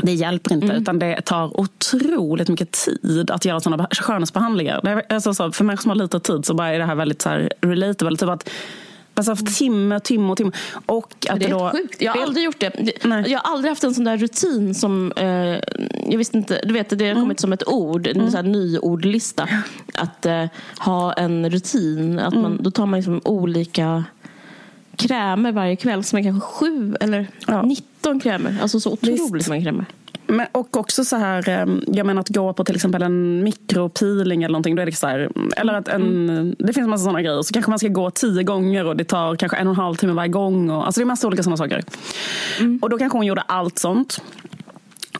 Det 0.03 0.12
hjälper 0.14 0.53
inte, 0.55 0.66
utan 0.72 0.99
det 0.99 1.20
tar 1.20 1.61
otroligt 1.61 2.49
mycket 2.49 2.70
tid 2.72 3.30
att 3.30 3.44
göra 3.44 3.61
sådana 3.61 3.88
skönhetsbehandlingar. 3.90 5.03
Alltså, 5.09 5.34
så, 5.34 5.53
för 5.53 5.64
människor 5.64 5.82
som 5.82 5.88
har 5.90 5.96
lite 5.96 6.20
tid 6.20 6.44
så 6.46 6.55
bara 6.55 6.68
är 6.68 6.78
det 6.78 6.84
här 6.84 6.94
väldigt 6.94 7.22
så 7.22 7.28
här, 7.28 7.51
relatable. 7.61 8.16
Typ 8.16 8.28
att, 8.28 8.51
alltså, 9.14 9.36
timme, 9.36 10.01
timme 10.01 10.30
och 10.30 10.36
timme. 10.36 10.53
Och 10.86 11.12
att 11.30 11.40
Det 11.40 11.46
är 11.46 11.51
då, 11.51 11.70
sjukt. 11.70 12.03
Jag 12.03 12.12
har 12.12 12.22
aldrig 12.22 12.44
gjort 12.44 12.61
det. 12.61 13.05
Nej. 13.05 13.24
Jag 13.30 13.38
har 13.38 13.53
aldrig 13.53 13.70
haft 13.70 13.84
en 13.84 13.94
sån 13.94 14.05
där 14.05 14.16
rutin 14.16 14.74
som... 14.74 15.12
Eh, 15.16 15.26
jag 16.11 16.18
visste 16.18 16.38
inte, 16.38 16.61
du 16.64 16.72
vet, 16.74 16.99
det 16.99 17.05
har 17.05 17.11
Mm. 17.11 17.22
kommit 17.22 17.40
som 17.40 17.53
ett 17.53 17.68
ord, 17.68 18.07
en 18.07 18.34
här 18.34 18.42
nyordlista. 18.42 19.49
Att 19.94 20.26
eh, 20.26 20.44
ha 20.78 21.12
en 21.12 21.51
rutin. 21.51 22.18
Att 22.18 22.32
Mm. 22.32 22.42
man, 22.42 22.59
då 22.62 22.70
tar 22.70 22.86
man 22.86 22.99
liksom 22.99 23.20
olika 23.24 24.05
krämer 24.99 25.53
varje 25.53 25.76
kväll. 25.76 26.05
Som 26.05 26.18
är 26.18 26.22
kanske 26.22 26.49
sju 26.49 26.96
eller 27.01 27.26
Ja. 27.46 27.62
19 27.62 28.20
krämer. 28.20 28.57
Alltså 28.62 28.80
så 28.80 28.92
otroligt 28.92 29.34
Visst. 29.34 29.49
många 29.49 29.62
krämer. 29.62 29.84
Men, 30.30 30.46
och 30.53 30.76
också 30.76 31.05
så 31.05 31.16
här, 31.16 31.49
eh, 31.49 31.66
jag 31.86 32.07
menar 32.07 32.20
att 32.20 32.28
gå 32.28 32.53
på 32.53 32.64
till 32.64 32.74
exempel 32.74 33.03
en 33.03 33.44
mikropeeling 33.44 34.42
eller 34.42 34.53
någonting. 34.53 34.76
Då 34.76 34.82
är 34.82 34.86
det 34.86 34.92
så 34.92 35.07
här, 35.07 35.30
eller 35.57 35.74
att 35.74 35.88
en, 35.88 36.57
det 36.59 36.72
finns 36.72 36.84
en 36.84 36.90
massa 36.90 37.05
sådana 37.05 37.22
grejer. 37.22 37.42
Så 37.42 37.53
kanske 37.55 37.70
man 37.70 37.78
ska 37.78 37.88
gå 37.88 38.11
tio 38.11 38.42
gånger 38.42 38.84
och 38.86 38.96
det 38.96 39.05
tar 39.05 39.36
kanske 39.36 39.57
en 39.57 39.66
och 39.66 39.72
en 39.74 39.80
halv 39.80 39.94
timme 39.94 40.12
varje 40.12 40.28
gång. 40.28 40.70
Och, 40.70 40.86
alltså 40.86 41.01
det 41.01 41.03
är 41.03 41.07
massa 41.07 41.26
olika 41.26 41.42
sådana 41.42 41.57
saker. 41.57 41.82
Och 42.82 42.90
då 42.90 42.99
kanske 42.99 43.18
hon 43.18 43.26
gjorde 43.26 43.40
allt 43.40 43.78
sånt. 43.78 44.22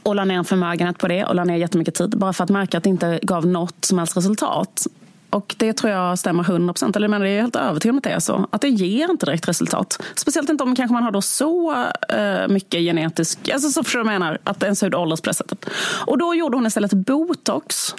Och 0.02 0.14
la 0.14 0.24
ner 0.24 0.34
en 0.38 0.44
förmögenhet 0.44 0.98
på 0.98 1.08
det 1.08 1.24
och 1.24 1.34
la 1.34 1.44
ner 1.44 1.56
jättemycket 1.56 1.94
tid. 1.94 2.18
Bara 2.18 2.32
för 2.32 2.44
att 2.44 2.50
märka 2.50 2.78
att 2.78 2.84
det 2.84 2.90
inte 2.90 3.18
gav 3.22 3.46
något 3.46 3.84
som 3.84 3.98
helst 3.98 4.16
resultat. 4.16 4.86
Och 5.30 5.55
det 5.59 5.72
tror 5.72 5.92
jag 5.92 6.18
stämmer 6.18 6.42
100 6.42 6.72
procent. 6.72 6.96
Eller 6.96 7.09
menar, 7.09 7.26
jag 7.26 7.34
är 7.34 7.40
helt 7.40 7.56
övertygad 7.56 7.92
om 7.92 7.98
att 7.98 8.05
det 8.05 8.10
är 8.10 8.20
så. 8.20 8.48
Att 8.50 8.60
det 8.60 8.68
ger 8.68 9.10
inte 9.10 9.26
direkt 9.26 9.48
resultat. 9.48 10.02
Speciellt 10.14 10.50
inte 10.50 10.64
om 10.64 10.76
kanske 10.76 10.92
man 10.92 11.02
har 11.02 11.10
då 11.10 11.22
så 11.22 11.72
uh, 11.72 12.48
mycket 12.48 12.80
genetisk... 12.80 13.48
Alltså 13.48 13.70
så 13.70 13.84
förstår 13.84 13.98
du 13.98 14.05
vad 14.05 14.14
jag 14.14 14.20
menar? 14.20 14.38
Att 14.44 14.62
ens 14.62 14.82
hud 14.82 14.94
åldras 14.94 15.20
på 15.20 15.30
det 15.30 15.34
sättet. 15.34 15.66
Och 16.06 16.18
då 16.18 16.34
gjorde 16.34 16.56
hon 16.56 16.66
istället 16.66 16.92
botox. 16.92 17.94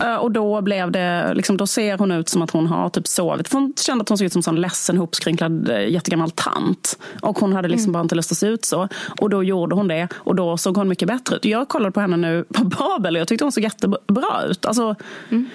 Eh, 0.00 0.14
och 0.14 0.30
då 0.30 0.60
blev 0.60 0.90
det, 0.90 1.34
liksom, 1.34 1.56
då 1.56 1.66
ser 1.66 1.98
hon 1.98 2.10
ut 2.12 2.28
som 2.28 2.42
att 2.42 2.50
hon 2.50 2.66
har 2.66 2.88
typ 2.88 3.06
sovit. 3.06 3.52
Hon 3.52 3.74
kände 3.76 4.02
att 4.02 4.08
hon 4.08 4.18
såg 4.18 4.24
ut 4.24 4.32
som 4.32 4.42
en 4.46 4.60
ledsen, 4.60 4.96
hopskrynklad, 4.96 5.70
eh, 5.70 5.88
jättegammal 5.88 6.30
tant. 6.30 6.98
Och 7.20 7.38
hon 7.38 7.52
hade 7.52 7.68
liksom 7.68 7.84
mm. 7.84 7.92
bara 7.92 8.02
inte 8.02 8.14
lust 8.14 8.32
att 8.32 8.38
se 8.38 8.46
ut 8.46 8.64
så. 8.64 8.88
Och 9.20 9.30
då 9.30 9.42
gjorde 9.42 9.74
hon 9.74 9.88
det 9.88 10.08
och 10.14 10.34
då 10.34 10.56
såg 10.56 10.76
hon 10.76 10.88
mycket 10.88 11.08
bättre 11.08 11.36
ut. 11.36 11.44
Jag 11.44 11.68
kollade 11.68 11.92
på 11.92 12.00
henne 12.00 12.16
nu 12.16 12.44
på 12.54 12.64
Babel 12.64 13.16
och 13.16 13.20
jag 13.20 13.28
tyckte 13.28 13.44
hon 13.44 13.52
såg 13.52 13.64
jättebra 13.64 14.42
ut. 14.48 14.66
Alltså, 14.66 14.94
mm. 15.30 15.46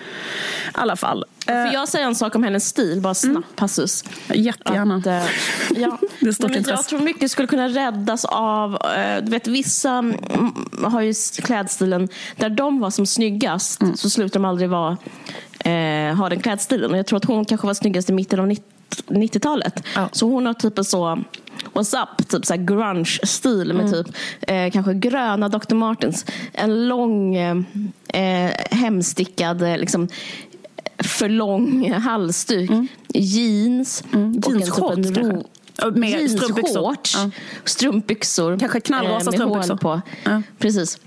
i 0.65 0.71
alla 0.71 0.95
fall. 0.95 1.25
Får 1.47 1.73
jag 1.73 1.87
säga 1.87 2.05
en 2.05 2.15
sak 2.15 2.35
om 2.35 2.43
hennes 2.43 2.67
stil? 2.67 3.01
Bara 3.01 3.13
snabb 3.13 3.35
mm. 3.35 3.43
passus. 3.55 4.03
Jättegärna. 4.33 4.95
Att, 4.95 5.07
äh, 5.07 5.23
ja. 5.75 5.97
det 6.19 6.27
är 6.27 6.31
stort 6.31 6.51
men 6.51 6.63
jag 6.67 6.85
tror 6.85 6.99
mycket 6.99 7.31
skulle 7.31 7.47
kunna 7.47 7.67
räddas 7.67 8.25
av, 8.25 8.77
äh, 8.97 9.23
du 9.23 9.31
vet 9.31 9.47
vissa 9.47 9.91
mm, 9.91 10.15
har 10.83 11.01
ju 11.01 11.13
klädstilen, 11.43 12.09
där 12.35 12.49
de 12.49 12.79
var 12.79 12.89
som 12.89 13.05
snyggast 13.05 13.81
mm. 13.81 13.97
så 13.97 14.09
slutar 14.09 14.39
de 14.39 14.45
aldrig 14.45 14.69
vara, 14.69 14.97
äh, 15.59 16.15
ha 16.15 16.29
den 16.29 16.39
klädstilen. 16.39 16.91
Och 16.91 16.97
jag 16.97 17.05
tror 17.05 17.17
att 17.17 17.25
hon 17.25 17.45
kanske 17.45 17.67
var 17.67 17.73
snyggast 17.73 18.09
i 18.09 18.13
mitten 18.13 18.39
av 18.39 18.47
90-talet. 19.07 19.83
Ja. 19.95 20.09
Så 20.11 20.29
hon 20.29 20.45
har 20.45 20.53
typ 20.53 20.77
en 20.77 20.83
så 20.83 21.19
What's 21.73 22.03
up, 22.03 22.29
typ 22.29 22.45
så 22.45 22.55
grunge-stil 22.55 23.73
med 23.73 23.85
mm. 23.85 23.91
typ 23.91 24.15
eh, 24.41 24.71
kanske 24.71 24.93
gröna 24.93 25.49
Dr. 25.49 25.75
Martens. 25.75 26.25
En 26.53 26.87
lång 26.87 27.35
eh, 27.35 28.51
hemstickad 28.71 29.61
liksom, 29.61 30.07
för 30.99 31.29
lång 31.29 31.91
halsduk, 31.91 32.69
mm. 32.69 32.87
jeans 33.13 34.03
mm. 34.13 34.41
och 34.45 34.51
jeansshorts, 34.51 34.97
en 34.97 35.15
ro, 35.15 35.43
med 35.91 36.09
jeansshorts, 36.09 37.15
ja. 37.15 37.31
strumpbyxor 37.63 38.59
kanske 38.59 38.79
knallrosa 38.79 39.29
eh, 39.29 39.35
strumpbyxor. 39.35 39.75
på. 39.75 40.01
Ja. 40.23 40.41
Precis. 40.59 40.99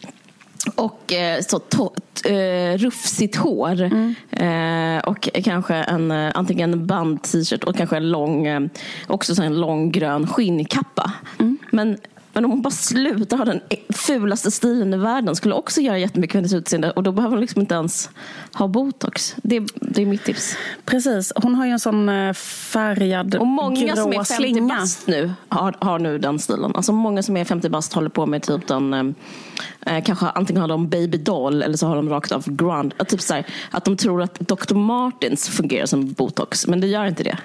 Och 0.75 1.13
eh, 1.13 1.41
så 1.41 1.59
to, 1.59 1.93
eh, 2.25 2.79
rufsigt 2.79 3.37
hår. 3.37 3.83
Mm. 3.83 4.15
Eh, 4.31 5.03
och 5.05 5.29
kanske 5.45 5.75
en 5.75 6.11
antingen 6.11 6.87
band-t-shirt 6.87 7.65
och 7.65 7.77
kanske 7.77 7.97
en 7.97 8.11
lång, 8.11 8.71
också 9.07 9.35
så 9.35 9.43
en 9.43 9.61
lång 9.61 9.93
grön 9.93 10.27
skinnkappa. 10.27 11.13
Mm. 11.39 11.59
Men 11.71 11.99
men 12.33 12.45
om 12.45 12.51
hon 12.51 12.63
bara 12.63 12.71
slutar 12.71 13.37
ha 13.37 13.45
den 13.45 13.61
fulaste 13.89 14.51
stilen 14.51 14.95
i 14.95 14.97
världen 14.97 15.37
skulle 15.37 15.55
också 15.55 15.81
göra 15.81 15.99
jättemycket 15.99 16.33
för 16.33 16.39
hennes 16.39 16.53
utseende 16.53 16.91
och 16.91 17.03
då 17.03 17.13
behöver 17.13 17.35
hon 17.35 17.41
liksom 17.41 17.61
inte 17.61 17.75
ens 17.75 18.11
ha 18.53 18.69
botox. 18.69 19.37
Det, 19.43 19.61
det 19.75 20.03
är 20.03 20.07
mitt 20.07 20.25
tips. 20.25 20.57
Precis, 20.85 21.33
hon 21.37 21.55
har 21.55 21.67
ju 21.67 21.73
en 21.73 21.81
sån 21.81 22.09
eh, 22.09 22.33
färgad 22.33 23.35
Och 23.35 23.47
många 23.47 23.97
som 23.97 24.13
är 24.13 24.25
50 24.25 24.61
bast 24.61 25.07
nu 25.07 25.33
har, 25.49 25.77
har 25.79 25.99
nu 25.99 26.19
den 26.19 26.39
stilen. 26.39 26.73
Alltså 26.75 26.93
många 26.93 27.23
som 27.23 27.37
är 27.37 27.45
50 27.45 27.69
bast 27.69 27.93
håller 27.93 28.11
på 28.11 28.27
med 28.27 28.43
typ 28.43 28.67
den 28.67 28.95
eh, 28.95 29.97
eh, 29.97 30.05
kanske 30.05 30.27
antingen 30.27 30.61
har 30.61 30.69
de 30.69 30.89
baby 30.89 31.19
doll 31.19 31.63
eller 31.63 31.77
så 31.77 31.87
har 31.87 31.97
de 31.97 32.09
rakt 32.09 32.33
av 32.33 32.45
grand. 32.51 32.95
Typ 33.09 33.21
så 33.21 33.35
här, 33.35 33.47
att 33.71 33.85
de 33.85 33.97
tror 33.97 34.23
att 34.23 34.35
Dr. 34.35 34.75
Martens 34.75 35.49
fungerar 35.49 35.87
som 35.87 36.13
botox 36.13 36.67
men 36.67 36.81
det 36.81 36.87
gör 36.87 37.05
inte 37.05 37.23
det. 37.23 37.39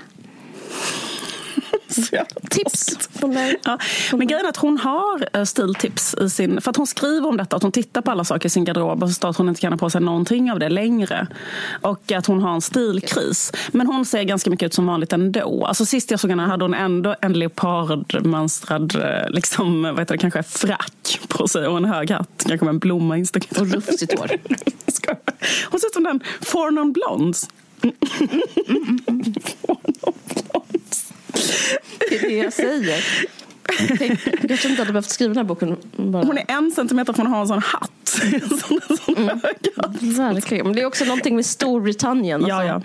Tips 2.49 3.09
från 3.19 3.33
mig. 3.33 3.59
Ja. 3.63 3.77
Men 4.11 4.27
grejen 4.27 4.45
är 4.45 4.49
att 4.49 4.57
hon 4.57 4.77
har 4.77 5.29
eh, 5.33 5.43
stiltips 5.43 6.15
i 6.21 6.29
sin... 6.29 6.61
För 6.61 6.71
att 6.71 6.77
hon 6.77 6.87
skriver 6.87 7.27
om 7.27 7.37
detta, 7.37 7.55
att 7.55 7.63
hon 7.63 7.71
tittar 7.71 8.01
på 8.01 8.11
alla 8.11 8.23
saker 8.23 8.45
i 8.45 8.49
sin 8.49 8.65
garderob 8.65 9.03
och 9.03 9.09
förstår 9.09 9.29
att 9.29 9.37
hon 9.37 9.49
inte 9.49 9.61
kan 9.61 9.73
ha 9.73 9.77
på 9.77 9.89
sig 9.89 10.01
någonting 10.01 10.51
av 10.51 10.59
det 10.59 10.69
längre. 10.69 11.27
Och 11.81 12.11
att 12.11 12.25
hon 12.25 12.41
har 12.41 12.53
en 12.53 12.61
stilkris. 12.61 13.51
Men 13.71 13.87
hon 13.87 14.05
ser 14.05 14.23
ganska 14.23 14.49
mycket 14.49 14.65
ut 14.65 14.73
som 14.73 14.87
vanligt 14.87 15.13
ändå. 15.13 15.65
Alltså 15.65 15.85
sist 15.85 16.11
jag 16.11 16.19
såg 16.19 16.29
henne 16.29 16.43
hade 16.43 16.63
hon 16.63 16.73
ändå 16.73 17.15
en 17.21 17.33
leopardmönstrad 17.33 18.95
eh, 18.95 19.29
liksom, 19.29 19.81
vad 19.83 19.99
heter 19.99 20.13
det, 20.13 20.17
kanske 20.17 20.43
frack 20.43 21.19
på 21.27 21.47
sig 21.47 21.67
och 21.67 21.77
en 21.77 21.85
hög 21.85 22.11
hatt. 22.11 22.45
Kanske 22.47 22.65
med 22.65 22.73
en 22.73 22.79
blomma 22.79 23.17
instucken. 23.17 23.61
Och 23.61 23.71
rufsigt 23.73 24.19
hår. 24.19 24.31
Hon 25.71 25.79
ser 25.79 25.87
ut 25.87 25.93
som 25.93 26.03
den 26.03 26.19
Four 26.41 26.71
Non 26.71 26.91
Blondes. 26.91 27.49
Mm, 27.81 27.95
mm, 28.67 28.99
mm, 29.07 29.33
det 32.09 32.15
är 32.15 32.21
det 32.21 32.37
jag 32.37 32.53
säger. 32.53 33.05
Jag 34.41 34.47
kanske 34.47 34.69
inte 34.69 34.81
hade 34.81 34.93
behövt 34.93 35.09
skriva 35.09 35.33
den 35.33 35.37
här 35.37 35.43
boken. 35.43 35.77
Bara. 35.97 36.23
Hon 36.25 36.37
är 36.37 36.45
en 36.47 36.71
centimeter 36.71 37.13
från 37.13 37.27
att 37.27 37.33
ha 37.33 37.41
en 37.41 37.47
sån 37.47 37.61
hatt. 37.61 37.91
sån, 38.67 38.97
sån 38.97 39.17
mm. 39.17 39.39
Verkligen. 39.99 40.65
Men 40.65 40.75
det 40.75 40.81
är 40.81 40.85
också 40.85 41.05
någonting 41.05 41.35
med 41.35 41.45
Storbritannien. 41.45 42.45
Ja, 42.47 42.55
alltså. 42.55 42.67
ja. 42.67 42.81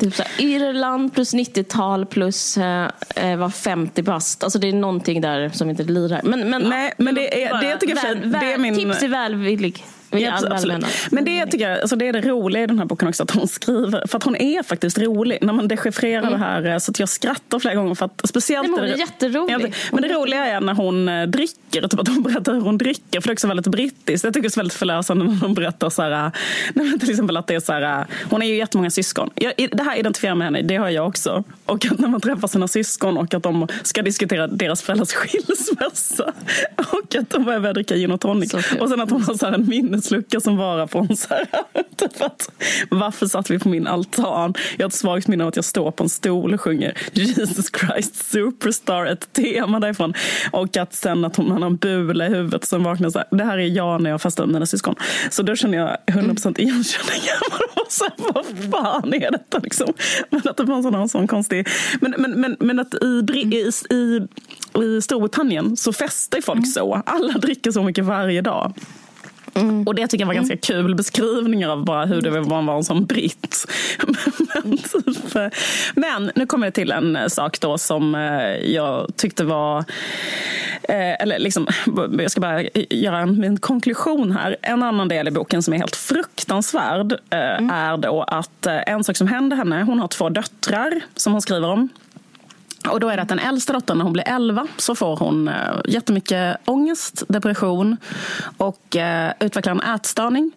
Typ 0.00 0.14
så 0.14 0.22
Irland 0.38 1.14
plus 1.14 1.34
90-tal 1.34 2.06
plus 2.06 2.58
eh, 2.58 2.90
eh 3.16 3.36
var 3.36 3.50
50 3.50 4.02
bast. 4.02 4.44
Alltså 4.44 4.58
det 4.58 4.68
är 4.68 4.72
någonting 4.72 5.20
där 5.20 5.48
som 5.48 5.70
inte 5.70 5.82
lirar. 5.82 6.20
Men, 6.24 6.50
men, 6.50 6.62
Nej, 6.62 6.92
men 6.98 7.14
det, 7.14 7.44
är, 7.44 7.60
det 7.60 7.76
tycker 7.76 7.96
jag 7.96 8.02
väl, 8.02 8.32
det 8.32 8.52
är 8.52 8.58
min... 8.58 8.74
Tips 8.74 9.02
är 9.02 9.08
välvillig. 9.08 9.84
Ja, 10.20 10.38
absolut. 10.50 10.86
Men 11.10 11.24
det 11.24 11.46
tycker 11.46 11.70
jag, 11.70 11.80
alltså 11.80 11.96
det 11.96 12.08
är 12.08 12.12
det 12.12 12.20
roliga 12.20 12.62
i 12.62 12.66
den 12.66 12.78
här 12.78 12.86
boken 12.86 13.08
också, 13.08 13.22
att 13.22 13.30
hon 13.30 13.48
skriver, 13.48 14.06
för 14.06 14.16
att 14.16 14.22
hon 14.22 14.36
är 14.36 14.62
faktiskt 14.62 14.98
rolig 14.98 15.38
när 15.40 15.52
man 15.52 15.68
dechiffrerar 15.68 16.18
mm. 16.26 16.32
det 16.32 16.38
här. 16.38 16.66
Eh, 16.66 16.78
så 16.78 16.90
att 16.90 17.00
jag 17.00 17.08
skrattar 17.08 17.58
flera 17.58 17.74
gånger. 17.74 17.94
För 17.94 18.06
att, 18.06 18.20
speciellt 18.24 18.68
Nej, 18.68 18.80
hon 18.80 18.88
är 18.88 18.98
jätterolig. 18.98 19.74
men 19.92 20.02
det 20.02 20.08
roliga 20.08 20.46
är 20.46 20.60
när 20.60 20.74
hon 20.74 21.08
eh, 21.08 21.26
dricker, 21.26 21.88
typ 21.88 22.00
att 22.00 22.08
hon 22.08 22.22
berättar 22.22 22.52
hur 22.52 22.60
hon 22.60 22.78
dricker. 22.78 23.20
För 23.20 23.28
det 23.28 23.32
är 23.32 23.34
också 23.34 23.48
väldigt 23.48 23.66
brittiskt. 23.66 24.24
Jag 24.24 24.34
tycker 24.34 24.48
det 24.48 24.54
är 24.56 24.60
väldigt 24.60 24.78
förlösande 24.78 25.24
när 25.24 25.34
hon 25.34 25.54
berättar 25.54 25.90
så 25.90 26.02
här, 26.02 26.30
till 27.00 27.10
exempel 27.10 27.36
att 27.36 27.46
det 27.46 27.54
är 27.54 27.60
så 27.60 27.72
här, 27.72 28.06
hon 28.30 28.42
är 28.42 28.46
ju 28.46 28.56
jättemånga 28.56 28.90
syskon. 28.90 29.30
Jag, 29.34 29.52
det 29.72 29.82
här 29.82 29.96
identifierar 29.96 30.34
med 30.34 30.46
henne, 30.46 30.62
det 30.62 30.76
har 30.76 30.88
jag 30.88 31.08
också. 31.08 31.44
Och 31.66 31.86
att 31.86 31.98
när 31.98 32.08
man 32.08 32.20
träffar 32.20 32.48
sina 32.48 32.68
syskon 32.68 33.16
och 33.16 33.34
att 33.34 33.42
de 33.42 33.68
ska 33.82 34.02
diskutera 34.02 34.46
deras 34.46 34.82
föräldrars 34.82 35.12
skilsmässa. 35.12 36.32
Och 36.76 37.14
att 37.14 37.30
de 37.30 37.44
börjar 37.44 37.74
dricka 37.74 37.96
gin 37.96 38.10
och 38.10 38.20
tonic. 38.20 38.54
Och 38.54 38.88
sen 38.88 39.00
att 39.00 39.10
hon 39.10 39.22
har 39.22 39.34
så 39.34 39.46
en 39.46 39.66
minneslucka 40.10 40.40
som 40.40 40.56
varar 40.56 40.86
från 40.86 41.16
så 41.16 41.28
här, 41.34 41.46
typ 41.96 42.22
att, 42.22 42.50
varför 42.90 43.26
satt 43.26 43.50
vi 43.50 43.58
på 43.58 43.68
min 43.68 43.86
altan? 43.86 44.54
Jag 44.76 44.84
har 44.84 44.88
ett 44.88 44.94
svagt 44.94 45.28
minne 45.28 45.44
av 45.44 45.48
att 45.48 45.56
jag 45.56 45.64
står 45.64 45.90
på 45.90 46.02
en 46.02 46.08
stol 46.08 46.54
och 46.54 46.60
sjunger 46.60 46.98
Jesus 47.12 47.70
Christ 47.80 48.30
Superstar, 48.30 49.06
ett 49.06 49.32
tema 49.32 49.80
därifrån. 49.80 50.14
Och 50.52 50.76
att 50.76 50.94
sen 50.94 51.24
att 51.24 51.36
hon 51.36 51.50
har 51.50 51.66
en 51.66 51.76
bula 51.76 52.26
i 52.26 52.28
huvudet 52.28 52.64
sen 52.64 52.82
vaknar 52.82 53.10
så 53.10 53.18
här, 53.18 53.28
det 53.30 53.44
här 53.44 53.58
är 53.58 53.66
jag 53.66 54.02
när 54.02 54.10
jag 54.10 54.22
festar 54.22 54.46
med 54.46 54.54
mina 54.54 54.66
syskon. 54.66 54.94
Så 55.30 55.42
då 55.42 55.56
känner 55.56 55.78
jag 55.78 55.98
100% 56.06 56.60
igenkänning. 56.60 57.22
vad 58.34 58.44
fan 58.70 59.14
är 59.14 59.30
detta 59.30 59.58
liksom? 59.58 59.92
Men 60.30 60.40
att 60.44 60.56
det 60.56 60.66
fanns 60.66 60.86
en 60.86 61.08
sån 61.08 61.26
konstig... 61.26 61.68
Men, 62.00 62.14
men, 62.18 62.40
men, 62.40 62.56
men 62.60 62.78
att 62.78 62.94
i, 62.94 63.24
i, 63.32 63.70
i, 63.94 64.28
i 64.84 65.02
Storbritannien 65.02 65.76
så 65.76 65.92
festar 65.92 66.40
folk 66.40 66.58
mm. 66.58 66.66
så. 66.66 67.02
Alla 67.06 67.32
dricker 67.32 67.70
så 67.70 67.82
mycket 67.82 68.04
varje 68.04 68.40
dag. 68.40 68.72
Mm. 69.54 69.82
Och 69.86 69.94
det 69.94 70.06
tycker 70.06 70.22
jag 70.22 70.26
var 70.26 70.34
ganska 70.34 70.54
mm. 70.54 70.60
kul 70.62 70.94
beskrivningar 70.94 71.68
av 71.68 71.84
bara 71.84 72.04
hur 72.06 72.22
det 72.22 72.30
var 72.30 72.40
att 72.40 72.66
vara 72.66 72.76
en 72.76 72.84
sån 72.84 73.04
britt. 73.04 73.66
men, 74.54 74.78
typ, 74.78 75.52
men 75.94 76.30
nu 76.34 76.46
kommer 76.46 76.66
jag 76.66 76.74
till 76.74 76.92
en 76.92 77.30
sak 77.30 77.60
då 77.60 77.78
som 77.78 78.14
eh, 78.14 78.72
jag 78.72 79.16
tyckte 79.16 79.44
var 79.44 79.78
eh, 80.82 81.22
eller 81.22 81.38
liksom, 81.38 81.66
jag 82.18 82.30
ska 82.30 82.40
bara 82.40 82.62
göra 82.90 83.26
min 83.26 83.56
konklusion 83.56 84.32
här. 84.32 84.56
En 84.62 84.82
annan 84.82 85.08
del 85.08 85.28
i 85.28 85.30
boken 85.30 85.62
som 85.62 85.74
är 85.74 85.78
helt 85.78 85.96
fruktansvärd 85.96 87.12
eh, 87.12 87.58
mm. 87.58 87.70
är 87.70 87.96
då 87.96 88.22
att 88.22 88.66
en 88.66 89.04
sak 89.04 89.16
som 89.16 89.26
hände 89.26 89.56
henne, 89.56 89.82
hon 89.82 90.00
har 90.00 90.08
två 90.08 90.28
döttrar 90.28 91.00
som 91.14 91.32
hon 91.32 91.42
skriver 91.42 91.68
om. 91.68 91.88
Och 92.90 93.00
då 93.00 93.08
är 93.08 93.16
det 93.16 93.22
att 93.22 93.28
den 93.28 93.38
äldsta 93.38 93.72
dottern, 93.72 93.98
när 93.98 94.04
hon 94.04 94.12
blir 94.12 94.28
11, 94.28 94.66
så 94.76 94.94
får 94.94 95.16
hon 95.16 95.48
eh, 95.48 95.54
jättemycket 95.84 96.56
ångest, 96.64 97.22
depression 97.28 97.96
och 98.56 98.96
eh, 98.96 99.32
utvecklar 99.40 99.72
en 99.72 99.94
ätstörning. 99.94 100.52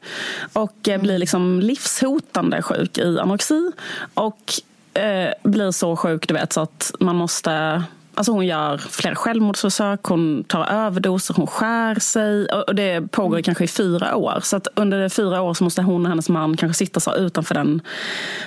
Och 0.54 0.88
eh, 0.88 1.02
blir 1.02 1.18
liksom 1.18 1.60
livshotande 1.60 2.62
sjuk 2.62 2.98
i 2.98 3.20
anorexi. 3.20 3.72
Och 4.14 4.54
eh, 4.94 5.34
blir 5.44 5.72
så 5.72 5.96
sjuk, 5.96 6.28
du 6.28 6.34
vet, 6.34 6.54
så 6.54 6.62
att 6.62 6.92
man 7.00 7.16
måste 7.16 7.84
Alltså 8.18 8.32
hon 8.32 8.46
gör 8.46 8.78
flera 8.78 9.16
självmordsförsök, 9.16 10.04
hon 10.04 10.44
tar 10.44 10.66
överdoser, 10.66 11.34
hon 11.34 11.48
skär 11.48 12.00
sig. 12.00 12.46
Och 12.46 12.76
det 12.76 13.12
pågår 13.12 13.42
kanske 13.42 13.64
i 13.64 13.68
fyra 13.68 14.16
år. 14.16 14.40
Så 14.44 14.58
att 14.58 14.68
under 14.76 15.10
fyra 15.10 15.42
år 15.42 15.54
så 15.54 15.64
måste 15.64 15.82
hon 15.82 16.06
och 16.06 16.10
hennes 16.10 16.30
man 16.30 16.58
kanske 16.58 16.86
sitta 16.86 17.00
så 17.00 17.16
utanför 17.16 17.56
den 17.56 17.82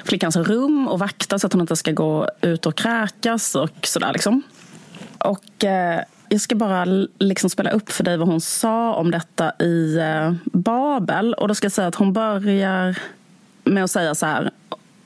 flickans 0.04 0.36
rum 0.36 0.88
och 0.88 0.98
vakta 0.98 1.38
så 1.38 1.46
att 1.46 1.52
hon 1.52 1.60
inte 1.60 1.76
ska 1.76 1.92
gå 1.92 2.28
ut 2.40 2.66
och 2.66 2.74
kräkas 2.74 3.54
och 3.54 3.86
sådär. 3.86 4.12
Liksom. 4.12 4.42
Och 5.18 5.64
eh, 5.64 6.00
jag 6.28 6.40
ska 6.40 6.54
bara 6.54 6.84
liksom 7.18 7.50
spela 7.50 7.70
upp 7.70 7.90
för 7.92 8.04
dig 8.04 8.16
vad 8.16 8.28
hon 8.28 8.40
sa 8.40 8.94
om 8.94 9.10
detta 9.10 9.52
i 9.58 9.98
eh, 9.98 10.32
Babel. 10.44 11.34
Och 11.34 11.48
då 11.48 11.54
ska 11.54 11.64
jag 11.64 11.72
säga 11.72 11.88
att 11.88 11.94
hon 11.94 12.12
börjar 12.12 12.98
med 13.64 13.84
att 13.84 13.90
säga 13.90 14.14
så 14.14 14.26
här. 14.26 14.50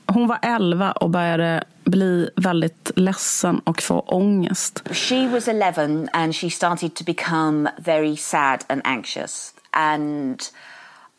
Hon 0.05 0.27
var 0.27 0.39
11 0.41 0.91
och 0.91 1.09
började 1.09 1.63
bli 1.85 2.29
väldigt 2.35 2.91
ledsen 2.95 3.59
och 3.59 3.81
få 3.81 3.99
ångest. 3.99 4.83
She 4.91 5.27
was 5.27 5.47
11 5.47 6.07
and 6.13 6.35
she 6.35 6.49
started 6.49 6.95
to 6.95 7.03
become 7.03 7.69
very 7.77 8.17
sad 8.17 8.63
and 8.67 8.81
anxious 8.85 9.53
and 9.71 10.41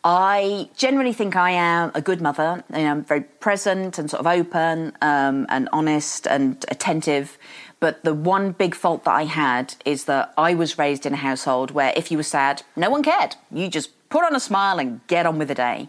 I 0.09 0.68
generally 0.76 1.12
think 1.12 1.34
I 1.34 1.51
am 1.51 1.90
a 1.94 2.01
good 2.01 2.20
mother. 2.20 2.62
I'm 2.72 3.02
very 3.02 3.22
present 3.22 3.98
and 3.98 4.09
sort 4.09 4.20
of 4.20 4.26
open 4.28 4.93
um, 5.02 5.47
and 5.48 5.68
honest 5.72 6.28
and 6.28 6.64
attentive. 6.68 7.36
But 7.80 8.05
the 8.05 8.14
one 8.14 8.52
big 8.52 8.76
fault 8.76 9.02
that 9.05 9.14
I 9.14 9.24
had 9.24 9.74
is 9.84 10.05
that 10.05 10.32
I 10.38 10.55
was 10.55 10.78
raised 10.78 11.06
in 11.06 11.12
a 11.12 11.16
household 11.16 11.72
where 11.72 11.93
if 11.97 12.12
you 12.12 12.18
were 12.18 12.22
sad, 12.22 12.62
no 12.76 12.88
one 12.88 13.02
cared. 13.02 13.34
You 13.51 13.68
just 13.68 13.90
put 14.09 14.24
on 14.24 14.36
a 14.36 14.40
smile 14.40 14.78
and 14.78 15.01
get 15.09 15.26
on 15.26 15.38
with 15.38 15.48
the 15.48 15.56
day. 15.56 15.88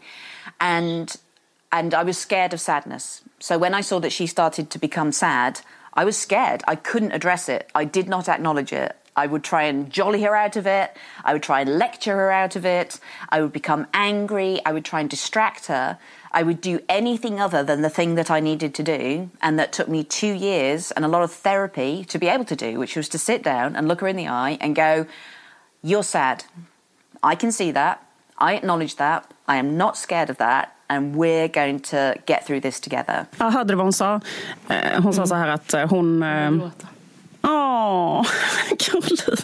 And 0.59 1.15
and 1.71 1.93
I 1.93 2.01
was 2.01 2.17
scared 2.17 2.53
of 2.53 2.59
sadness. 2.59 3.21
So 3.39 3.57
when 3.57 3.73
I 3.73 3.81
saw 3.81 3.99
that 3.99 4.11
she 4.11 4.27
started 4.27 4.69
to 4.71 4.79
become 4.79 5.11
sad, 5.11 5.61
I 5.93 6.05
was 6.05 6.17
scared. 6.17 6.63
I 6.67 6.75
couldn't 6.75 7.11
address 7.11 7.49
it. 7.49 7.69
I 7.73 7.85
did 7.85 8.07
not 8.07 8.29
acknowledge 8.29 8.73
it. 8.73 8.95
I 9.15 9.25
would 9.25 9.43
try 9.43 9.63
and 9.63 9.89
jolly 9.89 10.21
her 10.21 10.35
out 10.35 10.55
of 10.55 10.67
it. 10.67 10.95
I 11.25 11.33
would 11.33 11.41
try 11.41 11.61
and 11.61 11.79
lecture 11.79 12.15
her 12.15 12.31
out 12.31 12.55
of 12.55 12.65
it. 12.65 12.99
I 13.29 13.41
would 13.41 13.51
become 13.51 13.87
angry. 13.93 14.61
I 14.63 14.71
would 14.73 14.85
try 14.85 14.99
and 14.99 15.09
distract 15.09 15.65
her. 15.65 15.97
I 16.31 16.43
would 16.43 16.61
do 16.61 16.79
anything 16.87 17.39
other 17.39 17.63
than 17.63 17.81
the 17.81 17.89
thing 17.89 18.13
that 18.13 18.29
I 18.29 18.39
needed 18.39 18.75
to 18.75 18.83
do, 18.83 19.31
and 19.41 19.57
that 19.57 19.73
took 19.73 19.87
me 19.87 20.03
two 20.03 20.33
years 20.33 20.91
and 20.91 21.03
a 21.03 21.07
lot 21.07 21.23
of 21.23 21.31
therapy 21.31 22.05
to 22.05 22.19
be 22.19 22.27
able 22.27 22.45
to 22.45 22.55
do, 22.55 22.77
which 22.77 22.95
was 22.95 23.09
to 23.09 23.17
sit 23.17 23.41
down 23.41 23.75
and 23.75 23.87
look 23.87 24.01
her 24.01 24.07
in 24.07 24.17
the 24.17 24.27
eye 24.27 24.59
and 24.61 24.75
go, 24.75 25.07
You're 25.81 26.03
sad. 26.03 26.43
I 27.23 27.33
can 27.33 27.51
see 27.51 27.71
that. 27.71 28.05
I 28.37 28.53
acknowledge 28.53 28.97
that. 28.97 29.33
I 29.47 29.55
am 29.55 29.77
not 29.77 29.97
scared 29.97 30.29
of 30.29 30.37
that. 30.37 30.76
And 30.89 31.15
we're 31.15 31.47
going 31.47 31.79
to 31.79 32.13
get 32.25 32.45
through 32.45 32.61
this 32.61 32.79
together. 32.81 33.25
Jag 33.37 33.51
hörde 33.51 33.75
vad 33.75 33.85
hon 33.85 33.93
sa. 33.93 34.21
Eh, 34.69 35.01
Hon 35.03 35.13
sa 35.13 35.27
så 35.27 35.35
här 35.35 35.47
att 35.47 35.73
eh, 35.73 35.89
hon... 35.89 36.23
eh, 36.23 36.51
Åh, 37.41 38.25
Caroline. 38.79 39.37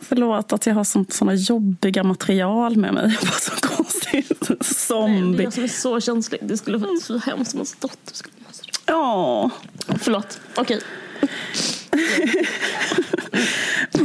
Förlåt 0.00 0.52
att 0.52 0.66
jag 0.66 0.74
har 0.74 0.84
sånt, 0.84 1.12
såna 1.12 1.34
jobbiga 1.34 2.02
material 2.02 2.76
med 2.76 2.94
mig. 2.94 3.02
Bara 3.22 3.30
så 3.30 3.50
konstigt. 3.68 4.48
Det 4.48 4.54
är 4.60 4.64
Zombie. 4.64 5.42
jag 5.44 5.52
som 5.52 5.64
är 5.64 5.68
så 5.68 6.00
känslig. 6.00 6.40
Det 6.42 6.56
skulle 6.56 6.78
varit 6.78 7.02
så 7.02 7.18
hemskt 7.18 7.54
om 7.54 7.58
hans 7.58 7.74
dotter 7.76 8.14
skulle... 8.14 8.34
Ja, 8.86 9.50
Förlåt. 9.98 10.40
Okej. 10.56 10.80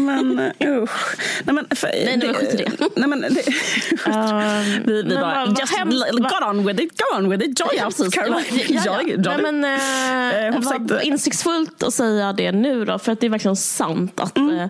men 0.02 0.52
usch. 0.64 1.16
Nej, 1.44 1.56
men, 1.56 1.68
för, 1.76 1.88
Nej, 1.88 2.18
nej, 2.18 2.28
men 2.28 2.36
skit 2.36 2.54
i 2.54 2.58
det. 2.58 2.72
Nej, 2.96 3.08
men, 3.10 3.22
det 3.22 3.30
vi 4.86 5.04
vi 5.04 5.04
men 5.04 5.22
bara, 5.22 5.46
vad- 5.46 5.60
just 5.60 5.74
vad- 6.14 6.22
go 6.30 6.46
on 6.50 6.66
with 6.68 6.82
it, 6.84 6.92
go 6.98 7.18
on 7.18 7.30
with 7.30 7.44
it, 7.50 7.60
joy 7.60 7.70
Ja, 7.78 7.86
precis. 7.86 8.14
Caroline. 8.14 8.44
Ja, 8.52 8.82
ja. 8.86 9.02
Joy, 9.02 9.18
Nej, 9.18 9.26
jolly. 9.26 9.52
men, 9.52 9.64
Eh, 9.64 10.54
hon 10.54 10.62
vad 10.88 11.02
insiktsfullt 11.04 11.84
att 11.84 11.94
säga 11.94 12.34
det 12.34 12.52
nu 12.52 12.86
då, 12.86 13.00
för 13.00 13.12
att 13.12 13.20
det 13.20 13.28
är 13.28 13.30
verkligen 13.30 13.56
sant 13.56 14.20
att, 14.20 14.38
Mm. 14.38 14.60
eh, 14.60 14.70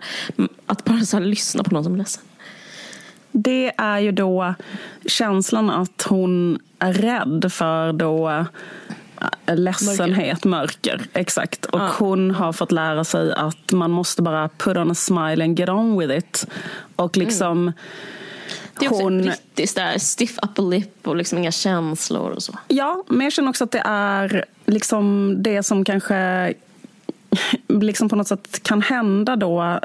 att 0.66 0.84
bara 0.84 1.00
så 1.02 1.18
här 1.18 1.24
lyssna 1.26 1.64
på 1.64 1.74
någon 1.74 1.84
som 1.84 1.94
är 1.94 1.98
ledsen. 1.98 2.24
Det 3.32 3.72
är 3.78 4.00
ju 4.00 4.12
då 4.12 4.54
känslan 5.06 5.70
att 5.70 6.06
hon 6.10 6.60
är 6.80 6.94
rädd 6.94 7.52
för 7.54 7.94
då 7.94 8.46
ledsenhet, 9.48 10.44
mörker. 10.44 11.02
Exakt. 11.14 11.66
Och 11.66 11.80
hon 11.80 12.32
har 12.32 12.54
fått 12.54 12.72
lära 12.72 13.04
sig 13.04 13.34
att 13.34 13.72
man 13.72 13.92
måste 13.92 14.22
bara 14.22 14.50
put 14.50 14.78
on 14.78 14.92
a 14.92 14.96
smile 14.96 15.44
and 15.44 15.60
get 15.60 15.70
on 15.70 16.00
with 16.00 16.18
it. 16.18 16.48
Och 16.96 17.18
liksom 17.18 17.74
Det 18.80 18.86
är 18.86 18.90
också 18.90 19.04
hon... 19.04 19.22
brittiskt 19.22 19.76
där, 19.76 19.98
stiff 19.98 20.38
upper 20.42 20.64
lip 20.64 21.08
och 21.08 21.16
liksom 21.16 21.38
inga 21.38 21.52
känslor 21.52 22.32
och 22.32 22.44
så. 22.44 22.54
Ja, 22.68 23.04
men 23.08 23.22
jag 23.22 23.34
känner 23.34 23.50
också 23.50 23.64
att 23.64 23.72
det 23.72 23.84
är 23.86 24.46
liksom 24.66 25.36
det 25.44 25.64
som 25.64 25.86
kanske 25.86 26.54
liksom 27.68 28.10
på 28.10 28.16
något 28.16 28.28
sätt 28.28 28.64
kan 28.64 28.82
hända 28.82 29.36
då 29.36 29.80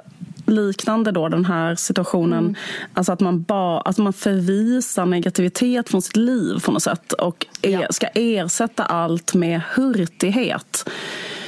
liknande 0.47 1.11
då 1.13 1.29
den 1.29 1.45
här 1.45 1.75
situationen. 1.75 2.57
Alltså 2.95 3.13
att 3.13 3.21
man, 3.21 3.43
ba, 3.43 3.81
att 3.81 3.99
man 3.99 4.13
förvisar 4.13 5.07
negativitet 5.07 5.89
från 5.89 6.03
sitt 6.03 6.17
liv 6.17 6.61
på 6.65 6.73
något 6.73 6.83
sätt 6.83 7.13
och 7.13 7.47
er, 7.63 7.81
Ja. 7.81 7.87
ska 7.91 8.07
ersätta 8.15 8.85
allt 8.85 9.35
med 9.35 9.61
hurtighet. 9.75 10.89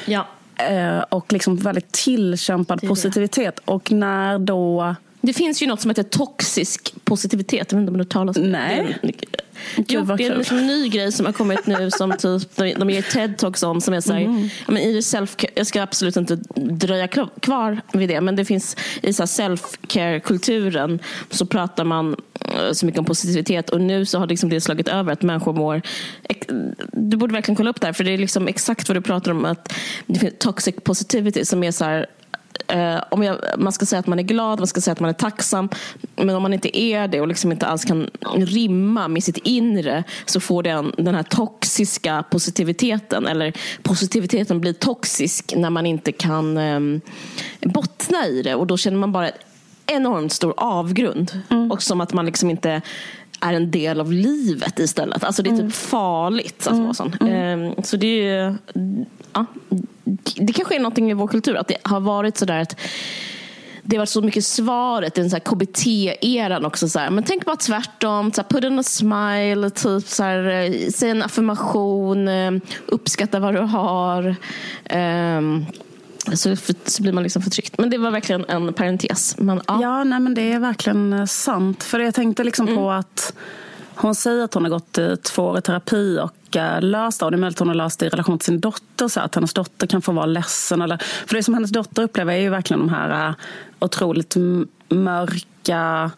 Ja. 0.07 0.27
Eh, 0.57 0.99
och 0.99 1.33
liksom 1.33 1.57
väldigt 1.57 1.93
tillkämpad 1.93 2.81
positivitet. 2.89 3.59
Och 3.65 3.93
när 3.93 4.39
då... 4.39 4.95
Det 5.29 5.33
finns 5.35 5.63
ju 5.63 5.67
något 5.67 5.81
som 5.81 5.91
heter 5.91 6.03
toxisk 6.03 6.95
positivitet. 7.05 7.73
Jag 7.73 7.79
vet 7.79 7.83
inte 7.83 7.93
om 7.93 7.99
du 7.99 8.05
talas 8.05 8.37
om 8.37 8.53
Nej. 8.53 8.97
det. 9.03 9.13
Jo, 9.89 10.03
det 10.03 10.27
är 10.27 10.31
en 10.33 10.39
liksom 10.39 10.67
ny 10.67 10.89
grej 10.89 11.13
som 11.13 11.27
har 11.27 11.33
kommit 11.33 11.67
nu 11.67 11.91
som 11.91 12.13
typ, 12.13 12.57
de, 12.57 12.91
ger 12.91 13.03
TED-talks 13.03 13.65
om 13.65 13.81
som 13.81 13.95
är 13.95 14.01
så 14.01 14.13
här, 14.13 14.21
Mm. 14.21 14.43
ja, 14.67 14.73
men 14.73 14.83
i 14.83 15.03
self 15.03 15.37
jag 15.55 15.67
ska 15.67 15.83
absolut 15.83 16.17
inte 16.17 16.37
dröja 16.57 17.07
kvar- 17.09 17.81
vid 17.93 18.09
det, 18.09 18.21
men 18.21 18.37
det 18.37 18.45
finns 18.45 18.77
i 19.03 19.13
self-care-kulturen 19.13 20.99
så 21.31 21.47
pratar 21.47 21.85
man 21.85 22.17
eh, 22.41 22.73
så 22.73 22.87
mycket 22.87 22.99
om 22.99 23.05
positivitet 23.05 23.71
och 23.71 23.81
nu 23.81 24.07
så 24.07 24.19
har 24.19 24.27
liksom 24.27 24.49
det 24.49 24.61
slagit 24.61 24.89
över 24.89 25.13
att 25.13 25.23
människor 25.23 25.53
mår 25.53 25.83
du 26.93 27.17
borde 27.17 27.33
verkligen 27.33 27.57
kolla 27.57 27.71
upp 27.71 27.81
det 27.81 27.87
här 27.87 27.93
för 27.95 28.05
det 28.05 28.11
är 28.11 28.19
liksom 28.19 28.49
exakt 28.49 28.89
vad 28.89 28.97
du 28.97 29.01
pratar 29.01 29.31
om 29.31 29.45
att 29.45 29.75
det 30.07 30.19
finns 30.19 30.35
toxic 30.39 30.75
positivity 30.85 31.45
som 31.45 31.65
är 31.65 31.71
så 31.71 31.85
här 31.85 32.07
Eh, 32.67 33.03
om 33.11 33.23
jag, 33.23 33.39
man 33.59 33.73
ska 33.73 33.87
säga 33.87 34.01
att 34.01 34.07
man 34.07 34.19
är 34.19 34.23
glad, 34.23 34.59
man 34.59 34.67
ska 34.67 34.81
säga 34.81 34.93
att 34.93 35.01
man 35.01 35.11
är 35.11 35.15
tacksam. 35.15 35.69
Men 36.17 36.31
om 36.31 36.43
man 36.43 36.53
inte 36.53 36.79
är 36.79 37.09
det 37.09 37.21
och 37.21 37.29
liksom 37.29 37.53
inte 37.53 37.67
alls 37.67 37.85
kan 37.85 38.11
rimma 38.35 39.09
med 39.09 39.25
sitt 39.25 39.37
inre 39.37 40.05
så 40.27 40.41
får 40.41 40.63
den, 40.63 40.93
den 40.97 41.15
här 41.15 41.23
toxiska 41.23 42.25
positiviteten, 42.31 43.27
eller 43.27 43.53
positiviteten 43.83 44.61
blir 44.61 44.73
toxisk 44.73 45.55
när 45.57 45.71
man 45.71 45.87
inte 45.87 46.13
kan 46.13 46.59
eh, 46.59 46.81
bottna 47.61 48.27
i 48.27 48.43
det. 48.43 48.55
Och 48.55 48.67
då 48.67 48.77
känner 48.77 48.99
man 48.99 49.13
bara 49.13 49.29
en 49.29 49.35
enormt 49.87 50.33
stor 50.33 50.55
avgrund. 50.57 51.43
Och 51.71 51.83
som 51.83 52.01
att 52.01 52.13
man 52.13 52.27
liksom 52.27 52.51
inte 52.51 52.83
är 53.41 53.55
en 53.55 53.71
del 53.71 54.01
av 54.01 54.13
livet 54.13 54.79
istället. 54.79 55.25
Alltså 55.25 55.43
det 55.43 55.51
är 55.51 55.57
typ 55.57 55.75
farligt 55.75 56.67
att 56.67 56.79
vara 56.79 56.95
sån. 56.95 57.29
Eh, 57.29 57.83
så 57.83 57.97
det 57.97 58.27
är 58.27 58.57
ja, 59.33 59.45
det 60.37 60.53
kanske 60.53 60.75
är 60.75 60.81
någonting 60.81 61.11
i 61.11 61.15
vår 61.15 61.29
kultur 61.29 61.57
att 61.57 61.69
det 61.69 61.77
har 61.83 62.01
varit 62.01 62.39
sådär 62.39 62.59
att 62.61 62.77
det 63.83 63.97
har 63.97 63.99
varit 64.01 64.09
så 64.09 64.23
mycket 64.23 64.45
svaret 64.45 65.19
i 65.19 65.21
den 65.29 65.41
KBT-eran 65.41 66.65
också. 66.65 66.89
Så 66.89 66.99
här. 66.99 67.11
Men 67.11 67.25
tänk 67.25 67.45
bara 67.45 67.57
tvärtom. 67.57 68.33
Så 68.33 68.43
här, 68.43 68.49
put 68.49 68.65
on 68.65 68.79
a 68.79 68.83
smile. 68.83 69.71
Typ, 69.71 70.07
så 70.09 70.23
här, 70.23 70.49
eh, 70.49 70.91
säg 70.91 71.11
en 71.11 71.23
affirmation. 71.23 72.29
eh, 72.29 72.53
Uppskatta 72.87 73.41
vad 73.41 73.55
du 73.55 73.61
har. 73.61 74.37
ehm, 74.85 75.65
så, 76.35 76.57
för, 76.57 76.75
så 76.85 77.03
blir 77.03 77.13
man 77.13 77.23
liksom 77.23 77.43
förtryckt. 77.43 77.79
Men 77.79 77.91
det 77.91 77.99
var 77.99 78.11
verkligen 78.11 78.45
en 78.49 78.73
parentes. 78.73 79.35
Men, 79.39 79.61
ja. 79.67 79.79
Ja, 79.83 80.05
nej, 80.05 80.21
men 80.21 80.35
det 80.35 80.53
är 80.53 80.59
verkligen 80.59 81.13
eh, 81.13 81.25
sant. 81.25 81.83
För 81.83 82.01
jag 82.01 82.15
tänkte 82.15 82.45
liksom 82.45 82.67
på 82.67 82.91
att 82.91 83.33
hon 83.95 84.15
säger 84.15 84.45
att 84.45 84.55
hon 84.55 84.63
har 84.65 84.71
gått 84.71 84.99
i 84.99 85.17
två 85.17 85.43
år 85.43 85.59
i 85.59 85.63
terapi 85.63 86.19
och 86.23 86.33
uh, 86.57 86.81
löst 86.81 87.21
det. 87.21 87.31
Det 87.31 87.37
är 87.37 87.39
möjligt 87.39 87.57
att 87.57 87.59
hon 87.59 87.69
har 87.69 87.75
löst 87.75 88.01
det 88.01 88.07
i 88.07 88.09
relation 88.09 88.39
till 88.39 88.47
sin 88.47 88.61
dotter. 88.61 89.09
Så 89.09 89.21
att 89.21 89.35
hennes 89.35 89.55
dotter 89.55 89.87
kan 89.87 90.03
få 90.03 90.13
vara 90.13 90.27
ledsen. 90.27 90.83
Eller, 90.83 90.97
för 91.27 91.35
det 91.35 91.43
som 91.43 91.55
hennes 91.55 91.71
dotter 91.71 92.03
upplever 92.03 92.33
är 92.33 92.39
ju 92.39 92.49
verkligen 92.49 92.81
de 92.81 92.89
här 92.89 93.29
uh, 93.29 93.35
otroligt 93.79 94.37
mörka 94.89 96.11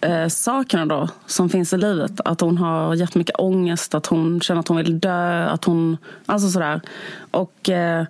eh, 0.00 0.28
sakerna 0.28 0.86
då, 0.86 1.08
som 1.26 1.48
finns 1.48 1.72
i 1.72 1.76
livet. 1.76 2.20
Att 2.24 2.40
hon 2.40 2.58
har 2.58 2.94
jättemycket 2.94 3.36
ångest, 3.38 3.94
att 3.94 4.06
hon 4.06 4.40
känner 4.40 4.60
att 4.60 4.68
hon 4.68 4.76
vill 4.76 5.00
dö. 5.00 5.44
Att 5.44 5.64
hon, 5.64 5.96
alltså 6.26 6.50
sådär. 6.50 6.80
Och 7.30 7.70
eh, 7.70 8.04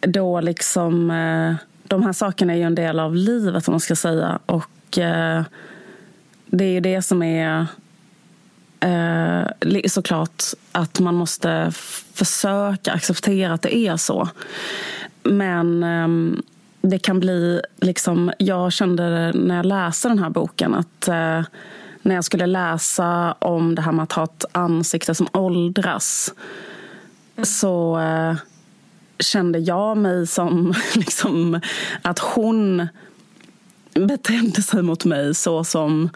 då 0.00 0.40
liksom... 0.40 1.10
Eh, 1.10 1.54
de 1.88 2.02
här 2.02 2.12
sakerna 2.12 2.52
är 2.52 2.56
ju 2.56 2.62
en 2.62 2.74
del 2.74 3.00
av 3.00 3.14
livet, 3.14 3.68
om 3.68 3.72
man 3.72 3.80
ska 3.80 3.96
säga. 3.96 4.38
Och 4.46 4.98
eh, 4.98 5.42
det 6.46 6.64
är 6.64 6.70
ju 6.70 6.80
det 6.80 7.02
som 7.02 7.22
är 7.22 7.66
eh, 8.80 9.80
såklart 9.88 10.42
att 10.72 11.00
man 11.00 11.14
måste 11.14 11.72
försöka 12.12 12.92
acceptera 12.92 13.52
att 13.52 13.62
det 13.62 13.76
är 13.76 13.96
så. 13.96 14.28
Men 15.22 15.82
eh, 15.82 16.38
det 16.80 16.98
kan 16.98 17.20
bli... 17.20 17.60
liksom 17.80 18.32
Jag 18.38 18.72
kände 18.72 19.32
när 19.32 19.56
jag 19.56 19.66
läste 19.66 20.08
den 20.08 20.18
här 20.18 20.30
boken 20.30 20.74
att 20.74 21.08
eh, 21.08 21.42
när 22.02 22.14
jag 22.14 22.24
skulle 22.24 22.46
läsa 22.46 23.32
om 23.32 23.74
det 23.74 23.82
här 23.82 23.92
med 23.92 24.02
att 24.02 24.12
ha 24.12 24.24
ett 24.24 24.44
ansikte 24.52 25.14
som 25.14 25.28
åldras 25.32 26.34
så 27.42 27.98
eh, 27.98 28.34
kände 29.18 29.58
jag 29.58 29.96
mig 29.96 30.26
som 30.26 30.74
liksom, 30.94 31.60
att 32.02 32.18
hon 32.18 32.88
betedde 33.94 34.62
sig 34.62 34.82
mot 34.82 35.04
mig 35.04 35.34
så 35.34 35.64
som 35.64 36.10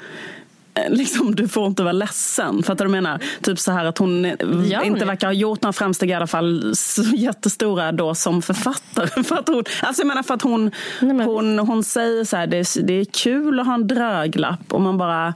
Liksom, 0.88 1.34
du 1.34 1.48
får 1.48 1.66
inte 1.66 1.82
vara 1.82 1.92
ledsen. 1.92 2.62
Fattar 2.62 2.84
du 2.84 2.90
menar? 2.90 3.22
Typ 3.42 3.58
så 3.58 3.72
här 3.72 3.84
att 3.84 3.98
hon 3.98 4.24
eh, 4.24 4.34
Ja, 4.70 4.82
inte 4.82 5.04
verkar 5.04 5.26
ha 5.26 5.32
gjort 5.32 5.62
några 5.62 5.72
framsteg 5.72 6.10
i 6.10 6.12
alla 6.12 6.26
fall 6.26 6.74
jättestora 7.14 7.92
då 7.92 8.14
som 8.14 8.42
författare. 8.42 9.22
För 9.24 9.36
att 9.38 9.48
hon, 9.48 9.64
alltså 9.82 10.02
jag 10.02 10.06
menar 10.06 10.22
för 10.22 10.34
att 10.34 10.42
hon, 10.42 10.64
Nej, 11.00 11.14
men- 11.14 11.20
hon, 11.26 11.58
hon 11.58 11.84
säger 11.84 12.24
så 12.24 12.36
här, 12.36 12.46
det 12.46 12.56
är, 12.56 12.82
det 12.82 12.92
är 13.00 13.04
kul 13.04 13.60
att 13.60 13.66
ha 13.66 13.74
en 13.74 13.86
dröglapp 13.88 14.72
och 14.72 14.80
man 14.80 14.98
bara, 14.98 15.34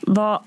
vad 0.00 0.42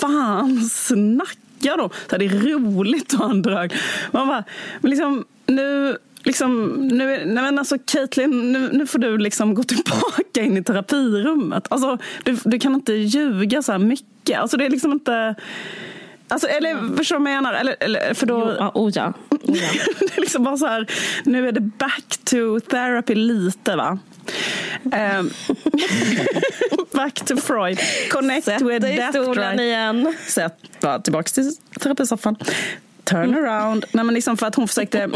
fan 0.00 0.60
snackar 0.64 1.76
de? 1.76 1.90
Så 1.90 2.10
här, 2.10 2.18
det 2.18 2.24
är 2.24 2.28
roligt 2.54 3.14
att 3.14 3.20
ha 3.20 3.30
en 3.30 3.42
drög. 3.42 3.72
Man 4.10 4.28
bara, 4.28 4.44
men 4.80 4.90
liksom 4.90 5.24
nu 5.46 5.96
Liksom, 6.22 6.72
nu, 6.88 7.06
nej 7.06 7.44
men 7.44 7.58
alltså 7.58 7.76
Caitlin, 7.86 8.52
nu, 8.52 8.68
nu 8.72 8.86
får 8.86 8.98
du 8.98 9.18
liksom 9.18 9.54
gå 9.54 9.62
tillbaka 9.62 10.40
in 10.40 10.56
i 10.56 10.64
terapirummet. 10.64 11.66
Alltså, 11.70 11.98
du, 12.24 12.38
du 12.44 12.58
kan 12.58 12.74
inte 12.74 12.92
ljuga 12.92 13.62
så 13.62 13.72
här 13.72 13.78
mycket. 13.78 14.38
Alltså, 14.38 14.56
det 14.56 14.66
är 14.66 14.70
liksom 14.70 14.92
inte... 14.92 15.34
Alltså, 16.28 16.48
eller 16.48 16.96
förstår 16.96 17.16
du 17.16 17.22
vad 17.22 17.32
jag 17.32 17.42
menar? 17.42 17.52
Eller, 17.52 17.76
eller, 17.80 18.14
för 18.14 18.26
då, 18.26 18.56
Jo, 18.60 18.70
oh 18.74 18.90
ja. 18.94 19.12
Oh 19.30 19.56
ja. 19.56 19.68
det 20.00 20.16
är 20.16 20.20
liksom 20.20 20.44
bara 20.44 20.56
så 20.56 20.66
här, 20.66 20.86
nu 21.24 21.48
är 21.48 21.52
det 21.52 21.60
back 21.60 22.18
to 22.24 22.60
therapy 22.60 23.14
lite 23.14 23.76
va. 23.76 23.98
Um, 24.84 25.30
back 26.92 27.14
to 27.14 27.36
Freud. 27.36 27.78
Connect 28.10 28.44
Sätt 28.44 28.62
with 28.62 28.86
death 28.86 29.10
stolen 29.10 29.60
igen. 29.60 30.14
Sätt, 30.26 30.54
ja, 30.80 30.98
tillbaka 30.98 31.28
till 31.28 31.56
terapisoffan. 31.80 32.36
Turn 33.04 33.34
around. 33.34 33.84
Nej, 33.92 34.04
men 34.04 34.14
liksom 34.14 34.36
för 34.36 34.46
att 34.46 34.54
hon 34.54 34.68
försökte 34.68 35.10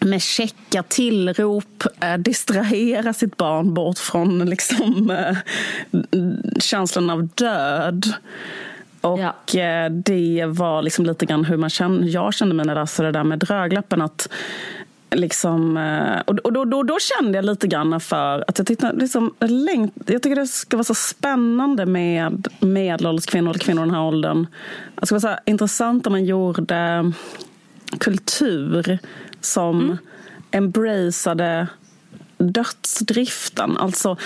med 0.00 0.22
käcka 0.22 0.82
tillrop 0.82 1.84
eh, 2.00 2.14
distrahera 2.16 3.12
sitt 3.12 3.36
barn 3.36 3.74
bort 3.74 3.98
från 3.98 4.50
liksom, 4.50 5.10
eh, 5.10 5.36
känslan 6.60 7.10
av 7.10 7.26
död. 7.34 8.12
Och 9.00 9.18
Ja. 9.20 9.60
eh, 9.60 9.90
det 9.90 10.44
var 10.48 10.82
liksom 10.82 11.06
lite 11.06 11.26
grann 11.26 11.44
hur 11.44 11.56
man 11.56 11.70
kände, 11.70 12.06
jag 12.06 12.34
kände 12.34 12.54
mig 12.54 12.66
när 12.66 12.74
jag 12.74 12.80
läste 12.82 13.02
det 13.02 13.12
där 13.12 13.24
med 13.24 13.38
Dröglappen. 13.38 14.02
Att 14.02 14.28
liksom, 15.10 15.76
eh, 15.76 16.20
och 16.26 16.52
då, 16.52 16.64
då, 16.64 16.82
då 16.82 16.98
kände 17.00 17.38
jag 17.38 17.44
lite 17.44 17.66
grann 17.66 18.00
för 18.00 18.44
att 18.48 18.58
jag, 18.58 18.66
tyckte, 18.66 18.92
liksom, 18.92 19.34
jag 20.06 20.22
tycker 20.22 20.34
det 20.36 20.46
ska 20.46 20.76
vara 20.76 20.84
så 20.84 20.94
spännande 20.94 21.86
med 21.86 22.48
medelålders 22.60 23.26
kvinnor 23.26 23.50
eller 23.50 23.60
kvinnor 23.60 23.82
i 23.82 23.86
den 23.86 23.94
här 23.94 24.02
åldern. 24.04 24.46
Det 25.00 25.06
skulle 25.06 25.20
vara 25.20 25.36
så 25.36 25.40
intressant 25.50 26.06
om 26.06 26.12
man 26.12 26.24
gjorde 26.24 27.12
kultur 27.98 28.98
som 29.40 29.80
Mm. 29.80 29.98
embraceade 30.50 31.66
dödsdriften. 32.38 33.76
Alltså, 33.76 34.16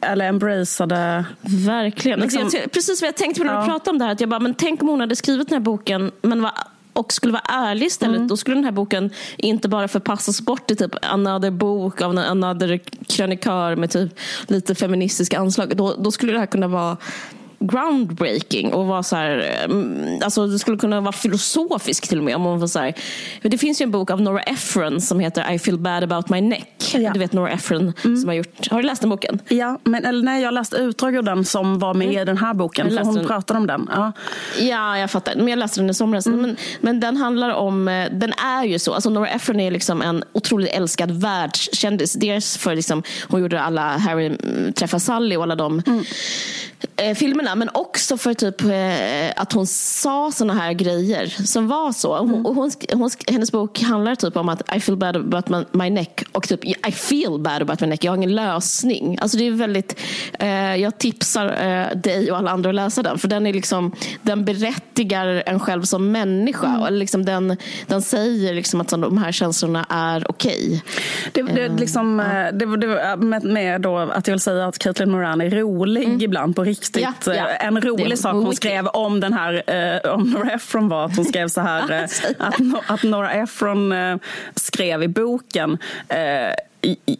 eller 0.00 0.28
embraceade... 0.28 1.24
Verkligen. 1.66 2.20
Liksom- 2.20 2.42
Alltså, 2.42 2.58
jag, 2.58 2.72
precis 2.72 3.02
vad 3.02 3.08
jag 3.08 3.16
tänkte 3.16 3.40
på 3.40 3.46
när 3.46 3.52
du 3.54 3.60
Ja. 3.60 3.64
pratade 3.66 3.90
om 3.90 3.98
det 3.98 4.04
här. 4.04 4.12
Att 4.12 4.20
jag 4.20 4.28
bara, 4.30 4.40
men 4.40 4.54
tänk 4.54 4.82
om 4.82 4.88
hon 4.88 5.00
hade 5.00 5.16
skrivit 5.16 5.48
den 5.48 5.56
här 5.56 5.64
boken 5.64 6.10
men 6.22 6.42
var, 6.42 6.52
och 6.92 7.12
skulle 7.12 7.32
vara 7.32 7.42
ärlig 7.48 7.86
istället. 7.86 8.16
Mm. 8.16 8.28
Då 8.28 8.36
skulle 8.36 8.56
den 8.56 8.64
här 8.64 8.72
boken 8.72 9.10
inte 9.36 9.68
bara 9.68 9.88
förpassas 9.88 10.40
bort 10.40 10.66
till 10.66 10.76
typ 10.76 10.94
another 11.02 11.50
bok 11.50 12.00
av 12.00 12.10
en 12.10 12.18
another 12.18 12.80
krönikör 13.08 13.76
med 13.76 13.90
typ 13.90 14.18
lite 14.46 14.74
feministiska 14.74 15.38
anslag. 15.38 15.76
Då, 15.76 15.94
då 15.98 16.10
skulle 16.12 16.32
det 16.32 16.38
här 16.38 16.46
kunna 16.46 16.68
vara 16.68 16.96
groundbreaking 17.66 18.72
och 18.72 18.86
vara 18.86 19.02
så 19.02 19.16
här, 19.16 19.64
mm, 19.64 20.18
alltså 20.22 20.46
det 20.46 20.58
skulle 20.58 20.76
kunna 20.76 21.00
vara 21.00 21.12
filosofisk 21.12 22.08
till 22.08 22.18
och 22.18 22.24
med. 22.24 22.36
Om 22.36 22.42
man 22.42 22.60
var 22.60 22.66
så 22.66 22.78
här. 22.78 22.94
Det 23.42 23.58
finns 23.58 23.80
ju 23.80 23.84
en 23.84 23.90
bok 23.90 24.10
av 24.10 24.20
Nora 24.20 24.42
Ephron 24.42 25.00
som 25.00 25.20
heter 25.20 25.52
I 25.52 25.58
feel 25.58 25.78
bad 25.78 26.04
about 26.04 26.28
my 26.28 26.40
neck. 26.40 26.94
Ja. 26.94 27.10
Du 27.12 27.18
vet 27.18 27.32
Nora 27.32 27.50
Ephron 27.50 27.92
som 28.02 28.24
har 28.26 28.34
gjort, 28.34 28.70
har 28.70 28.82
du 28.82 28.86
läst 28.86 29.00
den 29.00 29.10
boken? 29.10 29.38
Ja, 29.48 29.78
men, 29.84 30.04
eller 30.04 30.22
nej, 30.22 30.42
jag 30.42 30.54
läste 30.54 30.76
utdrag 30.76 31.14
ur 31.14 31.22
den 31.22 31.44
som 31.44 31.78
var 31.78 31.94
med 31.94 32.12
i 32.12 32.24
den 32.24 32.38
här 32.38 32.54
boken. 32.54 32.90
För 32.90 33.04
hon 33.04 33.14
den. 33.14 33.26
pratade 33.26 33.60
om 33.60 33.66
den. 33.66 33.88
Ja. 33.92 34.12
Ja, 34.60 34.98
jag 34.98 35.10
fattar. 35.10 35.34
Men 35.36 35.48
jag 35.48 35.58
läste 35.58 35.80
den 35.80 35.90
i 35.90 35.94
somras. 35.94 36.26
Men, 36.26 36.56
men 36.80 37.00
den 37.00 37.16
handlar 37.16 37.50
om, 37.50 37.88
eh, 37.88 38.08
den 38.12 38.32
är 38.32 38.64
ju 38.64 38.78
så. 38.78 38.94
Alltså 38.94 39.10
Nora 39.10 39.28
Ephron 39.28 39.60
är 39.60 39.70
liksom 39.70 40.02
en 40.02 40.24
otroligt 40.32 40.70
älskad 40.70 41.10
världskändis. 41.10 42.12
Dels 42.12 42.56
för 42.56 42.74
liksom, 42.74 43.02
hon 43.28 43.40
gjorde 43.40 43.60
alla 43.60 43.96
Harry 43.96 44.26
mm, 44.26 44.72
träffar 44.72 44.98
Sally 44.98 45.36
och 45.36 45.42
alla 45.42 45.56
de 45.56 45.82
eh, 46.96 47.14
filmerna. 47.14 47.54
Men 47.54 47.68
också 47.74 48.16
för 48.16 48.34
typ 48.34 48.62
eh, 48.62 49.42
att 49.42 49.52
hon 49.52 49.66
sa 49.66 50.30
såna 50.32 50.54
här 50.54 50.72
grejer 50.72 51.26
som 51.26 51.68
var 51.68 51.92
så. 51.92 52.18
Hon, 52.18 52.46
och 52.46 52.54
hon, 52.54 52.70
hon, 52.92 53.10
hennes 53.26 53.52
bok 53.52 53.82
handlar 53.82 54.14
typ 54.14 54.36
om 54.36 54.48
att 54.48 54.74
I 54.76 54.80
feel 54.80 54.96
bad 54.96 55.16
about 55.16 55.48
my, 55.48 55.64
my 55.72 55.90
neck 55.90 56.24
och 56.32 56.48
typ 56.48 56.64
I 56.64 56.92
feel 56.92 57.38
bad 57.38 57.62
about 57.62 57.80
my 57.80 57.86
neck. 57.86 58.04
Jag 58.04 58.12
har 58.12 58.16
ingen 58.16 58.34
lösning. 58.34 59.18
Alltså 59.20 59.38
det 59.38 59.46
är 59.46 59.50
väldigt, 59.50 60.00
eh, 60.38 60.76
jag 60.76 60.98
tipsar 60.98 61.46
eh, 61.46 61.96
dig 61.96 62.30
och 62.30 62.38
alla 62.38 62.50
andra 62.50 62.70
att 62.70 62.74
läsa 62.74 63.02
den. 63.02 63.18
För 63.18 63.28
den 63.28 63.46
är 63.46 63.52
liksom, 63.52 63.92
den 64.22 64.44
berättigar 64.44 65.42
en 65.46 65.60
själv 65.60 65.82
som 65.82 66.12
människa. 66.12 66.80
Och 66.80 66.92
liksom 66.92 67.24
den, 67.24 67.56
den 67.86 68.02
säger 68.02 68.54
liksom 68.54 68.80
att 68.80 68.88
de 68.88 69.18
här 69.18 69.32
känslorna 69.32 69.86
är 69.88 70.30
okej. 70.30 70.82
Det, 71.32 71.42
det, 71.42 71.68
liksom, 71.68 72.20
eh, 72.20 72.26
det, 72.52 72.76
det, 72.76 73.16
med, 73.16 73.44
med 73.44 73.80
då 73.80 73.98
att 73.98 74.26
jag 74.26 74.34
vill 74.34 74.40
säga 74.40 74.66
att 74.66 74.78
Caitlin 74.78 75.10
Moran 75.10 75.40
är 75.40 75.50
rolig 75.50 76.22
ibland 76.22 76.56
på 76.56 76.64
riktigt. 76.72 77.02
Ja, 77.02 77.12
ja. 77.26 77.48
Eh, 77.48 77.66
En 77.66 77.80
rolig 77.80 78.18
sak 78.18 78.32
hon 78.32 78.54
skrev 78.56 78.86
om 78.86 79.20
den 79.20 79.32
här, 79.32 79.62
eh, 80.04 80.12
om 80.14 80.22
Nora 80.30 80.50
Ephron 80.50 80.88
var 80.88 81.04
att 81.04 81.16
hon 81.16 81.24
skrev 81.24 81.48
så 81.48 81.60
här, 81.60 81.90
eh, 82.02 82.04
att, 82.38 82.54
att 82.90 83.02
Nora 83.02 83.32
Ephron 83.32 83.92
eh, 83.92 84.16
skrev 84.56 85.02
i 85.02 85.08
boken, 85.08 85.78
eh, 86.08 86.18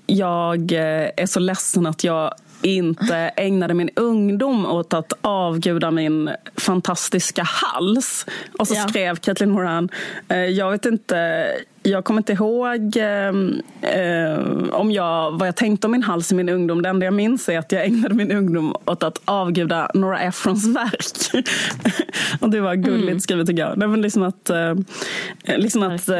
jag 0.07 0.73
eh, 0.73 1.11
är 1.17 1.27
så 1.27 1.41
ledsen 1.41 1.87
att 1.87 2.05
jag 2.05 2.35
inte 2.65 3.17
ägnade 3.17 3.75
min 3.75 3.91
ungdom 3.97 4.67
åt 4.67 4.95
att 4.95 5.13
avguda 5.21 5.91
min 5.91 6.31
fantastiska 6.57 7.43
hals. 7.43 8.27
Och 8.59 8.69
så 8.69 8.75
Ja. 8.75 8.89
skrev 8.89 9.17
Caitlin 9.17 9.51
Moran, 9.51 9.89
jag 10.57 10.71
vet 10.71 10.85
inte, 10.87 11.47
jag 11.83 12.05
kommer 12.05 12.21
inte 12.21 12.33
ihåg 12.33 12.97
eh, 12.97 13.29
eh, 13.93 14.39
om 14.73 14.93
jag, 14.93 15.33
vad 15.39 15.49
jag 15.49 15.57
tänkte 15.57 15.87
om 15.87 15.91
min 15.91 16.03
hals 16.03 16.33
i 16.33 16.35
min 16.35 16.49
ungdom. 16.49 16.83
Det 16.83 16.89
enda 16.89 17.05
jag 17.07 17.15
minns 17.15 17.49
är 17.49 17.59
att 17.59 17.73
jag 17.73 17.85
ägnade 17.85 18.15
min 18.15 18.33
ungdom 18.33 18.77
åt 18.85 19.03
att 19.03 19.21
avguda 19.25 19.91
Nora 19.95 20.21
Ephrons 20.21 20.67
verk. 20.77 21.47
och 22.41 22.51
det 22.51 22.61
var 22.61 22.75
gulligt 22.75 23.09
Mm. 23.09 23.21
skrivet 23.21 23.47
tycker 23.47 23.63
jag. 23.63 23.79
Det 23.79 23.87
var 23.87 23.97
liksom 23.97 24.23
att, 24.23 24.51
eh, 24.51 24.75
liksom 25.57 25.83
att, 25.83 26.09
eh, 26.09 26.17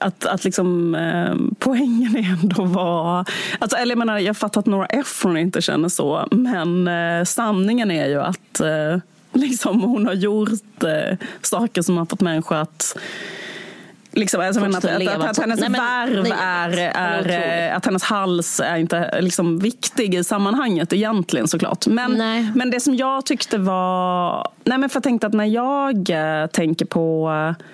att, 0.00 0.26
att 0.26 0.44
liksom, 0.44 0.94
eh, 0.94 1.34
poängen 1.58 2.16
ändå 2.16 2.64
var... 2.64 3.24
Alltså, 3.58 3.76
eller 3.76 3.90
jag, 3.92 3.98
menar, 3.98 4.18
jag 4.18 4.36
fattar 4.36 4.60
att 4.60 4.66
Nora 4.66 4.86
Ephron 4.86 5.36
inte 5.36 5.60
känner 5.62 5.88
så, 5.88 6.28
men 6.30 6.88
eh, 6.88 7.24
sanningen 7.24 7.90
är 7.90 8.08
ju 8.08 8.20
att 8.20 8.60
eh, 8.60 8.98
liksom, 9.32 9.80
hon 9.80 10.06
har 10.06 10.14
gjort 10.14 10.50
saker 11.42 11.82
som 11.82 11.96
har 11.96 12.06
fått 12.06 12.20
människor 12.20 12.56
att 12.56 12.96
Liksom, 14.14 14.40
alltså, 14.40 14.64
att, 14.64 14.84
att, 14.84 15.08
att, 15.24 15.36
så. 15.36 15.42
hennes 15.42 15.60
Nej, 15.60 15.68
men- 15.68 15.80
värv 15.80 16.22
nej, 16.22 16.32
är, 16.42 16.70
är 16.78 17.28
är, 17.28 17.72
att 17.74 17.84
hennes 17.86 18.02
hals 18.02 18.60
är 18.60 18.76
inte 18.76 19.20
liksom, 19.20 19.58
viktig 19.58 20.14
i 20.14 20.24
sammanhanget 20.24 20.92
egentligen 20.92 21.48
såklart. 21.48 21.86
Men, 21.86 22.12
Nej. 22.12 22.52
men 22.54 22.70
det 22.70 22.80
som 22.80 22.94
jag 22.96 23.26
tyckte 23.26 23.58
var... 23.58 24.48
Nej, 24.64 24.78
men 24.78 24.88
för 24.90 24.96
jag 24.96 25.02
tänkte 25.02 25.26
att 25.26 25.32
när 25.32 25.44
jag 25.44 26.10
eh, 26.10 26.46
tänker 26.46 26.84
på 26.86 27.30
eh, 27.58 27.64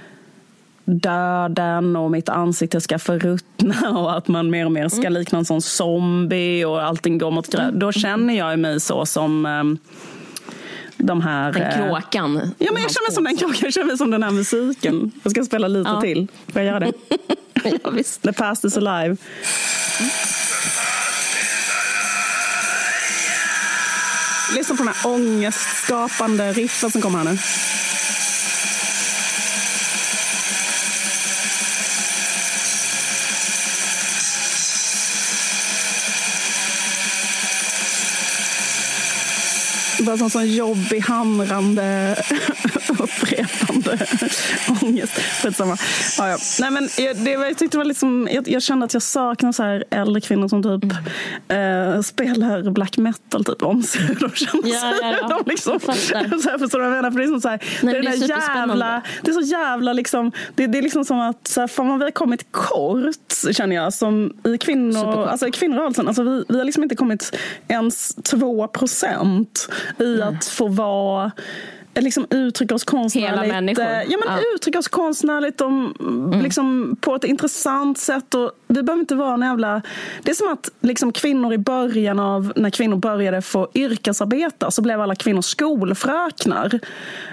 döden 0.85 1.97
och 1.97 2.11
mitt 2.11 2.29
ansikte 2.29 2.81
ska 2.81 2.99
förruttna 2.99 3.91
och 3.99 4.17
att 4.17 4.29
man 4.29 4.51
mer 4.51 4.65
och 4.65 4.73
mer 4.73 4.89
ska 4.89 5.01
Mm. 5.01 5.13
likna 5.13 5.39
en 5.39 5.45
sån 5.45 5.63
zombie 5.63 6.65
och 6.65 6.83
allting 6.83 7.19
går 7.19 7.31
mot 7.31 7.53
grönt. 7.53 7.75
Då 7.81 7.93
känner 7.93 8.35
jag 8.35 8.59
mig 8.59 8.81
så 8.81 9.07
som 9.07 9.47
eh, 9.47 9.65
de 10.99 11.21
här... 11.21 11.53
Den 11.53 11.63
eh, 11.63 11.77
kråkan. 11.77 12.55
Ja, 12.59 12.73
men 12.73 12.83
jag 12.83 12.91
känner 12.91 13.11
som 13.13 13.25
den 13.25 13.37
kråkan, 13.37 13.59
jag 13.63 13.73
känner 13.73 13.97
som 13.97 14.11
den 14.11 14.23
här 14.23 14.31
musiken. 14.31 15.13
Jag 15.23 15.31
ska 15.33 15.45
spela 15.45 15.69
lite 15.69 15.91
Ja. 15.91 16.01
till. 16.01 16.29
Får 16.53 16.63
jag 16.63 16.67
göra 16.67 16.81
det? 16.81 16.93
ja, 17.83 17.91
visst. 17.91 18.23
The 18.23 18.33
past 18.33 18.65
is 18.65 18.77
alive. 18.77 19.17
Lyssna 24.57 24.77
på 24.77 24.83
den 24.83 24.93
här 24.95 25.13
ångestskapande 25.13 26.53
riffen 26.53 26.91
som 26.91 27.03
kommer 27.03 27.19
här 27.19 27.25
nu. 27.25 27.39
Bara 40.09 40.19
som 40.19 40.31
sån 40.31 40.53
jobbig, 40.53 41.01
hamrande, 41.01 42.17
upprepande 43.01 44.07
ångest. 44.83 45.13
Skitsamma. 45.43 45.77
Ja, 46.19 46.29
ja. 46.29 46.39
Nej, 46.61 46.71
men 46.71 46.89
jag, 46.99 47.17
det, 47.17 47.31
jag, 47.31 47.59
tyckte 47.59 47.77
det 47.77 47.79
var 47.79 47.85
liksom, 47.85 48.29
jag, 48.33 48.49
jag 48.49 48.63
kände 48.63 48.85
att 48.85 48.95
jag 48.95 49.03
saknar 49.03 49.53
så 49.53 49.63
här 49.63 49.85
äldre 49.91 50.21
kvinnor 50.21 50.49
som 50.49 50.63
typ 50.63 50.93
eh, 51.49 52.01
spelar 52.01 52.71
black 52.71 52.97
metal 52.97 53.45
typ, 53.45 53.63
om 53.63 53.83
sig 53.83 54.01
hur 54.03 54.15
de 54.21 54.31
känner 54.31 54.69
Ja, 54.69 54.81
sig. 54.81 54.99
ja, 55.03 55.17
ja. 55.23 55.29
De 55.29 55.51
liksom, 55.51 55.81
så 55.85 55.91
här, 55.91 56.59
förstår 56.59 56.79
du 56.79 56.85
vad 56.85 56.97
jag 56.97 57.03
menar? 57.03 57.11
För 57.11 57.19
det 57.19 57.25
är 57.25 57.29
som 57.29 57.41
så 57.41 57.49
här, 57.49 57.63
Nej, 57.83 57.95
det, 57.95 57.99
är 57.99 58.03
det 58.03 58.25
är 58.35 58.57
jävla, 58.57 59.03
det 59.23 59.31
är 59.31 59.35
så 59.35 59.41
jävla 59.41 59.93
liksom, 59.93 60.33
det, 60.55 60.67
det 60.67 60.79
är 60.79 60.83
liksom 60.83 61.05
som 61.05 61.21
att 61.21 61.47
så 61.49 61.61
här, 61.61 61.69
fan 61.69 61.99
vi 61.99 62.05
har 62.05 62.11
kommit 62.11 62.53
kort 62.53 63.15
känner 63.53 63.77
jag 63.77 63.95
som 63.95 64.33
i 64.45 64.59
kvinnor, 64.59 65.27
alltså 65.27 65.47
i 65.47 65.51
kvinnorörelsen. 65.53 66.09
Alltså 66.09 66.23
vi, 66.23 66.45
vi 66.49 66.59
har 66.59 66.65
liksom 66.65 66.83
inte 66.83 66.97
kommit 66.97 67.37
ens 67.69 68.15
två 68.15 68.69
procent 68.69 69.69
i 69.99 70.23
att 70.23 70.45
få 70.45 70.69
vara 70.69 71.33
liksom 72.03 72.27
uttrycka 72.31 72.75
oss 72.75 72.85
konstnärligt. 72.85 73.31
Hela 73.43 73.55
människor. 73.55 73.83
eh, 73.85 73.89
Ja, 74.09 74.19
men 74.27 74.35
Ja. 74.37 74.41
uttrycka 74.55 74.79
oss 74.79 74.89
konstnärligt 74.89 75.61
om, 75.61 75.95
liksom, 76.43 76.97
på 77.01 77.15
ett 77.15 77.25
intressant 77.25 77.99
sätt. 77.99 78.35
Och 78.35 78.53
vi 78.69 78.83
behöver 78.83 79.01
inte 79.01 79.15
vara 79.15 79.35
en 79.35 79.43
jävla... 79.43 79.83
Det 80.23 80.31
är 80.31 80.35
som 80.35 80.53
att 80.53 80.69
liksom, 80.81 81.13
kvinnor 81.13 81.53
i 81.53 81.59
början 81.59 82.19
av 82.19 82.53
när 82.57 82.71
kvinnor 82.71 82.97
började 82.97 83.43
få 83.43 83.69
yrkesarbeta 83.75 84.71
så 84.71 84.83
blev 84.83 85.01
alla 85.01 85.15
kvinnor 85.15 85.43
skolfröknar. 85.43 86.81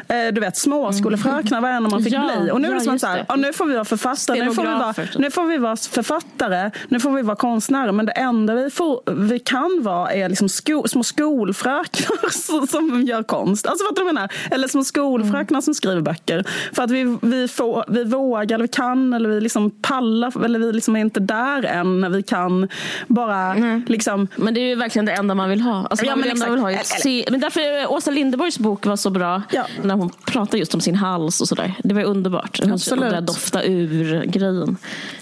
Eh, 0.08 0.34
du 0.34 0.42
vet, 0.42 0.58
småskolefröknar 0.58 1.62
var 1.62 1.70
det 1.70 1.76
enda 1.76 1.90
man 1.90 2.04
fick 2.04 2.14
Ja, 2.14 2.32
bli. 2.42 2.52
Och 2.52 2.62
nu 2.62 2.68
är 2.68 2.72
ja, 2.72 2.78
det 2.78 2.84
som 2.84 2.96
att 2.96 3.02
så 3.02 3.08
här, 3.08 3.26
ja, 3.28 3.36
nu 3.36 3.54
får 3.54 3.66
vi 3.66 3.74
vara 3.74 3.86
författare, 3.86 4.46
nu 4.46 4.54
får 4.54 4.62
vi 4.64 4.68
vara, 4.70 4.94
typ. 4.94 5.18
nu 5.18 5.32
får 5.32 5.44
vi 5.46 5.58
vara 5.58 5.76
författare, 5.76 6.72
nu 6.88 7.00
får 7.00 7.12
vi 7.12 7.22
vara 7.22 7.36
konstnärer. 7.36 7.92
Men 7.92 8.06
det 8.06 8.12
enda 8.12 8.56
vi, 8.56 8.70
får, 8.70 9.02
vi 9.12 9.40
kan 9.40 9.80
vara 9.84 10.12
är 10.14 10.30
liksom 10.30 10.50
sko, 10.50 10.84
små 10.88 11.04
skolfröknar 11.04 12.30
som- 12.32 12.68
som 12.68 13.04
gör 13.04 13.24
konst. 13.24 13.68
Alltså 13.68 13.86
vad 13.86 13.96
du 13.96 14.04
menar? 14.14 14.32
Eller 14.52 14.68
små 14.68 14.84
skolfröknar 14.84 15.62
som 15.62 15.74
skriver 15.74 16.02
böcker. 16.02 16.44
För 16.74 16.84
att 16.84 16.92
vi, 16.92 17.18
vi, 17.22 17.48
får, 17.48 17.86
vi 17.88 18.04
vågar, 18.04 18.56
eller 18.56 18.64
vi 18.64 18.68
kan, 18.68 19.14
eller 19.14 19.30
vi 19.30 19.42
liksom 19.42 19.72
pallar, 19.72 20.46
eller 20.46 20.60
vi 20.60 20.74
liksom 20.74 20.96
är 20.96 21.00
inte 21.02 21.20
där 21.26 21.64
än 21.66 22.02
när 22.02 22.10
vi 22.10 22.24
kan 22.24 22.68
bara 23.08 23.54
liksom... 23.88 24.28
Men 24.36 24.54
det 24.54 24.60
är 24.60 24.68
ju 24.68 24.76
verkligen 24.76 25.06
det 25.06 25.12
enda 25.14 25.36
man 25.36 25.50
vill 25.50 25.62
ha. 25.62 25.88
Alltså, 25.90 26.06
Ja, 26.06 26.16
man 26.16 26.24
vill 26.24 26.34
vill 26.50 26.60
ha 26.60 26.84
se, 26.84 27.28
men 27.32 27.40
därför 27.40 27.62
är 27.62 27.92
Åsa 27.92 28.12
Linderborgs 28.12 28.60
bok 28.60 28.86
var 28.86 28.96
så 28.96 29.10
bra. 29.10 29.42
Ja. 29.52 29.66
När 29.84 29.96
hon 29.96 30.10
pratar 30.26 30.58
just 30.58 30.74
om 30.76 30.82
sin 30.82 30.96
hals 30.96 31.42
och 31.42 31.48
sådär. 31.48 31.74
Det 31.84 31.94
var 31.96 32.04
underbart. 32.04 32.60
Hon-. 32.64 33.00
Den 33.00 33.26
dofta 33.26 33.64
ur-grejen. 33.64 34.78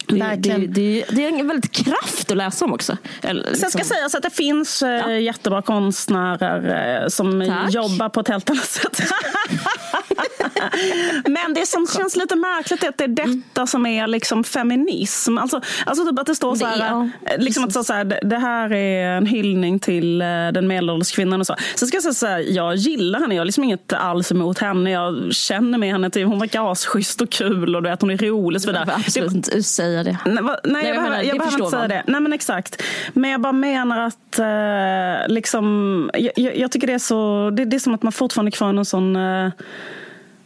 Det, 0.06 0.36
det, 0.38 0.56
det, 0.66 1.04
det 1.10 1.24
är 1.24 1.28
en 1.40 1.48
väldigt 1.48 1.72
kraft 1.72 2.30
att 2.30 2.36
läsa 2.36 2.64
om 2.64 2.72
också. 2.72 2.96
Eller, 3.22 3.44
Sen 3.54 3.56
ska 3.70 3.78
liksom- 3.78 3.96
sägas 3.96 4.14
att 4.14 4.22
det 4.22 4.30
finns 4.30 4.82
eh, 4.82 4.90
Ja. 4.90 5.10
jättebra 5.10 5.62
konstnärer 5.62 7.02
eh, 7.02 7.08
som 7.08 7.44
Tack. 7.48 7.74
jobbar 7.74 8.08
på 8.08 8.20
ett 8.20 8.28
helt 8.28 8.50
annat 8.50 8.64
sätt. 8.64 9.00
Men 11.24 11.54
det 11.54 11.66
som 11.66 11.86
känns 11.86 12.16
lite 12.16 12.36
märkligt 12.36 12.82
är 12.84 12.88
att 12.88 12.98
det 12.98 13.04
är 13.04 13.08
detta 13.08 13.66
som 13.66 13.86
är 13.86 14.06
liksom 14.06 14.44
feminism. 14.44 15.38
Alltså, 15.38 15.60
alltså 16.00 16.10
typ 16.12 16.20
att 16.20 16.26
det 16.26 16.34
står 16.34 16.54
så 16.54 16.64
Det 16.64 16.70
är- 16.70 16.76
här, 16.78 16.88
ja, 16.88 17.08
eh, 17.34 17.38
liksom 17.38 17.64
att 17.64 17.72
så 17.72 17.84
så 17.84 17.92
här, 17.92 18.04
det- 18.04 18.20
det 18.22 18.36
här 18.38 18.72
är 18.72 19.16
en 19.16 19.26
hyllning 19.26 19.78
till 19.78 20.20
eh, 20.22 20.26
den 20.26 20.66
medelålders 20.66 21.12
kvinnan 21.12 21.40
och 21.40 21.46
så. 21.46 21.56
Sen 21.74 21.88
ska 21.88 21.96
jag 21.96 22.02
säga 22.02 22.12
så 22.14 22.26
här, 22.26 22.44
jag 22.48 22.74
gillar 22.76 23.20
henne, 23.20 23.34
jag 23.34 23.40
har 23.40 23.44
liksom 23.46 23.64
inget 23.64 23.92
alls 23.92 24.32
emot 24.32 24.58
henne. 24.58 24.90
Jag 24.90 25.34
känner 25.34 25.78
med 25.78 25.92
henne, 25.92 26.10
till, 26.10 26.24
hon 26.24 26.38
verkar 26.38 26.72
asschysst 26.72 27.20
och 27.20 27.30
kul 27.30 27.76
och 27.76 27.82
du 27.82 27.88
vet, 27.90 28.00
hon 28.00 28.10
är 28.10 28.16
rolig 28.16 28.56
och 28.58 28.62
så 28.62 28.68
vidare. 28.68 28.92
absolut 28.96 29.32
inte 29.32 29.62
säga 29.62 30.02
det. 30.02 30.18
Nej, 30.26 30.42
va, 30.42 30.56
nej, 30.64 30.86
jag, 30.86 30.96
jag 30.96 30.96
behöver, 30.96 31.16
jag 31.22 31.34
det 31.34 31.38
behöver 31.38 31.58
inte 31.58 31.70
säga 31.70 31.80
man. 31.80 31.88
det. 31.88 32.02
Nej, 32.06 32.20
men 32.20 32.32
exakt. 32.32 32.82
Men 33.12 33.30
jag 33.30 33.40
bara 33.40 33.52
menar 33.52 34.00
att 34.00 34.38
eh, 34.38 35.34
liksom, 35.34 36.10
jag, 36.14 36.32
jag, 36.36 36.56
jag 36.56 36.72
tycker 36.72 36.86
det 36.86 36.92
är 36.92 36.98
så... 36.98 37.50
Det, 37.50 37.64
det 37.64 37.76
är 37.76 37.80
som 37.80 37.94
att 37.94 38.02
man 38.02 38.12
fortfarande 38.12 38.48
är 38.48 38.52
kvar 38.52 38.70
i 38.70 38.72
någon 38.72 38.84
sån... 38.84 39.16
Eh, 39.16 39.48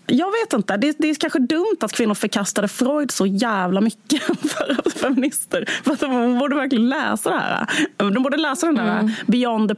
jag 0.08 0.26
vet 0.30 0.52
inte. 0.52 0.76
Det, 0.76 0.96
det 0.98 1.10
är 1.10 1.14
kanske 1.14 1.38
dumt 1.38 1.76
att 1.80 1.92
kvinnor 1.92 2.14
förkastade 2.14 2.68
Freud 2.68 3.10
så 3.10 3.26
jävla 3.26 3.80
mycket 3.80 4.22
för 4.48 4.90
feminister. 4.90 5.64
För 5.84 5.92
att 5.92 6.00
de 6.00 6.38
borde 6.38 6.56
verkligen 6.56 6.88
läsa 6.88 7.30
det 7.30 7.36
här. 7.36 7.66
De 7.96 8.22
borde 8.22 8.36
läsa 8.36 8.66
den 8.66 8.74
där 8.74 8.88
Mm. 8.88 9.10
Beyond 9.26 9.68
the 9.68 9.74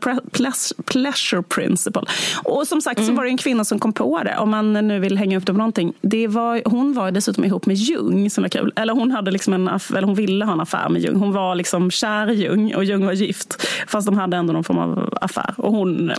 pleasure 0.84 1.42
principle. 1.42 2.02
Och 2.44 2.66
som 2.66 2.80
sagt 2.80 2.98
Mm. 3.00 3.08
så 3.08 3.14
var 3.16 3.24
det 3.24 3.30
en 3.30 3.36
kvinna 3.38 3.64
som 3.64 3.78
kom 3.78 3.92
på 3.92 4.22
det. 4.24 4.36
Om 4.38 4.50
man 4.50 4.72
nu 4.72 4.98
vill 5.00 5.18
hänga 5.18 5.36
upp 5.38 5.46
det 5.46 5.52
på 5.52 5.58
någonting. 5.58 5.92
Det 6.00 6.26
var, 6.28 6.62
hon 6.64 6.92
var 6.92 7.10
dessutom 7.10 7.44
ihop 7.44 7.66
med 7.66 7.76
Jung 7.76 8.30
som 8.30 8.42
var 8.42 8.48
kul. 8.48 8.72
Eller 8.76 8.92
hon, 8.92 9.10
hade 9.10 9.30
liksom 9.30 9.54
en, 9.54 9.68
eller 9.68 10.02
hon 10.02 10.14
ville 10.14 10.44
ha 10.44 10.52
en 10.52 10.60
affär 10.60 10.88
med 10.88 11.02
Jung. 11.02 11.16
Hon 11.16 11.32
var 11.32 11.54
liksom 11.54 11.90
kär 11.90 12.30
i 12.30 12.34
Jung 12.44 12.74
och 12.74 12.84
Jung 12.84 13.06
var 13.06 13.12
gift. 13.12 13.66
Fast 13.86 14.06
de 14.06 14.18
hade 14.18 14.36
ändå 14.36 14.52
någon 14.52 14.64
form 14.64 14.78
av 14.78 15.18
affär. 15.20 15.54
Och 15.56 15.72
hon, 15.72 16.12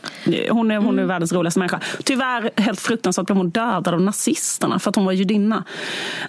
hon, 0.50 0.72
är, 0.72 0.78
hon 0.78 1.00
är 1.00 1.06
världens 1.06 1.34
roligaste 1.34 1.60
människa. 1.60 1.80
Tyvärr 2.04 2.50
helt 2.62 2.80
fruktansvärt 2.82 3.26
blev 3.26 3.38
hon 3.38 3.50
dödad 3.50 4.01
av 4.02 4.06
nazisterna 4.06 4.80
för 4.80 4.90
att 4.90 4.96
hon 4.96 5.06
var 5.06 5.12
judinna. 5.12 5.64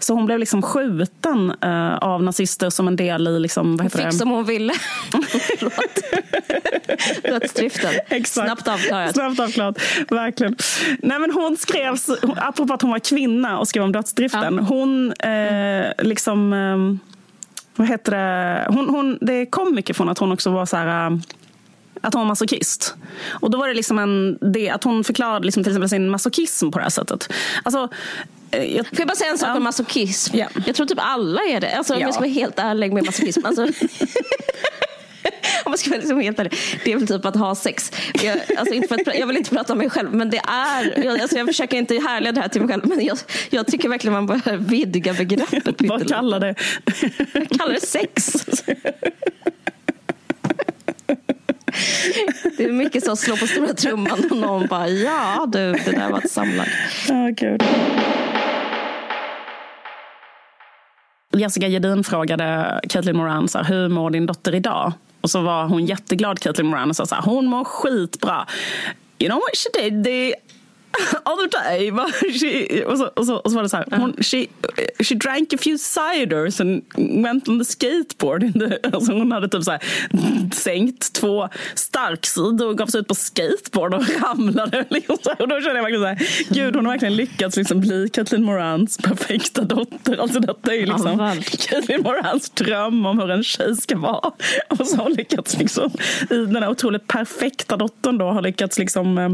Så 0.01 0.15
hon 0.15 0.27
blev 0.27 0.39
liksom 0.39 0.63
skjuten 0.63 1.53
eh, 1.61 1.95
av 1.95 2.23
nazister 2.23 2.71
som 2.71 2.89
en 2.89 2.97
del 2.97 3.29
i 3.29 3.41
liksom, 3.41 3.77
vad 3.77 3.85
heter 3.87 3.99
Fick 3.99 4.07
det? 4.07 4.13
som 4.13 4.31
hon 4.31 4.45
ville. 4.45 4.73
Förlåt. 5.59 6.03
Dödsdriften. 7.23 7.91
Exakt. 8.09 8.47
Snabbt 8.47 8.69
avklarat. 8.69 9.15
Snabbt 9.15 9.41
avklarat, 9.41 9.79
verkligen. 10.11 10.57
Nej, 10.99 11.19
men 11.19 11.31
hon 11.31 11.57
skrev, 11.57 11.97
hon- 12.23 12.39
apropå 12.39 12.75
att 12.75 12.83
hon 12.83 12.91
var 12.91 12.99
kvinna 12.99 13.59
och 13.59 13.69
skrev 13.69 13.83
om 13.85 13.93
dödsdriften. 13.93 14.55
Ja. 14.57 14.63
Hon 14.63 15.13
eh, 15.13 15.87
liksom... 15.99 16.53
Eh, 16.53 17.09
vad 17.77 17.89
heter 17.89 18.13
det? 18.13 18.65
Hon, 18.69 18.89
hon, 18.89 19.19
det 19.21 19.47
kom 19.47 19.75
mycket 19.75 19.97
från 19.97 20.09
att 20.09 20.19
hon 20.19 20.33
också 20.33 20.51
var 20.51 20.67
så 20.67 20.77
här... 20.77 21.21
att 22.03 22.15
hon 22.15 22.21
var 22.21 22.29
masochist. 22.29 22.95
Och 23.31 23.51
då 23.51 23.59
var 23.59 23.69
det 23.69 23.75
liksom 23.75 23.99
en, 23.99 24.39
det, 24.53 24.71
att 24.71 24.85
hon 24.85 25.05
förklarade 25.05 25.45
liksom 25.47 25.63
till 25.65 25.73
exempel 25.73 25.89
sin 25.89 26.11
masochism 26.11 26.71
på 26.71 26.79
det 26.79 26.83
här 26.83 26.91
sättet. 26.91 27.33
Alltså, 27.63 27.89
eh, 28.51 28.77
jag, 28.77 28.87
Får 28.87 28.99
jag 28.99 29.09
bara 29.09 29.17
säga 29.17 29.31
en 29.31 29.39
sak 29.39 29.49
Ja. 29.49 29.57
om 29.57 29.63
masochism? 29.63 30.37
Ja. 30.37 30.47
Jag 30.67 30.75
tror 30.77 30.87
typ 30.87 30.99
alla 31.01 31.41
är 31.43 31.61
det. 31.61 31.77
Alltså, 31.77 31.95
om 31.95 32.01
Ja. 32.01 32.07
jag 32.07 32.15
ska 32.15 32.21
vara 32.21 32.31
helt 32.31 32.59
ärlig 32.59 32.93
med 32.93 33.05
masochism. 33.05 33.47
Alltså, 33.47 33.63
om 35.65 35.71
man 35.71 35.79
ska 35.79 35.91
vara 35.91 36.01
liksom 36.01 36.21
helt 36.21 36.39
ärlig. 36.39 36.53
Det 36.85 36.93
är 36.93 36.97
väl 36.97 37.07
typ 37.09 37.25
att 37.25 37.37
ha 37.37 37.55
sex. 37.55 37.93
Jag, 38.23 38.39
alltså 38.59 38.75
inte 38.75 38.89
för 38.89 39.11
att, 39.11 39.19
jag 39.19 39.27
vill 39.27 39.37
inte 39.37 39.51
prata 39.51 39.73
om 39.73 39.79
mig 39.79 39.91
själv, 39.91 40.15
men 40.15 40.31
det 40.31 40.41
är... 40.49 41.05
Jag, 41.05 41.21
alltså 41.21 41.37
jag 41.39 41.47
försöker 41.47 41.77
inte 41.77 41.95
härleda 41.95 42.33
det 42.33 42.41
här 42.41 42.49
till 42.49 42.61
mig 42.61 42.71
själv, 42.71 42.87
men 42.89 43.05
jag, 43.05 43.19
jag 43.51 43.67
tycker 43.67 43.89
verkligen 43.89 44.13
man 44.13 44.27
bör 44.27 44.57
vidga 44.57 45.13
begreppet. 45.15 45.75
vad 45.79 46.09
kallar 46.09 46.41
det? 46.41 46.55
Jag 47.33 47.49
kallar 47.59 47.73
det 47.73 47.87
sex. 47.87 48.33
Det 52.57 52.65
är 52.65 52.73
mycket 52.73 53.05
så 53.05 53.13
att 53.13 53.19
slå 53.19 53.37
på 53.37 53.47
stora 53.47 53.75
trumman 53.75 54.25
och 54.31 54.37
någon 54.37 54.67
bara 54.67 54.89
ja 54.89 55.47
du, 55.53 55.73
det 55.73 55.93
där 55.93 56.11
var 56.11 56.19
ett 56.19 56.31
samlag. 56.31 56.67
Åh, 57.11 57.29
Gud. 57.29 57.63
Jessica 61.37 61.69
Gedin 61.69 62.05
frågade 62.05 62.81
Caitlin 62.89 63.17
Moran 63.17 63.49
så 63.49 63.59
här, 63.59 63.65
hur 63.65 63.89
mår 63.89 64.11
din 64.11 64.27
dotter 64.27 64.55
idag? 64.55 64.93
Och 65.21 65.31
så 65.31 65.41
var 65.41 65.65
hon 65.65 65.87
jätteglad, 65.87 66.41
Caitlin 66.41 66.67
Moran, 66.67 66.91
och 66.91 66.97
sa 66.97 67.07
så 67.07 67.15
här, 67.15 67.23
hon 67.23 67.47
mår 67.47 67.65
skitbra. 67.65 68.47
You 69.19 69.29
know 69.31 69.41
what 69.41 69.57
she 69.57 69.91
did 69.91 70.05
the 70.05 70.35
other 71.25 71.91
va? 71.91 72.07
She, 72.41 72.85
och, 72.85 72.99
så, 72.99 73.07
och, 73.07 73.27
så, 73.27 73.37
och 73.37 73.51
så 73.51 73.57
var 73.57 73.63
det 73.63 73.69
så 73.69 73.77
här, 73.77 73.87
hon, 73.91 74.17
she, 74.23 74.47
she 75.05 75.15
drank 75.15 75.53
a 75.53 75.57
few 75.61 75.79
ciders 75.79 76.61
and 76.61 76.83
went 77.25 77.49
on 77.49 77.59
the 77.59 77.65
skateboard. 77.65 78.43
In 78.43 78.53
the, 78.53 78.79
alltså 78.93 79.13
hon 79.13 79.33
hade 79.33 79.49
typ 79.49 79.63
så 79.65 79.71
här, 79.71 79.81
sänkt 80.55 81.13
två 81.13 81.49
starksidor 81.75 82.69
och 82.69 82.79
gav 82.79 82.87
sig 82.87 83.01
ut 83.01 83.09
på 83.09 83.15
skateboard 83.15 83.95
och 83.95 84.05
ramlade. 84.23 84.85
Liksom 84.91 85.17
så 85.23 85.31
här. 85.31 85.43
Och 85.43 85.49
då 85.49 85.61
kände 85.61 85.77
jag 85.77 85.83
verkligen 85.83 86.03
så 86.03 86.07
här, 86.07 86.55
gud 86.55 86.77
hon 86.77 86.87
har 86.87 86.93
verkligen 86.93 87.17
lyckats 87.17 87.57
liksom 87.57 87.81
bli 87.81 88.09
Caitlin 88.13 88.45
Morans 88.45 88.99
perfekta 88.99 89.65
dotter. 89.65 90.17
Alltså 90.17 90.41
detta 90.41 90.73
är 90.73 90.77
ju 90.77 90.87
Ja, 90.87 90.93
liksom 90.93 91.19
verkligen. 91.19 91.67
Caitlin 91.69 92.03
Morans 92.03 92.51
dröm 92.51 93.07
om 93.07 93.19
hur 93.19 93.31
en 93.31 93.45
tjej 93.45 93.77
ska 93.77 93.99
vara. 93.99 94.33
Och 94.69 94.87
så 94.87 94.97
har 94.97 95.05
hon 95.05 95.13
lyckats 95.13 95.59
liksom, 95.59 95.91
i 96.31 96.35
den 96.35 96.57
här 96.57 96.71
otroligt 96.71 97.07
perfekta 97.07 97.77
dottern 97.77 98.19
då 98.19 98.25
har 98.31 98.43
lyckats 98.43 98.79
liksom 98.79 99.19
eh, 99.19 99.29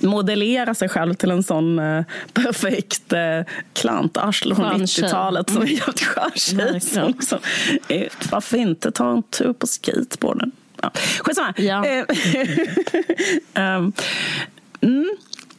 modellera 0.00 0.74
sig 0.74 0.88
själv 0.88 1.14
till 1.14 1.30
en 1.30 1.42
sån 1.42 1.78
eh, 1.78 2.04
perfekt 2.32 3.12
eh, 3.12 3.40
klantarsle 3.72 4.54
från 4.54 4.70
Skön 4.70 4.86
tjej. 4.86 5.04
90-talet 5.04 5.50
som 5.50 5.62
är 5.62 5.66
tjej. 5.66 6.56
Verkligen. 6.56 7.22
som 7.22 7.38
eh, 7.88 8.08
varför 8.30 8.56
inte 8.56 8.90
ta 8.90 9.12
en 9.12 9.22
tur 9.22 9.52
på 9.52 9.66
skateboarden? 9.66 10.52
Ja. 10.82 10.90
Skitsamma. 11.18 11.54
Ja. 11.56 11.84
Ehm, 13.54 13.92
mm, 14.80 15.16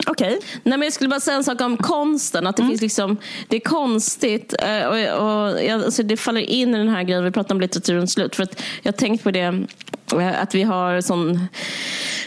Okej. 0.07 0.39
Nej, 0.63 0.77
men 0.77 0.81
jag 0.81 0.93
skulle 0.93 1.09
bara 1.09 1.19
säga 1.19 1.37
en 1.37 1.43
sak 1.43 1.61
om 1.61 1.77
konsten. 1.77 2.47
Att 2.47 2.57
det, 2.57 2.63
finns 2.65 2.81
liksom, 2.81 3.17
det 3.47 3.55
är 3.55 3.59
konstigt 3.59 4.53
eh, 4.59 4.85
och, 4.85 5.21
och, 5.21 5.61
alltså 5.71 6.03
det 6.03 6.17
faller 6.17 6.41
in 6.41 6.75
i 6.75 6.77
den 6.77 6.89
här 6.89 7.03
grejen 7.03 7.23
vi 7.23 7.31
pratar 7.31 7.55
om 7.55 7.61
litteraturens 7.61 8.13
slut. 8.13 8.35
För 8.35 8.43
att 8.43 8.63
jag 8.81 8.91
har 8.91 8.97
tänkt 8.97 9.23
på 9.23 9.31
det 9.31 9.65
eh, 10.13 10.41
att 10.41 10.55
vi 10.55 10.63
har 10.63 11.01
sån 11.01 11.47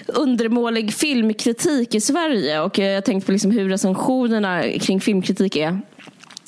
undermålig 0.07 0.95
filmkritik 0.95 1.95
i 1.95 2.01
Sverige. 2.01 2.61
Och 2.61 2.79
jag 2.79 2.95
har 2.95 3.01
tänkt 3.01 3.27
på 3.27 3.33
liksom 3.33 3.51
hur 3.51 3.69
recensionerna 3.69 4.63
kring 4.63 5.01
filmkritik 5.01 5.57
är 5.57 5.81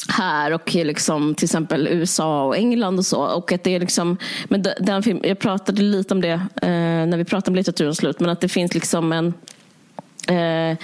här 0.09 0.53
och 0.53 0.75
liksom 0.75 1.35
till 1.35 1.45
exempel 1.45 1.89
USA 1.89 2.45
och 2.45 2.57
England 2.57 2.99
och 2.99 3.07
så. 3.07 3.21
Och 3.21 3.53
att 3.53 3.65
det 3.65 3.75
är 3.75 3.81
liksom, 3.81 4.17
men 4.49 4.63
de- 4.63 4.75
den 4.81 5.03
film, 5.03 5.21
jag 5.23 5.39
pratade 5.39 5.83
lite 5.83 6.15
om 6.15 6.21
det 6.21 6.33
eh, 6.63 6.71
när 7.07 7.17
vi 7.17 7.25
pratade 7.25 7.51
om 7.51 7.57
litteraturens 7.57 7.97
slut. 7.97 8.21
Men 8.21 8.31
att 8.31 8.41
det 8.41 8.49
finns 8.49 8.75
liksom 8.75 9.13
en 9.13 9.35
Eh, 10.27 10.77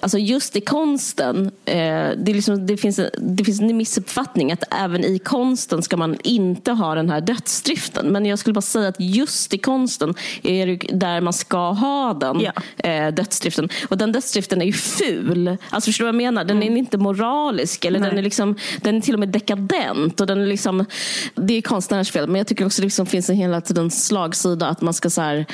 alltså 0.00 0.18
just 0.18 0.56
i 0.56 0.60
konsten, 0.60 1.50
eh, 1.64 2.08
det, 2.16 2.32
liksom, 2.32 2.66
det, 2.66 2.76
finns, 2.76 3.00
det 3.18 3.44
finns 3.44 3.60
en 3.60 3.76
missuppfattning 3.76 4.52
att 4.52 4.64
även 4.80 5.04
i 5.04 5.18
konsten 5.18 5.82
ska 5.82 5.96
man 5.96 6.16
inte 6.24 6.72
ha 6.72 6.94
den 6.94 7.10
här 7.10 7.20
dödsdriften. 7.20 8.06
Men 8.06 8.26
jag 8.26 8.38
skulle 8.38 8.54
bara 8.54 8.60
säga 8.60 8.88
att 8.88 8.96
just 9.00 9.54
i 9.54 9.58
konsten 9.58 10.14
är 10.42 10.66
det 10.66 10.76
där 10.98 11.20
man 11.20 11.32
ska 11.32 11.70
ha 11.70 12.14
den 12.14 12.40
Ja. 12.40 12.52
eh, 12.90 13.14
dödsdriften. 13.14 13.68
Och 13.88 13.98
den 13.98 14.12
dödsdriften 14.12 14.62
är 14.62 14.66
ju 14.66 14.72
ful. 14.72 15.56
Alltså 15.70 15.88
förstår 15.88 16.04
du 16.04 16.12
vad 16.12 16.14
jag 16.22 16.34
menar? 16.34 16.44
Den 16.44 16.62
är 16.62 16.76
inte 16.76 16.98
moralisk. 16.98 17.84
Eller 17.84 18.00
Nej. 18.00 18.08
den 18.08 18.18
är, 18.18 18.22
liksom, 18.22 18.56
den 18.80 18.96
är 18.96 19.00
till 19.00 19.14
och 19.14 19.20
med 19.20 19.28
dekadent. 19.28 20.20
Och 20.20 20.26
den 20.26 20.40
är 20.42 20.46
liksom, 20.46 20.84
det 21.34 21.54
är 21.54 21.62
konstnärens 21.62 22.10
fel. 22.10 22.26
Men 22.26 22.36
jag 22.36 22.46
tycker 22.46 22.66
också 22.66 22.82
det 22.82 22.86
liksom 22.86 23.06
finns 23.06 23.30
en 23.30 23.36
hela 23.36 23.60
tiden 23.60 23.90
slagsida 23.90 24.66
att 24.68 24.80
man 24.80 24.94
ska 24.94 25.10
så 25.10 25.20
här, 25.20 25.46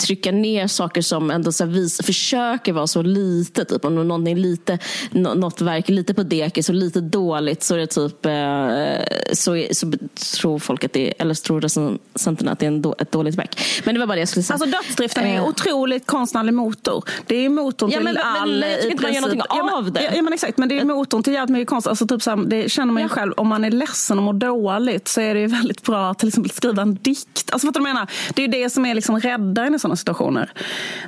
trycka 0.00 0.32
ner 0.32 0.66
saker 0.66 1.02
som 1.02 1.30
ändå 1.30 1.52
så 1.52 1.64
vis, 1.66 2.00
försöker 2.04 2.72
vara 2.72 2.86
så 2.86 3.02
lite. 3.02 3.64
Typ. 3.64 3.84
Om 3.84 3.94
någonting 3.94 4.32
är 4.32 4.40
lite, 4.40 4.78
nå- 5.10 5.34
något 5.34 5.60
verk 5.60 5.88
är 5.88 5.92
lite 5.92 6.14
på 6.14 6.22
dekis 6.22 6.68
och 6.68 6.74
lite 6.74 7.00
dåligt 7.00 7.62
så 7.62 7.74
är 7.74 7.78
det 7.78 7.86
typ 7.86 8.26
eh, 8.26 9.34
så, 9.34 9.66
så 9.70 9.92
tror 10.40 10.58
folk 10.58 10.84
att 10.84 10.92
det 10.92 11.14
eller 11.22 11.34
så 11.34 11.42
tror 11.44 11.60
recensenterna 11.60 12.52
att 12.52 12.58
det 12.58 12.66
är 12.66 12.70
en 12.70 12.84
ett 12.98 13.12
dåligt 13.12 13.34
verk. 13.34 13.60
Men 13.84 13.94
det 13.94 13.98
var 14.00 14.06
bara 14.06 14.14
det 14.14 14.20
jag 14.20 14.28
skulle 14.28 14.42
säga. 14.42 14.54
Alltså 14.54 14.70
dödsdriften 14.70 15.24
är 15.24 15.30
en 15.30 15.36
Eh. 15.36 15.48
otroligt 15.48 16.06
konstnärlig 16.06 16.54
motor. 16.54 17.04
Det 17.26 17.34
är 17.44 17.48
motorn 17.48 17.90
Ja, 17.90 17.96
till 17.98 18.04
men 18.04 18.16
all... 18.16 18.60
jag 18.62 18.74
tycker 18.80 18.90
inte 18.90 19.02
man 19.02 19.12
gör 19.14 19.20
någonting 19.20 19.42
ja, 19.48 19.76
av 19.76 19.92
det. 19.92 20.02
Ja, 20.02 20.10
ja, 20.14 20.22
men 20.22 20.32
exakt, 20.32 20.58
men 20.58 20.68
det 20.68 20.78
är 20.78 20.84
motorn 20.84 21.22
till 21.22 21.32
jävligt 21.32 21.52
mycket 21.52 21.68
konst. 21.68 21.86
Alltså, 21.86 22.06
typ 22.06 22.22
så 22.22 22.30
här, 22.30 22.36
det 22.36 22.70
känner 22.72 22.92
man 22.92 23.02
ju 23.02 23.08
Ja. 23.08 23.14
själv. 23.14 23.32
Om 23.36 23.48
man 23.48 23.64
är 23.64 23.70
ledsen 23.70 24.18
och 24.18 24.24
mår 24.24 24.32
dåligt 24.32 25.08
så 25.08 25.20
är 25.20 25.34
det 25.34 25.40
ju 25.40 25.46
väldigt 25.46 25.82
bra 25.82 26.10
att 26.10 26.18
till 26.18 26.28
exempel 26.28 26.50
skriva 26.50 26.82
en 26.82 26.94
dikt. 26.94 27.48
Alltså 27.52 27.66
du 27.66 27.72
vad 27.80 27.88
jag 27.88 27.94
menar? 27.94 28.10
Det 28.34 28.42
är 28.42 28.46
ju 28.46 28.52
det 28.52 28.70
som 28.70 28.86
är 28.86 28.94
liksom 28.94 29.20
räddaren 29.20 29.74
i 29.74 29.78
sådana 29.90 29.96
situationer. 29.96 30.52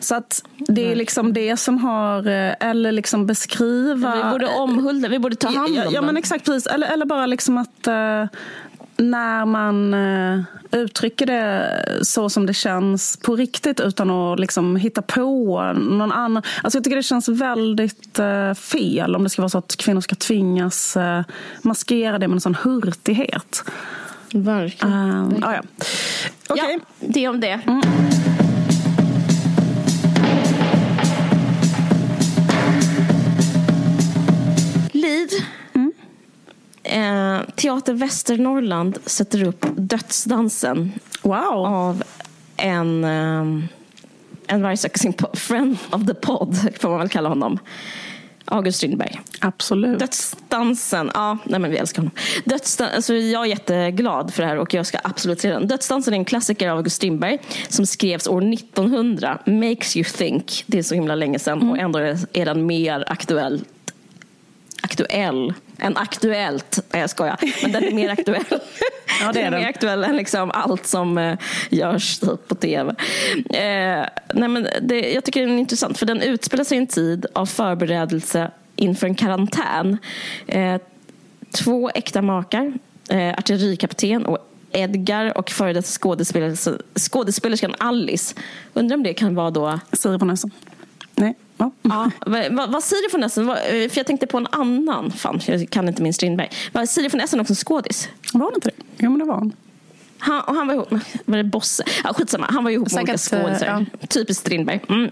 Så 0.01 0.15
att 0.15 0.43
det 0.59 0.93
är 0.93 0.97
liksom 0.97 1.33
det 1.33 1.57
som 1.57 1.79
har, 1.79 2.27
eh, 2.27 2.55
eller 2.61 2.93
liksom 2.93 3.27
beskriva... 3.27 4.15
Vi 4.15 4.31
borde 4.31 4.47
omhulda, 4.47 5.09
vi 5.09 5.19
borde 5.19 5.37
ta 5.37 5.49
hand 5.49 5.69
om 5.69 5.75
ja, 5.75 5.85
ja, 5.91 6.03
men 6.03 6.17
exakt, 6.17 6.45
precis. 6.45 6.67
Eller, 6.67 6.93
eller 6.93 7.07
bara 7.07 7.27
liksom 7.27 7.59
att 7.59 7.87
eh, 7.87 8.27
när 8.97 9.45
man 9.45 9.95
eh, 9.95 10.41
uttrycker 10.71 11.27
det 11.27 11.85
så 12.03 12.29
som 12.31 12.47
det 12.47 12.55
känns 12.55 13.17
på 13.17 13.37
riktigt 13.37 13.81
utan 13.81 14.11
att 14.11 14.41
liksom 14.41 14.77
hitta 14.77 15.03
på 15.03 15.73
någon 15.73 16.13
annan. 16.13 16.43
Alltså 16.63 16.79
jag 16.79 16.85
tycker 16.85 16.97
det 16.97 17.03
känns 17.03 17.29
väldigt 17.29 18.21
fel 18.57 19.17
om 19.17 19.25
det 19.25 19.31
ska 19.31 19.43
vara 19.43 19.49
så 19.49 19.59
att 19.59 19.77
kvinnor 19.77 20.01
ska 20.01 20.15
tvingas 20.15 20.97
maskera 21.63 22.19
det 22.19 22.29
med 22.29 22.35
en 22.35 22.41
sån 22.41 22.55
hurtighet. 22.55 23.65
Verkligen. 24.35 24.93
Um, 24.93 25.45
ah, 25.45 25.55
ja. 25.55 25.63
Okej. 26.49 26.79
Ja, 27.01 27.07
det 27.09 27.29
om 27.29 27.41
det. 27.41 27.61
Lid. 27.67 28.32
Eh, 36.85 37.41
Teater 37.57 37.93
Västernorrland 37.93 38.99
sätter 39.07 39.45
upp 39.45 39.67
Dödsdansen 39.77 40.93
Wow. 41.23 41.67
av 41.67 42.03
en, 42.57 43.05
eh, 43.05 43.41
en 44.47 44.67
po- 44.67 45.37
friend 45.37 45.77
of 45.91 46.07
the 46.07 46.15
pod, 46.15 46.57
får 46.81 46.89
man 46.91 46.99
väl 46.99 47.09
kalla 47.09 47.29
honom. 47.29 47.59
August 48.45 48.77
Strindberg. 48.79 49.21
Absolut. 49.41 49.99
Dödsdansen, 49.99 51.11
ja, 51.15 51.39
nej 51.45 51.61
men 51.61 51.71
vi 51.71 51.77
älskar 51.77 52.03
honom. 52.03 52.11
Dödsdan, 52.45 52.89
alltså 52.97 53.15
jag 53.15 53.43
är 53.43 53.47
jätteglad 53.47 54.35
för 54.35 54.43
det 54.43 54.49
här 54.49 54.59
och 54.59 54.75
jag 54.75 54.87
ska 54.87 54.99
absolut 55.05 55.41
se 55.41 55.51
den. 55.51 55.67
Dödsdansen 55.67 56.15
är 56.15 56.19
en 56.19 56.25
klassiker 56.25 56.69
av 56.69 56.77
August 56.77 56.97
Strindberg 56.97 57.39
som 57.69 57.87
skrevs 57.87 58.27
år 58.27 58.41
1900. 58.55 59.39
Makes 59.47 59.97
you 59.97 60.05
think. 60.05 60.65
Det 60.67 60.79
är 60.79 60.83
så 60.83 60.95
himla 60.95 61.15
länge 61.15 61.39
sedan 61.39 61.71
och 61.71 61.79
ändå 61.79 61.99
är 62.33 62.45
den 62.45 62.67
mer 62.67 63.05
aktuell 63.07 63.65
aktuell 64.83 65.55
än 65.83 65.97
aktuellt. 65.97 66.81
Nej, 66.91 67.01
jag 67.01 67.11
skojar. 67.11 67.37
Men 67.63 67.73
den 67.73 67.85
är 67.85 67.93
mer 67.93 68.11
aktuell. 68.11 68.45
Ja, 69.21 69.33
det 69.33 69.41
är 69.41 69.45
den 69.45 69.55
är 69.55 69.59
mer 69.59 69.69
aktuell 69.69 70.05
än 70.05 70.17
liksom 70.17 70.51
allt 70.51 70.87
som 70.87 71.19
eh, 71.19 71.39
görs 71.71 72.19
typ, 72.19 72.49
på 72.49 72.55
tv. 72.55 72.95
Eh, 73.51 74.07
nej, 74.35 74.49
men 74.49 74.69
det, 74.83 75.13
jag 75.13 75.25
tycker 75.25 75.41
den 75.41 75.51
är 75.51 75.59
intressant 75.59 75.99
för 75.99 76.07
den 76.07 76.23
utspelar 76.23 76.65
sig 76.65 76.79
i 76.79 76.81
en 76.81 76.87
tid 76.87 77.27
av 77.33 77.47
förberedelse 77.47 78.51
inför 78.77 79.07
en 79.07 79.15
karantän. 79.15 79.99
Eh, 80.47 80.81
två 81.51 81.91
äkta 81.95 82.23
makar, 82.23 82.73
eh, 83.09 83.29
artillerikapten 83.29 84.27
och 84.27 84.39
Edgar 84.73 85.39
och 85.39 85.51
före 85.51 85.73
detta 85.73 85.89
skådespelerskan 86.99 87.75
Alice. 87.79 88.35
Undrar 88.75 88.97
om 88.97 89.03
det 89.03 89.15
kan 89.15 89.35
vara 89.35 89.51
då 89.51 89.81
Siri 89.93 90.19
på 90.19 90.25
näsan. 90.25 90.51
Nej. 91.15 91.35
Ja. 91.57 91.71
Ja, 91.83 92.11
vad, 92.51 92.73
vad, 92.73 92.83
Siri 92.83 93.09
von 93.13 93.23
Essen, 93.23 93.49
eh, 93.49 93.55
för 93.89 93.99
jag 93.99 94.07
tänkte 94.07 94.27
på 94.27 94.39
en 94.39 94.47
annan, 94.51 95.11
fan 95.11 95.41
jag 95.47 95.71
kan 95.71 95.89
inte 95.89 96.03
min 96.03 96.15
Strindberg. 96.15 96.51
Var 96.73 96.87
Siri 96.87 97.09
von 97.09 97.21
Essen 97.21 97.41
också 97.41 97.53
en 97.53 97.57
skådis? 97.57 98.09
Var 98.33 98.51
det 98.51 98.55
inte 98.55 98.69
det? 98.69 98.85
Jo, 98.99 99.11
men 99.11 99.19
det 99.19 99.25
var 99.25 99.35
hon. 99.35 99.53
Han, 100.19 100.41
och 100.41 100.55
han 100.55 100.67
var 100.67 100.75
ihop 100.75 100.91
med, 100.91 101.01
var 101.25 101.37
det 101.37 101.45
Bosse? 101.45 101.85
Ja, 102.05 102.15
skitsamma, 102.15 102.47
han 102.51 102.65
var 102.65 102.71
ihop 102.71 102.93
med 102.93 102.99
olika 102.99 103.13
eh, 103.13 103.19
skådisar. 103.19 103.87
Typiskt 104.09 104.41
Strindberg. 104.41 104.81
Mm. 104.89 105.11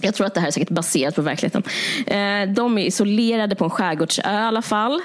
Jag 0.00 0.14
tror 0.14 0.26
att 0.26 0.34
det 0.34 0.40
här 0.40 0.48
är 0.48 0.52
säkert 0.52 0.70
baserat 0.70 1.14
på 1.14 1.22
verkligheten. 1.22 1.62
Eh, 2.06 2.54
de 2.54 2.78
är 2.78 2.86
isolerade 2.86 3.56
på 3.56 3.64
en 3.64 3.70
skärgårdsö 3.70 4.22
i 4.22 4.36
alla 4.36 4.62
fall. 4.62 5.00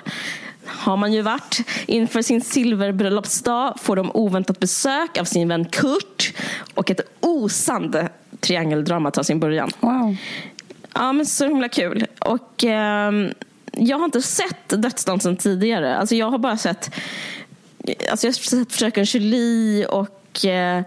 Har 0.65 0.97
man 0.97 1.13
ju 1.13 1.21
varit. 1.21 1.59
Inför 1.85 2.21
sin 2.21 2.41
silverbröllopsdag 2.41 3.73
får 3.79 3.95
de 3.95 4.11
oväntat 4.13 4.59
besök 4.59 5.17
av 5.17 5.25
sin 5.25 5.47
vän 5.47 5.65
Kurt. 5.65 6.33
Och 6.73 6.91
ett 6.91 7.01
osande 7.19 8.09
triangeldrama 8.39 9.11
tar 9.11 9.23
sin 9.23 9.39
början. 9.39 9.69
Wow. 9.79 10.15
Ja, 10.93 11.13
men 11.13 11.25
så 11.25 11.47
himla 11.47 11.69
kul. 11.69 12.07
Och 12.19 12.63
ehm, 12.63 13.29
jag 13.71 13.97
har 13.97 14.05
inte 14.05 14.21
sett 14.21 14.69
Dödsdansen 14.69 15.37
tidigare. 15.37 15.97
Alltså 15.97 16.15
jag 16.15 16.29
har 16.31 16.37
bara 16.37 16.57
sett, 16.57 16.95
alltså 18.11 18.27
jag 18.27 18.31
har 18.31 18.33
sett 18.33 18.73
Fröken 18.73 19.03
Julie 19.03 19.85
och 19.85 20.45
eh, 20.45 20.83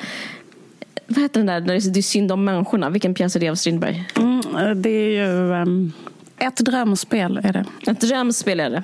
vad 1.07 1.23
heter 1.23 1.41
den 1.41 1.47
där, 1.47 1.61
där 1.61 1.93
det 1.93 2.01
är 2.01 2.03
synd 2.03 2.33
om 2.33 2.45
människorna? 2.45 2.91
Vilken 2.91 3.15
pjäs 3.15 3.37
är 3.37 3.41
det 3.41 3.49
av 3.49 3.55
Strindberg? 3.55 4.05
Mm, 4.17 4.83
det 4.83 4.91
är 4.91 5.11
ju 5.11 5.55
ehm, 5.55 5.93
ett 6.39 6.57
drömspel. 6.57 7.41
Är 7.45 7.53
det. 7.53 7.65
Ett 7.91 8.01
drömspel 8.01 8.61
är 8.61 8.71
det. 8.71 8.83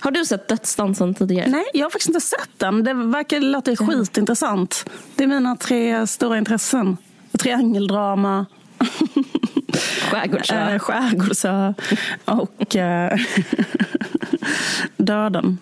Har 0.00 0.10
du 0.10 0.24
sett 0.24 0.48
Dödsdansen 0.48 1.14
tidigare? 1.14 1.48
Nej, 1.48 1.64
jag 1.74 1.84
har 1.84 1.90
faktiskt 1.90 2.08
inte 2.08 2.20
sett 2.20 2.50
den. 2.56 2.84
Det 2.84 2.94
verkar 2.94 3.40
låta 3.40 3.76
skitintressant. 3.76 4.90
Det 5.16 5.24
är 5.24 5.28
mina 5.28 5.56
tre 5.56 6.06
stora 6.06 6.38
intressen. 6.38 6.96
Triangeldrama, 7.38 8.46
Skärgårdsö. 10.10 10.54
eh, 10.54 10.78
skärgårdsö 10.78 11.74
och 12.24 12.76
eh, 12.76 13.18
döden. 14.96 15.58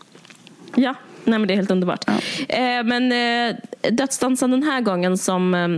Ja, 0.75 0.95
nej 1.25 1.39
men 1.39 1.49
det 1.49 1.55
är 1.55 1.57
helt 1.57 1.71
underbart. 1.71 2.09
Eh, 2.49 2.83
men 2.85 3.13
eh, 3.13 3.57
Dödsdansen 3.93 4.51
den 4.51 4.63
här 4.63 4.81
gången 4.81 5.19
som 5.19 5.55
eh, 5.55 5.69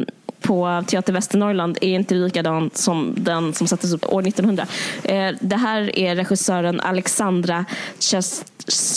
på 0.40 0.85
Teater 0.86 1.12
Västernorrland 1.12 1.78
är 1.81 1.89
inte 1.94 2.15
likadan 2.15 2.70
som 2.74 3.15
den 3.16 3.52
som 3.52 3.66
sattes 3.66 3.93
upp 3.93 4.12
år 4.12 4.27
1900. 4.27 4.66
Eh, 5.05 5.35
det 5.40 5.56
här 5.56 5.98
är 5.98 6.16
regissören 6.16 6.81
Alexandra 6.81 7.65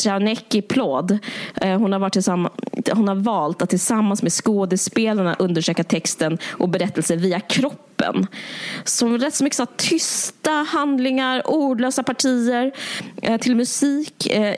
Czarnecki 0.03 0.61
Plåd. 0.61 1.18
Eh, 1.61 1.80
hon, 1.80 1.91
har 1.91 1.99
varit 1.99 2.27
hon 2.93 3.07
har 3.07 3.15
valt 3.15 3.61
att 3.61 3.69
tillsammans 3.69 4.23
med 4.23 4.31
skådespelarna 4.31 5.35
undersöka 5.39 5.84
texten 5.84 6.38
och 6.49 6.69
berättelser 6.69 7.15
via 7.15 7.39
kroppen. 7.39 7.97
Som 8.84 9.18
rätt 9.18 9.36
så 9.36 9.44
mycket 9.44 9.57
så 9.57 9.65
tysta 9.65 10.52
handlingar, 10.52 11.48
ordlösa 11.48 12.03
partier 12.03 12.72
eh, 13.22 13.38
till 13.38 13.56
musik. 13.56 14.28
Eh, 14.28 14.56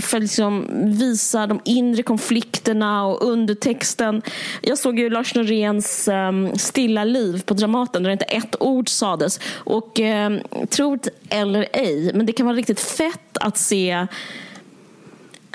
för 0.00 0.16
att 0.16 0.22
liksom 0.22 0.66
visa 0.98 1.46
de 1.46 1.60
inre 1.64 2.02
konflikterna 2.02 3.06
och 3.06 3.22
undertexten. 3.22 4.22
Jag 4.62 4.78
såg 4.78 4.98
ju 4.98 5.10
Lars 5.10 5.34
Noréns 5.34 6.08
um, 6.08 6.58
Stilla 6.58 7.04
liv 7.04 7.42
på 7.46 7.54
Dramaten 7.54 8.02
där 8.02 8.10
inte 8.10 8.24
ett 8.24 8.62
ord 8.62 8.88
sades. 8.88 9.40
Och 9.54 10.00
ehm, 10.00 10.40
um, 10.50 10.66
tro 10.66 10.96
det 10.96 11.10
eller 11.28 11.66
ej, 11.72 12.10
men 12.14 12.26
det 12.26 12.32
kan 12.32 12.46
vara 12.46 12.56
riktigt 12.56 12.80
fett 12.80 13.36
att 13.40 13.58
se 13.58 14.06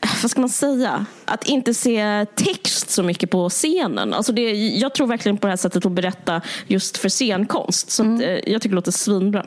vad 0.21 0.31
ska 0.31 0.41
man 0.41 0.49
säga? 0.49 1.05
Att 1.25 1.43
inte 1.43 1.73
se 1.73 2.25
text 2.35 2.89
så 2.89 3.03
mycket 3.03 3.29
på 3.29 3.49
scenen. 3.49 4.13
Alltså 4.13 4.31
det, 4.31 4.51
jag 4.53 4.93
tror 4.93 5.07
verkligen 5.07 5.37
på 5.37 5.47
det 5.47 5.51
här 5.51 5.57
sättet 5.57 5.85
att 5.85 5.91
berätta 5.91 6.41
just 6.67 6.97
för 6.97 7.09
scenkonst. 7.09 7.91
Så 7.91 8.03
att, 8.03 8.21
eh, 8.21 8.29
jag 8.29 8.61
tycker 8.61 8.69
det 8.69 8.75
låter 8.75 8.91
svinbra. 8.91 9.45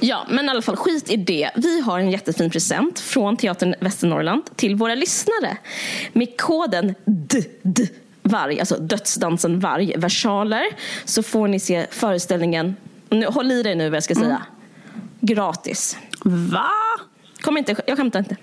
Ja, 0.00 0.26
men 0.30 0.46
i 0.46 0.48
alla 0.48 0.62
fall 0.62 0.76
skit 0.76 1.10
i 1.10 1.16
det. 1.16 1.50
Vi 1.56 1.80
har 1.80 1.98
en 1.98 2.10
jättefin 2.10 2.50
present 2.50 3.00
från 3.00 3.36
Teatern 3.36 3.74
Västernorrland 3.80 4.42
till 4.56 4.74
våra 4.74 4.94
lyssnare. 4.94 5.56
Med 6.12 6.40
koden 6.40 6.94
DD 7.04 7.88
varg, 8.22 8.60
alltså 8.60 8.76
dödsdansen 8.76 9.60
varg, 9.60 9.94
versaler, 9.96 10.64
så 11.04 11.22
får 11.22 11.48
ni 11.48 11.60
se 11.60 11.86
föreställningen, 11.90 12.76
nu, 13.08 13.26
håll 13.26 13.52
i 13.52 13.62
dig 13.62 13.74
nu 13.74 13.90
vad 13.90 13.96
jag 13.96 14.04
ska 14.04 14.14
säga, 14.14 14.42
gratis. 15.20 15.96
Va? 16.24 16.70
Kom 17.40 17.58
inte, 17.58 17.76
jag 17.86 17.96
skämtar 17.96 18.18
inte. 18.18 18.36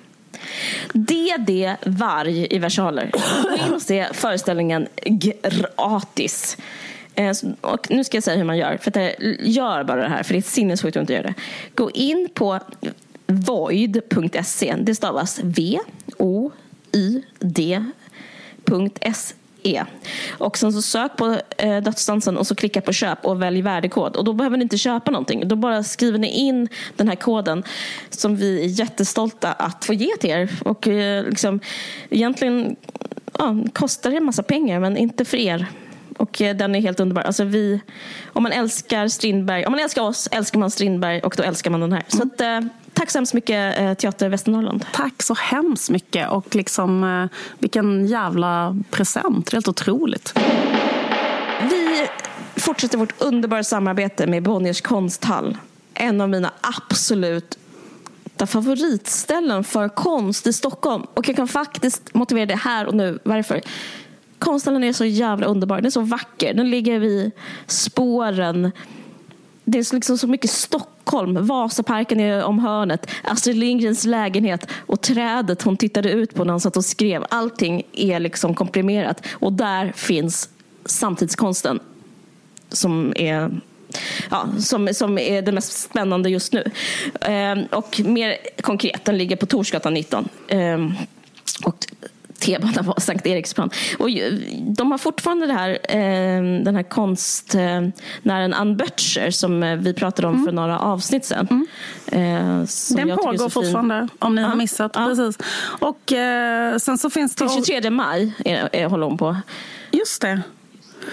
DD 0.94 1.76
Varg 1.86 2.48
i 2.50 2.60
versaler. 2.60 3.12
Gå 3.44 3.66
in 3.66 3.74
och 3.74 3.82
se 3.82 4.08
föreställningen 4.14 4.88
gratis. 5.06 6.58
Eh, 7.16 7.36
och 7.62 7.88
nu 7.90 8.04
ska 8.04 8.18
jag 8.18 8.24
säga 8.24 8.38
hur 8.38 8.44
man 8.44 8.58
gör. 8.58 8.78
För 8.82 8.90
att 8.90 8.94
det, 8.94 9.16
gör 9.40 9.84
bara 9.84 10.02
det 10.02 10.10
här, 10.10 10.24
för 10.24 10.34
det 10.34 10.40
är 10.40 10.42
sinnessjukt 10.42 10.98
att 10.98 11.02
inte 11.02 11.14
göra 11.14 11.28
det. 11.28 11.34
Gå 11.76 11.92
in 11.92 12.30
på 12.34 12.60
void.se. 13.28 14.76
Det 14.80 14.96
stavas 14.96 15.40
v-o-y-d.se. 15.44 15.86
E. 19.66 19.84
Och 20.38 20.58
sen 20.58 20.74
så 20.74 20.82
sök 20.82 21.18
på 21.18 21.40
eh, 21.58 21.84
dödsdansen 21.84 22.38
och 22.38 22.48
så 22.48 22.56
klicka 22.56 22.82
på 22.82 22.94
köp 22.94 23.26
och 23.26 23.42
välj 23.42 23.62
värdekod. 23.62 24.16
Och 24.16 24.24
då 24.24 24.34
behöver 24.34 24.58
ni 24.58 24.64
inte 24.64 24.78
köpa 24.78 25.12
någonting. 25.12 25.48
Då 25.48 25.56
bara 25.56 25.84
skriver 25.84 26.20
ni 26.20 26.28
in 26.28 26.70
den 26.96 27.08
här 27.08 27.16
koden 27.16 27.64
som 28.10 28.36
vi 28.36 28.64
är 28.64 28.80
jättestolta 28.80 29.54
att 29.54 29.86
få 29.86 29.94
ge 29.94 30.18
till 30.20 30.30
er. 30.30 30.52
Och 30.66 30.88
eh, 30.88 31.26
liksom, 31.26 31.60
egentligen 32.10 32.76
ja, 33.40 33.56
kostar 33.74 34.12
det 34.12 34.18
en 34.18 34.26
massa 34.26 34.44
pengar 34.44 34.80
men 34.80 34.98
inte 34.98 35.26
för 35.26 35.38
er. 35.38 35.68
Och 36.18 36.42
eh, 36.42 36.56
den 36.56 36.76
är 36.76 36.82
helt 36.82 37.00
underbar. 37.00 37.22
Alltså 37.22 37.44
vi, 37.44 37.82
om 38.34 38.44
man 38.44 38.52
älskar 38.52 39.08
Strindberg, 39.08 39.66
om 39.66 39.72
man 39.72 39.80
älskar 39.80 40.02
oss 40.02 40.30
älskar 40.32 40.60
man 40.60 40.72
Strindberg 40.72 41.22
och 41.22 41.34
då 41.38 41.44
älskar 41.44 41.72
man 41.72 41.80
den 41.80 41.94
här. 41.94 42.04
Så 42.08 42.24
att, 42.24 42.42
eh, 42.42 42.60
tack 42.94 43.12
så 43.12 43.18
hemskt 43.18 43.34
mycket 43.34 43.80
eh, 43.80 43.94
Teater 43.94 44.30
Västernorrland. 44.30 44.86
Tack 44.94 45.24
så 45.24 45.34
hemskt 45.34 45.90
mycket. 45.90 46.30
Och 46.30 46.56
liksom, 46.56 47.04
eh, 47.04 47.40
vilken 47.60 48.06
jävla 48.08 48.78
present. 48.92 49.54
Helt 49.54 49.68
otroligt. 49.68 50.34
Vi 51.70 52.08
fortsätter 52.56 52.98
vårt 52.98 53.22
underbara 53.22 53.64
samarbete 53.64 54.28
med 54.28 54.44
Bonniers 54.44 54.82
konsthall. 54.82 55.58
En 55.94 56.22
av 56.22 56.30
mina 56.30 56.52
absolut 56.62 57.58
favoritställen 58.46 59.64
för 59.64 59.90
konst 59.90 60.48
i 60.48 60.54
Stockholm. 60.54 61.04
Och 61.14 61.30
jag 61.30 61.36
kan 61.36 61.48
faktiskt 61.48 62.14
motivera 62.14 62.46
det 62.46 62.56
här 62.56 62.86
och 62.86 62.94
nu. 62.94 63.20
Varför? 63.24 63.62
Konsthallen 64.40 64.84
är 64.84 64.94
så 64.94 65.06
jävla 65.06 65.46
underbar. 65.46 65.76
Den 65.76 65.86
är 65.86 65.90
så 65.90 66.02
vacker. 66.02 66.54
Den 66.54 66.70
ligger 66.70 67.00
vid 67.00 67.32
spåren. 67.68 68.72
Det 69.64 69.78
är 69.78 69.96
liksom 69.96 70.18
så 70.18 70.28
mycket 70.28 70.50
Stockholm. 70.50 71.46
Vasaparken 71.48 72.20
är 72.20 72.44
om 72.44 72.60
hörnet. 72.60 73.10
Astrid 73.24 73.56
Lindgrens 73.56 74.06
lägenhet 74.06 74.68
och 74.78 75.02
trädet 75.02 75.62
hon 75.62 75.78
tittade 75.78 76.12
ut 76.12 76.34
på 76.34 76.44
när 76.44 76.54
hon 76.54 76.62
satt 76.62 76.78
och 76.78 76.86
skrev. 76.86 77.26
Allting 77.30 77.84
är 77.94 78.20
liksom 78.20 78.56
komprimerat. 78.56 79.26
Och 79.32 79.54
där 79.54 79.92
finns 79.96 80.50
samtidskonsten 80.86 81.80
som 82.70 83.14
är 83.16 83.62
ja, 84.32 84.48
som, 84.60 84.90
som 84.94 85.18
är 85.18 85.42
det 85.42 85.52
mest 85.52 85.74
spännande 85.74 86.30
just 86.30 86.54
nu. 86.54 86.72
Ehm, 87.22 87.66
och 87.66 88.02
mer 88.06 88.38
konkret, 88.62 89.06
den 89.06 89.18
ligger 89.18 89.36
på 89.36 89.46
Torsgatan 89.46 89.94
19. 89.94 90.30
Ehm, 90.48 90.94
och 91.66 91.86
T-banan 92.40 92.86
var 92.86 93.00
Sankt 93.00 93.26
Eriksplan. 93.26 93.70
Och 94.00 94.10
de 94.78 94.92
har 94.92 94.98
fortfarande 94.98 95.54
här, 95.54 95.70
eh, 95.70 96.64
den 96.64 96.76
här 96.76 96.84
konstnären 96.84 98.54
eh, 98.54 98.60
Ann 98.60 98.78
Böttcher 98.78 99.32
som 99.32 99.64
eh, 99.64 99.76
vi 99.76 99.94
pratade 99.94 100.28
om 100.28 100.34
mm. 100.34 100.46
för 100.46 100.52
några 100.52 100.80
avsnitt 100.80 101.26
sedan. 101.26 101.48
Mm. 101.50 102.62
Eh, 102.62 102.68
den 102.96 103.18
pågår 103.18 103.50
fortfarande, 103.50 104.08
om 104.20 104.36
ni 104.36 104.42
ja. 104.42 104.48
har 104.48 104.56
missat. 104.56 104.92
Ja. 104.96 105.06
Precis. 105.06 105.38
Och 105.80 106.14
sen 106.82 106.98
så 106.98 107.10
finns 107.10 107.36
det... 107.36 107.50
Till 107.50 107.66
23 107.66 107.90
maj 107.90 108.34
är, 108.46 108.70
är, 108.72 108.88
håller 108.88 109.06
hon 109.06 109.18
på. 109.18 109.38
Just 109.92 110.22
det. 110.22 110.42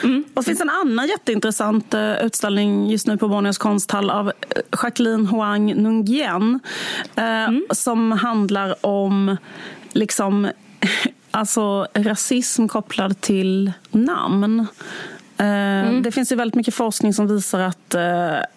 Mm. 0.02 0.24
Och 0.34 0.42
det 0.42 0.46
finns 0.46 0.60
en 0.60 0.70
annan 0.70 1.08
jätteintressant 1.08 1.94
utställning 2.22 2.90
just 2.90 3.06
nu 3.06 3.16
på 3.16 3.28
Bonniers 3.28 3.58
konsthall 3.58 4.10
av 4.10 4.32
Jacqueline 4.82 5.26
Hoang 5.26 5.74
Nungien. 5.74 6.60
Mm. 7.16 7.66
Som 7.70 8.12
handlar 8.12 8.86
om 8.86 9.36
liksom 9.92 10.48
alltså 11.30 11.86
rasism 11.94 12.66
kopplad 12.66 13.20
till 13.20 13.72
namn. 13.90 14.66
Mm. 15.36 16.02
Det 16.02 16.12
finns 16.12 16.32
ju 16.32 16.36
väldigt 16.36 16.54
mycket 16.54 16.74
forskning 16.74 17.14
som 17.14 17.26
visar 17.26 17.60
att 17.60 17.94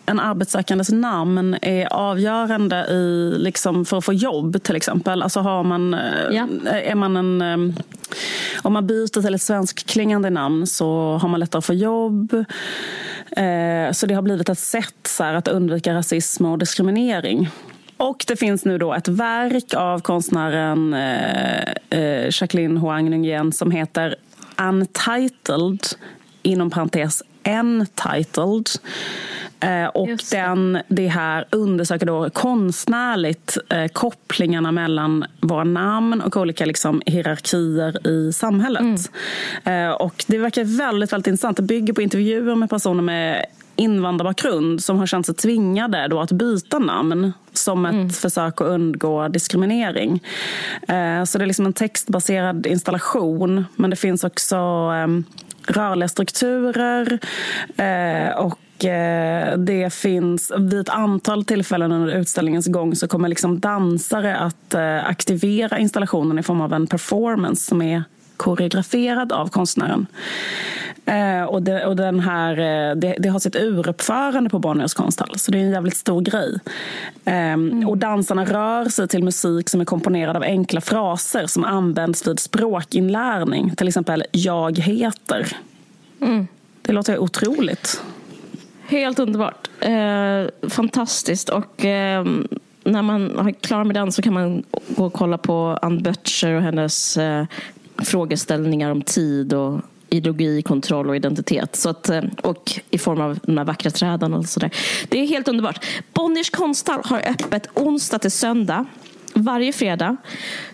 en 0.05 0.19
arbetssökandes 0.19 0.89
namn 0.91 1.57
är 1.61 1.93
avgörande 1.93 2.75
i, 2.75 3.33
liksom, 3.37 3.85
för 3.85 3.97
att 3.97 4.05
få 4.05 4.13
jobb 4.13 4.63
till 4.63 4.75
exempel. 4.75 5.21
Alltså 5.21 5.39
har 5.39 5.63
man, 5.63 5.95
ja. 6.31 6.47
är 6.71 6.95
man 6.95 7.17
en 7.17 7.73
om 8.61 8.73
man 8.73 8.87
byter 8.87 9.21
till 9.21 9.35
ett 9.35 9.41
svenskklingande 9.41 10.29
namn 10.29 10.67
så 10.67 11.17
har 11.21 11.29
man 11.29 11.39
lättare 11.39 11.59
att 11.59 11.65
få 11.65 11.73
jobb. 11.73 12.33
Eh, 13.31 13.91
så 13.91 14.05
det 14.05 14.13
har 14.13 14.21
blivit 14.21 14.49
ett 14.49 14.59
sätt 14.59 15.07
så 15.07 15.23
att 15.23 15.47
undvika 15.47 15.93
rasism 15.93 16.45
och 16.45 16.57
diskriminering. 16.57 17.49
Och 17.97 18.23
det 18.27 18.35
finns 18.35 18.65
nu 18.65 18.77
då 18.77 18.93
ett 18.93 19.07
verk 19.07 19.73
av 19.73 19.99
konstnären 19.99 20.93
eh, 20.93 21.99
eh, 21.99 22.29
Jacqueline 22.31 22.77
Hoang 22.77 23.09
Nguyen 23.09 23.51
som 23.51 23.71
heter 23.71 24.15
Untitled, 24.57 25.79
inom 26.41 26.69
parentes 26.69 27.23
Eh, 29.65 29.85
och 29.85 30.09
den, 30.31 30.79
det 30.87 31.07
här 31.07 31.45
undersöker 31.49 32.05
då 32.05 32.29
konstnärligt 32.29 33.57
eh, 33.69 33.87
kopplingarna 33.87 34.71
mellan 34.71 35.25
våra 35.39 35.63
namn 35.63 36.21
och 36.21 36.37
olika 36.37 36.65
liksom, 36.65 37.01
hierarkier 37.05 38.07
i 38.07 38.33
samhället. 38.33 39.09
Mm. 39.63 39.89
Eh, 39.89 39.95
och 39.95 40.25
det 40.27 40.37
verkar 40.37 40.63
väldigt, 40.63 41.13
väldigt 41.13 41.27
intressant. 41.27 41.57
Det 41.57 41.63
bygger 41.63 41.93
på 41.93 42.01
intervjuer 42.01 42.55
med 42.55 42.69
personer 42.69 43.03
med 43.03 43.45
invandrarbakgrund 43.75 44.83
som 44.83 44.97
har 44.97 45.05
känt 45.05 45.25
sig 45.25 45.35
tvingade 45.35 46.07
då 46.07 46.19
att 46.19 46.31
byta 46.31 46.79
namn 46.79 47.33
som 47.53 47.85
ett 47.85 47.93
mm. 47.93 48.09
försök 48.09 48.61
att 48.61 48.67
undgå 48.67 49.27
diskriminering. 49.27 50.23
Så 51.25 51.37
det 51.37 51.43
är 51.43 51.45
liksom 51.45 51.65
en 51.65 51.73
textbaserad 51.73 52.65
installation 52.65 53.65
men 53.75 53.89
det 53.89 53.95
finns 53.95 54.23
också 54.23 54.55
rörliga 55.67 56.07
strukturer 56.07 57.19
och 58.37 58.59
Eh, 58.59 58.64
det 59.57 59.93
finns 59.93 60.51
vid 60.57 60.79
ett 60.79 60.89
antal 60.89 61.45
tillfällen 61.45 61.91
under 61.91 62.15
utställningens 62.15 62.67
gång 62.67 62.95
så 62.95 63.07
kommer 63.07 63.29
liksom 63.29 63.59
dansare 63.59 64.37
att 64.37 64.73
eh, 64.73 65.05
aktivera 65.05 65.79
installationen 65.79 66.39
i 66.39 66.43
form 66.43 66.61
av 66.61 66.73
en 66.73 66.87
performance 66.87 67.65
som 67.65 67.81
är 67.81 68.03
koreograferad 68.37 69.31
av 69.31 69.47
konstnären. 69.47 70.07
Eh, 71.05 71.43
och, 71.43 71.63
det, 71.63 71.85
och 71.85 71.95
den 71.95 72.19
här, 72.19 72.55
det, 72.95 73.15
det, 73.19 73.29
har 73.29 73.39
sitt 73.39 73.55
uruppförande 73.55 74.49
på 74.49 74.59
Bonniers 74.59 74.93
konsthall, 74.93 75.39
så 75.39 75.51
det 75.51 75.57
är 75.57 75.63
en 75.63 75.71
jävligt 75.71 75.97
stor 75.97 76.21
grej. 76.21 76.59
Mm. 77.25 77.87
Och 77.87 77.97
dansarna 77.97 78.45
rör 78.45 78.85
sig 78.85 79.07
till 79.07 79.23
musik 79.23 79.69
som 79.69 79.81
är 79.81 79.85
komponerad 79.85 80.35
av 80.35 80.43
enkla 80.43 80.81
fraser 80.81 81.47
som 81.47 81.63
används 81.63 82.27
vid 82.27 82.39
språkinlärning. 82.39 83.75
Till 83.75 83.87
exempel 83.87 84.23
“jag 84.31 84.79
heter”. 84.79 85.57
Mm. 86.21 86.47
Det 86.81 86.93
låter 86.93 87.17
otroligt. 87.17 88.01
Helt 88.87 89.19
underbart. 89.19 89.69
Eh, 89.79 90.69
fantastiskt. 90.69 91.49
Och 91.49 91.85
eh, 91.85 92.25
när 92.83 93.01
man 93.01 93.47
är 93.47 93.51
klar 93.51 93.83
med 93.83 93.95
den 93.95 94.11
så 94.11 94.21
kan 94.21 94.33
man 94.33 94.63
gå 94.87 95.05
och 95.05 95.13
kolla 95.13 95.37
på 95.37 95.79
Ann 95.81 96.03
Butcher 96.03 96.53
och 96.53 96.61
hennes 96.61 97.17
eh, 97.17 97.45
frågeställningar 97.97 98.91
om 98.91 99.01
tid 99.01 99.53
och 99.53 99.81
ideologi, 100.09 100.61
kontroll 100.61 101.09
och 101.09 101.15
identitet. 101.15 101.75
Så 101.75 101.89
att, 101.89 102.09
eh, 102.09 102.23
och 102.43 102.79
i 102.89 102.97
form 102.97 103.21
av 103.21 103.39
de 103.43 103.57
här 103.57 103.65
vackra 103.65 103.91
träden 103.91 104.33
och 104.33 104.45
sådär. 104.45 104.71
Det 105.09 105.19
är 105.19 105.27
helt 105.27 105.47
underbart. 105.47 105.85
Bonniers 106.13 106.49
konsthall 106.49 107.01
har 107.03 107.19
öppet 107.19 107.67
onsdag 107.73 108.19
till 108.19 108.31
söndag. 108.31 108.85
Varje 109.33 109.73
fredag 109.73 110.17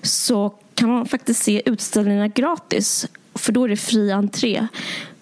så 0.02 0.54
kan 0.76 0.90
man 0.90 1.06
faktiskt 1.06 1.44
se 1.44 1.62
utställningarna 1.66 2.28
gratis. 2.28 3.08
För 3.36 3.52
då 3.52 3.64
är 3.64 3.70
det 3.70 3.78
fri 3.78 4.12
entré. 4.12 4.68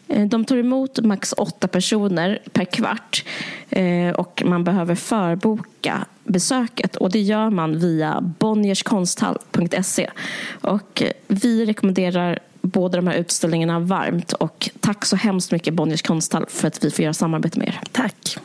Eh, 0.09 0.27
de 0.27 0.45
tar 0.45 0.57
emot 0.57 0.99
max 0.99 1.33
åtta 1.37 1.67
personer 1.67 2.39
per 2.53 2.65
kvart 2.65 3.25
eh, 3.69 4.09
och 4.09 4.43
man 4.45 4.63
behöver 4.63 4.95
förboka 4.95 6.05
besöket 6.23 6.95
och 6.95 7.11
det 7.11 7.19
gör 7.19 7.49
man 7.49 7.79
via 7.79 8.21
bonnierskonsthall.se. 8.21 10.09
Och 10.61 11.01
eh, 11.01 11.11
vi 11.27 11.65
rekommenderar 11.65 12.39
båda 12.61 12.97
de 12.97 13.07
här 13.07 13.15
utställningarna 13.15 13.79
varmt 13.79 14.33
och 14.33 14.69
tack 14.79 15.05
så 15.05 15.15
hemskt 15.15 15.51
mycket 15.51 15.73
Bonniers 15.73 16.01
konsthall 16.01 16.45
för 16.49 16.67
att 16.67 16.83
vi 16.83 16.91
får 16.91 17.03
göra 17.03 17.13
samarbete 17.13 17.59
med 17.59 17.67
er. 17.67 17.79
Tack. 17.91 18.37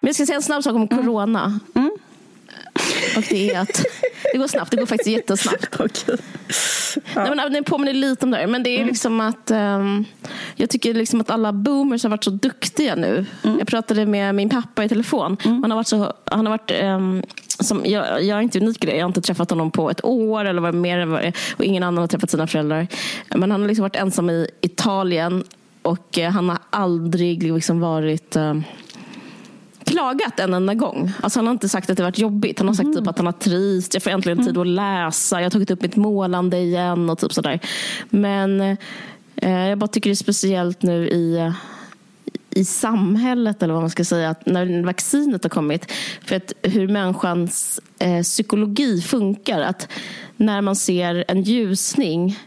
Men 0.00 0.08
jag 0.08 0.14
ska 0.14 0.26
säga 0.26 0.36
en 0.36 0.42
snabb 0.42 0.62
sak 0.62 0.74
om 0.74 0.88
corona. 0.88 1.60
Mm. 1.74 1.90
Och 3.16 3.24
det 3.30 3.50
är 3.50 3.60
att 3.60 3.84
det 4.32 4.38
går 4.38 4.46
snabbt, 4.46 4.70
det 4.70 4.76
går 4.76 4.86
faktiskt 4.86 5.10
jättesnabbt. 5.10 5.80
Okay. 5.80 6.16
Ja. 7.14 7.24
Nej, 7.24 7.36
men, 7.36 7.52
det 7.52 7.62
påminner 7.62 7.92
lite 7.92 8.24
om 8.24 8.30
det 8.30 8.36
här. 8.36 8.46
Men 8.46 8.62
det 8.62 8.70
är 8.70 8.76
mm. 8.76 8.88
liksom 8.88 9.20
att 9.20 9.50
um, 9.50 10.04
jag 10.56 10.70
tycker 10.70 10.94
liksom 10.94 11.20
att 11.20 11.30
alla 11.30 11.52
boomers 11.52 12.02
har 12.02 12.10
varit 12.10 12.24
så 12.24 12.30
duktiga 12.30 12.94
nu. 12.94 13.26
Mm. 13.44 13.58
Jag 13.58 13.68
pratade 13.68 14.06
med 14.06 14.34
min 14.34 14.50
pappa 14.50 14.84
i 14.84 14.88
telefon. 14.88 15.36
Mm. 15.44 15.62
Han 15.62 15.70
har 15.70 15.76
varit 15.76 15.86
så, 15.86 16.12
han 16.24 16.46
har 16.46 16.58
varit, 16.58 16.82
um, 16.82 17.22
som, 17.58 17.82
jag, 17.84 18.24
jag, 18.24 18.38
är 18.38 18.42
inte 18.42 18.60
unik 18.60 18.84
i 18.84 18.86
det. 18.86 18.96
Jag 18.96 19.04
har 19.04 19.08
inte 19.08 19.20
träffat 19.20 19.50
honom 19.50 19.70
på 19.70 19.90
ett 19.90 20.04
år 20.04 20.44
eller 20.44 20.60
vad 20.60 20.74
mer 20.74 21.06
vad 21.06 21.32
och 21.56 21.64
ingen 21.64 21.82
annan 21.82 21.98
har 21.98 22.08
träffat 22.08 22.30
sina 22.30 22.46
föräldrar. 22.46 22.86
Men 23.28 23.50
han 23.50 23.60
har 23.60 23.68
liksom 23.68 23.82
varit 23.82 23.96
ensam 23.96 24.30
i 24.30 24.46
Italien 24.60 25.44
och 25.82 26.18
uh, 26.18 26.24
han 26.24 26.48
har 26.48 26.58
aldrig 26.70 27.42
liksom 27.42 27.80
varit 27.80 28.36
uh, 28.36 28.60
klagat 29.84 30.40
en 30.40 30.54
enda 30.54 30.74
gång. 30.74 31.12
Alltså 31.20 31.38
han 31.38 31.46
har 31.46 31.52
inte 31.52 31.68
sagt 31.68 31.90
att 31.90 31.96
det 31.96 32.02
varit 32.02 32.18
jobbigt. 32.18 32.58
Han 32.58 32.68
har 32.68 32.74
sagt 32.74 32.84
mm. 32.84 32.96
typ 32.96 33.08
att 33.08 33.16
han 33.16 33.26
har 33.26 33.32
trivts, 33.32 33.94
jag 33.94 34.02
får 34.02 34.10
äntligen 34.10 34.44
tid 34.44 34.58
att 34.58 34.66
läsa, 34.66 35.36
jag 35.36 35.44
har 35.44 35.50
tagit 35.50 35.70
upp 35.70 35.82
mitt 35.82 35.96
målande 35.96 36.58
igen 36.58 37.10
och 37.10 37.18
typ 37.18 37.32
sådär. 37.32 37.60
Men 38.10 38.60
eh, 39.36 39.68
jag 39.68 39.78
bara 39.78 39.88
tycker 39.88 40.10
det 40.10 40.14
är 40.14 40.16
speciellt 40.16 40.82
nu 40.82 41.08
i 41.08 41.52
i 42.54 42.64
samhället 42.64 43.62
eller 43.62 43.74
vad 43.74 43.82
man 43.82 43.90
ska 43.90 44.04
säga, 44.04 44.30
att 44.30 44.46
när 44.46 44.82
vaccinet 44.82 45.42
har 45.42 45.50
kommit. 45.50 45.92
För 46.20 46.36
att 46.36 46.52
hur 46.62 46.88
människans 46.88 47.80
eh, 47.98 48.22
psykologi 48.22 49.00
funkar. 49.00 49.60
Att 49.60 49.88
när 50.36 50.60
man 50.60 50.76
ser 50.76 51.24
en 51.28 51.42
ljusning 51.42 52.38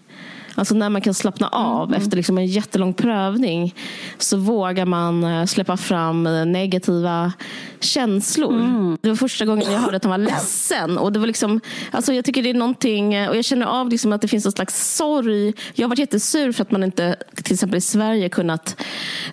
Alltså 0.55 0.75
när 0.75 0.89
man 0.89 1.01
kan 1.01 1.13
slappna 1.13 1.47
av 1.47 1.89
mm. 1.89 2.01
efter 2.01 2.17
liksom 2.17 2.37
en 2.37 2.45
jättelång 2.45 2.93
prövning 2.93 3.75
så 4.17 4.37
vågar 4.37 4.85
man 4.85 5.23
eh, 5.23 5.45
släppa 5.45 5.77
fram 5.77 6.23
negativa 6.51 7.33
känslor. 7.79 8.53
Mm. 8.53 8.97
Det 9.01 9.09
var 9.09 9.15
första 9.15 9.45
gången 9.45 9.71
jag 9.71 9.79
hörde 9.79 9.97
att 9.97 10.03
han 10.03 10.11
var 10.11 10.17
ledsen. 10.17 10.97
Och 10.97 11.11
det 11.11 11.19
var 11.19 11.27
liksom, 11.27 11.61
alltså 11.91 12.13
jag 12.13 12.25
tycker 12.25 12.43
det 12.43 12.49
är 12.49 12.53
någonting, 12.53 13.13
eh, 13.13 13.29
och 13.29 13.37
jag 13.37 13.45
känner 13.45 13.65
av 13.65 13.89
liksom 13.89 14.13
att 14.13 14.21
det 14.21 14.27
finns 14.27 14.45
en 14.45 14.51
slags 14.51 14.95
sorg. 14.95 15.53
Jag 15.73 15.85
har 15.85 15.89
varit 15.89 15.99
jättesur 15.99 16.51
för 16.51 16.61
att 16.61 16.71
man 16.71 16.83
inte 16.83 17.15
till 17.43 17.53
exempel 17.53 17.77
i 17.77 17.81
Sverige 17.81 18.29
kunnat 18.29 18.81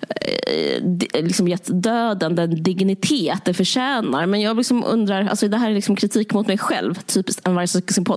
eh, 0.08 1.22
liksom 1.22 1.48
gett 1.48 1.82
döden 1.82 2.34
den 2.34 2.62
dignitet 2.62 3.44
det 3.44 3.54
förtjänar. 3.54 4.26
Men 4.26 4.40
jag 4.40 4.56
liksom 4.56 4.84
undrar, 4.84 5.28
alltså 5.28 5.48
det 5.48 5.56
här 5.56 5.70
är 5.70 5.74
liksom 5.74 5.96
kritik 5.96 6.32
mot 6.32 6.46
mig 6.46 6.58
själv, 6.58 6.94
typiskt 6.94 7.48
en 7.48 7.54
varje 7.54 7.68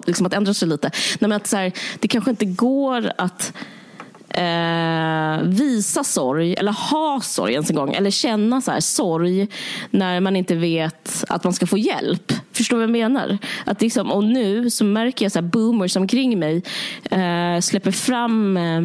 liksom 0.07 0.27
att 0.27 0.33
ändra 0.33 0.53
sig 0.53 0.67
lite. 0.67 0.91
Nej, 1.19 1.29
men 1.29 1.31
att 1.31 1.47
så 1.47 1.57
här, 1.57 1.71
det 1.99 2.07
kanske 2.07 2.29
inte 2.29 2.45
går 2.45 2.94
att 3.17 3.53
eh, 4.29 5.43
visa 5.43 6.03
sorg, 6.03 6.53
eller 6.53 6.71
ha 6.71 7.21
sorg 7.21 7.53
ens 7.53 7.69
en 7.69 7.75
gång, 7.75 7.93
eller 7.93 8.11
känna 8.11 8.61
så 8.61 8.71
här, 8.71 8.79
sorg 8.79 9.47
när 9.89 10.19
man 10.19 10.35
inte 10.35 10.55
vet 10.55 11.23
att 11.27 11.43
man 11.43 11.53
ska 11.53 11.67
få 11.67 11.77
hjälp. 11.77 12.33
Förstår 12.51 12.77
du 12.77 12.79
vad 12.79 12.89
jag 12.89 13.09
menar? 13.09 13.37
Att 13.65 13.81
liksom, 13.81 14.11
och 14.11 14.23
nu 14.23 14.69
så 14.69 14.85
märker 14.85 15.25
jag 15.25 15.31
så 15.31 15.39
här, 15.39 15.47
boomers 15.47 15.95
omkring 15.95 16.39
mig 16.39 16.63
eh, 17.11 17.59
släpper 17.61 17.91
fram 17.91 18.57
eh, 18.57 18.81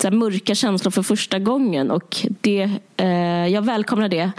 så 0.00 0.10
mörka 0.10 0.54
känslor 0.54 0.90
för 0.90 1.02
första 1.02 1.38
gången 1.38 1.90
och 1.90 2.16
det, 2.40 2.70
eh, 2.96 3.46
jag 3.46 3.62
välkomnar 3.62 4.08
det 4.08 4.30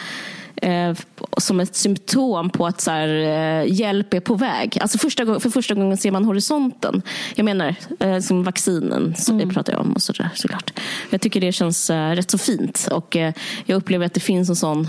eh, 0.62 0.96
som 1.38 1.60
ett 1.60 1.76
symptom 1.76 2.50
på 2.50 2.68
att 2.68 2.82
så 2.82 2.92
här, 2.92 3.08
eh, 3.08 3.74
hjälp 3.74 4.14
är 4.14 4.20
på 4.20 4.36
väg. 4.36 4.78
Alltså 4.82 4.98
första, 4.98 5.40
för 5.40 5.50
första 5.50 5.74
gången 5.74 5.98
ser 5.98 6.12
man 6.12 6.26
horisonten. 6.26 7.02
Jag 7.36 7.46
menar, 7.46 7.76
eh, 8.00 8.20
som 8.20 8.44
vaccinen 8.44 9.16
som 9.18 9.36
mm. 9.36 9.50
pratar 9.50 9.74
jag 9.74 9.82
om 9.82 9.94
och 9.94 10.02
så 10.02 10.14
där, 10.14 10.30
såklart. 10.36 10.80
Jag 11.10 11.22
tycker 11.22 11.42
det 11.42 11.52
känns 11.52 11.90
eh, 11.90 12.12
rätt 12.12 12.32
så 12.32 12.38
fint 12.38 12.88
och 12.92 13.16
eh, 13.16 13.34
jag 13.66 13.76
upplever 13.76 14.06
att 14.06 14.14
det 14.14 14.20
finns 14.20 14.50
en 14.50 14.56
sån 14.56 14.88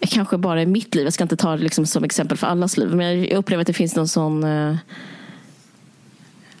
Kanske 0.00 0.38
bara 0.38 0.62
i 0.62 0.66
mitt 0.66 0.94
liv, 0.94 1.04
jag 1.04 1.12
ska 1.12 1.24
inte 1.24 1.36
ta 1.36 1.56
det 1.56 1.62
liksom 1.62 1.86
som 1.86 2.04
exempel 2.04 2.38
för 2.38 2.46
allas 2.46 2.76
liv, 2.76 2.88
men 2.88 3.24
jag 3.24 3.32
upplever 3.32 3.60
att 3.60 3.66
det 3.66 3.72
finns 3.72 3.96
någon 3.96 4.08
sån 4.08 4.44
eh, 4.44 4.76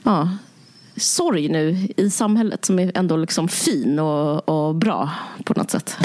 ja, 0.02 0.30
sorg 0.96 1.48
nu 1.48 1.88
i 1.96 2.10
samhället 2.10 2.64
som 2.64 2.78
är 2.78 2.92
ändå 2.94 3.16
liksom 3.16 3.48
fin 3.48 3.98
och, 3.98 4.48
och 4.48 4.74
bra 4.74 5.10
på 5.44 5.54
något 5.54 5.70
sätt. 5.70 5.96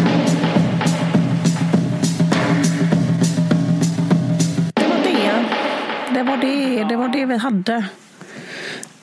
Det 6.23 6.29
var 6.29 6.37
det, 6.37 6.83
det 6.83 6.95
var 6.95 7.07
det 7.07 7.25
vi 7.25 7.37
hade. 7.37 7.85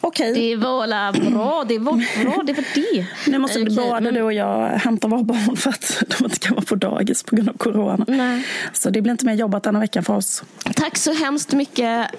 Okej. 0.01 0.34
Det 0.34 0.56
var 0.56 0.86
la 0.86 1.12
bra, 1.12 1.64
det 1.68 1.78
var 1.78 1.92
bra, 2.24 2.42
det 2.42 2.52
var 2.52 2.64
det. 2.74 3.06
Nu 3.26 3.38
måste 3.38 3.60
okay, 3.60 3.76
både 3.76 4.01
men... 4.01 4.14
du 4.14 4.22
och 4.22 4.32
jag 4.32 4.68
hämta 4.68 5.09
våra 5.09 5.22
barn 5.22 5.56
för 5.56 5.70
att 5.70 6.02
de 6.18 6.24
inte 6.24 6.38
kan 6.38 6.55
vara 6.55 6.64
på 6.64 6.74
dagis 6.74 7.22
på 7.22 7.36
grund 7.36 7.48
av 7.48 7.52
corona. 7.52 8.05
Nej. 8.09 8.47
Så 8.72 8.90
det 8.90 9.02
blir 9.02 9.12
inte 9.12 9.26
mer 9.26 9.34
jobbat 9.34 9.62
denna 9.62 9.80
veckan 9.80 10.05
för 10.05 10.16
oss. 10.16 10.42
Tack 10.74 10.97
så 10.97 11.12
hemskt 11.12 11.52
mycket. 11.52 12.10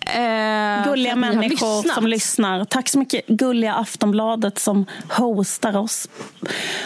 Eh, 0.00 0.84
gulliga 0.84 1.16
människor 1.16 1.94
som 1.94 2.06
lyssnar. 2.06 2.64
Tack 2.64 2.88
så 2.88 2.98
mycket 2.98 3.26
gulliga 3.26 3.74
Aftonbladet 3.74 4.58
som 4.58 4.86
hostar 5.08 5.76
oss. 5.76 6.08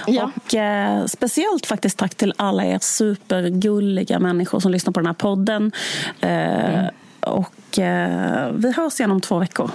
Ja. 0.07 0.31
Och 0.37 0.55
eh, 0.55 1.05
speciellt 1.07 1.67
faktiskt 1.67 1.99
tack 1.99 2.15
till 2.15 2.35
alla 2.37 2.65
er 2.65 2.79
supergulliga 2.79 4.19
människor 4.19 4.61
som 4.61 4.73
lyssnar 4.73 4.93
på 4.93 5.01
den 5.01 5.07
här 5.07 5.15
podden. 5.15 5.73
Eh, 6.21 6.75
mm. 6.75 6.95
Och 7.29 7.79
eh, 7.79 8.53
vi 8.53 8.73
hörs 8.73 9.01
igen 9.01 9.11
om 9.11 9.21
två 9.21 9.39
veckor. 9.39 9.71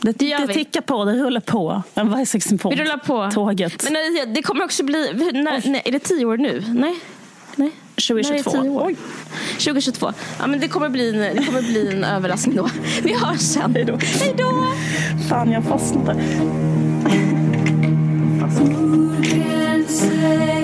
Det, 0.00 0.12
det, 0.12 0.36
det 0.36 0.52
tickar 0.52 0.80
på, 0.80 1.04
det 1.04 1.12
rullar 1.12 1.40
på. 1.40 1.82
En 1.94 2.10
på 2.58 2.70
vi 2.70 2.76
rullar 2.76 2.96
på 2.96 3.30
tåget. 3.34 3.84
Men 3.84 3.96
eh, 3.96 4.34
det 4.34 4.42
kommer 4.42 4.64
också 4.64 4.84
bli... 4.84 5.30
När, 5.32 5.70
när, 5.70 5.88
är 5.88 5.92
det 5.92 5.98
tio 5.98 6.24
år 6.24 6.36
nu? 6.36 6.64
Nej? 6.68 7.00
Nej. 7.56 7.70
2022. 7.94 8.82
Oj. 8.84 8.96
2022. 9.50 10.12
Ja, 10.38 10.46
men 10.46 10.60
det, 10.60 10.68
kommer 10.68 10.88
bli 10.88 11.08
en, 11.08 11.36
det 11.36 11.46
kommer 11.46 11.62
bli 11.62 11.92
en 11.92 12.04
överraskning 12.14 12.56
då. 12.56 12.68
Vi 13.02 13.14
hörs 13.14 13.40
sen. 13.40 13.74
Hej 13.74 13.84
då. 13.84 13.96
Hej 13.96 14.34
då. 14.38 14.66
Fan, 15.28 15.50
jag 15.50 15.64
fastnade. 15.64 16.20
fastnade. 18.40 20.63